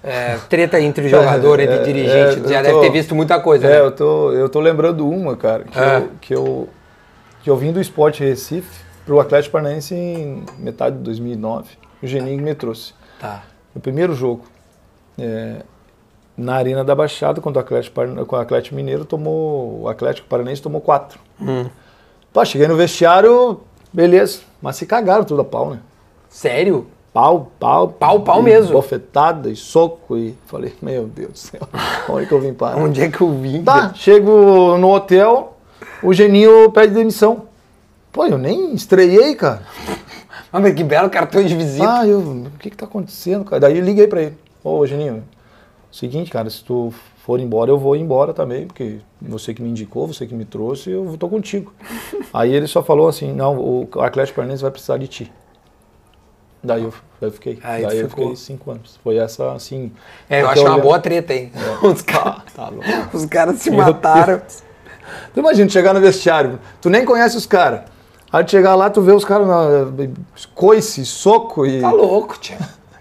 é, 0.02 0.38
treta 0.48 0.80
entre 0.80 1.06
jogador, 1.10 1.60
entre 1.60 1.76
É, 1.76 1.82
dirigente. 1.82 2.46
é, 2.46 2.48
Já 2.48 2.62
deve 2.62 2.74
tô- 2.74 2.80
ter 2.80 2.90
visto 2.90 3.14
muita 3.14 3.38
coisa, 3.40 3.66
É, 3.66 3.70
né? 3.70 3.80
eu 3.80 3.92
tô, 3.92 4.32
eu 4.32 4.48
tô 4.48 4.58
lembrando 4.58 5.08
uma, 5.08 5.36
cara, 5.36 5.64
que, 5.64 5.78
É. 5.78 5.96
eu, 5.98 6.08
que, 6.20 6.34
eu, 6.34 6.68
que 7.44 7.50
eu 7.50 7.56
vim 7.56 7.70
do 7.72 7.80
Esporte 7.80 8.24
Recife 8.24 8.80
pro 9.04 9.20
Atlético 9.20 9.52
Paranaense 9.52 9.94
em 9.94 10.44
metade 10.58 10.96
de 10.96 11.02
2009. 11.02 11.68
O 12.02 12.06
Geninho 12.06 12.42
me 12.42 12.54
trouxe. 12.54 12.94
Tá. 13.20 13.42
No 13.74 13.80
primeiro 13.80 14.14
jogo, 14.14 14.44
é, 15.18 15.56
na 16.38 16.54
Arena 16.54 16.84
da 16.84 16.94
Baixada, 16.94 17.40
contra 17.40 17.60
o 17.60 17.64
Atlético, 17.64 18.00
o 18.00 18.36
Atlético 18.36 18.76
Mineiro, 18.76 19.04
tomou, 19.04 19.82
o 19.82 19.88
Atlético 19.88 20.28
Paranaense 20.28 20.62
tomou 20.62 20.80
quatro. 20.80 21.18
Hum. 21.40 21.66
Pá, 22.32 22.44
cheguei 22.44 22.68
no 22.68 22.76
vestiário, 22.76 23.60
beleza, 23.92 24.40
mas 24.62 24.76
se 24.76 24.86
cagaram 24.86 25.24
tudo 25.24 25.40
a 25.40 25.44
pau, 25.44 25.70
né? 25.70 25.80
Sério? 26.30 26.86
Pau, 27.12 27.50
pau. 27.58 27.88
Pau, 27.88 28.20
pau 28.20 28.40
e 28.40 28.44
mesmo. 28.44 28.72
Bofetada 28.72 29.50
e 29.50 29.56
soco 29.56 30.16
e 30.16 30.36
falei, 30.46 30.72
meu 30.80 31.06
Deus 31.06 31.32
do 31.32 31.38
céu, 31.38 31.60
onde 32.08 32.26
que 32.26 32.32
eu 32.32 32.40
vim 32.40 32.54
parar? 32.54 32.76
Onde 32.76 33.02
é 33.02 33.10
que 33.10 33.20
eu 33.20 33.32
vim? 33.32 33.64
Tá, 33.64 33.92
chego 33.94 34.78
no 34.78 34.94
hotel, 34.94 35.56
o 36.02 36.14
Geninho 36.14 36.70
pede 36.70 36.94
demissão. 36.94 37.48
Pô, 38.12 38.26
eu 38.26 38.38
nem 38.38 38.72
estreiei, 38.74 39.34
cara. 39.34 39.62
Mas 40.52 40.72
que 40.72 40.84
belo 40.84 41.10
cartão 41.10 41.42
de 41.42 41.54
visita. 41.54 42.00
Ah, 42.00 42.06
eu, 42.06 42.20
o 42.20 42.58
que 42.58 42.70
que 42.70 42.76
tá 42.76 42.86
acontecendo, 42.86 43.44
cara? 43.44 43.60
Daí 43.60 43.76
eu 43.76 43.84
liguei 43.84 44.06
pra 44.06 44.22
ele. 44.22 44.38
Ô, 44.62 44.86
Geninho, 44.86 45.22
seguinte, 45.90 46.30
cara, 46.30 46.48
se 46.50 46.62
tu 46.62 46.92
for 47.16 47.40
embora, 47.40 47.70
eu 47.70 47.78
vou 47.78 47.96
embora 47.96 48.32
também, 48.32 48.66
porque 48.66 48.98
você 49.20 49.52
que 49.52 49.62
me 49.62 49.68
indicou, 49.68 50.06
você 50.06 50.26
que 50.26 50.34
me 50.34 50.44
trouxe, 50.44 50.90
eu 50.90 51.16
tô 51.18 51.28
contigo. 51.28 51.72
Aí 52.32 52.54
ele 52.54 52.66
só 52.66 52.82
falou 52.82 53.08
assim, 53.08 53.32
não, 53.32 53.58
o 53.58 53.88
Atlético 54.00 54.36
Paranaense 54.36 54.62
vai 54.62 54.70
precisar 54.70 54.96
de 54.98 55.08
ti. 55.08 55.32
Daí 56.62 56.82
eu, 56.82 56.92
eu 57.20 57.30
fiquei. 57.30 57.58
Aí 57.62 57.82
daí 57.82 57.98
eu 57.98 58.08
ficou. 58.08 58.24
fiquei 58.24 58.36
cinco 58.36 58.70
anos. 58.70 58.98
Foi 59.02 59.16
essa, 59.16 59.52
assim... 59.52 59.92
É, 60.28 60.42
eu 60.42 60.48
acho 60.48 60.60
uma 60.62 60.70
olhando- 60.70 60.82
boa 60.82 60.98
treta, 60.98 61.32
hein? 61.32 61.52
Os, 61.82 62.02
caras 62.02 62.42
Tá 62.54 62.72
os 63.12 63.24
caras 63.26 63.58
se 63.58 63.70
Meu 63.70 63.78
mataram. 63.80 64.42
Tu 65.32 65.40
imagina, 65.40 65.68
chegar 65.70 65.94
no 65.94 66.00
vestiário, 66.00 66.58
tu 66.80 66.90
nem 66.90 67.04
conhece 67.04 67.36
os 67.36 67.46
caras. 67.46 67.82
Aí 68.30 68.44
tu 68.44 68.50
chegar 68.50 68.74
lá, 68.74 68.90
tu 68.90 69.00
vê 69.00 69.12
os 69.12 69.24
caras 69.24 69.46
na 69.46 69.90
coice, 70.54 71.06
soco 71.06 71.64
e... 71.64 71.80
Tá 71.80 71.90
louco, 71.90 72.38
tia. 72.38 72.58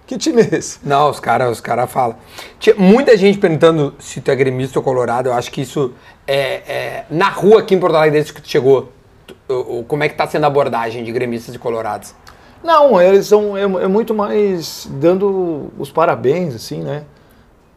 Que 0.08 0.18
time 0.18 0.42
é 0.42 0.56
esse? 0.56 0.80
Não, 0.84 1.10
os 1.10 1.20
caras 1.20 1.52
os 1.52 1.60
cara 1.62 1.86
falam. 1.86 2.16
Tinha 2.60 2.74
muita 2.78 3.18
gente 3.18 3.38
perguntando 3.38 3.94
se 4.00 4.22
tu 4.22 4.32
é 4.32 4.36
gremista 4.36 4.80
ou 4.80 4.84
colorado. 4.84 5.28
Eu 5.28 5.34
acho 5.34 5.52
que 5.52 5.62
isso 5.62 5.94
é, 6.26 6.40
é- 6.66 7.04
na 7.10 7.30
rua 7.30 7.60
aqui 7.60 7.76
em 7.76 7.80
Porto 7.80 7.96
Alegre, 7.96 8.14
desde 8.14 8.32
que 8.34 8.42
tu 8.42 8.48
chegou, 8.50 8.90
tu- 9.28 9.84
como 9.88 10.04
é 10.06 10.10
que 10.10 10.16
tá 10.16 10.26
sendo 10.26 10.46
a 10.46 10.48
abordagem 10.48 11.04
de 11.04 11.12
gremistas 11.12 11.54
e 11.54 11.60
colorados? 11.60 12.16
Não, 12.64 13.00
eles 13.02 13.28
são... 13.28 13.56
É, 13.58 13.64
é 13.64 13.88
muito 13.88 14.14
mais 14.14 14.88
dando 14.90 15.72
os 15.78 15.92
parabéns, 15.92 16.56
assim, 16.56 16.82
né? 16.82 17.04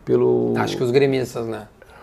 Pelo... 0.05 0.55
Acho 0.57 0.77
que 0.77 0.85
os 0.85 0.91
gremistas, 0.93 1.47
né? 1.47 1.63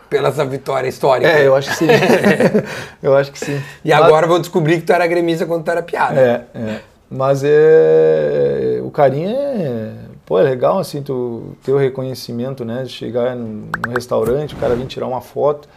Pela 0.10 0.28
essa 0.30 0.46
vitória 0.46 0.88
histórica. 0.90 1.30
É, 1.30 1.48
eu 1.48 1.56
acho 1.56 1.70
que 1.70 1.76
sim. 1.78 1.88
eu 3.02 3.16
acho 3.16 3.32
que 3.32 3.40
sim. 3.40 3.62
E 3.84 3.92
agora 3.94 4.28
vão 4.28 4.40
descobrir 4.40 4.78
que 4.80 4.86
tu 4.86 4.94
era 4.94 5.08
gremista 5.08 5.46
quando 5.46 5.64
tu 5.64 5.72
era 5.72 5.82
piada. 5.82 6.20
É, 6.20 6.60
é. 6.60 6.80
Mas 7.10 7.42
é. 7.44 8.80
O 8.84 8.92
carinho 8.92 9.30
é. 9.30 9.92
Pô, 10.28 10.38
é 10.38 10.44
legal 10.44 10.78
assim, 10.78 11.02
tu 11.02 11.56
ter 11.64 11.72
o 11.72 11.78
reconhecimento, 11.78 12.66
né? 12.66 12.84
De 12.84 12.90
chegar 12.90 13.34
num 13.34 13.70
num 13.86 13.94
restaurante, 13.94 14.54
o 14.54 14.58
cara 14.58 14.76
vir 14.76 14.86
tirar 14.86 15.08
uma 15.08 15.22
foto, 15.22 15.70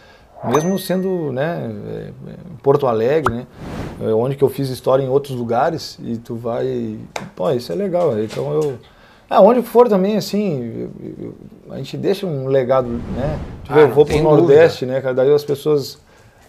mesmo 0.43 0.77
sendo, 0.77 1.31
né, 1.31 1.71
é, 1.87 2.31
é, 2.31 2.35
Porto 2.61 2.85
Alegre, 2.85 3.33
né? 3.33 3.47
é, 4.03 4.13
Onde 4.13 4.35
que 4.35 4.43
eu 4.43 4.49
fiz 4.49 4.67
história 4.69 5.01
em 5.03 5.07
outros 5.07 5.35
lugares, 5.37 5.97
e 6.03 6.17
tu 6.17 6.35
vai. 6.35 6.97
Pô, 7.33 7.49
isso 7.51 7.71
é 7.71 7.75
legal. 7.75 8.19
Então 8.19 8.51
eu. 8.53 8.77
Ah, 9.29 9.39
onde 9.39 9.61
for 9.61 9.87
também, 9.87 10.17
assim, 10.17 10.89
eu- 11.01 11.25
eu- 11.27 11.35
a 11.73 11.77
gente 11.77 11.95
deixa 11.95 12.27
um 12.27 12.47
legado, 12.47 12.89
né? 12.89 13.39
Vê, 13.69 13.79
Ah, 13.79 13.83
eu 13.83 13.87
vou 13.93 14.05
pro 14.05 14.19
Nordeste, 14.21 14.85
né, 14.85 14.99
cara? 14.99 15.13
Daí 15.13 15.33
as 15.33 15.45
pessoas 15.45 15.97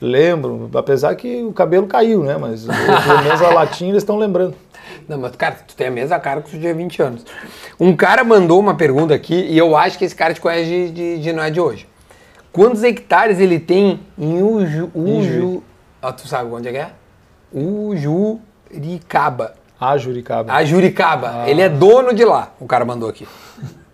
lembram, 0.00 0.68
apesar 0.74 1.14
que 1.14 1.44
o 1.44 1.52
cabelo 1.52 1.86
caiu, 1.86 2.24
né? 2.24 2.36
Mas 2.36 2.64
pelo 2.64 3.22
menos 3.22 3.40
a 3.40 3.50
latinha 3.50 3.90
eles 3.90 4.02
estão 4.02 4.18
lembrando. 4.18 4.56
Não, 5.08 5.18
mas, 5.18 5.34
cara, 5.36 5.56
tu 5.66 5.74
tem 5.74 5.88
a 5.88 5.90
mesma 5.90 6.18
cara 6.18 6.40
que 6.40 6.50
tu 6.50 6.58
tinha 6.58 6.74
20 6.74 7.02
anos. 7.02 7.26
Um 7.78 7.96
cara 7.96 8.24
mandou 8.24 8.60
uma 8.60 8.74
pergunta 8.74 9.14
aqui 9.14 9.34
e 9.34 9.58
eu 9.58 9.76
acho 9.76 9.98
que 9.98 10.04
esse 10.04 10.14
cara 10.14 10.34
te 10.34 10.40
conhece 10.40 10.68
de, 10.68 10.90
de, 10.90 11.18
de 11.18 11.32
não 11.32 11.42
é 11.42 11.50
de 11.50 11.60
hoje. 11.60 11.86
Quantos 12.52 12.82
hectares 12.82 13.40
ele 13.40 13.58
tem 13.58 14.00
em 14.18 14.42
Uju... 14.42 14.90
Uju... 14.94 15.62
Ah, 16.00 16.12
tu 16.12 16.28
sabe 16.28 16.52
onde 16.52 16.68
é 16.68 16.72
que 16.72 16.78
é? 16.78 16.90
Ujuricaba. 17.52 19.54
A 19.80 19.96
Juricaba. 19.96 20.52
A 20.52 20.64
Juricaba. 20.64 21.44
Ele 21.46 21.60
é 21.60 21.68
dono 21.68 22.14
de 22.14 22.24
lá, 22.24 22.52
o 22.60 22.66
cara 22.66 22.84
mandou 22.84 23.08
aqui. 23.08 23.26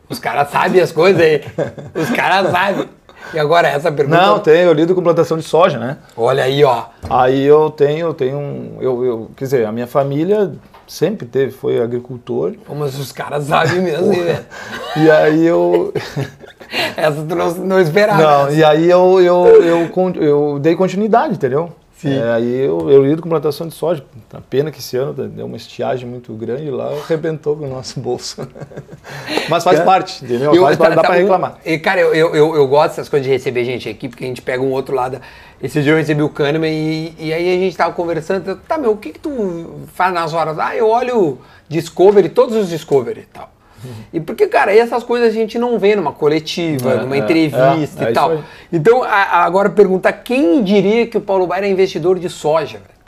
Os 0.09 0.19
caras 0.19 0.51
sabem 0.51 0.81
as 0.81 0.91
coisas 0.91 1.21
aí. 1.21 1.43
Os 1.95 2.11
caras 2.11 2.51
sabem. 2.51 2.89
E 3.33 3.39
agora 3.39 3.69
essa 3.69 3.93
pergunta... 3.93 4.21
Não, 4.21 4.39
tem, 4.39 4.63
eu 4.63 4.73
lido 4.73 4.95
com 4.95 5.03
plantação 5.03 5.37
de 5.37 5.45
soja, 5.45 5.79
né? 5.79 5.99
Olha 6.17 6.45
aí, 6.45 6.65
ó. 6.65 6.85
Aí 7.11 7.45
eu 7.45 7.71
tenho, 7.71 8.09
eu 8.09 8.15
tenho 8.15 8.39
um. 8.39 8.79
Eu, 8.81 9.05
eu, 9.05 9.31
quer 9.37 9.45
dizer, 9.45 9.67
a 9.67 9.73
minha 9.73 9.87
família 9.87 10.53
sempre 10.89 11.27
teve, 11.27 11.53
foi 11.53 11.81
agricultor. 11.81 12.55
Mas 12.77 12.99
os 12.99 13.13
caras 13.13 13.45
sabem 13.45 13.81
mesmo, 13.81 14.13
velho? 14.13 14.45
E 14.97 15.11
aí 15.11 15.47
eu. 15.47 15.93
Essa 16.97 17.23
tu 17.27 17.35
não, 17.35 17.55
não 17.55 17.81
esperava. 17.81 18.23
Não, 18.23 18.53
e 18.53 18.63
aí 18.65 18.91
eu, 18.91 19.21
eu, 19.21 19.47
eu, 19.63 19.89
con- 19.89 20.13
eu 20.17 20.59
dei 20.61 20.75
continuidade, 20.75 21.35
entendeu? 21.35 21.73
É, 22.05 22.33
aí 22.33 22.61
eu, 22.61 22.91
eu 22.91 23.05
lido 23.05 23.21
com 23.23 23.29
plantação 23.29 23.67
de 23.67 23.75
soja. 23.75 24.05
A 24.33 24.41
pena 24.41 24.71
que 24.71 24.79
esse 24.79 24.97
ano 24.97 25.13
deu 25.13 25.47
uma 25.47 25.57
estiagem 25.57 26.09
muito 26.09 26.33
grande 26.35 26.71
lá, 26.71 26.91
arrebentou 26.93 27.57
com 27.57 27.65
o 27.65 27.69
nosso 27.69 27.99
bolso. 28.01 28.47
Mas 29.49 29.65
faz 29.65 29.81
parte, 29.81 30.25
entendeu? 30.25 30.55
Eu- 30.55 30.63
faz 30.63 30.77
parte, 30.77 30.95
dá 30.95 30.97
tá- 31.03 31.09
pra 31.09 31.17
tá- 31.17 31.21
reclamar. 31.23 31.59
E, 31.65 31.79
cara, 31.79 32.01
eu, 32.01 32.15
eu, 32.15 32.55
eu, 32.55 32.69
gosto 32.69 32.91
dessas 32.91 33.09
coisas 33.09 33.27
de 33.27 33.33
receber 33.33 33.65
gente 33.65 33.89
aqui, 33.89 34.09
porque 34.09 34.25
a 34.25 34.29
gente 34.29 34.43
pega 34.43 34.63
um 34.63 34.71
outro 34.71 34.95
lado. 34.95 35.21
Esse 35.61 35.83
dia 35.83 35.93
eu 35.93 35.97
recebi 35.97 36.23
o 36.23 36.29
Kahneman 36.29 36.71
e, 36.71 37.15
e 37.19 37.33
aí 37.33 37.57
a 37.57 37.59
gente 37.59 37.77
tava 37.77 37.93
conversando. 37.95 38.57
Tá, 38.69 38.79
meu, 38.79 38.93
o 38.93 38.97
que 38.97 39.11
que 39.11 39.19
tu 39.19 39.81
faz 39.95 40.13
nas 40.15 40.33
horas? 40.33 40.59
Ah, 40.59 40.77
eu 40.77 40.89
olho 40.89 41.39
Discovery, 41.69 42.29
todos 42.29 42.55
os 42.57 42.69
Discovery 42.69 43.21
e 43.21 43.27
tal. 43.27 43.58
E 44.13 44.21
porque, 44.21 44.47
cara, 44.47 44.75
essas 44.75 45.05
coisas 45.05 45.29
a 45.29 45.33
gente 45.33 45.59
não 45.59 45.79
vê 45.79 45.95
numa 45.95 46.13
coletiva, 46.13 46.93
É, 46.93 47.01
numa 47.01 47.17
é, 47.17 47.21
entrevista 47.21 48.05
é, 48.05 48.09
é 48.09 48.11
e 48.11 48.13
tal. 48.15 48.43
Então, 48.73 49.03
a- 49.03 49.45
agora 49.45 49.71
pergunta, 49.71 50.13
quem 50.13 50.63
diria 50.65 51.07
que 51.07 51.17
o 51.17 51.21
Paulo 51.21 51.47
Baier 51.47 51.65
é 51.65 51.69
investidor 51.69 52.19
de 52.19 52.29
soja? 52.29 52.79
velho? 52.79 52.99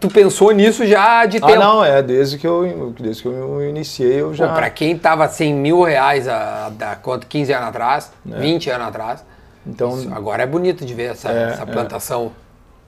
Tu 0.00 0.08
pensou 0.08 0.50
nisso 0.50 0.84
já 0.86 1.24
de 1.26 1.36
Ah, 1.36 1.46
tempo? 1.46 1.58
não, 1.60 1.84
é, 1.84 2.02
desde 2.02 2.36
que 2.38 2.46
eu, 2.46 2.92
desde 2.98 3.22
que 3.22 3.28
eu 3.28 3.68
iniciei, 3.68 4.20
eu 4.20 4.34
já. 4.34 4.48
Pô, 4.48 4.54
pra 4.54 4.70
quem 4.70 4.98
tava 4.98 5.28
100 5.28 5.54
mil 5.54 5.82
reais 5.82 6.26
há, 6.26 6.72
há 6.80 6.96
quanto, 6.96 7.26
15 7.28 7.52
anos 7.52 7.68
atrás, 7.68 8.10
20 8.24 8.70
anos 8.70 8.88
atrás, 8.88 9.24
Então, 9.64 9.90
isso 10.00 10.10
agora 10.12 10.42
é 10.42 10.46
bonito 10.46 10.84
de 10.84 10.94
ver 10.94 11.12
essa, 11.12 11.30
É, 11.30 11.50
essa 11.52 11.62
é. 11.62 11.66
plantação. 11.66 12.32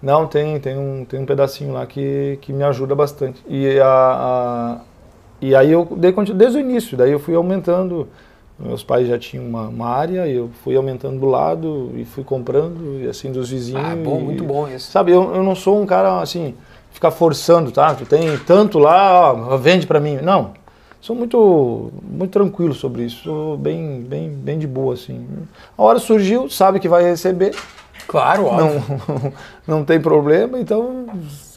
Não, 0.03 0.27
tem, 0.27 0.59
tem, 0.59 0.77
um, 0.79 1.05
tem 1.05 1.21
um 1.21 1.27
pedacinho 1.27 1.75
lá 1.75 1.87
que, 1.87 2.39
que 2.41 2.53
me 2.53 2.65
ajuda 2.65 2.95
bastante. 2.95 3.41
E, 3.47 3.79
a, 3.79 3.87
a- 3.87 4.77
e 5.41 5.55
aí 5.55 5.71
eu 5.73 5.87
dei 5.97 6.13
desde 6.35 6.59
o 6.59 6.61
início, 6.61 6.97
daí 6.97 7.13
eu 7.13 7.19
fui 7.19 7.35
aumentando. 7.35 8.09
Meus 8.63 8.85
pais 8.85 9.09
já 9.09 9.19
tinham 9.19 9.47
uma, 9.47 9.69
uma 9.69 9.89
área, 9.89 10.27
eu 10.29 10.51
fui 10.63 10.77
aumentando 10.77 11.19
do 11.19 11.25
lado 11.27 11.93
e 11.97 12.05
fui 12.05 12.23
comprando, 12.23 13.01
e 13.03 13.09
assim, 13.09 13.33
dos 13.33 13.49
vizinhos. 13.49 13.83
Ah, 13.83 13.97
bom, 13.97 14.19
e- 14.21 14.25
muito 14.25 14.45
bom 14.45 14.69
isso. 14.69 14.91
Sabe, 14.93 15.13
eu, 15.13 15.35
eu 15.35 15.43
não 15.43 15.55
sou 15.55 15.81
um 15.81 15.87
cara 15.87 16.21
assim, 16.21 16.55
ficar 16.93 17.11
forçando, 17.11 17.73
tá? 17.73 17.95
Tu 17.95 18.05
tem 18.05 18.37
tanto 18.47 18.79
lá, 18.79 19.33
ó, 19.33 19.57
vende 19.57 19.87
pra 19.87 19.99
mim. 19.99 20.19
Não. 20.23 20.51
Sou 21.01 21.17
muito, 21.17 21.91
muito 22.03 22.31
tranquilo 22.33 22.75
sobre 22.75 23.05
isso, 23.05 23.23
sou 23.25 23.57
bem, 23.57 24.03
bem, 24.03 24.29
bem 24.29 24.59
de 24.59 24.67
boa, 24.67 24.93
assim. 24.93 25.27
A 25.79 25.83
hora 25.83 25.99
surgiu, 25.99 26.47
sabe 26.51 26.79
que 26.79 26.87
vai 26.91 27.03
receber, 27.03 27.55
Claro, 28.07 28.45
óbvio. 28.45 28.83
não, 29.17 29.33
não 29.79 29.85
tem 29.87 29.99
problema, 29.99 30.61
então 30.61 31.07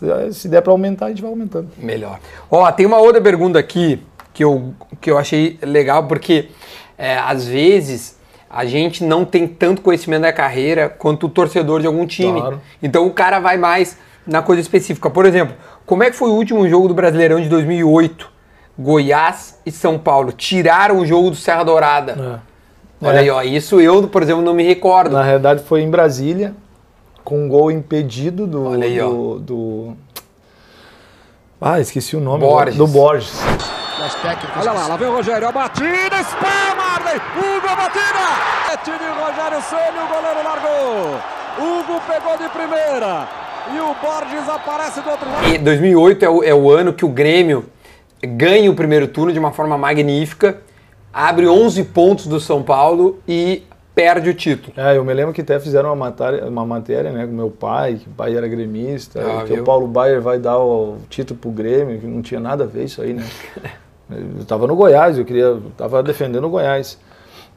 se- 0.03 0.33
se 0.41 0.47
der 0.49 0.61
para 0.61 0.71
aumentar, 0.71 1.07
a 1.07 1.09
gente 1.09 1.21
vai 1.21 1.31
aumentando. 1.31 1.69
Melhor. 1.77 2.19
Ó, 2.49 2.71
tem 2.71 2.85
uma 2.85 2.97
outra 2.97 3.21
pergunta 3.21 3.57
aqui 3.59 4.01
que 4.33 4.43
eu, 4.43 4.73
que 4.99 5.09
eu 5.11 5.17
achei 5.17 5.57
legal, 5.61 6.05
porque 6.07 6.49
é, 6.97 7.17
às 7.17 7.45
vezes 7.47 8.17
a 8.49 8.65
gente 8.65 9.03
não 9.03 9.25
tem 9.25 9.47
tanto 9.47 9.81
conhecimento 9.81 10.21
da 10.21 10.33
carreira 10.33 10.87
quanto 10.89 11.25
o 11.25 11.29
torcedor 11.29 11.81
de 11.81 11.87
algum 11.87 12.05
time. 12.05 12.39
Claro. 12.39 12.61
Então 12.81 13.05
o 13.07 13.11
cara 13.11 13.39
vai 13.39 13.57
mais 13.57 13.97
na 14.25 14.41
coisa 14.41 14.61
específica. 14.61 15.09
Por 15.09 15.25
exemplo, 15.25 15.55
como 15.85 16.03
é 16.03 16.09
que 16.11 16.15
foi 16.15 16.29
o 16.29 16.33
último 16.33 16.67
jogo 16.69 16.87
do 16.87 16.93
Brasileirão 16.93 17.41
de 17.41 17.49
2008? 17.49 18.31
Goiás 18.77 19.59
e 19.65 19.71
São 19.71 19.99
Paulo 19.99 20.31
tiraram 20.31 20.99
o 20.99 21.05
jogo 21.05 21.29
do 21.29 21.35
Serra 21.35 21.63
Dourada. 21.63 22.41
Olha 23.01 23.17
É. 23.17 23.19
aí, 23.19 23.29
ó, 23.29 23.41
isso 23.41 23.79
eu, 23.81 24.07
por 24.07 24.23
exemplo, 24.23 24.41
não 24.41 24.53
me 24.53 24.63
recordo. 24.63 25.11
Na 25.13 25.23
realidade 25.23 25.63
foi 25.63 25.81
em 25.81 25.89
Brasília, 25.89 26.55
com 27.23 27.45
um 27.45 27.47
gol 27.49 27.71
impedido 27.71 28.45
do. 28.47 28.65
Olha 28.69 28.85
aí, 28.85 28.99
ó. 28.99 29.07
do, 29.09 29.39
do- 29.39 29.97
Ah, 31.61 31.79
esqueci 31.79 32.15
o 32.15 32.19
nome. 32.19 32.39
Borges. 32.45 32.75
Do 32.75 32.87
Borges. 32.87 33.33
das 33.99 34.15
técnicas. 34.15 34.57
Olha 34.61 34.71
lá, 34.73 34.87
lá 34.87 34.97
vem 34.97 35.07
o 35.07 35.15
Rogério, 35.15 35.47
a 35.47 35.51
batida, 35.51 36.19
espalha 36.19 36.75
Marley, 36.75 37.21
Hugo 37.37 37.67
a 37.67 37.75
batida, 37.75 38.73
é 38.73 38.77
time 38.77 38.97
Rogério 38.97 39.61
Ceni, 39.61 39.99
o 39.99 40.07
goleiro 40.07 40.43
largou, 40.43 41.19
Hugo 41.59 42.01
pegou 42.07 42.37
de 42.37 42.49
primeira, 42.49 43.27
e 43.73 43.79
o 43.79 43.95
Borges 44.01 44.49
aparece 44.49 44.99
do 45.01 45.09
outro 45.09 45.29
lado. 45.31 45.47
E 45.47 45.57
2008 45.57 46.25
é 46.25 46.29
o, 46.29 46.43
é 46.43 46.53
o 46.53 46.69
ano 46.69 46.91
que 46.91 47.05
o 47.05 47.09
Grêmio 47.09 47.65
ganha 48.21 48.69
o 48.69 48.75
primeiro 48.75 49.07
turno 49.07 49.31
de 49.31 49.39
uma 49.39 49.51
forma 49.53 49.77
magnífica, 49.77 50.61
abre 51.13 51.47
11 51.47 51.83
pontos 51.85 52.27
do 52.27 52.39
São 52.41 52.61
Paulo 52.63 53.19
e 53.27 53.63
perde 53.95 54.29
o 54.29 54.33
título. 54.33 54.73
É, 54.75 54.97
eu 54.97 55.05
me 55.05 55.13
lembro 55.13 55.33
que 55.33 55.41
até 55.41 55.59
fizeram 55.59 55.89
uma 55.89 55.95
matéria, 55.95 56.45
uma 56.45 56.65
matéria 56.65 57.11
né, 57.11 57.25
com 57.25 57.33
meu 57.33 57.49
pai, 57.49 57.95
que 57.95 58.09
o 58.09 58.13
pai 58.13 58.35
era 58.35 58.47
gremista, 58.47 59.19
Ah, 59.21 59.41
que 59.45 59.53
viu? 59.53 59.61
o 59.61 59.65
Paulo 59.65 59.87
Baier 59.87 60.21
vai 60.21 60.39
dar 60.39 60.57
o 60.57 60.97
título 61.09 61.39
pro 61.39 61.51
Grêmio, 61.51 61.99
que 61.99 62.05
não 62.07 62.21
tinha 62.21 62.39
nada 62.39 62.63
a 62.63 62.67
ver 62.67 62.85
isso 62.85 63.01
aí, 63.01 63.13
né? 63.13 63.25
Eu 64.39 64.45
tava 64.45 64.67
no 64.67 64.75
Goiás, 64.75 65.17
eu 65.17 65.25
queria, 65.25 65.43
eu 65.45 65.61
tava 65.77 66.03
defendendo 66.03 66.43
o 66.43 66.49
Goiás. 66.49 66.99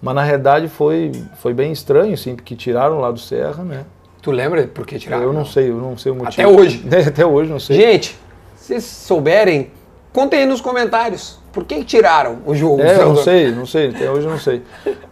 Mas 0.00 0.14
na 0.14 0.22
realidade 0.22 0.68
foi, 0.68 1.12
foi 1.36 1.52
bem 1.52 1.72
estranho, 1.72 2.14
assim, 2.14 2.34
porque 2.34 2.54
tiraram 2.54 2.98
lá 3.00 3.10
do 3.10 3.18
Serra, 3.18 3.62
né? 3.64 3.84
Tu 4.22 4.30
lembra 4.30 4.66
por 4.66 4.86
que 4.86 4.98
tiraram? 4.98 5.24
eu 5.24 5.32
não 5.32 5.44
sei, 5.44 5.70
eu 5.70 5.76
não 5.76 5.98
sei 5.98 6.12
o 6.12 6.14
motivo. 6.14 6.32
Até 6.42 6.46
hoje. 6.46 6.84
Até 7.06 7.26
hoje, 7.26 7.50
não 7.50 7.58
sei. 7.58 7.76
Gente, 7.76 8.16
se 8.54 8.80
souberem, 8.80 9.70
contem 10.12 10.40
aí 10.40 10.46
nos 10.46 10.60
comentários. 10.60 11.38
Por 11.56 11.64
que, 11.64 11.82
tiraram 11.82 12.40
o 12.44 12.54
jogo? 12.54 12.82
É, 12.82 13.00
eu 13.00 13.08
não 13.08 13.16
sei, 13.16 13.50
não 13.50 13.64
sei, 13.64 13.88
até 13.88 14.10
hoje 14.10 14.26
eu 14.26 14.30
não 14.30 14.38
sei. 14.38 14.60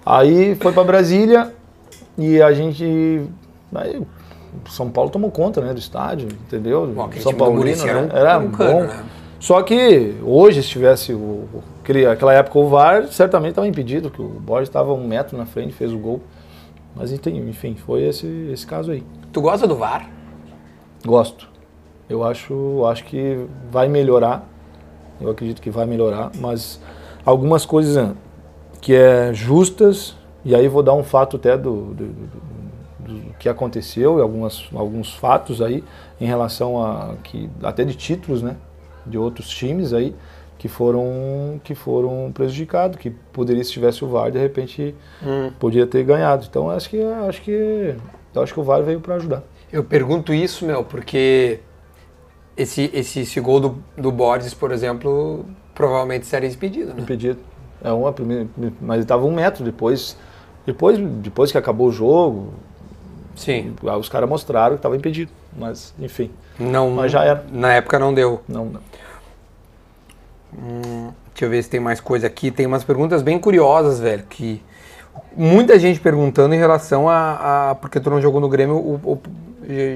Aí 0.04 0.54
foi 0.56 0.72
pra 0.72 0.84
Brasília 0.84 1.50
e 2.18 2.42
a 2.42 2.52
gente. 2.52 3.22
Aí, 3.74 4.02
São 4.68 4.90
Paulo 4.90 5.08
tomou 5.08 5.30
conta 5.30 5.62
né, 5.62 5.72
do 5.72 5.78
estádio, 5.78 6.28
entendeu? 6.46 6.86
Bom, 6.94 7.08
São 7.18 7.32
Paulino, 7.32 7.82
era 7.88 8.02
né? 8.02 8.02
um- 8.12 8.16
Era 8.18 8.30
era 8.32 8.38
um 8.38 8.48
bom. 8.48 8.82
né? 8.82 9.02
Só 9.40 9.62
que 9.62 10.16
hoje, 10.22 10.62
se 10.62 10.68
tivesse 10.68 11.14
o, 11.14 11.44
aquele- 11.82 12.04
aquela 12.04 12.34
época 12.34 12.58
o 12.58 12.68
VAR, 12.68 13.06
certamente 13.08 13.50
estava 13.52 13.66
impedido, 13.66 14.10
que 14.10 14.20
o 14.20 14.28
Borges 14.28 14.68
estava 14.68 14.92
um 14.92 15.06
metro 15.08 15.38
na 15.38 15.46
frente, 15.46 15.72
fez 15.72 15.94
o 15.94 15.98
gol. 15.98 16.20
Mas 16.94 17.10
enfim, 17.10 17.38
enfim, 17.48 17.74
foi 17.74 18.02
esse, 18.02 18.26
esse 18.52 18.66
caso 18.66 18.90
aí. 18.90 19.02
Tu 19.32 19.40
gosta 19.40 19.66
do 19.66 19.76
VAR? 19.76 20.10
Gosto. 21.06 21.48
Eu 22.06 22.22
acho, 22.22 22.84
acho 22.84 23.02
que 23.04 23.46
vai 23.72 23.88
melhorar. 23.88 24.46
Eu 25.20 25.30
acredito 25.30 25.62
que 25.62 25.70
vai 25.70 25.86
melhorar, 25.86 26.30
mas 26.38 26.80
algumas 27.24 27.64
coisas 27.64 27.96
né, 27.96 28.14
que 28.80 28.94
é 28.94 29.32
justas, 29.32 30.16
e 30.44 30.54
aí 30.54 30.68
vou 30.68 30.82
dar 30.82 30.94
um 30.94 31.04
fato 31.04 31.36
até 31.36 31.56
do, 31.56 31.94
do, 31.94 32.06
do, 32.06 32.40
do 33.00 33.34
que 33.38 33.48
aconteceu, 33.48 34.18
e 34.18 34.22
algumas, 34.22 34.64
alguns 34.74 35.14
fatos 35.14 35.62
aí 35.62 35.82
em 36.20 36.26
relação 36.26 36.82
a 36.82 37.14
que 37.22 37.48
até 37.62 37.84
de 37.84 37.94
títulos, 37.94 38.42
né, 38.42 38.56
de 39.06 39.18
outros 39.18 39.48
times 39.48 39.92
aí 39.92 40.14
que 40.64 40.68
foram 40.68 41.60
que 41.62 41.74
foram 41.74 42.30
prejudicados, 42.32 42.96
que 42.98 43.10
poderia 43.10 43.62
se 43.62 43.70
tivesse 43.70 44.02
o 44.02 44.08
VAR 44.08 44.30
de 44.30 44.38
repente 44.38 44.94
hum. 45.22 45.50
podia 45.58 45.86
ter 45.86 46.02
ganhado. 46.04 46.46
Então 46.48 46.70
acho 46.70 46.88
que 46.88 47.02
acho 47.02 47.42
que 47.42 47.94
acho 48.34 48.54
que 48.54 48.60
o 48.60 48.62
VAR 48.62 48.82
veio 48.82 48.98
para 48.98 49.16
ajudar. 49.16 49.42
Eu 49.70 49.84
pergunto 49.84 50.32
isso, 50.32 50.64
meu, 50.64 50.82
porque 50.82 51.60
esse, 52.56 52.90
esse, 52.92 53.20
esse 53.20 53.40
gol 53.40 53.60
do, 53.60 53.78
do 53.96 54.12
Borges, 54.12 54.54
por 54.54 54.70
exemplo, 54.70 55.44
provavelmente 55.74 56.26
seria 56.26 56.48
impedido, 56.48 56.94
né? 56.94 57.00
Impedido. 57.00 57.38
É 57.82 57.92
uma 57.92 58.12
primeira, 58.12 58.46
mas 58.80 59.00
estava 59.00 59.26
um 59.26 59.34
metro 59.34 59.64
depois, 59.64 60.16
depois, 60.64 60.98
depois 60.98 61.52
que 61.52 61.58
acabou 61.58 61.88
o 61.88 61.92
jogo. 61.92 62.54
Sim. 63.36 63.74
Os 63.82 64.08
caras 64.08 64.28
mostraram 64.28 64.76
que 64.76 64.78
estava 64.78 64.96
impedido, 64.96 65.30
mas 65.56 65.92
enfim. 65.98 66.30
Não. 66.58 66.90
Mas 66.90 67.12
já 67.12 67.24
era. 67.24 67.44
Na 67.52 67.72
época 67.74 67.98
não 67.98 68.14
deu. 68.14 68.40
Não, 68.48 68.66
não. 68.66 68.80
Hum, 70.56 71.10
deixa 71.32 71.44
eu 71.44 71.50
ver 71.50 71.62
se 71.62 71.68
tem 71.68 71.80
mais 71.80 72.00
coisa 72.00 72.26
aqui. 72.26 72.50
Tem 72.50 72.64
umas 72.64 72.84
perguntas 72.84 73.22
bem 73.22 73.38
curiosas, 73.38 73.98
velho, 73.98 74.22
que 74.30 74.62
muita 75.36 75.78
gente 75.78 76.00
perguntando 76.00 76.54
em 76.54 76.58
relação 76.58 77.08
a, 77.08 77.70
a 77.70 77.74
porque 77.74 78.00
tu 78.00 78.08
não 78.08 78.20
jogou 78.20 78.40
no 78.40 78.48
Grêmio, 78.48 78.76
o, 78.76 78.94
o 79.04 79.20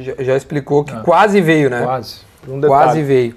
já, 0.02 0.24
já, 0.24 0.36
explicou 0.36 0.82
que 0.82 0.92
ah, 0.92 1.00
quase 1.00 1.40
veio, 1.40 1.70
né? 1.70 1.82
Quase. 1.82 2.27
Um 2.48 2.60
quase 2.60 3.02
veio. 3.02 3.36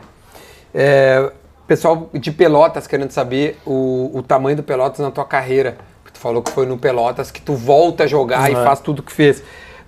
É, 0.73 1.31
pessoal 1.67 2.09
de 2.13 2.31
Pelotas 2.31 2.87
querendo 2.87 3.11
saber 3.11 3.57
o, 3.65 4.11
o 4.13 4.23
tamanho 4.23 4.57
do 4.57 4.63
Pelotas 4.63 4.99
na 4.99 5.11
tua 5.11 5.25
carreira. 5.25 5.77
Tu 6.13 6.19
falou 6.19 6.41
que 6.41 6.51
foi 6.51 6.65
no 6.65 6.77
Pelotas 6.77 7.31
que 7.31 7.41
tu 7.41 7.53
volta 7.53 8.03
a 8.03 8.07
jogar 8.07 8.49
e 8.49 8.53
é. 8.53 8.63
faz 8.63 8.79
tudo 8.79 9.01
que 9.01 9.11
fez. 9.11 9.43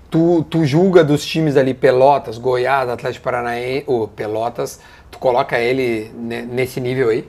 Tu, 0.10 0.46
tu 0.50 0.64
julga 0.66 1.04
dos 1.04 1.26
times 1.26 1.58
ali, 1.58 1.74
Pelotas, 1.74 2.38
Goiás, 2.38 2.88
Atlético 2.88 3.24
Paranaense, 3.24 3.84
ou 3.88 4.08
Pelotas, 4.08 4.80
tu 5.10 5.18
coloca 5.18 5.60
ele 5.60 6.12
nesse 6.14 6.80
nível 6.80 7.10
aí? 7.10 7.28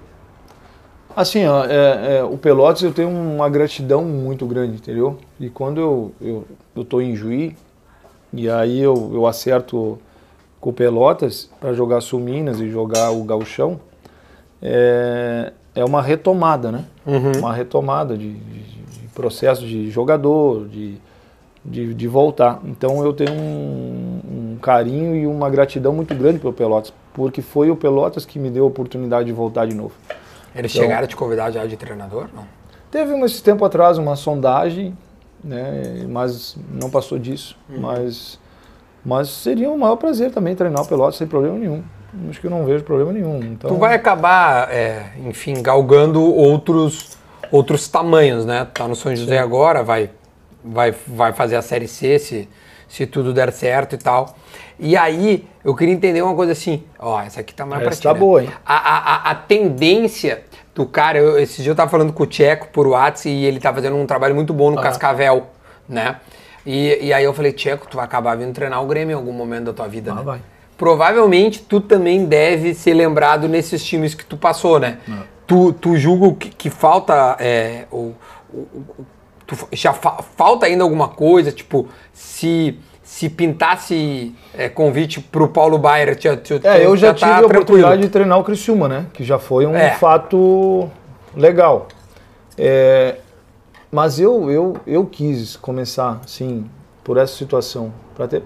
Assim, 1.16 1.46
ó, 1.46 1.64
é, 1.64 2.18
é, 2.18 2.24
o 2.24 2.36
Pelotas 2.36 2.82
eu 2.82 2.92
tenho 2.92 3.08
uma 3.08 3.48
gratidão 3.48 4.04
muito 4.04 4.44
grande, 4.46 4.76
entendeu? 4.76 5.18
E 5.40 5.48
quando 5.48 5.80
eu, 5.80 6.12
eu, 6.20 6.44
eu 6.76 6.84
tô 6.84 7.00
em 7.00 7.16
Juí, 7.16 7.56
e 8.32 8.50
aí 8.50 8.80
eu, 8.80 9.12
eu 9.14 9.26
acerto 9.26 9.98
com 10.64 10.70
o 10.70 10.72
Pelotas 10.72 11.50
para 11.60 11.74
jogar 11.74 12.00
Sul 12.00 12.20
Minas 12.20 12.58
e 12.58 12.70
jogar 12.70 13.10
o 13.10 13.22
Gauchão, 13.22 13.78
é, 14.62 15.52
é 15.74 15.84
uma 15.84 16.00
retomada, 16.00 16.72
né? 16.72 16.86
Uhum. 17.04 17.32
Uma 17.36 17.52
retomada 17.52 18.16
de, 18.16 18.32
de, 18.32 18.62
de, 18.62 19.08
processo 19.08 19.60
de 19.66 19.90
jogador, 19.90 20.66
de, 20.66 20.96
de, 21.62 21.92
de 21.92 22.08
voltar. 22.08 22.62
Então 22.64 23.04
eu 23.04 23.12
tenho 23.12 23.34
um, 23.34 24.20
um, 24.54 24.56
carinho 24.56 25.14
e 25.14 25.26
uma 25.26 25.50
gratidão 25.50 25.92
muito 25.92 26.14
grande 26.14 26.38
pelo 26.38 26.54
Pelotas, 26.54 26.94
porque 27.12 27.42
foi 27.42 27.70
o 27.70 27.76
Pelotas 27.76 28.24
que 28.24 28.38
me 28.38 28.48
deu 28.48 28.64
a 28.64 28.66
oportunidade 28.66 29.26
de 29.26 29.34
voltar 29.34 29.66
de 29.66 29.74
novo. 29.74 29.92
Eles 30.56 30.72
então, 30.72 30.84
chegaram 30.84 31.04
a 31.04 31.06
te 31.06 31.14
convidar 31.14 31.50
já 31.50 31.66
de 31.66 31.76
treinador? 31.76 32.28
Não? 32.34 32.46
Teve 32.90 33.12
um 33.12 33.22
esse 33.26 33.42
tempo 33.42 33.66
atrás 33.66 33.98
uma 33.98 34.16
sondagem, 34.16 34.96
né, 35.42 36.06
mas 36.08 36.56
não 36.70 36.88
passou 36.88 37.18
disso. 37.18 37.54
Uhum. 37.68 37.80
Mas, 37.82 38.40
mas 39.04 39.28
seria 39.28 39.70
um 39.70 39.76
maior 39.76 39.96
prazer 39.96 40.30
também 40.30 40.54
treinar 40.54 40.82
o 40.82 40.86
Pelotas 40.86 41.16
sem 41.16 41.26
problema 41.26 41.58
nenhum. 41.58 41.82
Acho 42.30 42.40
que 42.40 42.46
eu 42.46 42.50
não 42.50 42.64
vejo 42.64 42.84
problema 42.84 43.12
nenhum. 43.12 43.38
Então... 43.42 43.70
Tu 43.70 43.76
vai 43.76 43.94
acabar, 43.94 44.70
é, 44.72 45.06
enfim, 45.26 45.60
galgando 45.60 46.22
outros, 46.22 47.18
outros 47.50 47.88
tamanhos, 47.88 48.46
né? 48.46 48.66
Tá 48.72 48.86
no 48.86 48.94
São 48.94 49.14
José 49.14 49.36
Sim. 49.36 49.42
agora, 49.42 49.82
vai, 49.82 50.10
vai, 50.64 50.94
vai 51.06 51.32
fazer 51.32 51.56
a 51.56 51.62
Série 51.62 51.88
C 51.88 52.18
se, 52.18 52.48
se 52.88 53.04
tudo 53.06 53.34
der 53.34 53.52
certo 53.52 53.94
e 53.94 53.98
tal. 53.98 54.36
E 54.78 54.96
aí, 54.96 55.46
eu 55.64 55.74
queria 55.74 55.94
entender 55.94 56.22
uma 56.22 56.34
coisa 56.34 56.52
assim, 56.52 56.84
ó, 56.98 57.20
essa 57.20 57.40
aqui 57.40 57.54
tá 57.54 57.66
mais 57.66 57.82
essa 57.82 57.90
pra 57.90 57.96
ti, 57.96 58.02
tá 58.02 58.14
né? 58.14 58.18
boa, 58.18 58.42
hein? 58.42 58.50
A, 58.64 58.74
a, 58.74 59.30
a 59.30 59.34
tendência 59.34 60.44
do 60.74 60.86
cara, 60.86 61.18
eu, 61.18 61.38
esse 61.38 61.62
dia 61.62 61.72
eu 61.72 61.76
tava 61.76 61.90
falando 61.90 62.12
com 62.12 62.22
o 62.22 62.26
Tcheco 62.26 62.68
por 62.68 62.86
WhatsApp 62.86 63.28
e 63.28 63.44
ele 63.44 63.60
tá 63.60 63.72
fazendo 63.72 63.96
um 63.96 64.06
trabalho 64.06 64.34
muito 64.34 64.52
bom 64.52 64.70
no 64.70 64.78
ah. 64.78 64.82
Cascavel, 64.82 65.46
né? 65.88 66.16
E, 66.66 67.06
e 67.06 67.12
aí 67.12 67.24
eu 67.24 67.34
falei, 67.34 67.52
Tcheco, 67.52 67.86
tu 67.88 67.96
vai 67.96 68.04
acabar 68.04 68.36
vindo 68.36 68.52
treinar 68.52 68.82
o 68.82 68.86
Grêmio 68.86 69.12
em 69.12 69.16
algum 69.16 69.32
momento 69.32 69.64
da 69.64 69.72
tua 69.72 69.86
vida, 69.88 70.12
ah, 70.12 70.14
né? 70.14 70.22
vai. 70.22 70.40
Provavelmente 70.76 71.62
tu 71.62 71.80
também 71.80 72.24
deve 72.24 72.74
ser 72.74 72.94
lembrado 72.94 73.48
nesses 73.48 73.84
times 73.84 74.14
que 74.14 74.24
tu 74.24 74.36
passou, 74.36 74.80
né? 74.80 74.98
Ah. 75.08 75.22
Tu, 75.46 75.72
tu 75.74 75.96
julga 75.96 76.34
que, 76.34 76.48
que 76.48 76.70
falta 76.70 77.36
é, 77.38 77.84
o, 77.92 78.12
o, 78.52 78.58
o 78.98 79.06
tu, 79.46 79.56
já 79.72 79.92
fa 79.92 80.22
falta 80.36 80.66
ainda 80.66 80.82
alguma 80.82 81.08
coisa, 81.08 81.52
tipo, 81.52 81.88
se 82.12 82.78
se 83.04 83.28
pintasse 83.28 84.34
é, 84.56 84.68
convite 84.68 85.20
para 85.20 85.44
o 85.44 85.48
Paulo 85.48 85.78
Baier, 85.78 86.16
tinha, 86.16 86.36
tinha, 86.36 86.58
é, 86.64 86.84
eu 86.84 86.96
já, 86.96 87.08
já 87.08 87.14
tive 87.14 87.30
tá 87.30 87.36
a 87.36 87.46
oportunidade 87.46 88.02
de 88.02 88.08
treinar 88.08 88.38
o 88.38 88.42
Criciúma, 88.42 88.88
né? 88.88 89.06
Que 89.12 89.22
já 89.22 89.38
foi 89.38 89.66
um 89.66 89.76
é. 89.76 89.90
fato 89.90 90.88
legal. 91.36 91.86
É, 92.56 93.16
mas 93.94 94.18
eu, 94.18 94.50
eu, 94.50 94.76
eu 94.88 95.06
quis 95.06 95.54
começar, 95.54 96.20
sim, 96.26 96.64
por 97.04 97.16
essa 97.16 97.32
situação, 97.36 97.92
para 98.16 98.26
ter, 98.26 98.42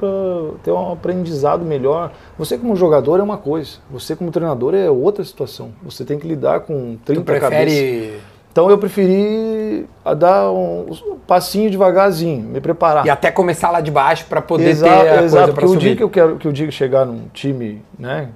ter 0.63 0.71
um 0.71 0.93
aprendizado 0.93 1.65
melhor. 1.65 2.13
Você 2.37 2.59
como 2.59 2.77
jogador 2.77 3.19
é 3.19 3.23
uma 3.23 3.39
coisa, 3.39 3.79
você 3.91 4.15
como 4.15 4.31
treinador 4.31 4.75
é 4.75 4.91
outra 4.91 5.25
situação. 5.25 5.73
Você 5.83 6.05
tem 6.05 6.19
que 6.19 6.29
lidar 6.29 6.61
com 6.61 6.99
30 7.03 7.21
tu 7.23 7.25
prefere... 7.25 7.41
cabeças. 7.41 8.21
Então 8.53 8.69
eu 8.69 8.77
preferi 8.77 9.87
dar 10.19 10.53
um, 10.53 10.91
um 10.91 11.19
passinho 11.27 11.71
devagarzinho, 11.71 12.43
me 12.43 12.61
preparar. 12.61 13.07
E 13.07 13.09
até 13.09 13.31
começar 13.31 13.71
lá 13.71 13.81
de 13.81 13.91
baixo 13.91 14.27
para 14.29 14.43
poder 14.43 14.69
exato, 14.69 15.03
ter 15.03 15.09
a 15.09 15.23
exato, 15.23 15.45
coisa 15.45 15.53
para 15.55 15.67
subir. 15.67 15.77
o 15.77 15.81
dia 15.81 15.97
que 15.97 16.03
eu 16.03 16.11
quero 16.11 16.37
que 16.37 16.47
eu 16.47 16.53
diga 16.53 16.71
chegar 16.71 17.07
num 17.07 17.23
time, 17.33 17.83
né, 17.99 18.29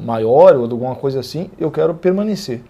maior 0.00 0.54
ou 0.54 0.62
alguma 0.62 0.94
coisa 0.94 1.18
assim, 1.18 1.50
eu 1.58 1.72
quero 1.72 1.92
permanecer. 1.92 2.62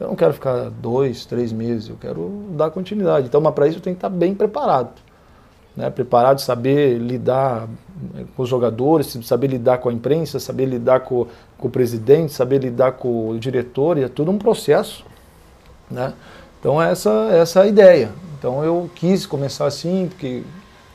Eu 0.00 0.08
não 0.08 0.16
quero 0.16 0.32
ficar 0.32 0.70
dois, 0.70 1.26
três 1.26 1.52
meses, 1.52 1.88
eu 1.90 1.96
quero 2.00 2.44
dar 2.56 2.70
continuidade. 2.70 3.26
Então, 3.26 3.40
mas 3.40 3.54
para 3.54 3.68
isso 3.68 3.78
eu 3.78 3.82
tenho 3.82 3.94
que 3.94 3.98
estar 3.98 4.08
bem 4.08 4.34
preparado. 4.34 4.92
Né? 5.76 5.90
Preparado, 5.90 6.40
saber 6.40 6.98
lidar 6.98 7.68
eh, 8.16 8.24
com 8.34 8.42
os 8.42 8.48
jogadores, 8.48 9.18
saber 9.22 9.48
lidar 9.48 9.78
com 9.78 9.90
a 9.90 9.92
imprensa, 9.92 10.40
saber 10.40 10.64
lidar 10.66 11.00
com, 11.00 11.26
com 11.58 11.68
o 11.68 11.70
presidente, 11.70 12.32
saber 12.32 12.58
lidar 12.58 12.92
com 12.92 13.28
o 13.28 13.38
diretor, 13.38 13.98
e 13.98 14.02
é 14.02 14.08
tudo 14.08 14.30
um 14.30 14.38
processo 14.38 15.04
né? 15.90 16.12
Então 16.58 16.80
essa, 16.80 17.10
essa 17.32 17.60
é 17.60 17.62
a 17.64 17.66
ideia. 17.66 18.10
Então 18.38 18.62
eu 18.64 18.88
quis 18.94 19.26
começar 19.26 19.66
assim, 19.66 20.06
porque 20.08 20.42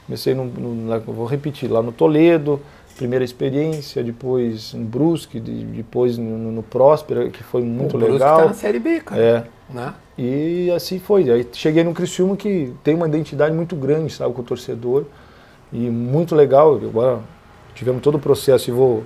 comecei 0.06 0.34
no, 0.34 0.45
no 0.45 0.99
vou 1.01 1.26
repetir, 1.26 1.70
lá 1.70 1.82
no 1.82 1.91
Toledo, 1.91 2.62
primeira 2.95 3.23
experiência, 3.23 4.03
depois 4.03 4.73
em 4.73 4.83
Brusque, 4.83 5.39
depois 5.39 6.17
no, 6.17 6.51
no 6.51 6.63
Próspera, 6.63 7.29
que 7.29 7.43
foi 7.43 7.61
muito 7.61 7.95
o 7.95 7.99
legal. 7.99 8.17
Brusque 8.17 8.41
tá 8.41 8.45
na 8.45 8.53
Série 8.53 8.79
B, 8.79 8.99
cara. 9.01 9.21
É. 9.21 9.43
Né? 9.69 9.93
E 10.17 10.71
assim 10.71 10.99
foi. 10.99 11.29
Aí 11.29 11.47
cheguei 11.51 11.83
no 11.83 11.93
Criciúma 11.93 12.37
que 12.37 12.73
tem 12.83 12.95
uma 12.95 13.07
identidade 13.07 13.53
muito 13.53 13.75
grande, 13.75 14.13
sabe, 14.13 14.33
com 14.33 14.41
o 14.41 14.45
torcedor. 14.45 15.05
E 15.73 15.89
muito 15.89 16.35
legal. 16.35 16.75
Agora 16.75 17.19
tivemos 17.73 18.01
todo 18.01 18.15
o 18.15 18.19
processo 18.19 18.69
e 18.69 18.73
vou 18.73 19.03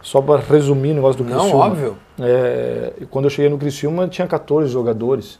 só 0.00 0.22
para 0.22 0.40
resumir 0.40 0.92
o 0.92 0.94
negócio 0.94 1.22
do 1.22 1.24
Criciúma. 1.24 1.48
Não, 1.48 1.58
óbvio. 1.58 1.96
É, 2.20 2.92
quando 3.10 3.24
eu 3.24 3.30
cheguei 3.30 3.50
no 3.50 3.58
Criciúma, 3.58 4.06
tinha 4.06 4.26
14 4.26 4.70
jogadores. 4.70 5.38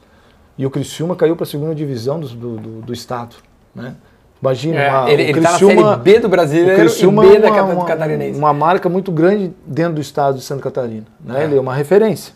E 0.57 0.65
o 0.65 0.69
Criciúma 0.69 1.15
caiu 1.15 1.35
para 1.35 1.45
a 1.45 1.47
segunda 1.47 1.73
divisão 1.73 2.19
do, 2.19 2.27
do, 2.27 2.81
do, 2.81 2.93
estado. 2.93 3.37
Né? 3.73 3.95
Imagina, 4.41 4.79
é, 4.79 4.89
uma, 4.89 5.11
ele, 5.11 5.23
está 5.23 5.51
na 5.51 5.59
Série 5.59 5.95
B 5.97 6.19
do 6.19 6.29
Brasil 6.29 6.65
o 6.65 6.75
Criciúma 6.75 7.25
e 7.25 7.39
B 7.39 7.45
é 7.45 7.61
uma, 7.61 7.75
da 7.75 7.85
Catarinense. 7.85 8.39
Uma, 8.39 8.47
uma 8.47 8.53
marca 8.53 8.87
muito 8.87 9.11
grande 9.11 9.53
dentro 9.65 9.95
do 9.95 10.01
estado 10.01 10.37
de 10.37 10.43
Santa 10.43 10.61
Catarina. 10.61 11.05
Né? 11.19 11.41
É. 11.41 11.43
Ele 11.43 11.57
é 11.57 11.59
uma 11.59 11.75
referência. 11.75 12.33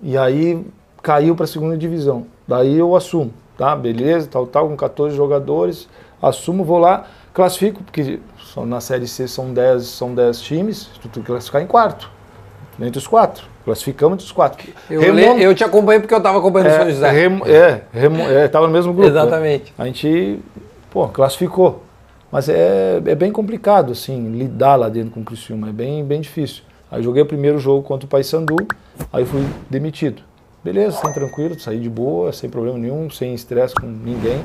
E 0.00 0.16
aí 0.16 0.64
caiu 1.02 1.34
para 1.34 1.44
a 1.44 1.48
segunda 1.48 1.76
divisão. 1.76 2.26
Daí 2.46 2.78
eu 2.78 2.94
assumo, 2.94 3.32
tá? 3.56 3.74
Beleza, 3.74 4.28
tal, 4.30 4.46
tal, 4.46 4.68
com 4.68 4.76
14 4.76 5.16
jogadores. 5.16 5.88
Assumo, 6.22 6.64
vou 6.64 6.78
lá, 6.78 7.06
classifico, 7.32 7.82
porque 7.82 8.20
na 8.66 8.80
Série 8.80 9.06
C 9.06 9.28
são 9.28 9.52
10 9.52 9.84
são 9.84 10.14
dez 10.14 10.40
times, 10.40 10.88
tu 11.00 11.08
tem 11.08 11.22
que 11.22 11.28
classificar 11.28 11.62
em 11.62 11.66
quarto, 11.66 12.10
entre 12.80 12.98
os 12.98 13.06
quatro. 13.06 13.46
Classificamos 13.64 14.14
entre 14.14 14.24
os 14.24 14.32
quatro. 14.32 14.66
Eu, 14.90 15.00
Remon... 15.00 15.38
eu 15.38 15.54
te 15.54 15.62
acompanho 15.62 16.00
porque 16.00 16.14
eu 16.14 16.18
estava 16.18 16.38
acompanhando 16.38 16.68
é, 16.68 16.74
o 16.74 16.78
São 16.78 16.90
José. 16.90 17.10
Rem... 17.10 17.42
É, 17.44 18.44
estava 18.46 18.64
é, 18.64 18.68
no 18.68 18.72
mesmo 18.72 18.92
grupo. 18.94 19.10
Né? 19.10 19.18
Exatamente. 19.18 19.64
Né? 19.64 19.72
A 19.78 19.84
gente, 19.84 20.40
pô, 20.90 21.08
classificou. 21.08 21.82
Mas 22.30 22.48
é, 22.48 23.00
é 23.04 23.14
bem 23.14 23.32
complicado, 23.32 23.92
assim, 23.92 24.30
lidar 24.32 24.76
lá 24.76 24.88
dentro 24.88 25.12
com 25.12 25.20
o 25.20 25.24
Criciúma, 25.24 25.70
é 25.70 25.72
bem, 25.72 26.04
bem 26.04 26.20
difícil. 26.20 26.62
Aí 26.90 27.02
joguei 27.02 27.22
o 27.22 27.26
primeiro 27.26 27.58
jogo 27.58 27.82
contra 27.82 28.06
o 28.06 28.08
Paysandu, 28.08 28.56
aí 29.12 29.24
fui 29.24 29.44
demitido. 29.70 30.22
Beleza, 30.62 30.98
sem 30.98 31.12
tranquilo, 31.12 31.58
saí 31.58 31.78
de 31.78 31.88
boa, 31.88 32.32
sem 32.32 32.50
problema 32.50 32.78
nenhum, 32.78 33.08
sem 33.08 33.32
estresse 33.32 33.74
com 33.74 33.86
ninguém. 33.86 34.44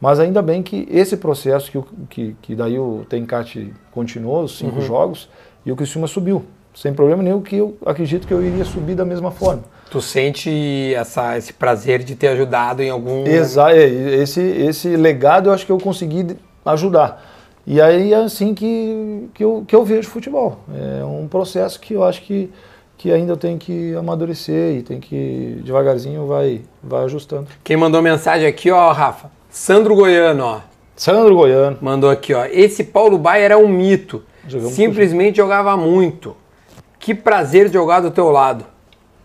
Mas 0.00 0.20
ainda 0.20 0.40
bem 0.40 0.62
que 0.62 0.86
esse 0.90 1.16
processo 1.16 1.70
que, 1.70 1.82
que, 2.08 2.36
que 2.40 2.54
daí 2.54 2.78
o 2.78 3.04
Tencate 3.08 3.72
continuou, 3.90 4.44
os 4.44 4.56
cinco 4.56 4.76
uhum. 4.76 4.82
jogos, 4.82 5.28
e 5.64 5.72
o 5.72 5.76
Criciúma 5.76 6.06
subiu. 6.06 6.44
Sem 6.74 6.92
problema 6.92 7.22
nenhum, 7.22 7.40
que 7.40 7.56
eu 7.56 7.76
acredito 7.84 8.26
que 8.26 8.32
eu 8.32 8.44
iria 8.44 8.64
subir 8.64 8.94
da 8.94 9.04
mesma 9.04 9.30
forma. 9.30 9.62
Tu 9.90 10.00
sente 10.00 10.94
essa, 10.94 11.36
esse 11.36 11.52
prazer 11.52 12.02
de 12.04 12.14
ter 12.14 12.28
ajudado 12.28 12.82
em 12.82 12.90
algum. 12.90 13.26
Exa 13.26 13.72
é, 13.72 13.86
esse, 13.86 14.40
esse 14.40 14.96
legado 14.96 15.48
eu 15.48 15.52
acho 15.52 15.66
que 15.66 15.72
eu 15.72 15.78
consegui 15.78 16.36
ajudar. 16.64 17.28
E 17.66 17.80
aí 17.80 18.12
é 18.12 18.16
assim 18.16 18.54
que, 18.54 19.28
que, 19.34 19.44
eu, 19.44 19.64
que 19.66 19.74
eu 19.74 19.84
vejo 19.84 20.08
futebol. 20.08 20.60
É 20.72 21.04
um 21.04 21.26
processo 21.28 21.78
que 21.80 21.94
eu 21.94 22.04
acho 22.04 22.22
que, 22.22 22.50
que 22.96 23.12
ainda 23.12 23.36
tem 23.36 23.58
que 23.58 23.94
amadurecer 23.94 24.76
e 24.76 24.82
tem 24.82 25.00
que 25.00 25.60
devagarzinho 25.64 26.26
vai, 26.26 26.62
vai 26.82 27.04
ajustando. 27.04 27.48
Quem 27.62 27.76
mandou 27.76 28.00
mensagem 28.00 28.46
aqui, 28.46 28.70
ó, 28.70 28.92
Rafa, 28.92 29.30
Sandro 29.50 29.96
Goiano, 29.96 30.44
ó. 30.44 30.60
Sandro 30.94 31.34
Goiano. 31.34 31.78
Mandou 31.80 32.10
aqui, 32.10 32.32
ó. 32.32 32.44
Esse 32.44 32.84
Paulo 32.84 33.18
Baia 33.18 33.44
era 33.44 33.58
um 33.58 33.66
mito. 33.66 34.22
Jogamos 34.46 34.74
Simplesmente 34.74 35.36
jogava 35.36 35.76
muito. 35.76 36.36
Que 37.00 37.14
prazer 37.14 37.68
jogar 37.72 37.98
do 38.00 38.10
teu 38.12 38.30
lado. 38.30 38.64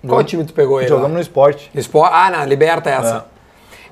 Qual 0.08 0.24
time 0.24 0.44
tu 0.44 0.54
pegou 0.54 0.80
ele? 0.80 0.88
Jogamos 0.90 1.12
no 1.14 1.20
esporte. 1.20 1.70
Esporte. 1.76 2.12
Ah, 2.14 2.32
na 2.32 2.46
Liberta 2.46 2.90
essa. 2.90 3.26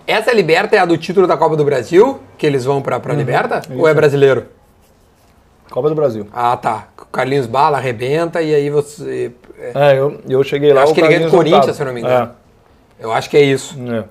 Essa 0.08 0.34
Liberta 0.34 0.76
é 0.76 0.80
a 0.80 0.86
do 0.86 0.98
título 0.98 1.28
da 1.28 1.38
Copa 1.38 1.56
do 1.56 1.64
Brasil, 1.64 2.20
que 2.38 2.46
eles 2.48 2.66
vão 2.66 2.82
pra, 2.82 3.00
pra 3.00 3.14
Liberta? 3.14 3.62
Ou 3.72 3.88
é 3.88 3.92
isso. 3.92 3.96
brasileiro? 3.96 4.46
Copa 5.70 5.90
do 5.90 5.96
Brasil. 5.96 6.28
Ah, 6.34 6.56
tá. 6.56 6.88
O 7.02 7.06
Carlinhos 7.06 7.48
Bala 7.48 7.78
arrebenta 7.78 8.42
e 8.42 8.54
aí 8.54 8.70
você. 8.70 9.32
é, 9.58 9.92
É, 9.94 10.00
eu, 10.00 10.20
eu 10.30 10.44
cheguei 10.44 10.72
lá. 10.74 10.84
acho 10.84 10.92
o 10.92 10.96
que 10.96 11.02
ele 11.02 11.08
ganha 11.10 11.26
do 11.28 11.32
Corinthians, 11.36 11.76
se 11.76 11.82
eu 11.82 11.86
não 11.86 11.94
me 11.94 12.02
engano. 12.02 12.32
Eu 13.00 13.12
acho 13.12 13.30
que 13.30 13.38
é 13.38 13.42
isso. 13.42 13.76
É, 13.92 14.00
é. 14.00 14.04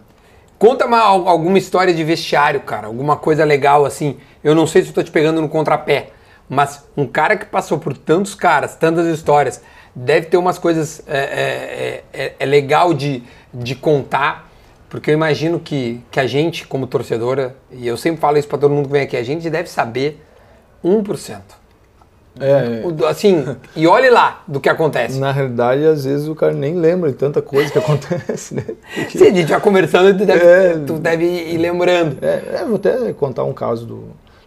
Conta 0.58 0.86
uma, 0.86 1.00
al- 1.00 1.28
alguma 1.28 1.58
história 1.58 1.92
de 1.94 2.02
vestiário, 2.04 2.60
cara. 2.60 2.86
Alguma 2.88 3.16
coisa 3.16 3.44
legal 3.44 3.84
assim. 3.84 4.16
Eu 4.42 4.54
não 4.54 4.66
sei 4.66 4.82
se 4.82 4.88
eu 4.88 4.94
tô 4.94 5.02
te 5.02 5.10
pegando 5.10 5.40
no 5.40 5.48
contrapé, 5.48 6.10
mas 6.54 6.84
um 6.96 7.06
cara 7.06 7.36
que 7.36 7.46
passou 7.46 7.78
por 7.78 7.96
tantos 7.96 8.34
caras, 8.34 8.74
tantas 8.76 9.06
histórias, 9.06 9.60
deve 9.94 10.26
ter 10.26 10.36
umas 10.36 10.58
coisas 10.58 11.02
é, 11.06 11.16
é, 11.18 12.04
é, 12.12 12.24
é- 12.26 12.34
é 12.38 12.46
legal 12.46 12.92
de, 12.94 13.22
de 13.52 13.74
contar. 13.74 14.50
Porque 14.90 15.10
eu 15.10 15.14
imagino 15.14 15.58
que, 15.58 16.00
que 16.10 16.20
a 16.20 16.26
gente, 16.26 16.66
como 16.66 16.86
torcedora, 16.86 17.56
e 17.70 17.86
eu 17.86 17.96
sempre 17.96 18.20
falo 18.20 18.36
isso 18.36 18.46
pra 18.46 18.58
todo 18.58 18.74
mundo 18.74 18.86
que 18.88 18.92
vem 18.92 19.02
aqui, 19.02 19.16
a 19.16 19.22
gente 19.22 19.48
deve 19.48 19.70
saber 19.70 20.22
1%. 20.84 21.40
É, 22.40 22.80
do- 22.90 23.06
Assim, 23.06 23.44
e 23.76 23.86
olhe 23.86 24.08
lá 24.10 24.42
do 24.48 24.60
que 24.60 24.68
acontece. 24.68 25.18
na 25.18 25.32
realidade, 25.32 25.84
às 25.86 26.04
vezes 26.04 26.28
o 26.28 26.34
cara 26.34 26.52
nem 26.52 26.74
lembra 26.74 27.10
de 27.10 27.16
tanta 27.16 27.40
coisa 27.42 27.70
que 27.70 27.76
acontece, 27.78 28.54
né? 28.54 28.64
Porque- 28.94 29.18
Se 29.18 29.24
a 29.24 29.32
gente 29.32 29.50
vai 29.50 29.60
conversando, 29.60 30.16
tu 30.18 30.24
deve, 30.26 30.44
É. 30.44 30.78
tu 30.86 30.94
deve 30.98 31.24
ir 31.24 31.56
lembrando. 31.58 32.18
É, 32.22 32.60
é, 32.60 32.64
vou 32.66 32.76
até 32.76 33.12
contar 33.14 33.44
um 33.44 33.52
caso 33.54 33.84
do. 33.86 34.04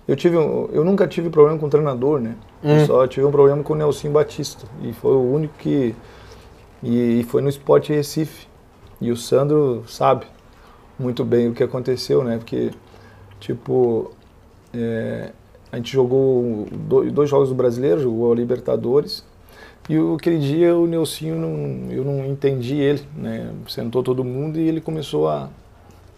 Eu 0.08 0.16
tive, 0.16 0.38
um- 0.38 0.68
eu 0.72 0.84
nunca 0.84 1.08
tive 1.08 1.30
problema 1.30 1.58
com 1.58 1.66
o 1.66 1.70
treinador, 1.70 2.20
né? 2.20 2.36
Hum. 2.64 2.80
Eu 2.80 2.86
só 2.86 3.08
tive 3.08 3.26
um 3.26 3.32
problema 3.32 3.64
com 3.64 3.74
o 3.74 3.76
Nelson 3.76 4.12
Batista 4.12 4.66
e 4.84 4.94
foi 4.94 5.14
o 5.14 5.22
único 5.34 5.54
que 5.58 5.96
e, 6.84 7.22
e 7.22 7.24
foi 7.24 7.42
no 7.42 7.50
Sport 7.50 7.90
Recife. 7.90 8.48
E 9.02 9.12
o 9.12 9.18
Sandro 9.18 9.84
sabe 9.88 10.26
muito 11.00 11.26
bem 11.26 11.50
o 11.50 11.54
que 11.54 11.64
aconteceu, 11.64 12.24
né? 12.24 12.38
Porque 12.38 12.72
tipo 13.40 14.12
é, 14.74 15.32
a 15.72 15.78
gente 15.78 15.92
jogou 15.92 16.68
do- 16.72 17.10
dois 17.12 17.30
jogos 17.30 17.50
do 17.50 17.56
Brasileiro, 17.56 18.02
jogou 18.02 18.32
a 18.32 18.36
Libertadores. 18.36 19.24
E 19.90 19.96
aquele 20.16 20.40
dia 20.40 20.76
o 20.76 20.88
Nelsinho, 20.88 21.36
não, 21.36 21.92
eu 21.92 22.04
não 22.04 22.26
entendi 22.26 22.76
ele, 22.76 23.02
né? 23.16 23.52
Sentou 23.68 24.02
todo 24.04 24.24
mundo 24.24 24.60
e 24.60 24.68
ele 24.68 24.82
começou 24.82 25.28
a, 25.28 25.50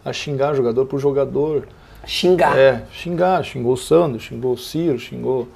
a 0.06 0.14
xingar 0.14 0.54
jogador 0.54 0.86
por 0.86 1.00
jogador. 1.00 1.68
Xingar. 2.08 2.58
É, 2.58 2.84
xingar, 2.92 3.44
xingou 3.44 3.74
o 3.74 3.78
Sandro, 3.78 4.20
xingou 4.20 4.54
o 4.54 4.58
Ciro, 4.58 4.98
xingou. 4.98 5.48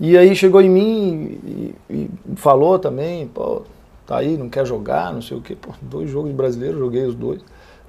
E 0.00 0.16
aí 0.16 0.34
chegou 0.34 0.62
em 0.62 0.70
mim 0.70 1.38
e, 1.44 1.74
e 1.90 2.10
falou 2.36 2.78
também, 2.78 3.28
pô, 3.28 3.62
tá 4.06 4.16
aí, 4.16 4.36
não 4.36 4.48
quer 4.48 4.66
jogar, 4.66 5.12
não 5.12 5.20
sei 5.20 5.36
o 5.36 5.42
quê. 5.42 5.54
Pô, 5.54 5.70
dois 5.82 6.10
jogos 6.10 6.30
de 6.30 6.36
brasileiro, 6.36 6.78
joguei 6.78 7.04
os 7.04 7.14
dois. 7.14 7.42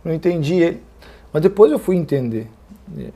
Não 0.03 0.13
entendi 0.13 0.55
ele. 0.55 0.83
Mas 1.31 1.41
depois 1.41 1.71
eu 1.71 1.79
fui 1.79 1.95
entender. 1.95 2.47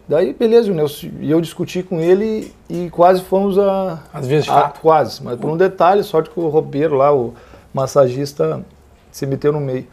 Daí, 0.08 0.34
beleza, 0.34 0.72
o 0.72 0.74
Nelson, 0.74 1.08
e 1.20 1.30
eu 1.30 1.42
discuti 1.42 1.84
com 1.84 2.00
ele 2.00 2.52
e 2.70 2.90
quase 2.90 3.22
fomos 3.22 3.60
a. 3.60 4.02
Às 4.14 4.26
vezes 4.26 4.50
a-. 4.50 4.70
Quase, 4.70 5.22
mas 5.22 5.38
por 5.38 5.52
um 5.52 5.58
detalhe, 5.58 6.02
sorte 6.04 6.30
que 6.30 6.40
o 6.40 6.48
roupeiro 6.48 6.96
lá, 6.96 7.14
o 7.14 7.34
massagista, 7.74 8.66
se 9.12 9.26
meteu 9.26 9.52
no 9.52 9.60
meio. 9.60 9.86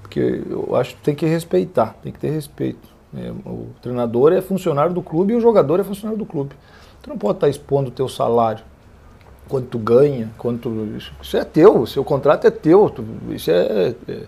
Porque 0.00 0.42
eu 0.48 0.74
acho 0.74 0.96
que 0.96 1.02
tem 1.02 1.14
que 1.14 1.26
respeitar, 1.26 1.94
tem 2.02 2.10
que 2.10 2.18
ter 2.18 2.30
respeito. 2.30 2.89
É, 3.16 3.30
o 3.44 3.68
treinador 3.82 4.32
é 4.32 4.40
funcionário 4.40 4.92
do 4.92 5.02
clube 5.02 5.32
e 5.32 5.36
o 5.36 5.40
jogador 5.40 5.80
é 5.80 5.84
funcionário 5.84 6.18
do 6.18 6.26
clube. 6.26 6.54
Tu 7.02 7.10
não 7.10 7.18
pode 7.18 7.38
estar 7.38 7.48
expondo 7.48 7.88
o 7.88 7.92
teu 7.92 8.08
salário, 8.08 8.62
quanto 9.48 9.66
tu 9.66 9.78
ganha, 9.78 10.30
quanto 10.38 10.70
isso, 10.96 11.36
é 11.36 11.44
teu, 11.44 11.80
o 11.80 11.86
seu 11.86 12.04
contrato 12.04 12.46
é 12.46 12.50
teu, 12.50 12.92
isso 13.30 13.50
é, 13.50 13.94
é- 14.08 14.22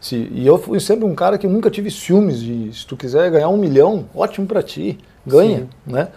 se, 0.00 0.28
e 0.30 0.46
eu 0.46 0.58
fui 0.58 0.78
sempre 0.78 1.06
um 1.06 1.14
cara 1.14 1.38
que 1.38 1.46
nunca 1.48 1.70
tive 1.70 1.90
ciúmes 1.90 2.40
de 2.40 2.72
se 2.72 2.86
tu 2.86 2.96
quiser 2.96 3.30
ganhar 3.30 3.48
um 3.48 3.56
milhão, 3.56 4.04
ótimo 4.14 4.46
pra 4.46 4.62
ti, 4.62 4.98
ganha, 5.26 5.66
né? 5.86 6.08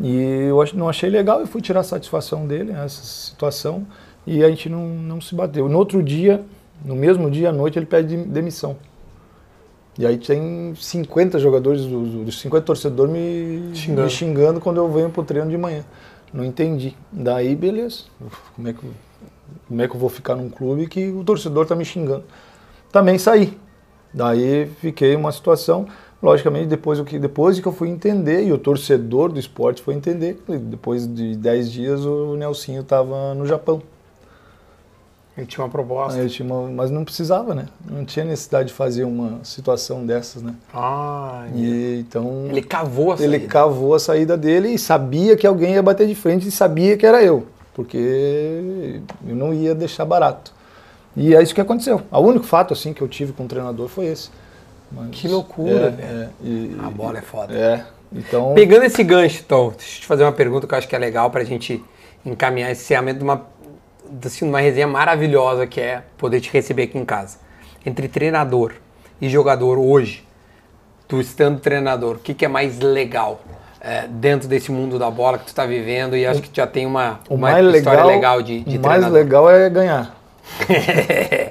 E 0.00 0.46
eu 0.48 0.64
não 0.74 0.88
achei 0.88 1.10
legal 1.10 1.42
e 1.42 1.46
fui 1.46 1.60
tirar 1.60 1.82
satisfação 1.82 2.46
dele 2.46 2.72
nessa 2.72 3.02
situação 3.04 3.86
e 4.26 4.42
a 4.42 4.48
gente 4.48 4.68
não, 4.70 4.88
não 4.88 5.20
se 5.20 5.34
bateu. 5.34 5.68
No 5.68 5.78
outro 5.78 6.02
dia, 6.02 6.42
no 6.82 6.96
mesmo 6.96 7.30
dia 7.30 7.50
à 7.50 7.52
noite, 7.52 7.78
ele 7.78 7.84
pede 7.86 8.16
demissão. 8.16 8.76
E 10.00 10.06
aí 10.06 10.16
tem 10.16 10.72
50 10.74 11.38
jogadores, 11.38 11.82
dos 11.84 12.08
dos 12.24 12.40
50 12.40 12.64
torcedores 12.64 13.12
me 13.12 13.76
Xingando. 13.76 14.02
me 14.04 14.08
xingando 14.10 14.58
quando 14.58 14.78
eu 14.78 14.90
venho 14.90 15.10
pro 15.10 15.22
treino 15.22 15.50
de 15.50 15.58
manhã. 15.58 15.84
Não 16.32 16.42
entendi. 16.42 16.96
Daí, 17.12 17.54
beleza. 17.54 18.04
Como 18.56 18.66
é 18.66 18.72
que, 18.72 18.82
eu- 18.82 18.92
como 19.68 19.82
é 19.82 19.86
que 19.86 19.94
eu 19.94 20.00
vou 20.00 20.08
ficar 20.08 20.34
num 20.36 20.48
clube 20.48 20.86
que 20.86 21.08
o 21.10 21.22
torcedor 21.22 21.66
tá 21.66 21.76
me 21.76 21.84
xingando? 21.84 22.24
Também 22.90 23.18
saí. 23.18 23.58
Daí 24.14 24.70
fiquei 24.80 25.14
uma 25.14 25.30
situação, 25.32 25.86
logicamente, 26.22 26.68
depois, 26.68 26.98
o 26.98 27.04
que, 27.04 27.18
depois 27.18 27.60
que 27.60 27.68
eu 27.68 27.72
fui 27.72 27.90
entender, 27.90 28.42
e 28.42 28.54
o 28.54 28.58
torcedor 28.58 29.30
do 29.30 29.38
esporte 29.38 29.82
foi 29.82 29.92
entender, 29.92 30.42
depois 30.48 31.06
de 31.06 31.36
10 31.36 31.70
dias 31.70 32.06
o 32.06 32.36
Nelsinho 32.36 32.80
estava 32.80 33.34
no 33.34 33.44
Japão. 33.44 33.82
Ele 35.36 35.46
tinha 35.46 35.64
uma 35.64 35.70
proposta. 35.70 36.18
Eu 36.18 36.28
tinha 36.28 36.44
uma- 36.46 36.68
mas 36.68 36.90
não 36.90 37.04
precisava, 37.04 37.54
né? 37.54 37.66
Não 37.88 38.04
tinha 38.04 38.24
necessidade 38.24 38.68
de 38.68 38.74
fazer 38.74 39.04
uma 39.04 39.38
situação 39.44 40.04
dessas, 40.04 40.42
né? 40.42 40.54
Ah, 40.74 41.46
E, 41.54 42.00
então 42.00 42.46
ele 42.50 42.60
cavou 42.62 43.12
a 43.12 43.14
ele 43.14 43.38
saída. 43.38 43.46
cavou 43.46 43.94
a 43.94 43.98
saída 43.98 44.36
dele 44.36 44.68
e 44.70 44.78
sabia 44.78 45.36
que 45.36 45.46
alguém 45.46 45.74
ia 45.74 45.82
bater 45.82 46.06
de 46.06 46.14
frente 46.14 46.46
e 46.48 46.50
sabia 46.50 46.96
que 46.96 47.06
era 47.06 47.22
eu, 47.22 47.46
porque 47.74 49.00
eu 49.26 49.34
não 49.36 49.54
ia 49.54 49.74
deixar 49.74 50.04
barato. 50.04 50.52
E 51.16 51.34
é 51.34 51.42
isso 51.42 51.54
que 51.54 51.60
aconteceu. 51.60 52.02
O 52.10 52.20
único 52.20 52.44
fato 52.44 52.72
assim 52.74 52.92
que 52.92 53.00
eu 53.02 53.08
tive 53.08 53.32
com 53.32 53.44
o 53.44 53.48
treinador 53.48 53.88
foi 53.88 54.06
esse. 54.06 54.30
Mas- 54.92 55.10
Que 55.12 55.28
loucura, 55.28 55.70
é, 55.86 55.90
velho. 55.90 56.02
é, 56.02 56.28
e- 56.42 56.76
A 56.84 56.90
bola 56.90 57.18
é 57.18 57.22
foda. 57.22 57.54
É. 57.54 57.84
Então, 58.12 58.52
Pegando 58.54 58.84
esse 58.84 59.02
gancho, 59.04 59.42
então, 59.46 59.68
deixa 59.76 59.98
eu 59.98 60.00
te 60.00 60.06
fazer 60.06 60.24
uma 60.24 60.32
pergunta 60.32 60.66
que 60.66 60.74
eu 60.74 60.78
acho 60.78 60.88
que 60.88 60.96
é 60.96 60.98
legal 60.98 61.30
pra 61.30 61.44
gente 61.44 61.82
encaminhar 62.26 62.70
esse 62.72 62.82
encerramento 62.82 63.18
de 63.18 63.24
uma, 63.24 63.42
assim, 64.24 64.48
uma 64.48 64.60
resenha 64.60 64.86
maravilhosa 64.86 65.66
que 65.66 65.80
é 65.80 66.02
poder 66.18 66.40
te 66.40 66.50
receber 66.52 66.84
aqui 66.84 66.98
em 66.98 67.04
casa. 67.04 67.38
Entre 67.84 68.08
treinador 68.08 68.72
e 69.20 69.28
jogador 69.28 69.78
hoje, 69.78 70.26
tu 71.08 71.20
estando 71.20 71.60
treinador, 71.60 72.16
o 72.16 72.18
que, 72.18 72.34
que 72.34 72.44
é 72.44 72.48
mais 72.48 72.78
legal 72.78 73.40
é, 73.80 74.06
dentro 74.06 74.48
desse 74.48 74.70
mundo 74.70 74.98
da 74.98 75.10
bola 75.10 75.38
que 75.38 75.46
tu 75.46 75.54
tá 75.54 75.64
vivendo 75.66 76.16
e 76.16 76.26
acho 76.26 76.42
que 76.42 76.50
já 76.52 76.66
tem 76.66 76.86
uma, 76.86 77.20
o 77.28 77.34
uma 77.34 77.52
mais 77.52 77.66
história 77.74 78.04
legal, 78.04 78.36
legal 78.36 78.42
de, 78.42 78.60
de 78.60 78.78
o 78.78 78.82
mais 78.82 79.04
treinador. 79.04 79.12
legal 79.12 79.50
é 79.50 79.70
ganhar. 79.70 80.16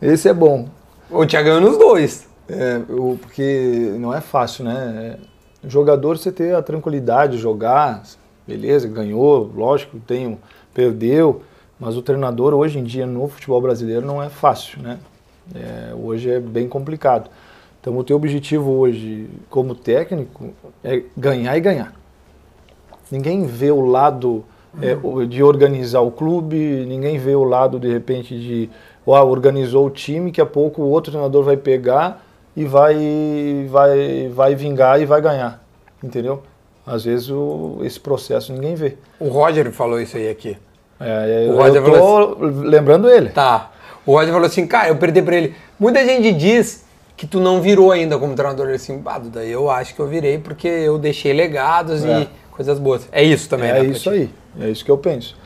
Esse 0.00 0.28
é 0.28 0.34
bom. 0.34 0.68
O 1.10 1.26
Thiago 1.26 1.48
ganhou 1.48 1.60
nos 1.60 1.78
dois. 1.78 2.28
É, 2.48 2.80
o- 2.88 3.18
porque 3.20 3.94
não 3.98 4.14
é 4.14 4.20
fácil, 4.20 4.64
né? 4.64 5.16
É, 5.64 5.68
jogador 5.68 6.16
você 6.18 6.32
ter 6.32 6.54
a 6.54 6.62
tranquilidade 6.62 7.32
de 7.36 7.38
jogar, 7.38 8.02
beleza, 8.46 8.88
ganhou, 8.88 9.50
lógico, 9.54 9.98
tem, 10.00 10.26
um- 10.26 10.38
perdeu, 10.82 11.42
mas 11.80 11.96
o 11.96 12.02
treinador 12.02 12.54
hoje 12.54 12.78
em 12.78 12.84
dia 12.84 13.04
no 13.04 13.26
futebol 13.26 13.60
brasileiro 13.60 14.06
não 14.06 14.22
é 14.22 14.28
fácil, 14.28 14.80
né? 14.80 14.98
É, 15.52 15.92
hoje 15.92 16.30
é 16.30 16.38
bem 16.38 16.68
complicado. 16.68 17.28
Então 17.80 17.96
o 17.98 18.04
teu 18.04 18.16
objetivo 18.16 18.70
hoje 18.70 19.28
como 19.50 19.74
técnico 19.74 20.50
é 20.84 21.02
ganhar 21.16 21.56
e 21.56 21.60
ganhar. 21.60 21.92
Ninguém 23.10 23.44
vê 23.44 23.72
o 23.72 23.80
lado 23.84 24.44
é, 24.80 24.96
o- 25.02 25.24
de 25.26 25.42
organizar 25.42 26.00
o 26.02 26.12
clube, 26.12 26.56
ninguém 26.86 27.18
vê 27.18 27.34
o 27.34 27.42
lado 27.42 27.80
de 27.80 27.90
repente 27.90 28.38
de 28.38 28.70
ó, 29.04 29.24
organizou 29.24 29.86
o 29.86 29.90
time, 29.90 30.26
daqui 30.30 30.40
a 30.40 30.46
pouco 30.46 30.82
o 30.82 30.88
outro 30.90 31.10
treinador 31.10 31.42
vai 31.42 31.56
pegar 31.56 32.24
e 32.54 32.64
vai 32.64 33.66
vai 33.68 34.28
vai 34.28 34.54
vingar 34.54 35.00
e 35.00 35.06
vai 35.06 35.20
ganhar, 35.20 35.64
entendeu? 36.04 36.42
Às 36.86 37.04
vezes 37.04 37.28
o- 37.30 37.80
esse 37.82 37.98
processo 37.98 38.52
ninguém 38.52 38.76
vê. 38.76 38.96
O 39.18 39.28
Roger 39.28 39.72
falou 39.72 40.00
isso 40.00 40.16
aí 40.16 40.28
aqui. 40.28 40.56
É, 41.00 41.46
O 41.48 41.52
eu, 41.52 41.56
Roger 41.56 41.76
eu 41.76 41.84
falou 41.84 42.36
tô 42.36 42.44
lembrando 42.44 43.08
ele. 43.10 43.28
Tá. 43.30 43.70
O 44.04 44.12
Roger 44.12 44.32
falou 44.32 44.46
assim, 44.46 44.66
cara, 44.66 44.88
eu 44.88 44.96
perdi 44.96 45.22
pra 45.22 45.36
ele. 45.36 45.54
Muita 45.78 46.04
gente 46.04 46.32
diz 46.32 46.84
que 47.16 47.26
tu 47.26 47.40
não 47.40 47.60
virou 47.60 47.92
ainda 47.92 48.18
como 48.18 48.34
treinador. 48.34 48.66
Ele 48.66 48.76
assim, 48.76 49.00
ah, 49.04 49.18
Duda, 49.18 49.44
eu 49.44 49.70
acho 49.70 49.94
que 49.94 50.00
eu 50.00 50.06
virei 50.06 50.38
porque 50.38 50.66
eu 50.68 50.98
deixei 50.98 51.32
legados 51.32 52.04
É. 52.04 52.22
e 52.22 52.28
coisas 52.50 52.78
boas. 52.78 53.08
É 53.12 53.22
isso 53.22 53.48
também, 53.48 53.70
É 53.70 53.74
né, 53.74 53.80
pra 53.80 53.88
isso 53.88 54.10
aí, 54.10 54.30
é 54.60 54.68
isso 54.70 54.84
que 54.84 54.90
eu 54.90 54.98
penso. 54.98 55.36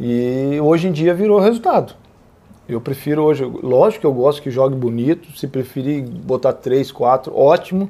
E 0.00 0.58
hoje 0.60 0.88
em 0.88 0.92
dia 0.92 1.14
virou 1.14 1.38
resultado. 1.40 1.94
Eu 2.68 2.80
prefiro 2.80 3.22
hoje, 3.22 3.44
lógico 3.44 4.00
que 4.00 4.06
eu 4.06 4.12
gosto 4.12 4.42
que 4.42 4.50
jogue 4.50 4.74
bonito, 4.74 5.28
se 5.38 5.46
preferir 5.46 6.02
botar 6.02 6.52
3, 6.52 6.90
4, 6.90 7.36
ótimo. 7.36 7.88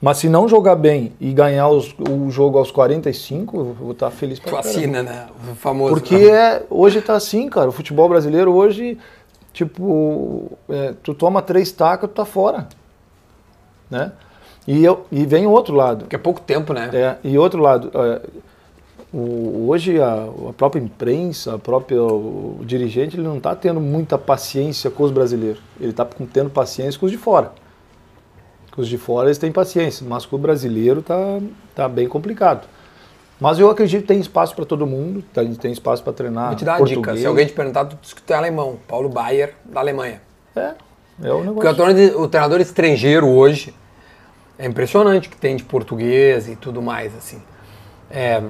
Mas 0.00 0.18
se 0.18 0.28
não 0.28 0.48
jogar 0.48 0.76
bem 0.76 1.12
e 1.20 1.32
ganhar 1.32 1.68
os- 1.68 1.92
o 1.98 2.30
jogo 2.30 2.56
aos 2.58 2.70
45, 2.70 3.56
eu 3.58 3.64
vou 3.74 3.92
estar 3.92 4.10
feliz 4.10 4.38
pra 4.38 4.52
caramba. 4.52 4.68
assina, 4.68 5.02
né? 5.02 5.26
O 5.50 5.54
famoso. 5.56 5.92
Porque 5.94 6.14
é, 6.14 6.62
hoje 6.70 7.00
tá 7.02 7.14
assim, 7.14 7.48
cara. 7.48 7.68
O 7.68 7.72
futebol 7.72 8.08
brasileiro 8.08 8.52
hoje, 8.54 8.96
tipo, 9.52 10.52
é, 10.68 10.94
tu 11.02 11.14
toma 11.14 11.42
três 11.42 11.72
tacas, 11.72 12.08
tu 12.10 12.14
tá 12.14 12.24
fora. 12.24 12.68
Né? 13.90 14.12
E, 14.68 14.84
eu, 14.84 15.04
e 15.10 15.24
vem 15.26 15.46
o 15.46 15.50
outro 15.50 15.74
lado. 15.74 16.00
Porque 16.04 16.14
é 16.16 16.18
pouco 16.18 16.40
tempo, 16.42 16.72
né? 16.72 16.90
É, 16.92 17.16
e 17.24 17.36
outro 17.36 17.60
lado, 17.60 17.90
é, 17.92 18.20
o- 19.12 19.66
hoje 19.68 20.00
a, 20.00 20.28
a 20.48 20.52
própria 20.52 20.80
imprensa, 20.80 21.54
a 21.54 21.58
própria, 21.58 22.00
o, 22.02 22.60
dirigente, 22.64 23.16
ele 23.16 23.26
não 23.26 23.38
está 23.38 23.56
tendo 23.56 23.80
muita 23.80 24.16
paciência 24.16 24.90
com 24.90 25.02
os 25.02 25.10
brasileiros. 25.10 25.60
Ele 25.80 25.90
está 25.90 26.06
tendo 26.32 26.50
paciência 26.50 27.00
com 27.00 27.06
os 27.06 27.10
de 27.12 27.18
fora. 27.18 27.50
Os 28.78 28.88
de 28.88 28.96
fora 28.96 29.26
eles 29.28 29.38
têm 29.38 29.50
paciência, 29.50 30.06
mas 30.08 30.24
com 30.24 30.36
o 30.36 30.38
brasileiro 30.38 31.02
tá, 31.02 31.14
tá 31.74 31.88
bem 31.88 32.08
complicado. 32.08 32.66
Mas 33.40 33.58
eu 33.58 33.70
acredito 33.70 34.02
que 34.02 34.08
tem 34.08 34.20
espaço 34.20 34.54
para 34.54 34.64
todo 34.64 34.86
mundo, 34.86 35.22
tem, 35.32 35.54
tem 35.54 35.72
espaço 35.72 36.02
para 36.02 36.12
treinar 36.12 36.48
Vou 36.48 36.56
te 36.56 36.64
dar 36.64 36.72
uma 36.72 36.78
português. 36.78 37.06
dica. 37.06 37.16
Se 37.16 37.26
alguém 37.26 37.46
te 37.46 37.52
perguntar, 37.52 37.84
tu 37.84 37.98
diz 38.00 38.12
que 38.12 38.22
tu 38.22 38.32
é 38.32 38.36
alemão. 38.36 38.78
Paulo 38.86 39.08
Baier, 39.08 39.54
da 39.64 39.80
Alemanha. 39.80 40.20
É, 40.56 40.74
é 41.22 41.32
o 41.32 41.42
Porque 41.44 41.48
negócio. 41.68 41.74
treinador, 41.74 42.20
o 42.22 42.28
treinador 42.28 42.60
estrangeiro 42.60 43.26
hoje 43.28 43.74
é 44.58 44.66
impressionante 44.66 45.28
o 45.28 45.30
que 45.30 45.36
tem 45.36 45.54
de 45.56 45.62
português 45.64 46.48
e 46.48 46.56
tudo 46.56 46.80
mais, 46.82 47.14
assim. 47.16 47.40
É, 48.10 48.42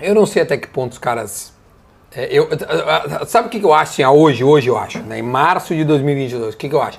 eu 0.00 0.14
não 0.14 0.26
sei 0.26 0.42
até 0.42 0.56
que 0.56 0.68
ponto 0.68 0.92
os 0.92 0.98
caras. 0.98 1.52
é, 2.12 2.28
eu, 2.30 2.46
sabe 3.26 3.48
o 3.48 3.50
que 3.50 3.62
eu 3.62 3.72
acho 3.72 3.92
assim, 4.02 4.04
hoje? 4.04 4.44
Hoje 4.44 4.68
eu 4.68 4.76
acho, 4.76 4.98
né, 5.00 5.18
em 5.18 5.22
março 5.22 5.74
de 5.74 5.84
2022, 5.84 6.54
o 6.54 6.58
que, 6.58 6.68
que 6.68 6.74
eu 6.74 6.82
acho? 6.82 6.98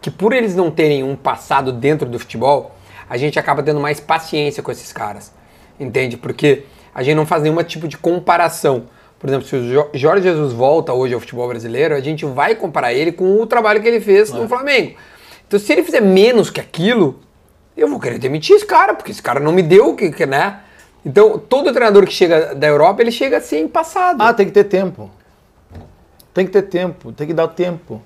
Que 0.00 0.10
por 0.10 0.32
eles 0.32 0.54
não 0.54 0.70
terem 0.70 1.02
um 1.02 1.16
passado 1.16 1.72
dentro 1.72 2.08
do 2.08 2.18
futebol, 2.18 2.74
a 3.08 3.16
gente 3.16 3.38
acaba 3.38 3.62
tendo 3.62 3.80
mais 3.80 3.98
paciência 4.00 4.62
com 4.62 4.70
esses 4.70 4.92
caras. 4.92 5.32
Entende? 5.78 6.16
Porque 6.16 6.64
a 6.94 7.02
gente 7.02 7.14
não 7.16 7.26
faz 7.26 7.42
nenhum 7.42 7.62
tipo 7.62 7.86
de 7.88 7.96
comparação. 7.98 8.84
Por 9.18 9.28
exemplo, 9.28 9.46
se 9.46 9.56
o 9.56 9.68
Jo- 9.72 9.88
Jorge 9.94 10.22
Jesus 10.24 10.52
volta 10.52 10.92
hoje 10.92 11.14
ao 11.14 11.20
futebol 11.20 11.48
brasileiro, 11.48 11.94
a 11.94 12.00
gente 12.00 12.24
vai 12.24 12.54
comparar 12.54 12.92
ele 12.92 13.12
com 13.12 13.40
o 13.40 13.46
trabalho 13.46 13.80
que 13.80 13.88
ele 13.88 14.00
fez 14.00 14.30
no 14.32 14.48
Flamengo. 14.48 14.94
Então, 15.46 15.58
se 15.58 15.72
ele 15.72 15.82
fizer 15.82 16.00
menos 16.00 16.50
que 16.50 16.60
aquilo, 16.60 17.20
eu 17.76 17.88
vou 17.88 17.98
querer 18.00 18.18
demitir 18.18 18.56
esse 18.56 18.66
cara, 18.66 18.94
porque 18.94 19.10
esse 19.10 19.22
cara 19.22 19.40
não 19.40 19.52
me 19.52 19.62
deu 19.62 19.90
o 19.90 19.96
que, 19.96 20.10
que, 20.10 20.26
né? 20.26 20.60
Então, 21.04 21.38
todo 21.38 21.72
treinador 21.72 22.04
que 22.04 22.12
chega 22.12 22.54
da 22.54 22.66
Europa, 22.66 23.00
ele 23.00 23.12
chega 23.12 23.36
assim, 23.38 23.68
passado. 23.68 24.20
Ah, 24.20 24.34
tem 24.34 24.46
que 24.46 24.52
ter 24.52 24.64
tempo. 24.64 25.08
Tem 26.34 26.44
que 26.44 26.52
ter 26.52 26.62
tempo, 26.62 27.12
tem 27.12 27.26
que 27.26 27.32
dar 27.34 27.48
tempo. 27.48 28.02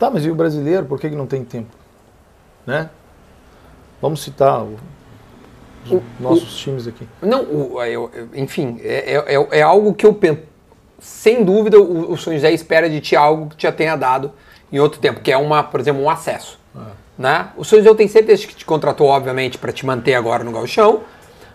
Tá, 0.00 0.10
mas 0.10 0.24
e 0.24 0.30
o 0.30 0.34
brasileiro, 0.34 0.86
por 0.86 0.98
que, 0.98 1.08
que 1.10 1.14
não 1.14 1.26
tem 1.26 1.44
tempo? 1.44 1.68
Né? 2.66 2.88
Vamos 4.02 4.22
citar 4.22 4.62
o- 4.64 4.78
os 5.90 6.02
nossos 6.18 6.56
times 6.58 6.86
aqui. 6.88 7.06
Não, 7.20 7.42
o- 7.42 7.82
eu- 7.84 8.10
eu- 8.14 8.28
enfim, 8.34 8.80
é, 8.82 9.14
é- 9.14 9.34
é- 9.36 9.58
é 9.58 9.62
algo 9.62 9.92
que 9.94 10.06
eu 10.06 10.14
penso. 10.14 10.40
Sem 10.98 11.44
dúvida, 11.44 11.78
o, 11.78 12.12
o 12.12 12.16
São 12.18 12.32
José 12.32 12.50
espera 12.52 12.88
de 12.88 12.98
ti 13.00 13.14
algo 13.14 13.50
que 13.54 13.62
já 13.62 13.70
tenha 13.70 13.94
dado 13.94 14.32
em 14.72 14.78
outro 14.78 14.98
tempo, 15.00 15.20
que 15.20 15.30
é 15.30 15.36
uma, 15.36 15.62
por 15.62 15.78
exemplo, 15.80 16.02
um 16.02 16.08
acesso. 16.10 16.58
Né? 17.18 17.48
O 17.58 17.64
São 17.64 17.78
José 17.78 17.94
tenho 17.94 18.08
certeza 18.08 18.46
que 18.46 18.54
te 18.54 18.64
contratou, 18.64 19.06
obviamente, 19.08 19.58
para 19.58 19.70
te 19.70 19.84
manter 19.84 20.14
agora 20.14 20.42
no 20.42 20.50
gauchão, 20.52 21.00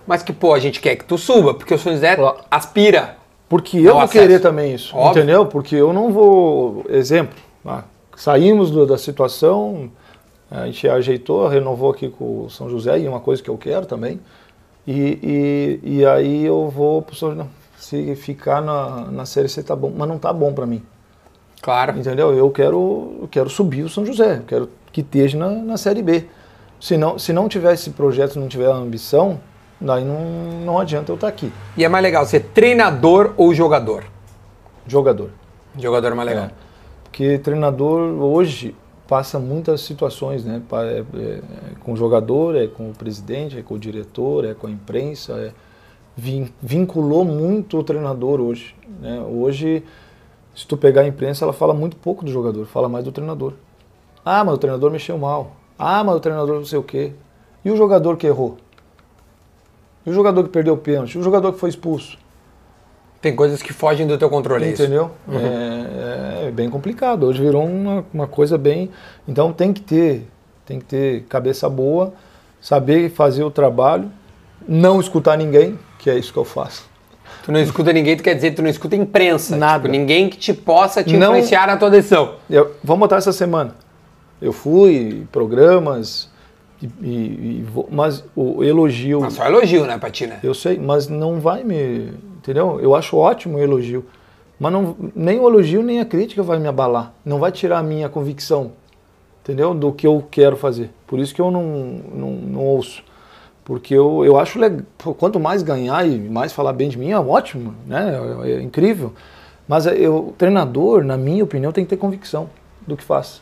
mas 0.06 0.22
que, 0.22 0.32
pô, 0.32 0.54
a 0.54 0.60
gente 0.60 0.80
quer 0.80 0.96
que 0.96 1.04
tu 1.06 1.18
suba, 1.18 1.56
porque 1.56 1.74
o 1.74 1.80
São 1.80 1.92
José 1.94 2.16
Ó. 2.20 2.36
aspira. 2.52 3.18
Porque 3.50 3.78
eu 3.80 3.94
vou 3.94 4.02
acesso. 4.02 4.20
querer 4.28 4.40
também 4.40 4.74
isso, 4.76 4.96
Óbvio. 4.96 5.22
entendeu? 5.22 5.46
Porque 5.48 5.76
eu 5.76 5.92
não 5.94 6.12
vou. 6.12 6.84
Exemplo, 6.90 7.36
ah, 7.66 7.84
saímos 8.16 8.72
do- 8.72 8.86
da 8.86 8.98
situação, 8.98 9.90
a 10.50 10.66
gente 10.66 10.88
ajeitou, 10.88 11.48
renovou 11.48 11.92
aqui 11.92 12.10
com 12.10 12.46
o 12.46 12.50
São 12.50 12.70
José, 12.70 13.00
e 13.00 13.08
uma 13.08 13.20
coisa 13.20 13.42
que 13.42 13.50
eu 13.50 13.58
quero 13.58 13.86
também. 13.86 14.20
E, 14.88 15.80
e, 15.84 15.98
e 16.00 16.06
aí 16.06 16.46
eu 16.46 16.70
vou 16.70 17.02
pro 17.02 17.16
São 17.16 17.32
José. 17.32 17.46
Se 17.78 18.16
ficar 18.16 18.62
na, 18.62 19.02
na 19.12 19.26
Série 19.26 19.50
C 19.50 19.62
tá 19.62 19.76
bom, 19.76 19.92
mas 19.96 20.08
não 20.08 20.18
tá 20.18 20.32
bom 20.34 20.54
para 20.54 20.66
mim. 20.66 20.82
Claro. 21.62 21.98
Entendeu? 21.98 22.34
Eu 22.36 22.50
quero, 22.52 23.18
eu 23.22 23.28
quero 23.30 23.50
subir 23.50 23.84
o 23.84 23.90
São 23.90 24.06
José, 24.06 24.38
eu 24.38 24.44
quero 24.48 24.70
que 24.92 25.02
esteja 25.02 25.38
na, 25.38 25.50
na 25.50 25.78
Série 25.78 26.02
B. 26.02 26.26
Se 26.80 26.98
não, 26.98 27.18
se 27.18 27.34
não 27.34 27.48
tiver 27.50 27.74
esse 27.74 27.90
projeto, 27.92 28.40
não 28.40 28.48
tiver 28.48 28.68
a 28.68 28.76
ambição, 28.76 29.40
daí 29.80 30.04
não, 30.04 30.20
não 30.64 30.80
adianta 30.80 31.12
eu 31.12 31.16
estar 31.16 31.28
aqui. 31.28 31.52
E 31.76 31.84
é 31.84 31.90
mais 31.90 32.04
legal 32.04 32.26
ser 32.26 32.42
treinador 32.54 33.34
ou 33.38 33.54
jogador? 33.54 34.04
Jogador. 34.88 35.30
Jogador 35.78 36.12
é 36.12 36.16
mais 36.16 36.30
legal. 36.30 36.46
É. 36.46 36.65
Porque 37.16 37.40
treinador 37.40 38.22
hoje 38.22 38.76
passa 39.08 39.40
muitas 39.40 39.80
situações, 39.80 40.44
né? 40.44 40.62
É- 40.70 40.76
é- 40.78 41.00
é 41.22 41.42
com 41.80 41.94
o 41.94 41.96
jogador, 41.96 42.58
é 42.58 42.68
com 42.68 42.90
o 42.90 42.94
presidente, 42.94 43.58
é 43.58 43.62
com 43.62 43.76
o 43.76 43.80
diretor, 43.80 44.44
é 44.44 44.54
com 44.54 44.68
a 44.68 44.70
imprensa. 44.70 45.32
é- 45.38 45.54
vin- 46.18 46.52
vinculou 46.62 47.24
muito 47.24 47.78
o 47.78 47.84
treinador 47.86 48.42
hoje. 48.42 48.76
Né? 49.00 49.22
Hoje, 49.22 49.82
se 50.54 50.68
tu 50.68 50.76
pegar 50.76 51.04
a 51.04 51.08
imprensa, 51.08 51.46
ela 51.46 51.54
fala 51.54 51.74
muito 51.74 51.96
pouco 51.96 52.26
do 52.26 52.30
jogador, 52.30 52.66
fala 52.66 52.90
mais 52.90 53.06
do 53.06 53.14
treinador. 53.14 53.54
Ah, 54.26 54.44
mas 54.44 54.56
o 54.56 54.58
treinador 54.58 54.92
mexeu 54.92 55.18
mal. 55.18 55.52
Ah, 55.80 56.04
mas 56.04 56.18
o 56.18 56.20
treinador 56.20 56.56
não 56.58 56.66
sei 56.66 56.80
o 56.80 56.84
quê. 56.84 57.14
E 57.64 57.72
o 57.72 57.78
jogador 57.78 58.18
que 58.18 58.28
errou? 58.28 58.58
E 60.06 60.10
o 60.10 60.14
jogador 60.14 60.44
que 60.44 60.50
perdeu 60.50 60.74
o 60.74 60.78
pênalti? 60.78 61.16
E 61.16 61.18
o 61.18 61.24
jogador 61.24 61.54
que 61.54 61.60
foi 61.60 61.70
expulso? 61.70 62.18
Tem 63.26 63.36
coisas 63.36 63.60
que 63.60 63.74
fogem 63.74 64.06
do 64.06 64.20
teu 64.20 64.30
controle, 64.30 64.66
é? 64.66 64.70
Entendeu? 64.70 65.10
É, 65.32 66.48
é 66.50 66.52
bem 66.52 66.70
complicado. 66.70 67.24
Hoje 67.26 67.42
virou 67.42 67.66
uma, 67.66 68.06
uma 68.14 68.28
coisa 68.28 68.56
bem. 68.56 68.92
Então 69.28 69.52
tem 69.52 69.74
que 69.74 69.82
ter, 69.82 70.28
tem 70.64 70.78
que 70.78 70.86
ter 70.86 71.24
cabeça 71.24 71.68
boa, 71.68 72.14
saber 72.62 73.10
fazer 73.10 73.44
o 73.44 73.50
trabalho, 73.50 74.12
não 74.68 75.00
escutar 75.00 75.40
ninguém, 75.40 75.76
que 75.98 76.08
é 76.08 76.16
isso 76.20 76.32
que 76.32 76.38
eu 76.38 76.46
faço. 76.46 76.88
Tu 77.44 77.52
não 77.52 77.60
escuta 77.60 77.92
ninguém, 77.92 78.16
tu 78.16 78.22
quer 78.22 78.36
dizer 78.36 78.52
que 78.52 78.58
tu 78.58 78.62
não 78.62 78.70
escuta 78.70 78.96
imprensa. 78.96 79.58
Nada. 79.58 79.80
Tipo, 79.90 79.92
ninguém 79.98 80.30
que 80.30 80.38
te 80.38 80.54
possa 80.54 81.04
te 81.04 81.18
Não- 81.18 81.30
influenciar 81.36 81.66
na 81.66 81.78
tua 81.78 81.90
decisão. 81.90 82.36
Eu, 82.48 82.76
vamos 82.84 83.00
botar 83.00 83.16
essa 83.16 83.34
semana. 83.34 83.74
Eu 84.40 84.54
fui, 84.54 85.26
programas, 85.32 86.30
e, 86.80 86.86
e- 87.02 87.08
e 87.08 87.66
mas 87.90 88.24
o 88.36 88.64
elogio. 88.64 89.22
Mas 89.22 89.34
só 89.34 89.48
elogio, 89.48 89.84
né, 89.88 89.98
Patina? 89.98 90.38
Eu 90.44 90.54
sei, 90.54 90.78
mas 90.78 91.08
não 91.08 91.40
vai 91.40 91.64
me. 91.64 92.14
Entendeu? 92.46 92.80
Eu 92.80 92.94
acho 92.94 93.18
ótimo 93.18 93.58
o 93.58 93.60
elogio. 93.60 94.06
Mas 94.60 94.72
não, 94.72 94.96
nem 95.16 95.40
o 95.40 95.50
elogio 95.50 95.82
nem 95.82 96.00
a 96.00 96.06
crítica 96.06 96.44
vai 96.44 96.60
me 96.60 96.68
abalar. 96.68 97.12
Não 97.26 97.40
vai 97.40 97.52
tirar 97.52 97.80
a 97.80 97.84
minha 97.84 98.08
convicção. 98.08 98.74
Entendeu? 99.42 99.74
Do 99.74 99.92
que 99.92 100.06
eu 100.06 100.24
quero 100.30 100.56
fazer. 100.56 100.92
Por 101.08 101.18
isso 101.18 101.34
que 101.34 101.42
eu 101.42 101.50
não, 101.50 101.64
não, 101.64 102.32
não 102.32 102.62
ouço. 102.62 103.04
Porque 103.64 103.96
eu, 103.96 104.24
eu 104.24 104.38
acho 104.38 104.60
legal. 104.60 104.86
Quanto 105.18 105.40
mais 105.40 105.64
ganhar 105.64 106.08
e 106.08 106.20
mais 106.20 106.54
falar 106.54 106.72
bem 106.74 106.88
de 106.88 107.00
mim, 107.00 107.10
é 107.10 107.20
ótimo, 107.20 107.74
né? 107.88 108.14
É, 108.44 108.52
é 108.52 108.62
incrível. 108.62 109.14
Mas 109.68 109.88
é, 109.88 109.98
eu, 109.98 110.28
o 110.28 110.32
treinador, 110.38 111.04
na 111.04 111.18
minha 111.18 111.44
opinião, 111.44 111.72
tem 111.72 111.84
que 111.84 111.90
ter 111.90 111.98
convicção 111.98 112.48
do 112.86 112.96
que 112.96 113.04
faz. 113.04 113.42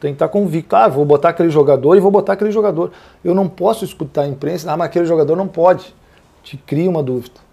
Tem 0.00 0.10
que 0.10 0.16
estar 0.16 0.26
convicto. 0.26 0.74
Ah, 0.74 0.88
vou 0.88 1.04
botar 1.04 1.28
aquele 1.28 1.50
jogador 1.50 1.94
e 1.94 2.00
vou 2.00 2.10
botar 2.10 2.32
aquele 2.32 2.50
jogador. 2.50 2.90
Eu 3.22 3.36
não 3.36 3.48
posso 3.48 3.84
escutar 3.84 4.22
a 4.22 4.26
imprensa, 4.26 4.72
ah, 4.72 4.76
mas 4.76 4.86
aquele 4.86 5.04
jogador 5.04 5.36
não 5.36 5.46
pode. 5.46 5.94
Te 6.42 6.56
cria 6.56 6.90
uma 6.90 7.04
dúvida. 7.04 7.45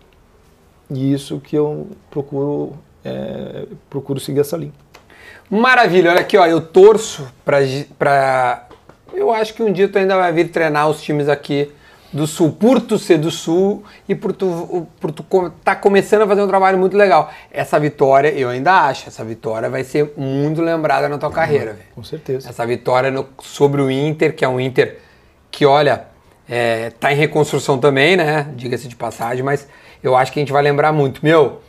E 0.89 1.13
isso 1.13 1.39
que 1.39 1.55
eu 1.55 1.87
procuro, 2.11 2.73
é, 3.03 3.65
procuro 3.89 4.19
seguir 4.19 4.41
essa 4.41 4.57
linha. 4.57 4.73
Maravilha, 5.49 6.11
olha 6.11 6.21
aqui, 6.21 6.37
ó, 6.37 6.45
eu 6.45 6.61
torço 6.61 7.27
pra. 7.45 8.67
Eu 9.13 9.31
acho 9.31 9.53
que 9.53 9.61
um 9.61 9.71
dia 9.71 9.87
tu 9.87 9.97
ainda 9.97 10.15
vai 10.15 10.31
vir 10.31 10.49
treinar 10.49 10.89
os 10.89 11.01
times 11.01 11.29
aqui 11.29 11.71
do 12.11 12.25
Sul, 12.27 12.51
por 12.51 12.79
tu 12.79 12.97
ser 12.99 13.17
do 13.17 13.29
Sul 13.31 13.83
e 14.07 14.13
por 14.15 14.33
tu, 14.33 14.87
por 14.99 15.11
tu 15.11 15.23
tá 15.63 15.75
começando 15.75 16.21
a 16.23 16.27
fazer 16.27 16.41
um 16.43 16.47
trabalho 16.47 16.77
muito 16.77 16.95
legal. 16.95 17.31
Essa 17.51 17.79
vitória, 17.79 18.29
eu 18.29 18.49
ainda 18.49 18.71
acho, 18.87 19.07
essa 19.07 19.23
vitória 19.23 19.69
vai 19.69 19.83
ser 19.83 20.13
muito 20.15 20.61
lembrada 20.61 21.09
na 21.09 21.17
tua 21.17 21.31
carreira, 21.31 21.73
velho. 21.73 21.85
Com 21.95 22.03
certeza. 22.03 22.49
Essa 22.49 22.65
vitória 22.67 23.09
no- 23.09 23.27
sobre 23.41 23.81
o 23.81 23.89
Inter, 23.89 24.35
que 24.35 24.45
é 24.45 24.47
um 24.47 24.59
Inter 24.59 24.99
que, 25.49 25.65
olha, 25.65 26.05
é, 26.47 26.91
tá 26.99 27.11
em 27.11 27.15
reconstrução 27.15 27.77
também, 27.79 28.15
né? 28.15 28.47
Diga-se 28.55 28.87
de 28.87 28.95
passagem, 28.95 29.43
mas 29.43 29.67
eu 30.03 30.15
acho 30.15 30.31
que 30.31 30.39
a 30.39 30.41
gente 30.41 30.51
vai 30.51 30.61
lembrar 30.61 30.91
muito. 30.91 31.21
Meu, 31.23 31.61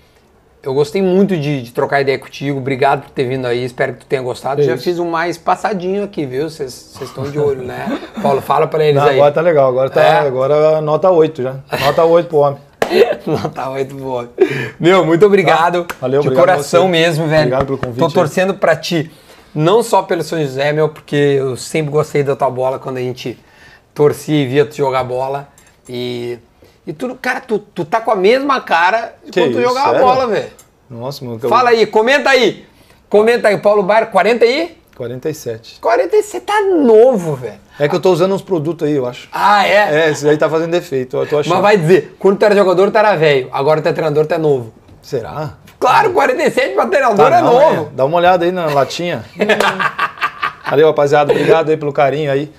eu 0.63 0.73
gostei 0.75 1.01
muito 1.03 1.37
de, 1.37 1.63
de 1.63 1.73
trocar 1.73 2.01
ideia 2.01 2.19
contigo. 2.19 2.59
Obrigado 2.59 3.03
por 3.03 3.11
ter 3.11 3.25
vindo 3.29 3.47
aí. 3.47 3.65
Espero 3.65 3.93
que 3.95 4.01
tu 4.01 4.07
tenha 4.07 4.23
gostado. 4.23 4.61
É 4.61 4.65
Já 4.65 4.77
fiz 4.79 4.99
um 4.99 5.11
mais 5.11 5.37
passadinho 5.39 6.03
aqui, 6.05 6.25
viu? 6.27 6.49
Vocês 6.49 6.97
estão 7.01 7.25
de 7.31 7.39
olho, 7.39 7.63
né? 7.63 8.01
Paulo, 8.23 8.41
fala 8.41 8.67
pra 8.67 8.85
eles 8.85 9.01
Não, 9.01 9.09
aí. 9.09 9.17
agora 9.17 9.33
tá 9.33 9.41
legal, 9.41 9.69
agora 9.69 9.91
tá 9.91 10.03
É. 10.03 10.19
agora 10.27 10.81
nota 10.81 11.11
8 11.11 11.43
já. 11.43 11.57
Nota 11.81 12.05
8 12.05 12.29
pro 12.29 12.39
homem. 12.39 12.59
Não, 13.27 13.51
tá 13.51 13.71
muito 13.71 13.95
bom. 13.95 14.27
Meu, 14.79 15.05
muito 15.05 15.25
obrigado. 15.27 15.85
Tá. 15.85 15.95
Valeu, 16.03 16.21
De 16.21 16.29
obrigado 16.29 16.47
coração 16.49 16.87
mesmo, 16.89 17.27
velho. 17.27 17.41
Obrigado 17.43 17.67
pelo 17.67 17.79
convite 17.79 17.99
Tô 17.99 18.07
aí. 18.07 18.13
torcendo 18.13 18.55
pra 18.55 18.77
ti. 18.77 19.11
Não 19.55 19.83
só 19.83 20.03
pelo 20.03 20.23
São 20.23 20.41
José, 20.41 20.73
meu, 20.73 20.89
porque 20.89 21.15
eu 21.17 21.57
sempre 21.57 21.91
gostei 21.91 22.23
da 22.23 22.35
tua 22.37 22.51
bola 22.51 22.79
quando 22.79 22.97
a 22.97 23.01
gente 23.01 23.39
torcia 23.95 24.43
e 24.43 24.47
via 24.47 24.65
tu 24.67 24.75
jogar 24.77 25.05
bola. 25.05 25.49
E, 25.89 26.39
e 26.87 26.93
tu, 26.93 27.15
cara, 27.21 27.41
tu, 27.41 27.59
tu 27.59 27.85
tá 27.85 28.01
com 28.01 28.11
a 28.11 28.17
mesma 28.17 28.61
cara 28.61 29.15
de 29.25 29.31
Que 29.31 29.41
quando 29.41 29.53
tu 29.53 29.59
isso, 29.61 29.69
jogava 29.69 29.91
sério? 29.91 30.07
bola, 30.07 30.27
velho. 30.27 30.51
Nossa, 30.91 31.25
mano. 31.25 31.41
eu- 31.43 31.49
Fala 31.49 31.71
aí, 31.71 31.87
comenta 31.87 32.31
aí. 32.31 32.67
Comenta 33.09 33.49
aí, 33.49 33.59
Paulo 33.59 33.83
Baier, 33.83 34.07
40 34.11 34.45
aí? 34.45 34.77
47. 34.97 35.79
40 35.81 36.23
você 36.23 36.41
tá 36.41 36.61
novo, 36.61 37.35
velho. 37.35 37.59
É 37.81 37.89
que 37.89 37.95
eu 37.97 38.01
tô 38.01 38.13
usando 38.13 38.33
uns 38.35 38.43
produtos 38.43 38.87
aí, 38.87 38.95
eu 38.95 39.07
acho. 39.07 39.29
Ah, 39.33 39.67
é? 39.67 40.07
É, 40.07 40.11
esse 40.11 40.29
aí 40.29 40.37
tá 40.37 40.49
fazendo 40.49 40.71
defeito, 40.71 41.17
eu 41.17 41.27
tô 41.27 41.39
achando. 41.39 41.53
Mas 41.53 41.63
vai 41.63 41.77
dizer, 41.77 42.15
quando 42.19 42.39
tu 42.39 42.45
era 42.45 42.55
jogador, 42.55 42.91
tu 42.91 42.99
era 42.99 43.17
velho. 43.17 43.49
Agora 43.53 43.81
tu 43.83 43.89
é 43.89 43.93
treinador, 43.93 44.27
tu 44.27 44.35
é 44.35 44.39
novo. 44.39 44.73
Será? 45.03 45.55
Claro, 45.81 46.13
47 46.13 46.75
pra 46.75 46.87
treinador 46.87 47.29
Tá, 47.31 47.39
é 47.39 47.43
não, 47.43 47.53
novo. 47.53 47.91
Dá 47.93 48.05
uma 48.05 48.17
olhada 48.17 48.45
aí 48.45 48.53
na 48.53 48.67
latinha. 48.67 49.25
Valeu, 50.71 50.87
rapaziada. 50.89 51.33
Obrigado 51.33 51.71
aí 51.71 51.77
pelo 51.77 51.93
carinho 51.93 52.31
aí. 52.31 52.53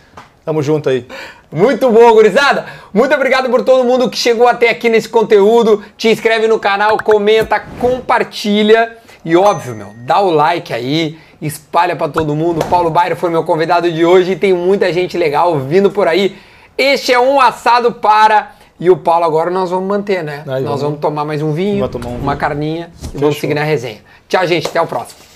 Tamo 0.44 0.62
junto 0.62 0.90
aí. 0.90 1.08
Muito 1.52 1.90
bom, 1.92 2.12
gurizada. 2.14 2.66
Muito 2.94 3.14
obrigado 3.16 3.50
por 3.50 3.64
todo 3.64 3.84
mundo 3.84 4.10
que 4.10 4.18
chegou 4.18 4.48
até 4.48 4.70
aqui 4.70 4.90
nesse 4.90 5.08
conteúdo. 5.10 5.84
Te 5.98 6.10
inscreve 6.10 6.48
no 6.48 6.60
canal, 6.60 6.98
comenta, 6.98 7.60
compartilha. 7.80 8.98
E 9.24 9.36
óbvio, 9.36 9.76
meu, 9.76 9.90
dá 9.98 10.20
o 10.20 10.30
like 10.30 10.74
aí, 10.74 11.18
espalha 11.42 11.96
pra 11.96 12.08
todo 12.08 12.36
mundo. 12.36 12.64
Paulo 12.66 12.90
Bairro 12.90 13.16
foi 13.16 13.30
meu 13.30 13.44
convidado 13.44 13.92
de 13.92 14.06
hoje 14.06 14.34
e 14.34 14.36
tem 14.36 14.54
muita 14.54 14.92
gente 14.94 15.18
legal 15.18 15.58
vindo 15.60 15.90
por 15.90 16.08
aí. 16.08 16.38
Este 16.78 17.14
é 17.14 17.20
um 17.20 17.40
assado 17.40 17.92
para. 17.94 18.52
E 18.78 18.90
o 18.90 18.98
Paulo 18.98 19.24
agora 19.24 19.50
nós 19.50 19.70
vamos 19.72 19.88
manter, 19.88 20.22
né? 20.24 20.44
Aí, 20.46 20.62
nós 20.62 20.64
vamos. 20.64 20.82
vamos 20.82 21.00
tomar 21.00 21.24
mais 21.24 21.42
um 21.42 21.54
vinho, 21.54 21.88
Vamos 21.88 22.06
um 22.06 22.10
uma 22.18 22.34
vinho. 22.34 22.38
carninha 22.38 22.92
e 23.14 23.18
vamos 23.18 23.36
Fechou. 23.36 23.42
seguir 23.42 23.54
na 23.54 23.64
resenha. 23.64 24.00
Tchau, 24.28 24.46
gente. 24.46 24.68
Até 24.68 24.82
o 24.82 24.86
próximo. 24.86 25.26